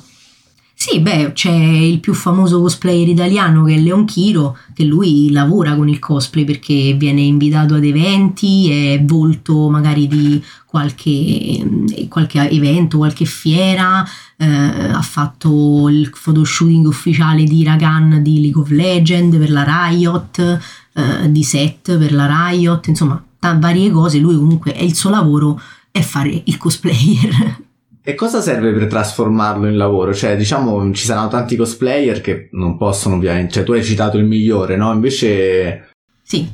Sì, 0.84 1.00
beh, 1.00 1.34
c'è 1.34 1.52
il 1.52 2.00
più 2.00 2.16
famoso 2.16 2.60
cosplayer 2.60 3.08
italiano 3.08 3.64
che 3.66 3.76
è 3.76 3.78
Leon 3.78 4.04
Chiro, 4.06 4.58
che 4.74 4.84
lui 4.84 5.30
lavora 5.30 5.76
con 5.76 5.88
il 5.88 6.00
cosplay 6.00 6.44
perché 6.44 6.96
viene 6.96 7.22
invitato 7.22 7.76
ad 7.76 7.84
eventi, 7.86 8.72
è 8.72 9.04
volto 9.04 9.70
magari 9.70 10.08
di 10.08 10.44
qualche, 10.66 11.12
eh, 11.12 12.08
qualche 12.10 12.50
evento, 12.50 12.98
qualche 12.98 13.26
fiera, 13.26 14.04
eh, 14.42 14.92
ha 14.92 15.02
fatto 15.04 15.88
il 15.88 16.10
photoshooting 16.10 16.88
ufficiale 16.88 17.44
di 17.44 17.64
Ragan 17.64 18.24
di 18.24 18.42
League 18.42 18.60
of 18.60 18.70
Legends 18.70 19.38
per 19.38 19.52
la 19.52 19.88
Riot, 19.88 20.60
eh, 20.94 21.32
di 21.32 21.44
set 21.44 21.96
per 21.96 22.12
la 22.12 22.50
Riot, 22.50 22.88
insomma, 22.88 23.24
ta- 23.38 23.56
varie 23.60 23.92
cose. 23.92 24.18
Lui 24.18 24.36
comunque 24.36 24.74
è 24.74 24.82
il 24.82 24.96
suo 24.96 25.12
lavoro 25.12 25.62
è 25.92 26.02
fare 26.02 26.42
il 26.44 26.58
cosplayer. 26.58 27.60
E 28.04 28.16
cosa 28.16 28.42
serve 28.42 28.74
per 28.74 28.88
trasformarlo 28.88 29.68
in 29.68 29.78
lavoro? 29.78 30.12
Cioè, 30.12 30.36
diciamo, 30.36 30.92
ci 30.92 31.06
saranno 31.06 31.28
tanti 31.28 31.56
cosplayer 31.56 32.20
che 32.20 32.50
non 32.54 32.76
possono 32.76 33.14
ovviamente, 33.14 33.54
cioè 33.54 33.64
tu 33.64 33.74
hai 33.74 33.84
citato 33.84 34.18
il 34.18 34.26
migliore, 34.26 34.76
no? 34.76 34.92
Invece, 34.92 35.92
sì, 36.24 36.50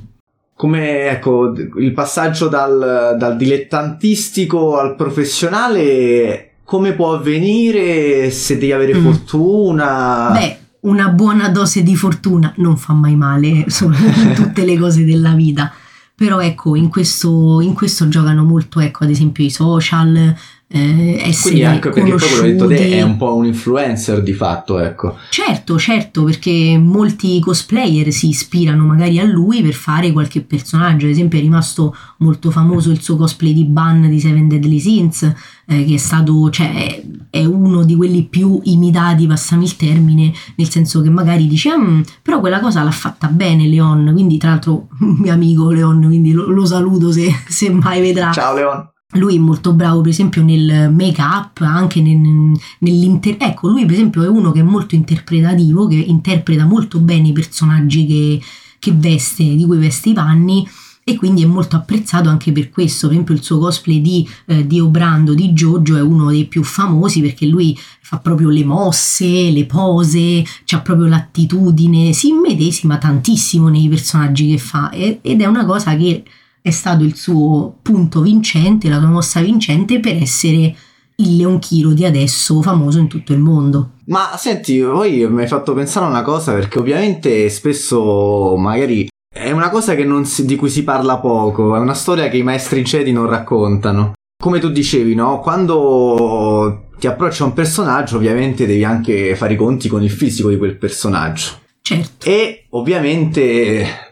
come, 0.53 1.07
ecco, 1.07 1.53
il 1.77 1.93
passaggio 1.93 2.49
dal, 2.49 3.15
dal 3.17 3.37
dilettantistico 3.37 4.77
al 4.77 4.95
professionale, 4.95 6.46
come 6.67 6.91
può 6.91 7.13
avvenire 7.13 8.29
se 8.29 8.57
devi 8.57 8.73
avere 8.73 8.93
Mm. 8.93 9.03
fortuna? 9.03 10.31
Beh, 10.33 10.57
una 10.81 11.07
buona 11.07 11.47
dose 11.47 11.81
di 11.81 11.95
fortuna 11.95 12.51
non 12.57 12.75
fa 12.75 12.91
mai 12.91 13.15
male, 13.15 13.63
sono 13.71 13.95
tutte 14.35 14.65
le 14.65 14.77
cose 14.77 15.05
della 15.05 15.31
vita. 15.31 15.71
Però 16.13 16.41
ecco, 16.41 16.75
in 16.75 16.89
questo, 16.89 17.61
in 17.61 17.73
questo 17.73 18.09
giocano 18.09 18.43
molto, 18.43 18.81
ecco, 18.81 19.05
ad 19.05 19.11
esempio 19.11 19.45
i 19.45 19.49
social, 19.49 20.35
eh, 20.69 21.17
essere 21.21 21.53
Quindi 21.53 21.63
anche 21.63 21.89
perché 21.91 22.09
poi 22.09 22.19
quello 22.19 22.41
detto 22.41 22.67
te 22.67 22.89
è 22.97 23.01
un 23.01 23.15
po' 23.15 23.35
un 23.35 23.45
influencer 23.45 24.21
di 24.21 24.33
fatto, 24.33 24.79
ecco. 24.79 25.15
Certo, 25.29 25.79
certo, 25.79 26.25
perché 26.25 26.77
molti 26.77 27.39
cosplayer 27.39 28.11
si 28.11 28.27
ispirano 28.27 28.85
magari 28.85 29.17
a 29.17 29.23
lui 29.23 29.61
per 29.61 29.73
fare 29.73 30.11
qualche 30.11 30.41
personaggio. 30.41 31.05
Ad 31.05 31.11
esempio, 31.11 31.39
è 31.39 31.41
rimasto 31.41 31.95
molto 32.17 32.51
famoso 32.51 32.91
il 32.91 33.01
suo 33.01 33.15
cosplay 33.15 33.53
di 33.53 33.63
Ban 33.63 34.09
di 34.09 34.19
Seven 34.19 34.49
Deadly 34.49 34.79
Sins, 34.79 35.23
eh, 35.67 35.85
che 35.85 35.93
è 35.93 35.97
stato, 35.97 36.49
cioè, 36.49 37.01
è 37.29 37.45
uno 37.45 37.85
di 37.85 37.95
quelli 37.95 38.23
più 38.23 38.59
imitati, 38.63 39.25
passami 39.25 39.63
il 39.63 39.77
termine, 39.77 40.33
nel 40.55 40.69
senso 40.69 40.99
che 41.01 41.09
magari 41.09 41.47
dici, 41.47 41.69
"Mm, 41.69 42.01
però 42.21 42.41
quella 42.41 42.59
cosa 42.59 42.83
l'ha 42.83 42.91
fatta 42.91 43.27
bene 43.27 43.67
Leon, 43.67 44.09
quindi 44.11 44.37
tra 44.37 44.49
l'altro 44.49 44.89
un 44.99 45.15
mio 45.19 45.31
amico 45.31 45.71
Leon, 45.71 46.01
quindi 46.01 46.33
lo, 46.33 46.49
lo 46.49 46.65
saluto 46.65 47.09
se, 47.13 47.33
se 47.47 47.69
mai 47.69 48.01
vedrà. 48.01 48.33
Ciao 48.33 48.53
Leon. 48.53 48.89
Lui 49.13 49.35
è 49.35 49.39
molto 49.39 49.73
bravo, 49.73 50.01
per 50.01 50.11
esempio, 50.11 50.43
nel 50.43 50.91
make-up, 50.91 51.61
anche 51.61 52.01
nel- 52.01 52.59
nell'inter... 52.79 53.37
Ecco, 53.39 53.69
lui 53.69 53.85
per 53.85 53.93
esempio 53.93 54.23
è 54.23 54.27
uno 54.27 54.51
che 54.51 54.59
è 54.59 54.63
molto 54.63 54.95
interpretativo, 54.95 55.87
che 55.87 55.95
interpreta 55.95 56.65
molto 56.65 56.99
bene 56.99 57.29
i 57.29 57.33
personaggi 57.33 58.05
che, 58.05 58.41
che 58.77 58.91
veste, 58.93 59.55
di 59.55 59.65
cui 59.65 59.77
veste 59.77 60.09
i 60.09 60.13
panni 60.13 60.67
e 61.09 61.15
quindi 61.15 61.41
è 61.41 61.45
molto 61.45 61.77
apprezzato 61.77 62.27
anche 62.27 62.51
per 62.51 62.69
questo. 62.69 63.07
Per 63.07 63.15
esempio 63.15 63.33
il 63.33 63.41
suo 63.41 63.59
cosplay 63.59 64.01
di 64.01 64.27
eh, 64.47 64.67
Dio 64.67 64.89
Brando 64.89 65.33
di 65.33 65.53
Jojo 65.53 65.95
è 65.95 66.01
uno 66.01 66.29
dei 66.29 66.45
più 66.45 66.63
famosi 66.63 67.21
perché 67.21 67.45
lui 67.45 67.79
fa 68.01 68.17
proprio 68.17 68.49
le 68.49 68.65
mosse, 68.65 69.49
le 69.49 69.65
pose, 69.65 70.43
ha 70.69 70.81
proprio 70.81 71.07
l'attitudine, 71.07 72.11
si 72.11 72.27
immedesima 72.27 72.97
tantissimo 72.97 73.69
nei 73.69 73.87
personaggi 73.87 74.49
che 74.49 74.57
fa 74.57 74.91
ed 74.91 75.41
è 75.41 75.45
una 75.45 75.65
cosa 75.65 75.95
che 75.95 76.25
è 76.67 76.71
stato 76.71 77.03
il 77.03 77.15
suo 77.15 77.77
punto 77.81 78.21
vincente, 78.21 78.89
la 78.89 78.99
sua 78.99 79.07
mossa 79.07 79.39
vincente 79.39 79.99
per 79.99 80.15
essere 80.15 80.75
il 81.19 81.35
Leon 81.37 81.59
Chiro 81.59 81.93
di 81.93 82.05
adesso 82.05 82.61
famoso 82.61 82.99
in 82.99 83.07
tutto 83.07 83.31
il 83.31 83.39
mondo. 83.39 83.91
Ma 84.07 84.35
senti, 84.37 84.79
poi 84.81 85.27
mi 85.29 85.41
hai 85.41 85.47
fatto 85.47 85.73
pensare 85.73 86.05
a 86.05 86.09
una 86.09 86.21
cosa 86.21 86.53
perché 86.53 86.77
ovviamente 86.79 87.49
spesso 87.49 88.55
magari 88.57 89.07
è 89.33 89.51
una 89.51 89.69
cosa 89.69 89.95
si, 90.23 90.45
di 90.45 90.55
cui 90.55 90.69
si 90.69 90.83
parla 90.83 91.19
poco, 91.19 91.75
è 91.75 91.79
una 91.79 91.93
storia 91.93 92.27
che 92.27 92.37
i 92.37 92.43
maestri 92.43 92.83
Jedi 92.83 93.11
non 93.11 93.27
raccontano. 93.27 94.13
Come 94.37 94.59
tu 94.59 94.69
dicevi, 94.69 95.15
no? 95.15 95.39
Quando 95.39 96.89
ti 96.99 97.07
approccia 97.07 97.45
un 97.45 97.53
personaggio, 97.53 98.17
ovviamente 98.17 98.65
devi 98.65 98.83
anche 98.83 99.35
fare 99.35 99.53
i 99.53 99.57
conti 99.57 99.87
con 99.87 100.03
il 100.03 100.11
fisico 100.11 100.49
di 100.49 100.57
quel 100.57 100.77
personaggio. 100.77 101.65
Certo. 101.81 102.27
E 102.29 102.65
ovviamente 102.71 104.06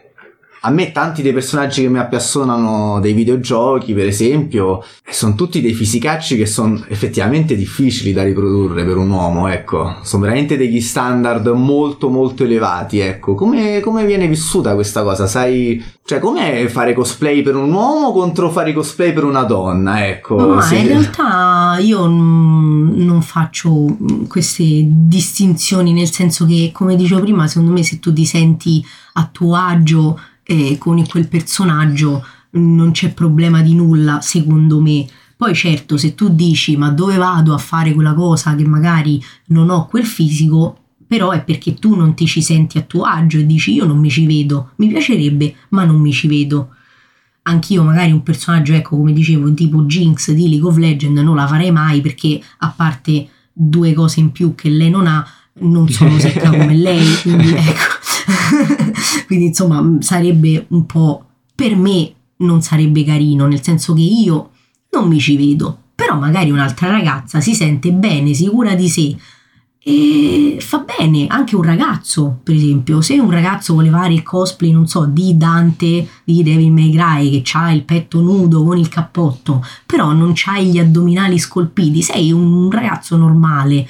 a 0.66 0.70
me 0.70 0.90
tanti 0.90 1.22
dei 1.22 1.32
personaggi 1.32 1.82
che 1.82 1.88
mi 1.88 2.00
appassionano 2.00 2.98
dei 2.98 3.12
videogiochi, 3.12 3.94
per 3.94 4.06
esempio, 4.06 4.82
sono 5.08 5.36
tutti 5.36 5.60
dei 5.60 5.72
fisicacci 5.72 6.36
che 6.36 6.44
sono 6.44 6.84
effettivamente 6.88 7.54
difficili 7.54 8.12
da 8.12 8.24
riprodurre 8.24 8.84
per 8.84 8.96
un 8.96 9.08
uomo, 9.08 9.46
ecco. 9.46 9.98
Sono 10.02 10.24
veramente 10.24 10.56
degli 10.56 10.80
standard 10.80 11.46
molto 11.46 12.08
molto 12.08 12.42
elevati, 12.42 12.98
ecco. 12.98 13.36
Come, 13.36 13.78
come 13.78 14.04
viene 14.06 14.26
vissuta 14.26 14.74
questa 14.74 15.04
cosa? 15.04 15.28
Sai, 15.28 15.80
cioè 16.04 16.18
com'è 16.18 16.66
fare 16.66 16.94
cosplay 16.94 17.42
per 17.42 17.54
un 17.54 17.72
uomo 17.72 18.10
contro 18.10 18.50
fare 18.50 18.72
cosplay 18.72 19.12
per 19.12 19.22
una 19.22 19.44
donna, 19.44 20.04
ecco. 20.04 20.36
Ma 20.36 20.62
se... 20.62 20.78
in 20.78 20.88
realtà 20.88 21.76
io 21.78 22.06
non 22.08 23.22
faccio 23.22 23.96
queste 24.26 24.64
distinzioni, 24.84 25.92
nel 25.92 26.10
senso 26.10 26.44
che, 26.44 26.72
come 26.74 26.96
dicevo 26.96 27.20
prima, 27.20 27.46
secondo 27.46 27.70
me 27.70 27.84
se 27.84 28.00
tu 28.00 28.12
ti 28.12 28.24
senti 28.24 28.84
a 29.12 29.28
tuo 29.30 29.54
agio 29.54 30.18
eh, 30.46 30.78
con 30.78 31.04
quel 31.06 31.28
personaggio 31.28 32.24
non 32.52 32.92
c'è 32.92 33.12
problema 33.12 33.60
di 33.62 33.74
nulla, 33.74 34.20
secondo 34.20 34.80
me. 34.80 35.06
Poi 35.36 35.54
certo, 35.54 35.96
se 35.98 36.14
tu 36.14 36.28
dici 36.30 36.76
ma 36.76 36.90
dove 36.90 37.16
vado 37.16 37.52
a 37.52 37.58
fare 37.58 37.92
quella 37.92 38.14
cosa 38.14 38.54
che 38.54 38.66
magari 38.66 39.22
non 39.46 39.68
ho 39.68 39.86
quel 39.86 40.06
fisico, 40.06 40.78
però 41.06 41.30
è 41.30 41.44
perché 41.44 41.74
tu 41.74 41.94
non 41.94 42.14
ti 42.14 42.26
ci 42.26 42.40
senti 42.40 42.78
a 42.78 42.82
tuo 42.82 43.02
agio 43.02 43.38
e 43.38 43.46
dici 43.46 43.74
io 43.74 43.84
non 43.84 43.98
mi 43.98 44.08
ci 44.08 44.24
vedo, 44.26 44.70
mi 44.76 44.88
piacerebbe, 44.88 45.54
ma 45.70 45.84
non 45.84 46.00
mi 46.00 46.12
ci 46.12 46.26
vedo. 46.26 46.70
Anch'io 47.42 47.84
magari 47.84 48.10
un 48.10 48.22
personaggio, 48.22 48.72
ecco, 48.72 48.96
come 48.96 49.12
dicevo, 49.12 49.52
tipo 49.54 49.82
Jinx 49.82 50.32
di 50.32 50.48
League 50.48 50.66
of 50.66 50.78
Legends 50.78 51.20
non 51.20 51.36
la 51.36 51.46
farei 51.46 51.70
mai 51.70 52.00
perché 52.00 52.40
a 52.58 52.72
parte 52.74 53.28
due 53.52 53.92
cose 53.92 54.20
in 54.20 54.32
più 54.32 54.54
che 54.54 54.68
lei 54.68 54.90
non 54.90 55.06
ha, 55.06 55.24
non 55.60 55.88
sono 55.88 56.18
secca 56.18 56.50
come 56.50 56.74
lei, 56.74 57.06
quindi 57.22 57.50
ecco. 57.50 57.95
quindi 59.26 59.46
insomma 59.46 59.98
sarebbe 60.00 60.66
un 60.68 60.86
po' 60.86 61.24
per 61.54 61.76
me 61.76 62.12
non 62.38 62.60
sarebbe 62.62 63.04
carino, 63.04 63.46
nel 63.46 63.62
senso 63.62 63.94
che 63.94 64.02
io 64.02 64.50
non 64.90 65.08
mi 65.08 65.18
ci 65.18 65.36
vedo, 65.36 65.78
però 65.94 66.18
magari 66.18 66.50
un'altra 66.50 66.90
ragazza 66.90 67.40
si 67.40 67.54
sente 67.54 67.92
bene, 67.92 68.34
sicura 68.34 68.74
di 68.74 68.88
sé 68.88 69.16
e 69.88 70.58
fa 70.60 70.84
bene. 70.84 71.28
Anche 71.28 71.54
un 71.54 71.62
ragazzo, 71.62 72.40
per 72.42 72.56
esempio, 72.56 73.00
se 73.00 73.20
un 73.20 73.30
ragazzo 73.30 73.74
vuole 73.74 73.88
fare 73.88 74.12
il 74.12 74.24
cosplay, 74.24 74.72
non 74.72 74.88
so, 74.88 75.06
di 75.06 75.36
Dante, 75.36 76.08
di 76.24 76.42
Devil 76.42 76.72
May 76.72 76.90
Cry, 76.90 77.40
che 77.40 77.56
ha 77.56 77.72
il 77.72 77.84
petto 77.84 78.20
nudo 78.20 78.64
con 78.64 78.76
il 78.76 78.88
cappotto, 78.88 79.64
però 79.86 80.12
non 80.12 80.32
c'ha 80.34 80.58
gli 80.58 80.78
addominali 80.78 81.38
scolpiti, 81.38 82.02
sei 82.02 82.32
un 82.32 82.68
ragazzo 82.68 83.16
normale 83.16 83.88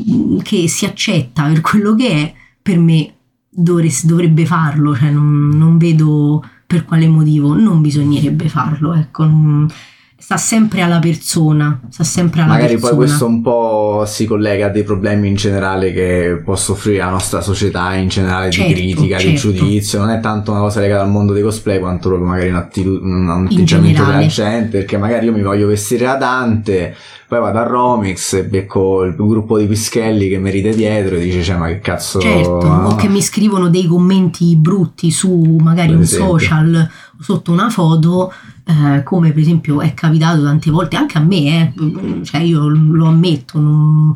mm, 0.00 0.38
che 0.38 0.68
si 0.68 0.86
accetta 0.86 1.44
per 1.44 1.60
quello 1.60 1.94
che 1.94 2.10
è, 2.10 2.34
per 2.62 2.78
me 2.78 3.15
dovrebbe 3.56 4.44
farlo, 4.44 4.94
cioè 4.94 5.10
non, 5.10 5.48
non, 5.48 5.78
vedo 5.78 6.44
per 6.66 6.84
quale 6.84 7.08
motivo 7.08 7.54
non 7.54 7.80
bisognerebbe 7.80 8.48
farlo, 8.48 8.92
ecco. 8.92 9.24
Non, 9.24 9.68
sta 10.18 10.38
sempre 10.38 10.80
alla 10.80 10.98
persona, 10.98 11.78
sta 11.90 12.02
sempre 12.02 12.40
alla 12.40 12.54
Magari 12.54 12.72
persona. 12.72 12.90
poi 12.90 13.06
questo 13.06 13.26
un 13.26 13.42
po' 13.42 14.04
si 14.06 14.24
collega 14.24 14.66
a 14.66 14.68
dei 14.70 14.82
problemi 14.82 15.28
in 15.28 15.34
generale 15.34 15.92
che 15.92 16.40
può 16.42 16.56
soffrire 16.56 16.98
la 16.98 17.10
nostra 17.10 17.42
società 17.42 17.94
in 17.94 18.08
generale 18.08 18.50
certo, 18.50 18.72
di 18.72 18.80
critica, 18.80 19.18
certo. 19.18 19.50
di 19.50 19.56
giudizio, 19.56 19.98
non 19.98 20.10
è 20.10 20.20
tanto 20.20 20.52
una 20.52 20.60
cosa 20.60 20.80
legata 20.80 21.02
al 21.02 21.10
mondo 21.10 21.32
dei 21.32 21.42
cosplay 21.42 21.78
quanto 21.78 22.08
proprio 22.08 22.28
magari 22.28 22.48
un, 22.48 22.56
attitu- 22.56 23.02
un 23.02 23.46
atteggiamento 23.46 24.04
della 24.04 24.26
gente, 24.26 24.78
perché 24.78 24.96
magari 24.96 25.26
io 25.26 25.32
mi 25.32 25.42
voglio 25.42 25.66
vestire 25.66 26.06
da 26.06 26.16
Dante, 26.16 26.96
poi 27.28 27.40
vado 27.40 27.58
a 27.58 27.64
Romix 27.64 28.32
e 28.32 28.44
becco 28.44 29.02
il 29.02 29.14
gruppo 29.14 29.58
di 29.58 29.66
Pischelli 29.66 30.28
che 30.28 30.38
mi 30.38 30.50
ride 30.50 30.74
dietro 30.74 31.16
e 31.16 31.20
dice 31.20 31.42
cioè 31.42 31.56
ma 31.56 31.66
che 31.66 31.80
cazzo... 31.80 32.20
Certo, 32.20 32.66
no? 32.66 32.88
o 32.88 32.94
che 32.96 33.08
mi 33.08 33.20
scrivono 33.20 33.68
dei 33.68 33.86
commenti 33.86 34.56
brutti 34.56 35.10
su 35.10 35.56
magari 35.60 35.88
per 35.88 35.96
un 35.96 36.02
esempio. 36.02 36.38
social 36.38 36.90
sotto 37.20 37.52
una 37.52 37.68
foto 37.68 38.32
eh, 38.66 39.02
come 39.04 39.30
per 39.30 39.38
esempio 39.38 39.80
è 39.80 39.94
capitato 39.94 40.42
tante 40.42 40.70
volte 40.70 40.96
anche 40.96 41.18
a 41.18 41.20
me, 41.20 41.72
eh, 41.76 42.24
cioè 42.24 42.40
io 42.40 42.66
lo 42.66 43.06
ammetto, 43.06 43.60
non, 43.60 44.12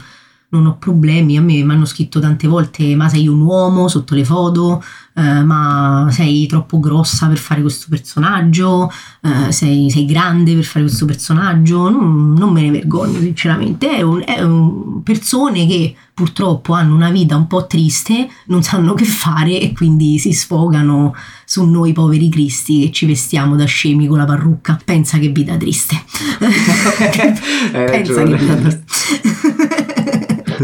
non 0.51 0.67
ho 0.67 0.77
problemi, 0.79 1.37
a 1.37 1.41
me 1.41 1.63
mi 1.63 1.73
hanno 1.73 1.85
scritto 1.85 2.19
tante 2.19 2.49
volte 2.49 2.97
ma 2.97 3.09
sei 3.09 3.29
un 3.29 3.41
uomo 3.41 3.89
sotto 3.89 4.15
le 4.15 4.25
foto, 4.25 4.83
eh, 5.15 5.43
ma 5.43 6.09
sei 6.11 6.47
troppo 6.47 6.81
grossa 6.81 7.29
per 7.29 7.39
fare 7.39 7.61
questo 7.61 7.87
personaggio, 7.89 8.91
eh, 9.23 9.53
sei, 9.53 9.91
sei, 9.91 10.05
grande 10.07 10.55
per 10.55 10.65
fare 10.65 10.85
questo 10.85 11.05
personaggio, 11.05 11.89
non, 11.89 12.33
non 12.33 12.53
me 12.53 12.63
ne 12.63 12.71
vergogno 12.71 13.21
sinceramente, 13.21 13.91
è, 13.91 14.03
un, 14.03 14.23
è 14.27 14.43
un 14.43 15.03
persone 15.03 15.67
che 15.67 15.95
purtroppo 16.13 16.73
hanno 16.75 16.95
una 16.95 17.11
vita 17.11 17.37
un 17.37 17.47
po' 17.47 17.67
triste, 17.67 18.29
non 18.47 18.63
sanno 18.63 18.95
che 18.95 19.05
fare 19.05 19.61
e 19.61 19.73
quindi 19.73 20.19
si 20.19 20.33
sfogano 20.33 21.15
su 21.45 21.65
noi 21.65 21.93
poveri 21.93 22.29
cristi 22.29 22.81
che 22.81 22.93
ci 22.93 23.07
vestiamo 23.07 23.57
da 23.57 23.65
scemi 23.65 24.07
con 24.07 24.19
la 24.19 24.27
parrucca. 24.27 24.79
Pensa 24.85 25.19
che 25.19 25.29
vita 25.29 25.57
triste. 25.57 25.97
Pensa 27.73 28.23
che 28.23 28.37
vita 28.37 28.55
triste. 28.55 30.09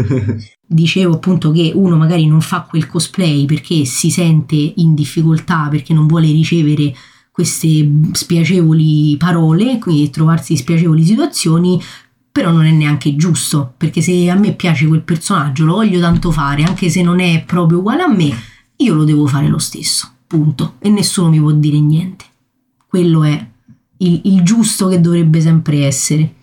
Dicevo 0.65 1.15
appunto 1.15 1.51
che 1.51 1.71
uno 1.73 1.95
magari 1.95 2.27
non 2.27 2.41
fa 2.41 2.61
quel 2.61 2.87
cosplay 2.87 3.45
perché 3.45 3.85
si 3.85 4.09
sente 4.09 4.55
in 4.55 4.93
difficoltà, 4.93 5.67
perché 5.69 5.93
non 5.93 6.07
vuole 6.07 6.27
ricevere 6.27 6.93
queste 7.31 7.87
spiacevoli 8.13 9.15
parole, 9.17 9.77
quindi 9.77 10.09
trovarsi 10.09 10.53
in 10.53 10.57
spiacevoli 10.57 11.05
situazioni, 11.05 11.79
però 12.31 12.51
non 12.51 12.65
è 12.65 12.71
neanche 12.71 13.15
giusto, 13.15 13.73
perché 13.77 14.01
se 14.01 14.29
a 14.29 14.35
me 14.35 14.53
piace 14.53 14.87
quel 14.87 15.01
personaggio, 15.01 15.65
lo 15.65 15.75
voglio 15.75 15.99
tanto 15.99 16.31
fare, 16.31 16.63
anche 16.63 16.89
se 16.89 17.01
non 17.01 17.19
è 17.19 17.43
proprio 17.45 17.79
uguale 17.79 18.01
a 18.03 18.07
me, 18.07 18.31
io 18.77 18.93
lo 18.93 19.03
devo 19.03 19.27
fare 19.27 19.47
lo 19.47 19.59
stesso, 19.59 20.07
punto, 20.25 20.75
e 20.79 20.89
nessuno 20.89 21.29
mi 21.29 21.39
può 21.39 21.51
dire 21.51 21.79
niente. 21.79 22.25
Quello 22.87 23.23
è 23.23 23.47
il, 23.97 24.21
il 24.25 24.41
giusto 24.41 24.87
che 24.87 24.99
dovrebbe 24.99 25.39
sempre 25.39 25.85
essere. 25.85 26.33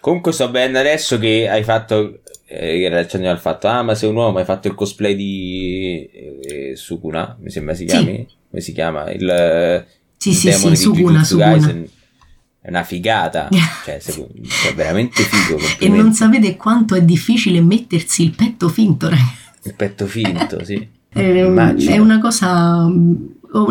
Comunque 0.00 0.32
sto 0.32 0.48
bene 0.50 0.78
adesso 0.78 1.18
che 1.18 1.48
hai 1.48 1.62
fatto 1.62 2.20
eh, 2.52 2.88
relazione 2.88 3.28
al 3.28 3.38
fatto, 3.38 3.68
ah 3.68 3.82
ma 3.82 3.94
sei 3.94 4.08
un 4.08 4.16
uomo, 4.16 4.38
hai 4.38 4.44
fatto 4.44 4.66
il 4.66 4.74
cosplay 4.74 5.14
di 5.14 6.10
eh, 6.12 6.72
Sukuna, 6.74 7.36
mi 7.40 7.50
sembra 7.50 7.74
si 7.74 7.84
chiami, 7.84 8.26
sì. 8.28 8.34
come 8.50 8.60
si 8.60 8.72
chiama? 8.72 9.10
Il, 9.12 9.86
sì, 10.16 10.30
il 10.30 10.34
sì, 10.34 10.52
sì, 10.52 10.76
Sukuna, 10.76 11.22
Sukuna 11.22 11.84
è 12.62 12.68
una 12.68 12.82
figata, 12.82 13.48
cioè, 13.84 13.96
è 13.96 14.00
cioè, 14.00 14.74
veramente 14.74 15.22
figo. 15.22 15.58
e 15.78 15.88
non 15.88 16.12
sapete 16.12 16.56
quanto 16.56 16.96
è 16.96 17.02
difficile 17.02 17.60
mettersi 17.60 18.24
il 18.24 18.32
petto 18.32 18.68
finto, 18.68 19.08
ragazzi. 19.08 19.68
Il 19.68 19.74
petto 19.74 20.06
finto, 20.06 20.64
sì. 20.64 20.98
È, 21.12 21.18
è 21.18 21.98
una 21.98 22.20
cosa, 22.20 22.86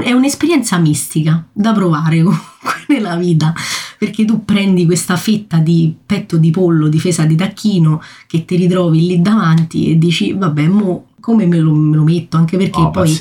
è 0.04 0.12
un'esperienza 0.12 0.78
mistica 0.78 1.46
da 1.52 1.74
provare 1.74 2.22
comunque 2.24 2.86
nella 2.88 3.16
vita, 3.16 3.54
perché 3.98 4.26
tu 4.26 4.44
prendi 4.44 4.86
questa 4.86 5.16
fetta 5.16 5.58
di 5.58 5.96
petto 6.06 6.38
di 6.38 6.52
pollo 6.52 6.88
difesa 6.88 7.26
di 7.26 7.36
tacchino 7.36 8.02
che 8.28 8.46
ti 8.46 8.56
ritrovi 8.56 9.06
lì 9.06 9.22
davanti 9.22 9.92
e 9.92 9.98
dici, 9.98 10.34
vabbè, 10.34 10.68
mo 10.68 11.08
come 11.20 11.46
me 11.46 11.58
lo, 11.60 11.74
me 11.74 11.96
lo 11.96 12.04
metto, 12.04 12.38
anche 12.38 12.58
perché 12.58 12.80
oh, 12.80 12.92
poi... 12.92 13.18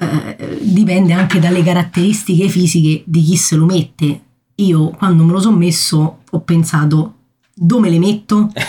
Eh, 0.00 0.58
dipende 0.60 1.12
anche 1.12 1.40
dalle 1.40 1.60
caratteristiche 1.64 2.48
fisiche 2.48 3.02
di 3.04 3.20
chi 3.20 3.36
se 3.36 3.56
lo 3.56 3.64
mette. 3.64 4.20
Io 4.54 4.90
quando 4.90 5.24
me 5.24 5.32
lo 5.32 5.40
sono 5.40 5.56
messo 5.56 6.18
ho 6.30 6.40
pensato 6.40 7.14
dove 7.52 7.90
le 7.90 7.98
metto? 7.98 8.52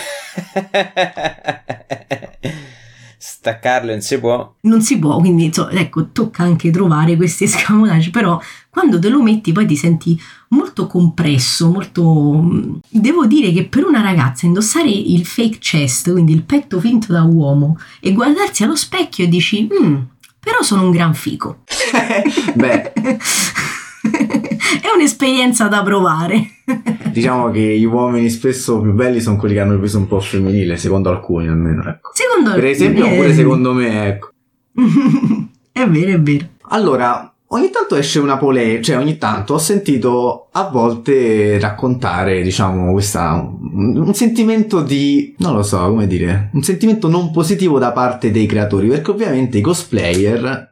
Staccarlo 3.40 3.92
non 3.92 4.02
si 4.02 4.18
può? 4.18 4.54
Non 4.60 4.82
si 4.82 4.98
può, 4.98 5.16
quindi 5.16 5.44
insomma, 5.44 5.70
ecco, 5.70 6.08
tocca 6.12 6.42
anche 6.42 6.70
trovare 6.70 7.16
questi 7.16 7.44
escamotage, 7.48 8.10
però 8.10 8.38
quando 8.68 8.98
te 8.98 9.08
lo 9.08 9.22
metti 9.22 9.50
poi 9.50 9.64
ti 9.64 9.76
senti 9.76 10.20
molto 10.48 10.86
compresso, 10.86 11.70
molto... 11.70 12.78
Devo 12.86 13.24
dire 13.24 13.50
che 13.50 13.64
per 13.64 13.84
una 13.84 14.02
ragazza 14.02 14.44
indossare 14.44 14.90
il 14.90 15.24
fake 15.24 15.56
chest, 15.56 16.12
quindi 16.12 16.34
il 16.34 16.42
petto 16.42 16.80
finto 16.80 17.14
da 17.14 17.22
uomo, 17.22 17.78
e 17.98 18.12
guardarsi 18.12 18.62
allo 18.62 18.76
specchio 18.76 19.24
e 19.24 19.28
dici, 19.28 19.66
mm, 19.72 19.96
però 20.38 20.60
sono 20.60 20.82
un 20.82 20.90
gran 20.90 21.14
fico. 21.14 21.60
Beh... 22.54 22.92
è 24.82 24.94
un'esperienza 24.94 25.68
da 25.68 25.82
provare. 25.82 26.58
diciamo 27.12 27.50
che 27.50 27.78
gli 27.78 27.84
uomini 27.84 28.30
spesso 28.30 28.80
più 28.80 28.92
belli 28.92 29.20
sono 29.20 29.36
quelli 29.36 29.54
che 29.54 29.60
hanno 29.60 29.74
il 29.74 29.80
peso 29.80 29.98
un 29.98 30.06
po' 30.06 30.20
femminile, 30.20 30.76
secondo 30.76 31.10
alcuni 31.10 31.48
almeno. 31.48 31.82
Ecco. 31.88 32.10
Secondo 32.12 32.54
Per 32.54 32.66
esempio, 32.66 33.04
è... 33.04 33.16
pure 33.16 33.34
secondo 33.34 33.72
me, 33.72 34.06
ecco. 34.06 34.30
è 35.72 35.86
vero, 35.86 36.12
è 36.12 36.20
vero. 36.20 36.46
Allora, 36.68 37.32
ogni 37.48 37.70
tanto 37.70 37.96
esce 37.96 38.18
una 38.18 38.36
polemica, 38.36 38.82
cioè 38.82 38.98
ogni 38.98 39.18
tanto 39.18 39.54
ho 39.54 39.58
sentito 39.58 40.48
a 40.52 40.68
volte 40.68 41.58
raccontare, 41.58 42.42
diciamo, 42.42 42.92
questa, 42.92 43.32
un, 43.32 43.96
un, 43.96 44.14
sentimento 44.14 44.82
di, 44.82 45.34
non 45.38 45.54
lo 45.54 45.62
so, 45.62 45.78
come 45.78 46.06
dire, 46.06 46.50
un 46.52 46.62
sentimento 46.62 47.08
non 47.08 47.32
positivo 47.32 47.78
da 47.78 47.92
parte 47.92 48.30
dei 48.30 48.46
creatori, 48.46 48.88
perché 48.88 49.10
ovviamente 49.10 49.58
i 49.58 49.62
cosplayer 49.62 50.69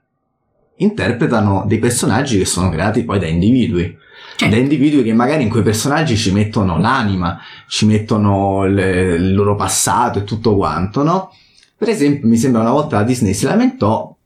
interpretano 0.78 1.64
dei 1.66 1.78
personaggi 1.78 2.38
che 2.38 2.44
sono 2.44 2.68
creati 2.70 3.04
poi 3.04 3.18
da 3.18 3.26
individui. 3.26 3.96
Cioè. 4.36 4.48
Da 4.48 4.56
individui 4.56 5.02
che 5.02 5.12
magari 5.12 5.42
in 5.42 5.48
quei 5.48 5.62
personaggi 5.62 6.16
ci 6.16 6.32
mettono 6.32 6.78
l'anima, 6.78 7.40
ci 7.66 7.86
mettono 7.86 8.64
le, 8.66 9.14
il 9.14 9.34
loro 9.34 9.56
passato 9.56 10.20
e 10.20 10.24
tutto 10.24 10.56
quanto, 10.56 11.02
no? 11.02 11.32
Per 11.76 11.88
esempio, 11.88 12.28
mi 12.28 12.36
sembra 12.36 12.60
una 12.60 12.70
volta 12.70 12.98
la 12.98 13.04
Disney 13.04 13.34
si 13.34 13.44
lamentò 13.46 14.16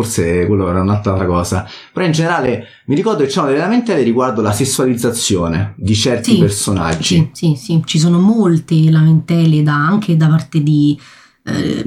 forse 0.00 0.46
quello 0.46 0.68
era 0.68 0.80
un'altra 0.80 1.26
cosa. 1.26 1.68
Però 1.92 2.06
in 2.06 2.12
generale 2.12 2.66
mi 2.86 2.94
ricordo 2.94 3.22
che 3.22 3.28
c'erano 3.28 3.48
delle 3.48 3.60
lamentele 3.60 4.02
riguardo 4.02 4.40
la 4.40 4.52
sessualizzazione 4.52 5.74
di 5.76 5.94
certi 5.94 6.32
sì, 6.32 6.38
personaggi. 6.38 7.30
Sì, 7.32 7.54
sì, 7.54 7.54
sì, 7.56 7.82
ci 7.84 7.98
sono 7.98 8.18
molte 8.18 8.90
lamentele 8.90 9.62
da, 9.62 9.74
anche 9.74 10.16
da 10.16 10.28
parte 10.28 10.62
di... 10.62 10.98
Eh, 11.44 11.82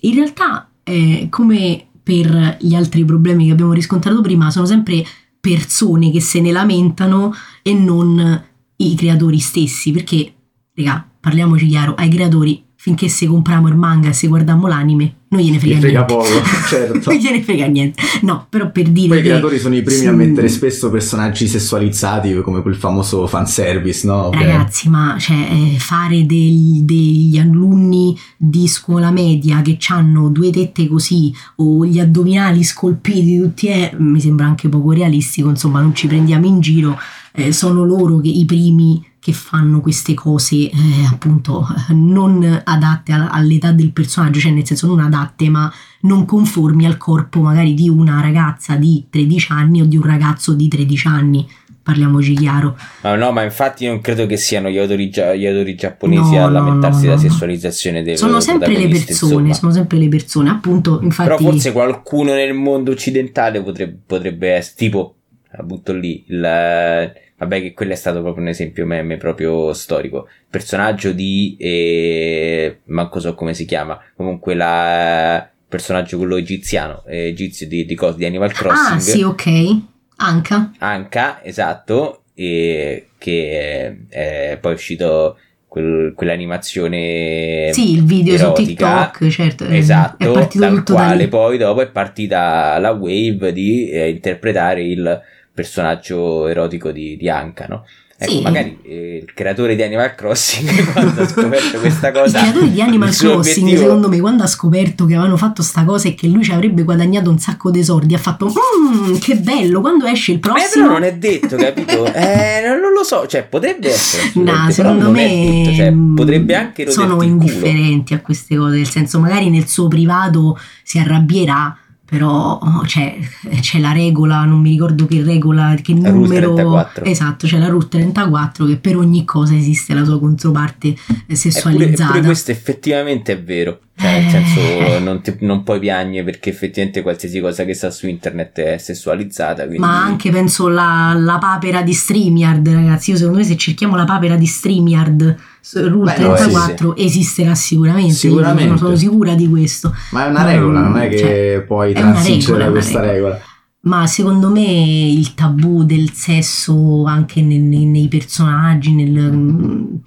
in 0.00 0.14
realtà, 0.14 0.68
eh, 0.84 1.26
come 1.30 1.87
per 2.08 2.56
gli 2.58 2.74
altri 2.74 3.04
problemi 3.04 3.44
che 3.44 3.52
abbiamo 3.52 3.74
riscontrato 3.74 4.22
prima, 4.22 4.50
sono 4.50 4.64
sempre 4.64 5.04
persone 5.38 6.10
che 6.10 6.22
se 6.22 6.40
ne 6.40 6.52
lamentano 6.52 7.34
e 7.60 7.74
non 7.74 8.42
i 8.76 8.94
creatori 8.94 9.38
stessi, 9.38 9.90
perché, 9.90 10.32
raga, 10.72 11.06
parliamoci 11.20 11.66
chiaro, 11.66 11.94
ai 11.96 12.08
creatori 12.08 12.64
finché 12.76 13.10
se 13.10 13.26
compriamo 13.26 13.68
il 13.68 13.76
manga 13.76 14.08
e 14.08 14.12
se 14.14 14.26
guardiamo 14.26 14.66
l'anime, 14.66 15.16
non 15.30 15.40
gliene 15.42 15.58
frega, 15.58 15.78
frega 15.78 16.06
niente. 16.06 16.14
poco, 16.14 16.46
certo. 16.68 17.10
non 17.10 17.20
gliene 17.20 17.42
frega 17.42 17.66
niente. 17.66 18.02
No, 18.22 18.46
però 18.48 18.70
per 18.70 18.88
dire 18.88 19.08
Poi 19.08 19.18
i 19.18 19.22
creatori 19.22 19.58
sono 19.58 19.74
i 19.74 19.82
primi 19.82 20.06
a 20.06 20.12
mettere 20.12 20.48
spesso 20.48 20.90
personaggi 20.90 21.46
sessualizzati 21.46 22.40
come 22.40 22.62
quel 22.62 22.76
famoso 22.76 23.26
fanservice, 23.26 24.06
no? 24.06 24.30
Ragazzi, 24.30 24.88
ma 24.88 25.16
cioè, 25.18 25.36
eh, 25.36 25.78
fare 25.78 26.24
degli, 26.24 26.80
degli 26.80 27.36
alunni 27.38 28.18
di 28.36 28.66
scuola 28.68 29.10
media 29.10 29.60
che 29.60 29.76
hanno 29.88 30.30
due 30.30 30.50
tette 30.50 30.88
così 30.88 31.32
o 31.56 31.84
gli 31.84 31.98
addominali 31.98 32.62
scolpiti 32.62 33.38
tutti, 33.38 33.68
eh, 33.68 33.92
mi 33.98 34.20
sembra 34.20 34.46
anche 34.46 34.68
poco 34.68 34.92
realistico, 34.92 35.50
insomma 35.50 35.80
non 35.80 35.94
ci 35.94 36.06
prendiamo 36.06 36.46
in 36.46 36.60
giro, 36.60 36.98
eh, 37.32 37.52
sono 37.52 37.84
loro 37.84 38.18
che 38.20 38.28
i 38.28 38.44
primi 38.46 39.04
che 39.28 39.34
fanno 39.34 39.82
queste 39.82 40.14
cose 40.14 40.70
eh, 40.70 40.72
appunto 41.10 41.66
non 41.88 42.62
adatte 42.64 43.12
all'età 43.12 43.72
del 43.72 43.92
personaggio, 43.92 44.40
cioè 44.40 44.52
nel 44.52 44.66
senso 44.66 44.86
non 44.86 45.00
adatte 45.00 45.50
ma 45.50 45.70
non 46.02 46.24
conformi 46.24 46.86
al 46.86 46.96
corpo 46.96 47.42
magari 47.42 47.74
di 47.74 47.90
una 47.90 48.22
ragazza 48.22 48.76
di 48.76 49.06
13 49.10 49.52
anni 49.52 49.82
o 49.82 49.84
di 49.84 49.98
un 49.98 50.04
ragazzo 50.04 50.54
di 50.54 50.66
13 50.66 51.06
anni. 51.08 51.46
Parliamoci 51.82 52.34
chiaro. 52.34 52.76
Ma 53.02 53.16
no, 53.16 53.32
ma 53.32 53.42
infatti 53.42 53.86
non 53.86 54.00
credo 54.00 54.26
che 54.26 54.36
siano 54.36 54.68
gli 54.68 54.78
autori, 54.78 55.08
gli 55.08 55.46
autori 55.46 55.74
giapponesi 55.74 56.34
no, 56.34 56.44
a 56.44 56.50
lamentarsi 56.50 57.06
no, 57.06 57.10
no, 57.12 57.16
della 57.16 57.30
sessualizzazione 57.30 58.02
dei 58.02 58.16
Sono 58.16 58.40
sempre 58.40 58.76
le 58.76 58.88
persone, 58.88 59.48
insomma. 59.48 59.54
sono 59.54 59.72
sempre 59.72 59.98
le 59.98 60.08
persone, 60.08 60.50
appunto, 60.50 61.00
infatti... 61.02 61.30
Però 61.30 61.50
forse 61.50 61.72
qualcuno 61.72 62.32
nel 62.32 62.52
mondo 62.52 62.90
occidentale 62.90 63.62
potrebbe, 63.62 63.98
potrebbe 64.06 64.52
essere, 64.52 64.74
tipo, 64.76 65.17
la 65.50 65.62
butto 65.62 65.92
lì, 65.92 66.24
il 66.28 67.16
Vabbè, 67.38 67.60
che 67.60 67.72
quello 67.72 67.92
è 67.92 67.96
stato 67.96 68.20
proprio 68.20 68.42
un 68.42 68.48
esempio 68.48 68.84
meme 68.84 69.16
proprio 69.16 69.72
storico. 69.72 70.26
Il 70.26 70.46
personaggio 70.50 71.12
di. 71.12 71.56
Eh, 71.56 72.80
manco 72.86 73.20
so 73.20 73.34
come 73.34 73.54
si 73.54 73.64
chiama. 73.64 73.98
Comunque 74.16 74.54
la. 74.54 75.48
personaggio 75.68 76.18
quello 76.18 76.36
egiziano. 76.36 77.04
Eh, 77.06 77.28
egizio 77.28 77.68
di, 77.68 77.84
di, 77.84 77.96
di 78.16 78.24
Animal 78.24 78.52
Crossing. 78.52 78.96
Ah, 78.96 78.98
sì, 78.98 79.22
ok. 79.22 79.76
Anka. 80.16 80.72
Anka, 80.78 81.44
esatto. 81.44 82.22
E 82.34 83.10
che 83.18 84.06
è, 84.08 84.52
è 84.52 84.58
poi 84.60 84.72
uscito 84.72 85.38
quel, 85.68 86.14
quell'animazione. 86.16 87.70
Sì, 87.72 87.92
il 87.92 88.04
video 88.04 88.34
erotica, 88.34 89.12
su 89.12 89.20
TikTok, 89.20 89.28
certo. 89.28 89.64
Esatto. 89.66 90.48
dal 90.54 90.82
quale 90.82 91.24
da 91.24 91.28
poi 91.28 91.56
dopo 91.56 91.82
è 91.82 91.88
partita 91.88 92.76
la 92.78 92.90
wave 92.90 93.52
di 93.52 93.90
eh, 93.90 94.08
interpretare 94.08 94.82
il 94.82 95.22
personaggio 95.58 96.46
erotico 96.46 96.92
di, 96.92 97.16
di 97.16 97.28
Anka, 97.28 97.66
no? 97.66 97.84
Ecco, 98.20 98.32
sì. 98.32 98.40
magari 98.42 98.78
eh, 98.82 99.22
il 99.24 99.32
creatore 99.32 99.76
di 99.76 99.82
Animal 99.82 100.14
Crossing 100.16 100.90
quando 100.92 101.22
ha 101.22 101.26
scoperto 101.26 101.78
questa 101.78 102.12
cosa. 102.12 102.38
Il 102.38 102.44
creatore 102.44 102.70
di 102.70 102.80
Animal 102.80 103.10
Crossing, 103.10 103.38
obiettivo... 103.38 103.80
secondo 103.80 104.08
me, 104.08 104.20
quando 104.20 104.42
ha 104.44 104.46
scoperto 104.46 105.04
che 105.04 105.14
avevano 105.14 105.36
fatto 105.36 105.62
sta 105.62 105.84
cosa 105.84 106.08
e 106.08 106.14
che 106.14 106.26
lui 106.28 106.42
ci 106.42 106.52
avrebbe 106.52 106.82
guadagnato 106.82 107.30
un 107.30 107.38
sacco 107.38 107.70
di 107.70 107.82
soldi, 107.82 108.14
ha 108.14 108.18
fatto 108.18 108.46
mmm, 108.46 109.18
che 109.18 109.36
bello, 109.36 109.80
quando 109.80 110.06
esce 110.06 110.32
il 110.32 110.38
prossimo. 110.40 110.66
Eh, 110.66 110.88
però 110.88 110.92
non 110.92 111.02
è 111.04 111.14
detto, 111.16 111.56
capito? 111.56 112.04
eh, 112.12 112.62
non 112.80 112.92
lo 112.92 113.04
so, 113.04 113.26
cioè 113.26 113.44
potrebbe 113.44 113.88
essere. 113.88 114.30
No, 114.34 114.70
secondo 114.70 115.10
me 115.10 115.64
detto, 115.64 115.76
cioè, 115.76 115.92
potrebbe 116.14 116.54
anche 116.54 116.90
sono 116.90 117.22
indifferenti 117.22 118.14
a 118.14 118.20
queste 118.20 118.56
cose, 118.56 118.76
nel 118.76 118.88
senso 118.88 119.20
magari 119.20 119.48
nel 119.48 119.68
suo 119.68 119.86
privato 119.86 120.58
si 120.82 120.98
arrabbierà 120.98 121.76
però 122.08 122.58
c'è, 122.86 123.18
c'è, 123.60 123.78
la 123.78 123.92
regola, 123.92 124.44
non 124.44 124.60
mi 124.60 124.70
ricordo 124.70 125.04
che 125.04 125.22
regola, 125.22 125.74
che 125.82 125.94
la 125.94 126.10
numero... 126.10 126.88
Esatto, 127.02 127.46
c'è 127.46 127.58
la 127.58 127.68
Route 127.68 127.98
34 127.98 128.64
che 128.64 128.76
per 128.78 128.96
ogni 128.96 129.26
cosa 129.26 129.54
esiste 129.54 129.92
la 129.92 130.04
sua 130.04 130.18
controparte 130.18 130.96
sessualizzata. 131.30 132.12
Eppure, 132.12 132.24
questo 132.24 132.50
effettivamente 132.50 133.32
è 133.32 133.42
vero. 133.42 133.80
Cioè, 133.94 134.20
nel 134.20 134.30
senso, 134.30 134.60
eh. 134.60 135.00
non, 135.00 135.20
ti, 135.20 135.36
non, 135.40 135.64
puoi 135.64 135.80
piangere 135.80 136.24
perché 136.24 136.48
effettivamente 136.48 137.02
qualsiasi 137.02 137.40
cosa 137.40 137.64
che 137.64 137.74
sta 137.74 137.90
su 137.90 138.08
internet 138.08 138.58
è 138.60 138.78
sessualizzata. 138.78 139.64
Quindi... 139.64 139.80
Ma 139.80 140.02
anche 140.02 140.30
penso 140.30 140.68
la, 140.68 141.14
la 141.14 141.36
papera 141.38 141.82
di 141.82 141.92
StreamYard, 141.92 142.68
ragazzi. 142.68 143.10
Io 143.10 143.16
secondo 143.18 143.38
me 143.38 143.44
se 143.44 143.56
cerchiamo 143.58 143.96
la 143.96 144.04
papera 144.04 144.36
di 144.36 144.46
StreamYard 144.46 145.36
Rule 145.74 146.14
34 146.14 146.94
sì, 146.96 147.00
sì. 147.00 147.06
esisterà 147.06 147.54
sicuramente. 147.54 148.14
Sicuramente. 148.14 148.72
Io 148.72 148.76
sono 148.76 148.96
sicura 148.96 149.34
di 149.34 149.48
questo. 149.48 149.94
Ma 150.10 150.26
è 150.26 150.30
una 150.30 150.44
regola, 150.44 150.80
non 150.80 150.98
è 150.98 151.08
che 151.08 151.18
cioè, 151.18 151.64
puoi 151.66 151.92
transigere 151.92 152.70
questa 152.70 153.00
regola. 153.00 153.12
regola. 153.12 153.40
Ma 153.80 154.06
secondo 154.06 154.50
me 154.50 154.62
il 154.62 155.34
tabù 155.34 155.84
del 155.84 156.12
sesso 156.12 157.04
anche 157.04 157.42
nei, 157.42 157.58
nei 157.58 158.08
personaggi, 158.08 158.92
nel 158.92 160.00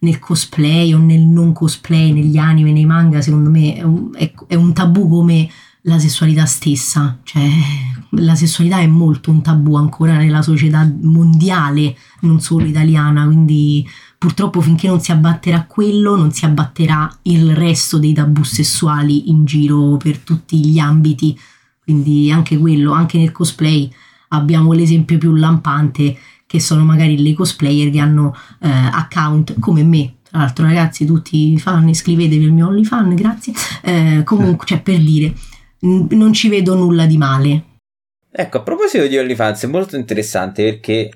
nel 0.00 0.18
cosplay 0.18 0.92
o 0.92 0.98
nel 0.98 1.20
non 1.20 1.52
cosplay, 1.52 2.12
negli 2.12 2.36
anime, 2.36 2.72
nei 2.72 2.86
manga, 2.86 3.20
secondo 3.20 3.50
me 3.50 3.74
è 3.74 3.82
un, 3.82 4.10
è, 4.14 4.32
è 4.46 4.54
un 4.54 4.72
tabù 4.72 5.08
come 5.08 5.48
la 5.82 5.98
sessualità 5.98 6.44
stessa, 6.44 7.18
cioè 7.22 7.42
la 8.12 8.34
sessualità 8.34 8.78
è 8.78 8.86
molto 8.86 9.30
un 9.30 9.42
tabù 9.42 9.74
ancora 9.74 10.16
nella 10.16 10.42
società 10.42 10.88
mondiale, 11.02 11.96
non 12.20 12.40
solo 12.40 12.66
italiana, 12.66 13.24
quindi 13.26 13.86
purtroppo 14.18 14.60
finché 14.60 14.88
non 14.88 15.00
si 15.00 15.12
abbatterà 15.12 15.64
quello 15.64 16.16
non 16.16 16.32
si 16.32 16.44
abbatterà 16.44 17.08
il 17.22 17.54
resto 17.54 17.98
dei 17.98 18.12
tabù 18.12 18.42
sessuali 18.42 19.30
in 19.30 19.44
giro 19.44 19.96
per 19.96 20.18
tutti 20.18 20.58
gli 20.58 20.78
ambiti, 20.78 21.38
quindi 21.82 22.30
anche 22.32 22.58
quello, 22.58 22.92
anche 22.92 23.16
nel 23.16 23.32
cosplay 23.32 23.90
abbiamo 24.28 24.72
l'esempio 24.72 25.18
più 25.18 25.34
lampante 25.34 26.18
che 26.48 26.60
sono 26.60 26.82
magari 26.82 27.22
le 27.22 27.34
cosplayer 27.34 27.90
che 27.90 27.98
hanno 27.98 28.34
eh, 28.60 28.68
account 28.68 29.58
come 29.58 29.84
me. 29.84 30.14
Tra 30.22 30.38
l'altro, 30.38 30.64
ragazzi, 30.64 31.04
tutti 31.04 31.52
i 31.52 31.58
fan, 31.58 31.88
iscrivetevi 31.88 32.44
al 32.46 32.52
mio 32.52 32.68
OnlyFan, 32.68 33.14
grazie. 33.14 33.52
Eh, 33.82 34.22
comunque, 34.24 34.66
cioè, 34.66 34.80
per 34.80 34.98
dire, 34.98 35.34
n- 35.80 36.06
non 36.10 36.32
ci 36.32 36.48
vedo 36.48 36.74
nulla 36.74 37.04
di 37.04 37.18
male. 37.18 37.64
Ecco, 38.30 38.58
a 38.58 38.62
proposito 38.62 39.06
di 39.06 39.18
OnlyFans, 39.18 39.64
è 39.64 39.66
molto 39.66 39.96
interessante 39.96 40.64
perché 40.64 41.10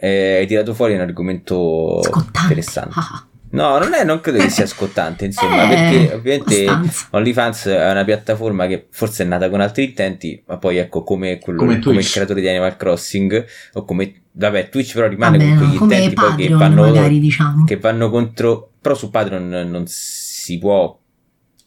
eh, 0.00 0.36
hai 0.38 0.46
tirato 0.46 0.74
fuori 0.74 0.94
un 0.94 1.00
argomento 1.00 2.00
Scottante. 2.02 2.40
interessante. 2.40 2.94
Ah. 2.94 3.26
No, 3.50 3.78
non, 3.78 3.94
è, 3.94 4.04
non 4.04 4.20
credo 4.20 4.38
che 4.38 4.50
sia 4.50 4.66
scottante, 4.66 5.24
insomma, 5.24 5.64
eh, 5.64 5.68
perché 5.68 6.14
ovviamente 6.14 6.66
abbastanza. 6.66 7.06
OnlyFans 7.10 7.66
è 7.66 7.90
una 7.90 8.04
piattaforma 8.04 8.66
che 8.66 8.88
forse 8.90 9.22
è 9.22 9.26
nata 9.26 9.48
con 9.48 9.60
altri 9.60 9.84
intenti, 9.84 10.42
ma 10.46 10.58
poi 10.58 10.76
ecco 10.76 11.02
come, 11.02 11.38
quello, 11.38 11.60
come, 11.60 11.78
come 11.78 12.00
il 12.00 12.10
creatore 12.10 12.42
di 12.42 12.48
Animal 12.48 12.76
Crossing 12.76 13.46
o 13.72 13.84
come 13.84 14.22
Vabbè, 14.38 14.68
Twitch 14.68 14.94
però 14.94 15.08
rimane 15.08 15.36
Vabbè, 15.36 15.48
con 15.48 15.58
quegli 15.58 15.76
come 15.78 15.94
intenti 15.96 16.14
Patreon, 16.14 16.36
che 16.36 16.54
vanno, 16.54 16.82
magari, 16.82 17.18
diciamo. 17.18 17.64
che 17.64 17.76
vanno 17.76 18.08
contro. 18.08 18.70
Però 18.80 18.94
su 18.94 19.10
Patreon 19.10 19.48
non 19.68 19.84
si 19.86 20.58
può. 20.58 20.96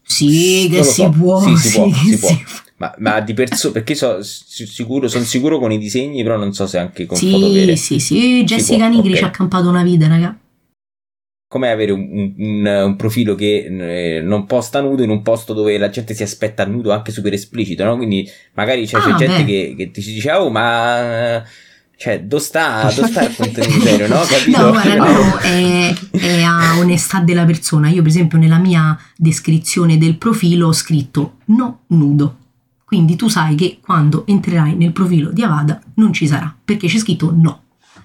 Sì, 0.02 0.70
che 0.72 0.82
si 0.84 1.02
so. 1.02 1.10
può. 1.10 1.41
Sì, 1.41 1.58
si 1.58 1.78
può. 1.78 1.94
Si 1.94 2.18
può. 2.18 2.30
Ma, 2.82 2.91
ma, 2.98 3.20
di 3.20 3.36
persone 3.36 3.74
perché 3.74 3.94
so, 3.94 4.24
sicuro, 4.24 5.08
sono 5.08 5.24
sicuro 5.24 5.60
con 5.60 5.72
i 5.72 5.78
disegni, 5.78 6.24
però 6.24 6.36
non 6.36 6.52
so 6.52 6.66
se 6.66 6.80
anche 6.80 7.06
con 7.06 7.16
sì, 7.16 7.30
foto 7.30 7.52
vere. 7.52 7.76
Sì, 7.76 7.99
sì, 7.99 8.44
Jessica 8.44 8.88
Nigri 8.88 9.10
okay. 9.10 9.18
ci 9.18 9.24
ha 9.24 9.28
accampato 9.28 9.70
una 9.70 9.84
vita, 9.84 10.08
raga. 10.08 10.36
Come 11.48 11.70
avere 11.70 11.91
un, 11.91 12.34
un, 12.36 12.66
un, 12.66 12.95
profilo 12.95 13.36
che 13.36 13.66
eh, 14.18 14.22
non 14.22 14.48
posta 14.48 14.82
nudo 14.82 15.03
in 15.03 15.12
un 15.12 15.22
posto 15.22 15.53
dove 15.53 15.78
la 15.78 15.91
gente 15.91 16.16
si 16.16 16.24
aspetta 16.24 16.66
nudo 16.66 16.91
anche 16.91 17.12
super 17.12 17.34
esplicito, 17.34 17.84
no? 17.84 17.98
Quindi 17.98 18.28
magari 18.53 18.88
c'è, 18.88 18.98
ah, 18.98 19.02
c'è 19.02 19.28
gente 19.28 19.45
che, 19.45 19.76
che, 19.78 19.91
ti 19.91 20.02
dice, 20.02 20.32
oh, 20.32 20.49
ma 20.49 21.44
cioè, 21.98 22.24
dove 22.24 22.41
sta, 22.41 22.91
dove 22.95 23.10
sta 23.10 23.28
il 23.28 23.36
contenuto 23.36 23.80
serio, 23.86 24.08
no? 24.08 24.22
Capito? 24.24 24.60
No, 24.60 24.72
guarda, 24.72 24.95
no, 24.95 25.38
è, 25.38 25.94
è, 26.14 26.41
a 26.41 26.80
onestà 26.80 27.20
della 27.20 27.45
persona. 27.45 27.90
Io, 27.90 28.02
per 28.02 28.10
esempio, 28.10 28.40
nella 28.40 28.58
mia 28.58 28.98
descrizione 29.16 29.99
del 29.99 30.18
profilo 30.18 30.70
ho 30.70 30.74
scritto 30.74 31.36
no 31.45 31.82
nudo. 31.90 32.38
Quindi 32.91 33.15
tu 33.15 33.30
sai 33.30 33.55
che 33.55 33.80
quando 33.81 34.26
entrerai 34.27 34.76
nel 34.76 34.91
profilo 34.91 35.31
di 35.31 35.43
Avada 35.43 35.80
non 35.93 36.11
ci 36.11 36.27
sarà, 36.27 36.53
perché 36.65 36.88
c'è 36.89 36.97
scritto 36.97 37.34
no. 37.34 37.61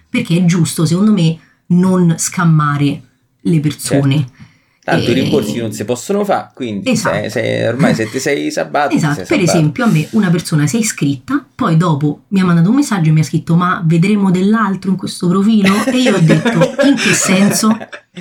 Perché 0.08 0.36
è 0.36 0.44
giusto, 0.44 0.86
secondo 0.86 1.10
me, 1.12 1.36
non 1.70 2.14
scammare 2.16 3.02
le 3.40 3.58
persone. 3.58 4.14
Certo. 4.14 4.44
Tanto 4.84 5.08
E- 5.08 5.10
i 5.10 5.14
rimborsi 5.14 5.58
non 5.58 5.72
si 5.72 5.84
possono 5.84 6.24
fare, 6.24 6.50
quindi 6.54 6.88
Esatto. 6.88 7.16
sei- 7.16 7.30
sei- 7.30 7.66
ormai 7.66 7.96
se 7.96 8.08
ti 8.08 8.20
sei 8.20 8.52
sabato, 8.52 8.90
ti 8.90 8.94
Esatto, 8.98 9.14
sei 9.14 9.24
per 9.26 9.36
sabbato. 9.38 9.58
esempio 9.58 9.84
a 9.84 9.88
me 9.88 10.06
una 10.12 10.30
persona 10.30 10.66
si 10.68 10.76
è 10.76 10.78
iscritta, 10.78 11.44
poi 11.52 11.76
dopo 11.76 12.20
mi 12.28 12.38
ha 12.38 12.44
mandato 12.44 12.68
un 12.68 12.76
messaggio 12.76 13.08
e 13.08 13.12
mi 13.12 13.18
ha 13.18 13.24
scritto 13.24 13.56
ma 13.56 13.82
vedremo 13.84 14.30
dell'altro 14.30 14.90
in 14.92 14.96
questo 14.96 15.26
profilo? 15.26 15.74
E 15.86 15.96
io 15.98 16.14
ho 16.14 16.20
detto 16.20 16.60
in 16.86 16.94
che 16.94 17.12
senso? 17.12 17.76
E 18.12 18.20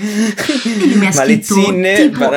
lui 0.79 0.95
mi 0.95 1.05
ha 1.05 1.11
scritto, 1.13 1.53
zinne 1.53 2.09
tipo, 2.09 2.29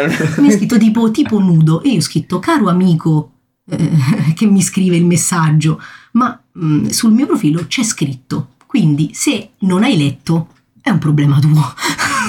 mi 0.42 0.48
ha 0.48 0.50
scritto 0.50 0.76
tipo, 0.76 1.10
tipo 1.10 1.38
nudo 1.40 1.82
e 1.82 1.88
io 1.88 1.96
ho 1.96 2.02
scritto 2.02 2.38
caro 2.38 2.68
amico 2.68 3.32
eh, 3.69 4.32
che 4.35 4.47
mi 4.47 4.62
scrive 4.62 4.97
il 4.97 5.05
messaggio, 5.05 5.81
ma 6.12 6.40
mh, 6.53 6.89
sul 6.89 7.12
mio 7.12 7.27
profilo 7.27 7.66
c'è 7.66 7.82
scritto, 7.82 8.55
quindi 8.66 9.11
se 9.12 9.51
non 9.61 9.82
hai 9.82 9.97
letto 9.97 10.49
è 10.81 10.90
un 10.90 10.99
problema 10.99 11.39
tuo, 11.39 11.74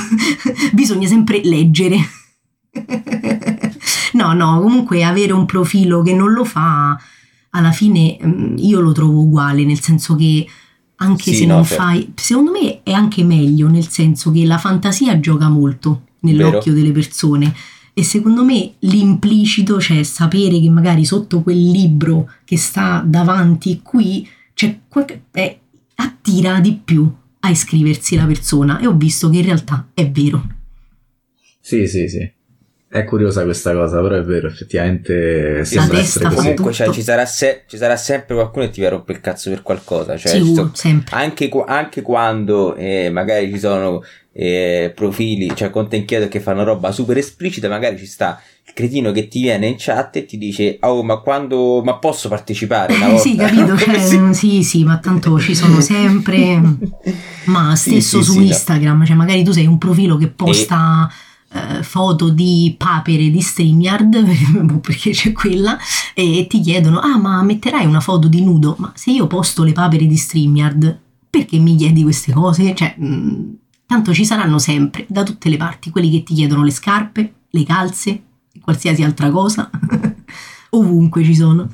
bisogna 0.74 1.08
sempre 1.08 1.42
leggere. 1.44 1.98
no, 4.14 4.34
no, 4.34 4.62
comunque 4.62 5.04
avere 5.04 5.34
un 5.34 5.46
profilo 5.46 6.02
che 6.02 6.14
non 6.14 6.34
lo 6.34 6.44
fa, 6.44 7.00
alla 7.52 7.72
fine 7.72 8.18
mh, 8.20 8.56
io 8.58 8.80
lo 8.80 8.92
trovo 8.92 9.22
uguale, 9.22 9.64
nel 9.64 9.80
senso 9.80 10.16
che 10.16 10.46
anche 11.02 11.32
Sì, 11.32 11.38
se 11.40 11.46
no, 11.46 11.56
non 11.56 11.66
certo. 11.66 11.84
fai, 11.84 12.12
secondo 12.16 12.52
me 12.52 12.84
è 12.84 12.92
anche 12.92 13.24
meglio, 13.24 13.70
nel 13.70 13.88
senso 13.88 14.32
che 14.32 14.46
la 14.46 14.58
fantasia 14.58 15.20
gioca 15.20 15.48
molto 15.48 16.04
nell'occhio 16.20 16.74
delle 16.74 16.92
persone. 16.92 17.54
E 18.00 18.04
secondo 18.04 18.46
me 18.46 18.76
l'implicito, 18.80 19.78
cioè 19.82 20.04
sapere 20.04 20.58
che 20.62 20.70
magari 20.70 21.04
sotto 21.04 21.42
quel 21.42 21.60
libro 21.70 22.32
che 22.46 22.56
sta 22.56 23.04
davanti 23.06 23.82
qui, 23.84 24.26
c'è 24.54 24.80
qualche, 24.88 25.24
eh, 25.34 25.60
attira 25.96 26.62
di 26.62 26.80
più 26.82 27.14
a 27.42 27.50
iscriversi 27.50 28.16
la 28.16 28.24
persona. 28.24 28.80
E 28.80 28.88
ho 28.88 28.96
visto 28.96 29.30
che 29.30 29.40
in 29.40 29.44
realtà 29.44 29.90
è 29.94 30.10
vero. 30.10 30.48
Sì, 31.60 31.88
sì, 31.88 32.08
sì. 32.08 32.32
È 32.88 33.04
curiosa 33.04 33.44
questa 33.44 33.74
cosa, 33.74 34.02
però 34.02 34.16
è 34.16 34.24
vero, 34.24 34.48
effettivamente 34.48 35.66
sembra 35.66 36.00
essere 36.00 36.26
così. 36.30 36.38
Comunque 36.38 36.72
cioè, 36.72 36.92
ci, 36.92 37.02
sarà 37.02 37.26
se- 37.26 37.64
ci 37.68 37.76
sarà 37.76 37.98
sempre 37.98 38.34
qualcuno 38.34 38.64
che 38.64 38.72
ti 38.72 38.88
rompe 38.88 39.12
il 39.12 39.20
cazzo 39.20 39.50
per 39.50 39.62
qualcosa. 39.62 40.16
Cioè, 40.16 40.42
so- 40.42 40.72
sempre. 40.74 41.18
anche, 41.18 41.50
anche 41.66 42.02
quando 42.02 42.76
eh, 42.76 43.10
magari 43.10 43.52
ci 43.52 43.60
sono 43.60 44.02
eh, 44.42 44.94
profili, 44.96 45.52
cioè 45.54 45.70
content 45.70 46.06
creator 46.06 46.30
che 46.30 46.40
fanno 46.40 46.64
roba 46.64 46.94
super 46.94 47.18
esplicita, 47.18 47.68
magari 47.68 47.98
ci 47.98 48.06
sta 48.06 48.42
il 48.66 48.72
cretino 48.74 49.12
che 49.12 49.28
ti 49.28 49.42
viene 49.42 49.68
in 49.68 49.76
chat 49.78 50.16
e 50.16 50.26
ti 50.26 50.38
dice 50.38 50.78
oh 50.82 51.04
ma 51.04 51.18
quando 51.18 51.82
ma 51.84 51.98
posso 51.98 52.30
partecipare 52.30 52.94
una 52.96 53.08
volta 53.12 53.22
sì, 53.22 53.36
capito? 53.36 53.76
Cioè, 53.78 54.18
mm, 54.18 54.32
sì, 54.32 54.64
sì, 54.64 54.84
ma 54.86 54.98
tanto 55.00 55.38
ci 55.40 55.54
sono 55.54 55.82
sempre. 55.82 56.62
Ma 57.46 57.76
Sì, 57.76 57.90
stesso 58.00 58.20
sì, 58.20 58.24
su 58.24 58.32
sì, 58.32 58.38
no. 58.40 58.44
Instagram, 58.46 59.06
cioè 59.06 59.16
magari 59.18 59.44
tu 59.44 59.52
sei 59.52 59.66
un 59.66 59.78
profilo 59.78 60.16
che 60.16 60.30
posta 60.30 61.12
eh, 61.52 61.84
foto 61.84 62.30
di 62.30 62.76
papere 62.78 63.30
di 63.30 63.42
StreamYard, 63.42 64.80
perché 64.80 65.12
c'è 65.12 65.34
quella, 65.34 65.78
e 66.14 66.48
ti 66.48 66.62
chiedono, 66.62 67.00
ah 67.00 67.18
ma 67.18 67.44
metterai 67.44 67.86
una 67.86 68.00
foto 68.00 68.30
di 68.30 68.42
nudo? 68.42 68.76
Ma 68.80 68.94
se 68.96 69.12
io 69.12 69.28
posto 69.28 69.64
le 69.66 69.74
papere 69.74 70.06
di 70.06 70.16
StreamYard, 70.16 70.98
perché 71.30 71.58
mi 71.58 71.76
chiedi 71.76 72.04
queste 72.04 72.32
cose? 72.32 72.74
Cioè, 72.74 72.96
mm, 73.02 73.50
tanto 73.90 74.14
ci 74.14 74.24
saranno 74.24 74.60
sempre, 74.60 75.06
da 75.08 75.24
tutte 75.24 75.50
le 75.50 75.58
parti, 75.58 75.90
quelli 75.90 76.12
che 76.12 76.22
ti 76.22 76.36
chiedono 76.36 76.64
le 76.64 76.70
scarpe, 76.70 77.34
le 77.50 77.64
calze, 77.64 78.22
qualsiasi 78.62 79.02
altra 79.02 79.32
cosa. 79.32 79.68
Ovunque 80.70 81.24
ci 81.24 81.34
sono. 81.34 81.68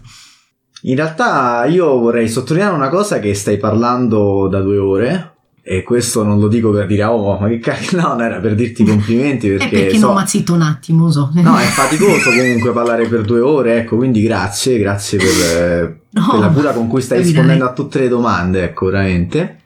In 0.83 0.95
realtà 0.95 1.65
io 1.65 1.99
vorrei 1.99 2.29
sottolineare 2.29 2.73
una 2.73 2.87
cosa 2.87 3.19
che 3.19 3.33
stai 3.33 3.57
parlando 3.57 4.47
da 4.47 4.61
due 4.61 4.77
ore. 4.77 5.31
E 5.61 5.81
questo 5.81 6.23
non 6.23 6.39
lo 6.39 6.47
dico 6.47 6.69
per 6.71 6.85
dire, 6.85 7.03
oh, 7.03 7.37
ma 7.37 7.49
che 7.49 7.59
cacchio, 7.59 7.99
no, 7.99 8.13
no, 8.13 8.23
era 8.23 8.39
per 8.39 8.55
dirti 8.55 8.85
complimenti 8.85 9.49
È 9.49 9.57
perché, 9.57 9.79
perché 9.79 9.97
so- 9.97 10.05
non 10.05 10.15
mazzitto 10.15 10.53
un 10.53 10.61
attimo, 10.61 11.11
so. 11.11 11.31
No, 11.33 11.57
è 11.57 11.63
faticoso 11.63 12.29
comunque 12.29 12.71
parlare 12.71 13.07
per 13.09 13.23
due 13.23 13.41
ore, 13.41 13.79
ecco, 13.79 13.97
quindi 13.97 14.21
grazie, 14.21 14.77
grazie 14.77 15.17
per, 15.17 15.27
eh, 15.27 15.99
No, 16.11 16.27
per 16.31 16.39
la 16.39 16.49
cura 16.49 16.71
con 16.71 16.87
cui 16.87 17.01
stai 17.01 17.23
rispondendo 17.23 17.65
a 17.65 17.73
tutte 17.73 17.99
le 17.99 18.07
domande, 18.07 18.63
ecco, 18.63 18.85
veramente. 18.85 19.63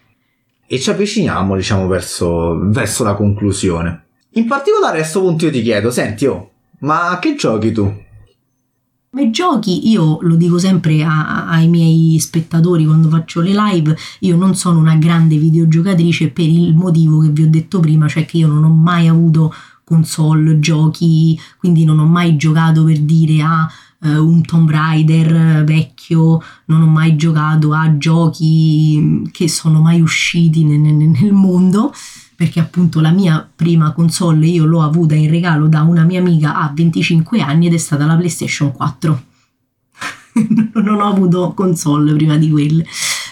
E 0.72 0.80
ci 0.80 0.92
avviciniamo, 0.92 1.56
diciamo, 1.56 1.88
verso, 1.88 2.60
verso 2.70 3.04
la 3.04 3.16
conclusione. 3.16 4.04
In 4.34 4.46
particolare 4.46 4.98
a 4.98 5.00
questo 5.00 5.20
punto 5.20 5.46
io 5.46 5.52
ti 5.52 5.64
chiedo, 5.64 5.90
senti, 5.90 6.28
oh, 6.28 6.52
ma 6.82 7.18
che 7.20 7.34
giochi 7.34 7.72
tu? 7.72 7.92
Come 9.10 9.32
giochi, 9.32 9.90
io 9.90 10.20
lo 10.22 10.36
dico 10.36 10.60
sempre 10.60 11.04
a- 11.04 11.48
ai 11.48 11.68
miei 11.68 12.20
spettatori 12.20 12.86
quando 12.86 13.10
faccio 13.10 13.42
le 13.42 13.52
live, 13.52 13.98
io 14.20 14.36
non 14.38 14.54
sono 14.54 14.78
una 14.78 14.96
grande 14.98 15.38
videogiocatrice 15.38 16.30
per 16.30 16.46
il 16.46 16.76
motivo 16.76 17.20
che 17.22 17.30
vi 17.30 17.42
ho 17.42 17.50
detto 17.50 17.80
prima, 17.80 18.08
cioè 18.08 18.26
che 18.26 18.38
io 18.38 18.48
non 18.48 18.64
ho 18.64 18.70
mai 18.70 19.08
avuto 19.08 19.52
console, 19.84 20.60
giochi, 20.60 21.36
quindi 21.58 21.84
non 21.84 21.98
ho 21.98 22.06
mai 22.06 22.36
giocato 22.36 22.84
per 22.84 23.00
dire 23.00 23.42
a 23.42 23.68
eh, 24.02 24.18
un 24.18 24.44
Tomb 24.44 24.70
Raider 24.70 25.64
vecchio, 25.64 26.42
non 26.66 26.82
ho 26.82 26.88
mai 26.88 27.16
giocato 27.16 27.74
a 27.74 27.98
giochi 27.98 28.98
mm, 29.00 29.26
che 29.32 29.48
sono 29.50 29.82
mai 29.82 30.02
usciti 30.02 30.64
nel- 30.64 30.80
nel 30.80 31.34
mondo, 31.34 31.94
perché 32.36 32.60
appunto 32.60 33.02
la 33.02 33.12
mia 33.12 33.48
prima 33.54 33.92
console 33.92 34.48
io 34.48 34.66
l'ho 34.66 34.82
avuta 34.82 35.16
in 35.16 35.30
regalo 35.30 35.68
da 35.68 35.82
una 35.82 36.04
mia 36.04 36.20
amica 36.20 36.56
a 36.56 36.72
25 36.74 37.42
anni 37.42 37.68
ed 37.68 37.74
è 37.74 37.78
stata 37.78 38.06
la 38.06 38.16
PlayStation 38.16 38.72
4. 38.72 39.24
non 40.82 41.02
ho 41.02 41.08
avuto 41.08 41.54
console 41.54 42.14
prima 42.14 42.38
di 42.38 42.50
quelle. 42.50 42.86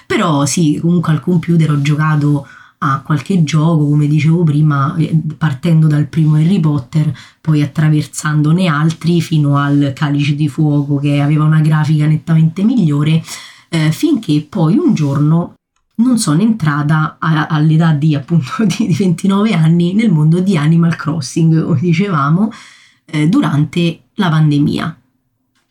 Però 0.06 0.46
sì, 0.46 0.80
comunque 0.82 1.14
al 1.14 1.20
computer 1.22 1.72
ho 1.72 1.82
giocato 1.82 2.48
a 2.80 3.02
qualche 3.02 3.44
gioco, 3.44 3.88
come 3.88 4.08
dicevo 4.08 4.44
prima, 4.44 4.96
eh, 4.98 5.20
partendo 5.38 5.88
dal 5.88 6.08
primo 6.08 6.36
Harry 6.36 6.60
Potter, 6.60 7.12
poi 7.42 7.62
attraversandone 7.62 8.68
altri 8.68 9.22
fino 9.22 9.58
al 9.58 9.94
Calice 9.96 10.36
di 10.36 10.48
Fuoco 10.48 10.98
che 10.98 11.20
aveva 11.20 11.44
una 11.44 11.62
grafica 11.62 12.06
nettamente 12.06 12.64
migliore, 12.64 13.24
eh, 13.70 13.92
finché 13.92 14.46
poi 14.48 14.78
un 14.78 14.94
giorno 14.94 15.56
non 15.96 16.20
sono 16.20 16.42
entrata 16.42 17.18
a- 17.20 17.48
all'età 17.48 17.94
di 17.94 18.14
appunto 18.14 18.52
di, 18.66 18.88
di 18.88 18.94
29 18.94 19.54
anni 19.54 19.94
nel 19.94 20.12
mondo 20.12 20.40
di 20.40 20.56
Animal 20.58 20.96
Crossing, 20.96 21.64
come 21.64 21.80
dicevamo, 21.80 22.52
eh, 23.06 23.28
durante 23.28 24.02
la 24.16 24.30
pandemia. 24.30 24.98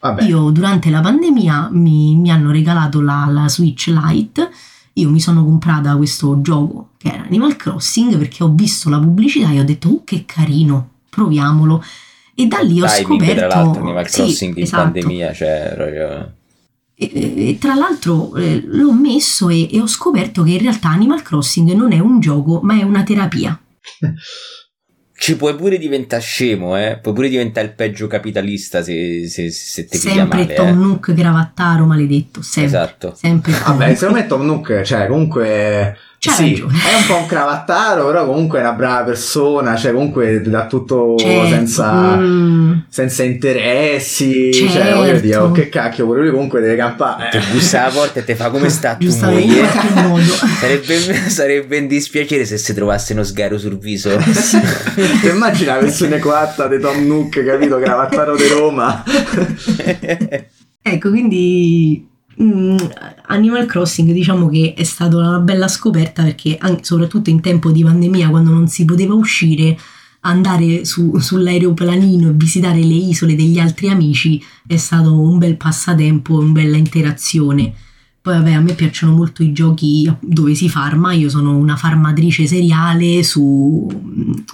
Vabbè, 0.01 0.25
Io 0.25 0.51
durante 0.51 0.91
la 0.91 1.01
pandemia 1.01 1.69
mi, 1.73 2.17
mi 2.17 2.31
hanno 2.31 2.51
regalato 2.51 3.01
la, 3.01 3.27
la 3.31 3.49
Switch 3.49 3.87
Lite, 3.89 4.51
io 4.99 5.11
mi 5.11 5.21
sono 5.21 5.45
comprata 5.45 5.97
questo 5.97 6.41
gioco 6.41 6.91
che 6.97 7.09
era 7.09 7.25
Animal 7.25 7.57
Crossing 7.57 8.17
perché 8.17 8.43
ho 8.43 8.49
visto 8.49 8.89
la 8.89 8.99
pubblicità 8.99 9.51
e 9.51 9.61
ho 9.61 9.65
detto 9.65 9.89
oh 9.89 10.05
che 10.05 10.25
carino, 10.25 10.91
proviamolo. 11.11 11.83
E 12.35 12.47
da 12.47 12.61
lì 12.61 12.81
ho 12.81 12.87
Timing, 12.87 13.05
scoperto... 13.05 13.35
tra 13.35 13.47
l'altro 13.47 13.83
Animal 13.83 14.09
sì, 14.09 14.21
Crossing 14.23 14.57
in 14.57 14.63
esatto. 14.63 14.83
pandemia 14.83 15.33
cioè 15.33 15.73
proprio 15.75 16.33
E, 16.95 17.49
e 17.49 17.59
tra 17.59 17.75
l'altro 17.75 18.35
eh, 18.37 18.63
l'ho 18.65 18.93
messo 18.93 19.49
e, 19.51 19.69
e 19.71 19.81
ho 19.81 19.87
scoperto 19.87 20.43
che 20.43 20.53
in 20.53 20.61
realtà 20.61 20.89
Animal 20.89 21.23
Crossing 21.23 21.73
non 21.73 21.93
è 21.93 21.99
un 21.99 22.21
gioco 22.21 22.61
ma 22.63 22.79
è 22.79 22.83
una 22.83 23.03
terapia. 23.03 23.59
ci 25.19 25.37
puoi 25.37 25.55
pure 25.55 25.79
diventare 25.79 26.23
scemo 26.23 26.77
eh 26.77 26.99
puoi 27.01 27.15
pure 27.15 27.29
diventare 27.29 27.67
il 27.67 27.73
peggio 27.73 28.07
capitalista 28.07 28.83
se, 28.83 29.29
se, 29.29 29.51
se 29.51 29.87
ti 29.87 29.99
piglia 29.99 30.15
sempre 30.15 30.39
male 30.39 30.55
Tom 30.55 30.69
eh. 30.69 30.73
Nook 30.73 31.13
gravattaro 31.13 31.87
maledetto, 31.87 32.43
sempre. 32.43 32.65
esatto 32.65 33.15
Sempre 33.15 33.53
Tom 33.53 33.79
vabbè, 33.79 33.95
secondo 33.95 34.21
me 34.21 34.27
Tom 34.27 34.45
Nook, 34.45 34.83
cioè, 34.83 35.07
comunque... 35.07 35.97
C'ha 36.27 36.33
sì, 36.33 36.51
ragione. 36.51 36.73
è 36.75 36.97
un 37.01 37.07
po' 37.07 37.17
un 37.17 37.27
cravattaro, 37.27 38.07
però 38.07 38.27
comunque 38.27 38.59
è 38.59 38.63
una 38.63 38.73
brava 38.73 39.05
persona, 39.05 39.77
cioè 39.77 39.93
comunque 39.93 40.41
dà 40.43 40.67
tutto 40.67 41.15
Certo, 41.17 41.47
senza... 41.49 42.17
mm, 42.17 42.73
senza 42.89 43.23
interessi, 43.23 44.53
Certo. 44.53 44.73
cioè 44.73 44.95
voglio 44.95 45.21
dire, 45.21 45.37
oh, 45.37 45.53
che 45.53 45.69
cacchio, 45.69 46.05
pure 46.07 46.21
lui 46.21 46.31
comunque 46.31 46.61
deve 46.61 46.77
campare. 46.77 47.29
ti 47.31 47.39
bussa 47.53 47.85
alla 47.85 47.93
porta 47.93 48.21
e 48.21 48.25
ti 48.25 48.35
fa 48.35 48.51
come 48.51 48.69
sta 48.69 48.97
in 48.99 49.19
moglie 49.21 49.65
sarebbe, 50.61 50.99
sarebbe 51.29 51.79
un 51.79 51.87
dispiacere 51.87 52.45
se 52.45 52.59
si 52.59 52.75
trovasse 52.75 53.13
uno 53.13 53.23
sgaro 53.23 53.59
sul 53.59 53.79
viso 53.79 54.11
Ti 55.21 55.29
immagini 55.29 55.67
la 55.67 55.79
versione 55.79 56.19
coatta 56.19 56.67
di 56.69 56.79
Tom 56.81 57.07
Nook, 57.07 57.45
capito, 57.45 57.79
cravattaro 57.79 58.37
di 58.37 58.47
Roma? 58.49 59.03
Ecco, 60.89 61.11
quindi 61.11 62.09
Animal 62.39 63.65
Crossing 63.67 64.13
diciamo 64.13 64.49
che 64.49 64.75
è 64.77 64.85
stata 64.85 65.17
una 65.17 65.39
bella 65.39 65.69
scoperta 65.69 66.23
perché 66.23 66.57
anche, 66.59 66.85
soprattutto 66.85 67.31
in 67.31 67.41
tempo 67.41 67.71
di 67.71 67.83
pandemia 67.83 68.29
quando 68.29 68.51
non 68.51 68.69
si 68.69 68.85
poteva 68.85 69.15
uscire 69.15 69.79
andare 70.21 70.85
su- 70.85 71.19
sull'aeroplanino 71.19 72.29
e 72.29 72.33
visitare 72.33 72.81
le 72.81 72.95
isole 72.95 73.37
degli 73.37 73.59
altri 73.59 73.89
amici 73.89 74.43
è 74.67 74.77
stato 74.77 75.19
un 75.19 75.39
bel 75.39 75.57
passatempo, 75.57 76.39
una 76.39 76.53
bella 76.53 76.77
interazione. 76.77 77.73
Poi 78.27 78.35
vabbè, 78.35 78.55
a 78.55 78.61
me 78.61 78.73
piacciono 78.73 79.13
molto 79.15 79.45
i 79.45 79.53
giochi 79.53 80.13
dove 80.21 80.57
si 80.57 80.69
farma, 80.69 81.13
io 81.13 81.29
sono 81.29 81.57
una 81.57 81.77
farmatrice 81.77 82.45
seriale 82.49 83.23
su... 83.23 83.87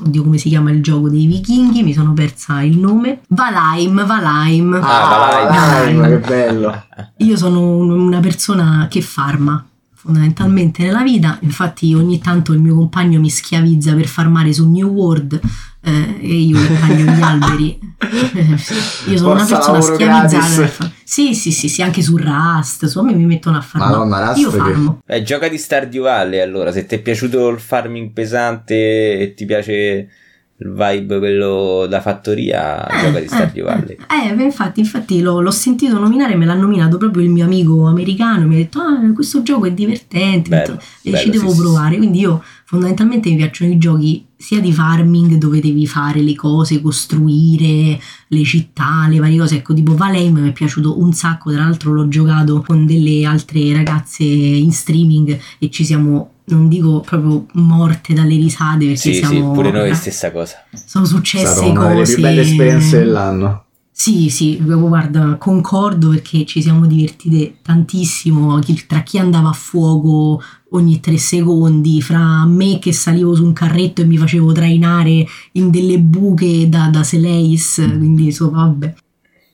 oddio 0.04 0.22
come 0.22 0.36
si 0.36 0.50
chiama 0.50 0.70
il 0.70 0.82
gioco 0.82 1.08
dei 1.08 1.24
vichinghi, 1.26 1.82
mi 1.82 1.94
sono 1.94 2.12
persa 2.12 2.60
il 2.60 2.76
nome. 2.76 3.20
Valheim, 3.28 4.04
Valheim. 4.04 4.74
Ah, 4.82 5.46
Valheim, 5.48 6.06
che 6.06 6.18
bello. 6.18 6.84
Io 7.16 7.36
sono 7.38 7.60
un- 7.78 7.90
una 7.98 8.20
persona 8.20 8.88
che 8.90 9.00
farma 9.00 9.64
fondamentalmente 10.02 10.82
nella 10.82 11.02
vita, 11.02 11.38
infatti 11.42 11.94
ogni 11.94 12.18
tanto 12.18 12.52
il 12.52 12.58
mio 12.60 12.74
compagno 12.74 13.20
mi 13.20 13.30
schiavizza 13.30 13.94
per 13.94 14.06
farmare 14.08 14.52
su 14.52 14.68
New 14.68 14.88
World 14.88 15.40
eh, 15.84 16.16
e 16.20 16.34
io 16.34 16.58
gli 16.58 16.78
taglio 16.80 17.04
gli 17.12 17.20
alberi. 17.22 17.78
Io 19.08 19.16
sono 19.16 19.36
Forza 19.36 19.70
una 19.70 19.78
persona 19.78 19.80
schiavizzata. 20.28 20.66
fa- 20.66 20.90
Sì, 21.04 21.34
sì, 21.36 21.52
sì, 21.52 21.68
sì, 21.68 21.82
anche 21.82 22.02
su 22.02 22.16
Rust, 22.16 22.86
su 22.86 22.98
a 22.98 23.02
me 23.02 23.14
mi 23.14 23.26
mettono 23.26 23.58
a 23.58 23.60
farmare. 23.60 23.92
Madonna, 23.92 24.26
Rust 24.26 24.38
io 24.40 24.50
che- 24.50 24.58
farmo. 24.58 25.02
Eh, 25.06 25.22
gioca 25.22 25.48
di 25.48 25.56
Stardew 25.56 26.02
Valley 26.02 26.40
allora, 26.40 26.72
se 26.72 26.84
ti 26.84 26.96
è 26.96 26.98
piaciuto 27.00 27.48
il 27.48 27.60
farming 27.60 28.10
pesante 28.12 28.74
e 29.20 29.34
ti 29.36 29.44
piace 29.44 30.08
il 30.62 30.72
vibe 30.72 31.18
quello 31.18 31.86
da 31.88 32.00
fattoria, 32.00 32.86
gioca 33.02 33.18
di 33.20 33.26
Stardew 33.26 33.64
Valley. 33.64 33.96
Eh, 33.96 34.34
beh, 34.34 34.42
infatti, 34.44 34.80
infatti 34.80 35.20
l'ho, 35.20 35.40
l'ho 35.40 35.50
sentito 35.50 35.98
nominare, 35.98 36.36
me 36.36 36.46
l'ha 36.46 36.54
nominato 36.54 36.96
proprio 36.96 37.22
il 37.24 37.30
mio 37.30 37.44
amico 37.44 37.86
americano, 37.86 38.46
mi 38.46 38.54
ha 38.54 38.58
detto, 38.58 38.78
ah, 38.80 39.12
questo 39.12 39.42
gioco 39.42 39.66
è 39.66 39.72
divertente, 39.72 40.48
Bello, 40.48 40.72
detto, 40.72 40.84
e 41.02 41.10
bello, 41.10 41.22
ci 41.22 41.30
devo 41.30 41.48
sì, 41.48 41.54
sì, 41.56 41.60
provare, 41.60 41.96
quindi 41.96 42.20
io 42.20 42.42
fondamentalmente 42.72 43.28
mi 43.28 43.36
piacciono 43.36 43.70
i 43.70 43.76
giochi 43.76 44.24
sia 44.34 44.58
di 44.58 44.72
farming 44.72 45.34
dove 45.34 45.60
devi 45.60 45.86
fare 45.86 46.22
le 46.22 46.34
cose, 46.34 46.80
costruire 46.80 48.00
le 48.28 48.44
città, 48.44 49.06
le 49.10 49.18
varie 49.18 49.36
cose, 49.36 49.56
ecco 49.56 49.74
tipo 49.74 49.94
Valheim 49.94 50.38
mi 50.38 50.48
è 50.48 50.52
piaciuto 50.52 50.98
un 50.98 51.12
sacco, 51.12 51.52
tra 51.52 51.64
l'altro 51.64 51.92
l'ho 51.92 52.08
giocato 52.08 52.62
con 52.66 52.86
delle 52.86 53.26
altre 53.26 53.74
ragazze 53.74 54.24
in 54.24 54.72
streaming 54.72 55.38
e 55.58 55.70
ci 55.70 55.84
siamo... 55.84 56.30
Non 56.44 56.68
dico 56.68 57.00
proprio 57.00 57.46
morte 57.52 58.14
dalle 58.14 58.34
risate 58.34 58.86
perché 58.86 58.96
Sì, 58.96 59.14
sì, 59.14 59.24
siamo. 59.24 59.52
pure 59.52 59.70
noi 59.70 59.94
stessa 59.94 60.32
cosa. 60.32 60.56
Sono 60.74 61.04
successe 61.04 61.46
stata 61.46 61.70
una 61.70 61.86
delle 61.88 62.00
cose. 62.00 62.14
più 62.14 62.22
belle 62.22 62.40
esperienze 62.40 62.98
dell'anno. 62.98 63.64
Sì, 63.94 64.30
sì, 64.30 64.56
guarda, 64.58 65.36
concordo 65.36 66.08
perché 66.10 66.44
ci 66.46 66.62
siamo 66.62 66.86
divertite 66.86 67.58
tantissimo 67.62 68.58
chi- 68.58 68.84
tra 68.86 69.02
chi 69.02 69.18
andava 69.18 69.50
a 69.50 69.52
fuoco 69.52 70.40
ogni 70.70 70.98
tre 70.98 71.18
secondi, 71.18 72.00
fra 72.02 72.44
me 72.46 72.78
che 72.80 72.92
salivo 72.92 73.34
su 73.34 73.44
un 73.44 73.52
carretto 73.52 74.00
e 74.00 74.06
mi 74.06 74.16
facevo 74.16 74.50
trainare 74.52 75.26
in 75.52 75.70
delle 75.70 75.98
buche 76.00 76.68
da, 76.68 76.88
da 76.88 77.02
Seleis, 77.04 77.74
quindi 77.76 78.24
insomma, 78.26 78.62
vabbè, 78.66 78.94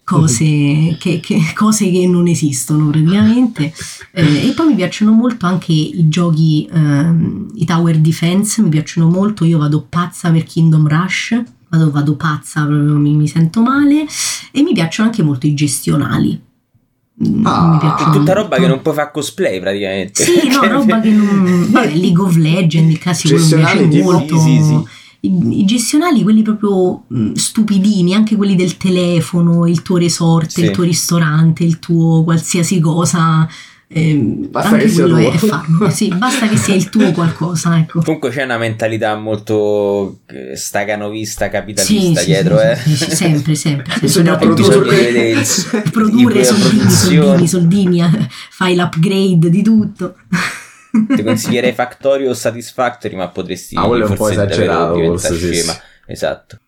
cose 0.05 0.45
che, 1.01 1.21
che- 1.21 1.53
cose 1.55 1.91
che 1.91 2.07
non 2.07 2.27
esistono 2.29 2.89
praticamente. 2.91 3.73
Eh, 4.11 4.49
e 4.49 4.53
poi 4.55 4.69
mi 4.69 4.75
piacciono 4.75 5.13
molto 5.13 5.47
anche 5.47 5.71
i 5.73 6.09
giochi, 6.09 6.67
ehm, 6.73 7.51
i 7.55 7.65
tower 7.65 7.99
defense, 8.01 8.61
mi 8.63 8.69
piacciono 8.71 9.09
molto, 9.09 9.45
io 9.45 9.59
vado 9.59 9.87
pazza 9.89 10.31
per 10.33 10.43
Kingdom 10.45 10.89
Rush, 10.89 11.41
vado, 11.69 11.91
vado 11.91 12.17
pazza, 12.17 12.65
proprio 12.65 12.97
mi, 12.97 13.15
mi 13.15 13.29
sento 13.29 13.61
male, 13.63 14.07
e 14.53 14.63
mi 14.63 14.73
piacciono 14.73 15.09
anche 15.09 15.23
molto 15.23 15.47
i 15.47 15.55
gestionali. 15.55 16.41
Mm, 17.27 17.45
Ah, 17.47 17.79
Tutta 17.99 18.11
molto. 18.19 18.33
roba 18.33 18.57
che 18.59 18.67
non 18.69 18.81
puoi 18.81 18.95
fare 18.95 19.11
cosplay 19.13 19.59
praticamente. 19.61 20.23
Sì, 20.23 20.49
no, 20.49 20.63
roba 20.69 21.01
che 21.01 21.11
non... 21.11 21.67
Vabbè, 21.71 21.95
League 21.95 22.23
of 22.23 22.37
Legends, 22.37 22.93
il 22.93 22.99
classico 22.99 23.37
mi 23.37 23.47
piace 23.47 24.03
molto. 24.03 24.39
Sì, 24.39 24.57
sì, 24.57 24.63
sì. 24.63 24.85
I, 25.21 25.61
i 25.61 25.65
gestionali, 25.65 26.23
quelli 26.23 26.43
proprio 26.43 27.03
mh, 27.09 27.33
stupidini, 27.33 28.15
anche 28.15 28.37
quelli 28.37 28.55
del 28.55 28.77
telefono, 28.77 29.67
il 29.67 29.83
tuo 29.83 29.97
resort, 29.97 30.51
Sì. 30.51 30.61
il 30.63 30.71
tuo 30.71 30.85
ristorante, 30.85 31.65
il 31.65 31.81
tuo 31.81 32.23
qualsiasi 32.23 32.79
cosa. 32.79 33.49
Ehm, 33.89 34.49
Basta 34.51 34.77
che 34.77 34.89
sia 34.89 35.03
quello 35.05 35.19
tuo. 35.21 35.33
è 35.33 35.37
farlo. 35.37 35.91
Sì, 35.91 36.15
basta 36.15 36.47
che 36.49 36.57
sia 36.57 36.75
il 36.75 36.89
tuo 36.91 37.11
qualcosa, 37.13 37.79
ecco. 37.79 38.01
Comunque 38.03 38.31
c'è 38.31 38.45
una 38.45 38.59
mentalità 38.59 39.17
molto 39.17 40.21
eh, 40.27 40.57
staganovista, 40.57 41.49
capitalista 41.49 42.21
sì, 42.21 42.27
dietro, 42.27 42.59
sì, 42.59 42.65
eh. 42.67 42.77
sì, 42.77 42.97
sì, 42.97 43.17
sempre, 43.17 43.55
sempre. 43.55 43.55
sempre. 43.57 43.95
Bisogna 44.01 44.37
produrre. 44.37 45.01
il- 45.31 45.47
produrre 45.91 46.45
soldini, 46.45 46.91
soldini, 46.91 47.49
soldini, 47.49 48.01
eh, 48.03 48.29
fai 48.51 48.77
l'upgrade 48.77 49.51
di 49.51 49.63
tutto. 49.63 50.15
Ti 50.91 51.23
consiglierei 51.23 51.73
Factorio 51.73 52.31
o 52.31 52.35
Satisfactory, 52.35 53.15
ma 53.15 53.29
potresti 53.29 53.77
Ah, 53.77 53.83
quello 53.87 54.07
è 54.07 54.09
un 54.09 54.17
po' 54.17 54.25
forse 54.25 54.43
esagerato, 54.43 54.95
diventare 54.95 55.35
forse, 55.35 55.55
sì. 55.55 55.71
Esatto. 56.07 56.59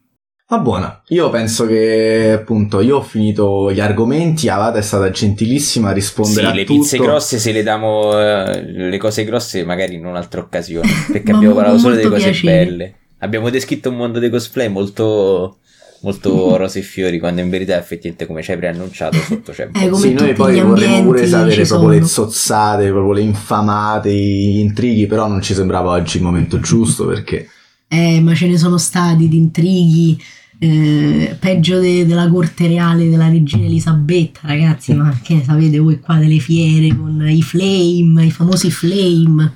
Va 0.51 0.59
buona. 0.59 1.01
Io 1.11 1.31
penso 1.31 1.65
che 1.65 2.33
appunto 2.37 2.81
io 2.81 2.97
ho 2.97 3.03
finito 3.03 3.71
gli 3.73 3.79
argomenti, 3.79 4.49
Avada 4.49 4.79
è 4.79 4.83
stata 4.83 5.09
gentilissima 5.11 5.87
a 5.89 5.91
Sì, 5.91 5.95
rispondere 5.95 6.47
a 6.49 6.53
le 6.53 6.65
tutto. 6.65 6.81
pizze 6.81 6.99
grosse 6.99 7.39
se 7.39 7.53
le 7.53 7.63
diamo 7.63 8.19
eh, 8.19 8.61
le 8.65 8.99
cose 8.99 9.25
grosse 9.25 9.65
magari 9.65 9.95
in 9.95 10.05
un'altra 10.07 10.41
occasione, 10.41 10.89
perché 11.07 11.31
Ma 11.31 11.39
abbiamo 11.39 11.55
parlato 11.55 11.79
solo 11.79 11.95
delle 11.95 12.09
cose 12.09 12.31
piacere. 12.31 12.65
belle. 12.65 12.95
Abbiamo 13.19 13.49
descritto 13.49 13.91
un 13.91 13.97
mondo 13.97 14.19
dei 14.19 14.29
cosplay 14.29 14.69
molto 14.69 15.59
molto 16.03 16.57
rose 16.59 16.81
e 16.81 16.83
fiori, 16.83 17.21
quando 17.21 17.41
in 17.43 17.49
verità 17.49 17.79
effettivamente 17.79 18.27
come 18.27 18.43
ci 18.43 18.51
hai 18.51 18.57
preannunciato 18.57 19.19
sotto 19.19 19.53
c'è 19.53 19.69
un 19.73 19.81
Eh, 19.81 19.95
Sì, 19.95 20.13
noi 20.15 20.33
poi 20.35 20.61
vorremmo 20.61 21.03
pure 21.05 21.27
sapere 21.29 21.65
proprio 21.65 21.91
le 21.91 22.05
zozzate, 22.05 22.89
proprio 22.91 23.13
le 23.13 23.21
infamate, 23.21 24.13
gli 24.13 24.59
intrighi, 24.59 25.07
però 25.07 25.29
non 25.29 25.43
ci 25.43 25.55
sembrava 25.55 25.91
oggi 25.93 26.17
il 26.17 26.25
momento 26.25 26.59
giusto 26.59 27.07
perché 27.07 27.47
Eh, 27.87 28.21
ma 28.21 28.35
ce 28.35 28.49
ne 28.49 28.59
sono 28.59 28.79
stati 28.79 29.29
di 29.29 29.37
intrighi. 29.37 30.21
Eh, 30.63 31.37
peggio 31.41 31.81
de- 31.81 32.05
della 32.07 32.29
corte 32.29 32.67
reale 32.69 33.09
della 33.09 33.29
regina 33.29 33.65
Elisabetta, 33.65 34.41
ragazzi. 34.43 34.93
Ma 34.95 35.19
che 35.23 35.35
ne 35.35 35.43
sapete 35.45 35.79
voi 35.79 35.99
qua 36.01 36.17
delle 36.17 36.39
fiere 36.39 36.95
con 36.95 37.27
i 37.29 37.43
flame, 37.43 38.27
i 38.27 38.31
famosi 38.31 38.71
flame? 38.71 39.55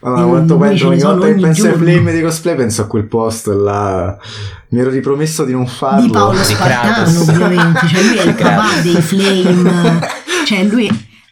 Allora, 0.00 0.22
Eh, 0.22 0.28
quanto 0.28 0.56
penso, 0.58 0.88
ogni 0.88 1.00
volta 1.02 1.26
che 1.26 1.32
penso 1.34 1.62
ai 1.66 1.72
giorno. 1.72 1.84
flame 1.86 2.12
di 2.12 2.20
cosplay 2.22 2.54
penso 2.56 2.82
a 2.82 2.86
quel 2.86 3.04
posto 3.04 3.52
là. 3.54 4.16
Mi 4.68 4.80
ero 4.80 4.90
ripromesso 4.90 5.44
di 5.44 5.52
non 5.52 5.66
farlo. 5.66 6.02
Di 6.06 6.10
Paolo 6.10 6.42
Spartano, 6.42 7.20
ovviamente. 7.20 7.86
Cioè, 7.88 8.02
lui 8.02 8.16
è 8.16 8.22
il 8.24 8.34
papà 8.34 8.80
dei 8.82 8.94
flame. 9.02 10.00
Cioè, 10.46 10.64
lui. 10.64 10.88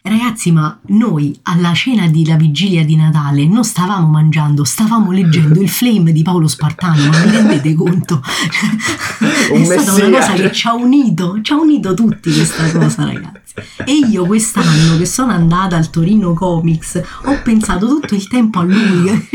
Ragazzi, 0.07 0.51
ma 0.51 0.77
noi 0.89 1.35
alla 1.43 1.73
cena 1.73 2.07
della 2.07 2.35
vigilia 2.35 2.85
di 2.85 2.95
Natale 2.95 3.47
non 3.47 3.63
stavamo 3.63 4.07
mangiando, 4.07 4.63
stavamo 4.63 5.11
leggendo 5.11 5.59
il 5.59 5.67
flame 5.67 6.11
di 6.11 6.21
Paolo 6.21 6.47
Spartano, 6.47 7.07
ma 7.09 7.17
vi 7.23 7.31
rendete 7.31 7.73
conto? 7.73 8.21
Un 9.51 9.61
è 9.61 9.65
stata 9.65 10.05
una 10.05 10.19
cosa 10.19 10.33
che 10.33 10.51
ci 10.51 10.67
ha 10.67 10.75
unito, 10.75 11.39
ci 11.41 11.53
ha 11.53 11.55
unito 11.55 11.95
tutti 11.95 12.31
questa 12.31 12.71
cosa, 12.71 13.05
ragazzi. 13.05 13.53
E 13.83 13.93
io 13.93 14.25
quest'anno 14.27 14.95
che 14.97 15.05
sono 15.07 15.31
andata 15.31 15.75
al 15.75 15.89
Torino 15.89 16.33
Comics 16.33 17.01
ho 17.23 17.39
pensato 17.43 17.87
tutto 17.87 18.13
il 18.13 18.27
tempo 18.27 18.59
a 18.59 18.63
lui. 18.63 19.09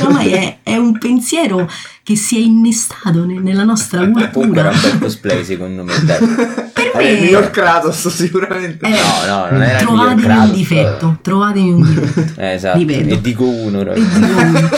Oramai 0.00 0.30
è, 0.30 0.58
è 0.62 0.76
un 0.78 0.96
pensiero 0.96 1.68
che 2.02 2.16
si 2.16 2.36
è 2.36 2.40
innestato 2.40 3.26
ne- 3.26 3.40
nella 3.40 3.64
nostra 3.64 3.98
Comunque 4.00 4.22
era 4.22 4.30
cultura. 4.30 4.70
un 4.70 4.80
bel 4.80 4.98
cosplay 5.00 5.44
secondo 5.44 5.84
me, 5.84 5.92
dai. 6.04 6.18
Il 7.00 7.20
miglior 7.22 7.50
Kratos 7.50 8.08
sicuramente. 8.08 8.86
Eh, 8.86 8.90
No, 8.90 9.26
no, 9.26 9.50
non 9.50 9.62
era 9.62 9.78
trovatemi 9.78 10.14
un 10.22 10.28
Kratos, 10.28 10.50
difetto, 10.52 11.18
trovatemi 11.22 11.70
un 11.72 11.82
difetto. 11.82 12.32
Eh, 12.40 12.52
esatto. 12.54 12.78
Ripeto. 12.78 13.14
E 13.14 13.20
dico 13.20 13.44
uno, 13.44 13.80
E 13.80 13.84
ragazzi. 13.84 14.18
dico 14.20 14.38
uno. 14.40 14.68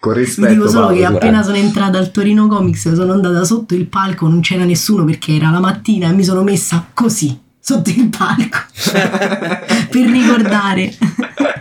Con 0.00 0.12
Vi 0.12 0.18
rispetto 0.20 0.52
dico 0.52 0.68
solo 0.68 0.88
che 0.94 1.00
Paolo. 1.02 1.16
appena 1.16 1.42
sono 1.42 1.56
entrata 1.56 1.98
al 1.98 2.12
Torino 2.12 2.46
Comics 2.46 2.92
sono 2.92 3.12
andata 3.12 3.42
sotto 3.44 3.74
il 3.74 3.86
palco, 3.86 4.28
non 4.28 4.40
c'era 4.40 4.64
nessuno 4.64 5.04
perché 5.04 5.34
era 5.34 5.50
la 5.50 5.58
mattina 5.58 6.08
e 6.08 6.12
mi 6.12 6.22
sono 6.22 6.44
messa 6.44 6.86
così 6.94 7.36
sotto 7.58 7.90
il 7.90 8.08
palco 8.08 8.58
per 9.90 10.06
ricordare 10.06 10.94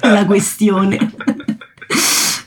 la 0.01 0.23
questione. 0.25 1.11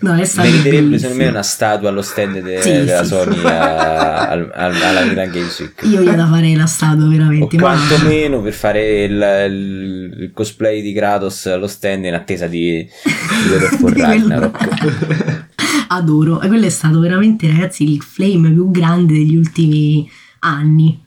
No, 0.02 0.14
Meriterebbe 0.14 0.98
secondo 0.98 1.22
me 1.22 1.28
una 1.28 1.42
statua 1.42 1.90
allo 1.90 2.00
stand 2.00 2.40
de- 2.40 2.62
Sì, 2.62 2.70
della 2.72 3.02
sì, 3.02 3.08
Sony 3.10 3.42
a- 3.44 4.28
al- 4.30 4.50
al- 4.54 4.82
alla 4.82 5.04
Milan 5.04 5.30
Games 5.30 5.58
Week. 5.60 5.82
Io 5.84 6.00
gliela 6.00 6.26
farei 6.26 6.54
la 6.56 6.64
statua 6.66 7.04
O 7.04 7.08
veramente. 7.08 7.56
ma- 7.56 7.62
quantomeno 7.76 8.40
per 8.40 8.52
fare 8.54 9.02
il, 9.04 9.12
il- 9.50 10.16
il 10.22 10.30
cosplay 10.32 10.80
di 10.80 10.92
Kratos 10.94 11.46
allo 11.46 11.66
stand 11.66 12.06
in 12.06 12.14
attesa 12.14 12.46
di, 12.46 12.82
di 12.82 13.48
God 13.50 13.62
of 13.62 13.80
War. 13.80 13.92
Ragnarok. 13.96 15.48
Adoro, 15.88 16.40
e 16.40 16.48
quello 16.48 16.66
è 16.66 16.70
stato 16.70 17.00
veramente, 17.00 17.46
ragazzi, 17.48 17.82
il 17.92 18.00
flame 18.00 18.50
più 18.50 18.70
grande 18.70 19.12
degli 19.14 19.36
ultimi 19.36 20.08
anni. 20.40 20.98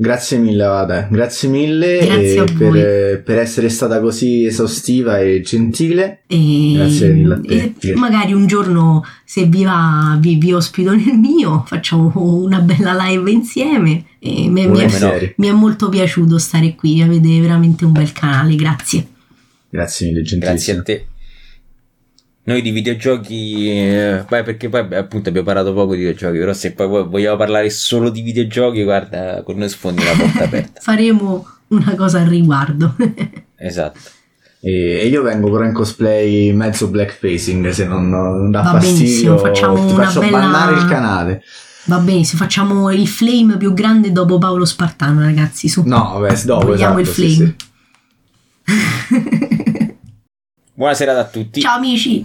Grazie 0.00 0.38
mille, 0.38 0.62
Avada. 0.62 1.08
Grazie 1.10 1.50
mille 1.50 1.98
Grazie 1.98 2.38
a 2.40 2.44
voi. 2.54 2.70
per, 2.80 3.22
per 3.22 3.38
essere 3.38 3.68
stata 3.68 4.00
così 4.00 4.46
esaustiva 4.46 5.18
e 5.18 5.42
gentile. 5.42 6.22
E, 6.26 6.72
Grazie 6.74 7.08
mille 7.10 7.34
a 7.34 7.40
te. 7.40 7.74
e 7.78 7.94
magari 7.96 8.32
un 8.32 8.46
giorno, 8.46 9.04
se 9.26 9.44
vi 9.44 9.62
va, 9.62 10.16
vi, 10.18 10.36
vi 10.36 10.54
ospito 10.54 10.92
nel 10.96 11.18
mio, 11.18 11.64
facciamo 11.66 12.10
una 12.14 12.60
bella 12.60 12.94
live 12.98 13.30
insieme. 13.30 14.04
E 14.18 14.48
me- 14.48 14.68
mi, 14.68 14.78
è, 14.80 15.34
mi 15.36 15.48
è 15.48 15.52
molto 15.52 15.90
piaciuto 15.90 16.38
stare 16.38 16.74
qui, 16.74 17.02
avete 17.02 17.38
veramente 17.38 17.84
un 17.84 17.92
bel 17.92 18.10
canale, 18.12 18.54
grazie. 18.54 19.06
Grazie 19.68 20.06
mille, 20.06 20.20
Grazie 20.22 20.38
gentilissimo. 20.38 20.78
a 20.78 20.82
te. 20.82 21.06
Noi 22.42 22.62
di 22.62 22.70
videogiochi, 22.70 23.70
eh, 23.70 24.24
beh, 24.28 24.42
perché 24.42 24.68
poi 24.68 24.80
appunto 24.94 25.28
abbiamo 25.28 25.46
parlato 25.46 25.72
poco 25.74 25.92
di 25.92 25.98
videogiochi, 26.00 26.38
però 26.38 26.52
se 26.54 26.72
poi 26.72 26.88
vo- 26.88 27.08
vogliamo 27.08 27.36
parlare 27.36 27.68
solo 27.70 28.08
di 28.08 28.22
videogiochi, 28.22 28.82
guarda, 28.82 29.42
con 29.44 29.56
noi 29.58 29.68
sfondi 29.68 30.02
una 30.02 30.12
porta 30.12 30.44
aperta. 30.44 30.80
Faremo 30.82 31.46
una 31.68 31.94
cosa 31.94 32.20
al 32.20 32.26
riguardo. 32.26 32.96
esatto. 33.56 33.98
E 34.62 35.06
io 35.06 35.22
vengo 35.22 35.50
però 35.50 35.64
in 35.64 35.72
cosplay 35.72 36.52
mezzo 36.52 36.88
blackfacing 36.88 37.68
se 37.70 37.86
non, 37.86 38.08
non 38.10 38.50
dà 38.50 38.60
Va 38.62 38.70
fastidio. 38.72 38.98
benissimo, 38.98 39.38
facciamo 39.38 39.86
ti 39.86 39.92
una 39.94 40.04
faccio 40.04 40.20
bella- 40.20 40.38
bannare 40.38 40.76
il 40.76 40.86
canale. 40.86 41.42
Va 41.84 41.98
benissimo, 41.98 42.42
facciamo 42.42 42.90
il 42.90 43.06
flame 43.08 43.56
più 43.56 43.72
grande 43.72 44.12
dopo 44.12 44.38
Paolo 44.38 44.64
Spartano, 44.64 45.20
ragazzi. 45.20 45.68
Su. 45.68 45.82
No, 45.86 46.18
vabbè, 46.18 46.36
dopo 46.44 46.66
Vogliamo 46.66 46.98
esatto, 46.98 47.22
il 47.22 47.28
sì, 47.28 47.34
flame. 47.36 47.54
sì. 47.58 47.68
Buona 48.64 49.56
Buonasera 50.80 51.18
a 51.18 51.24
tutti. 51.24 51.60
Ciao 51.60 51.76
amici. 51.76 52.24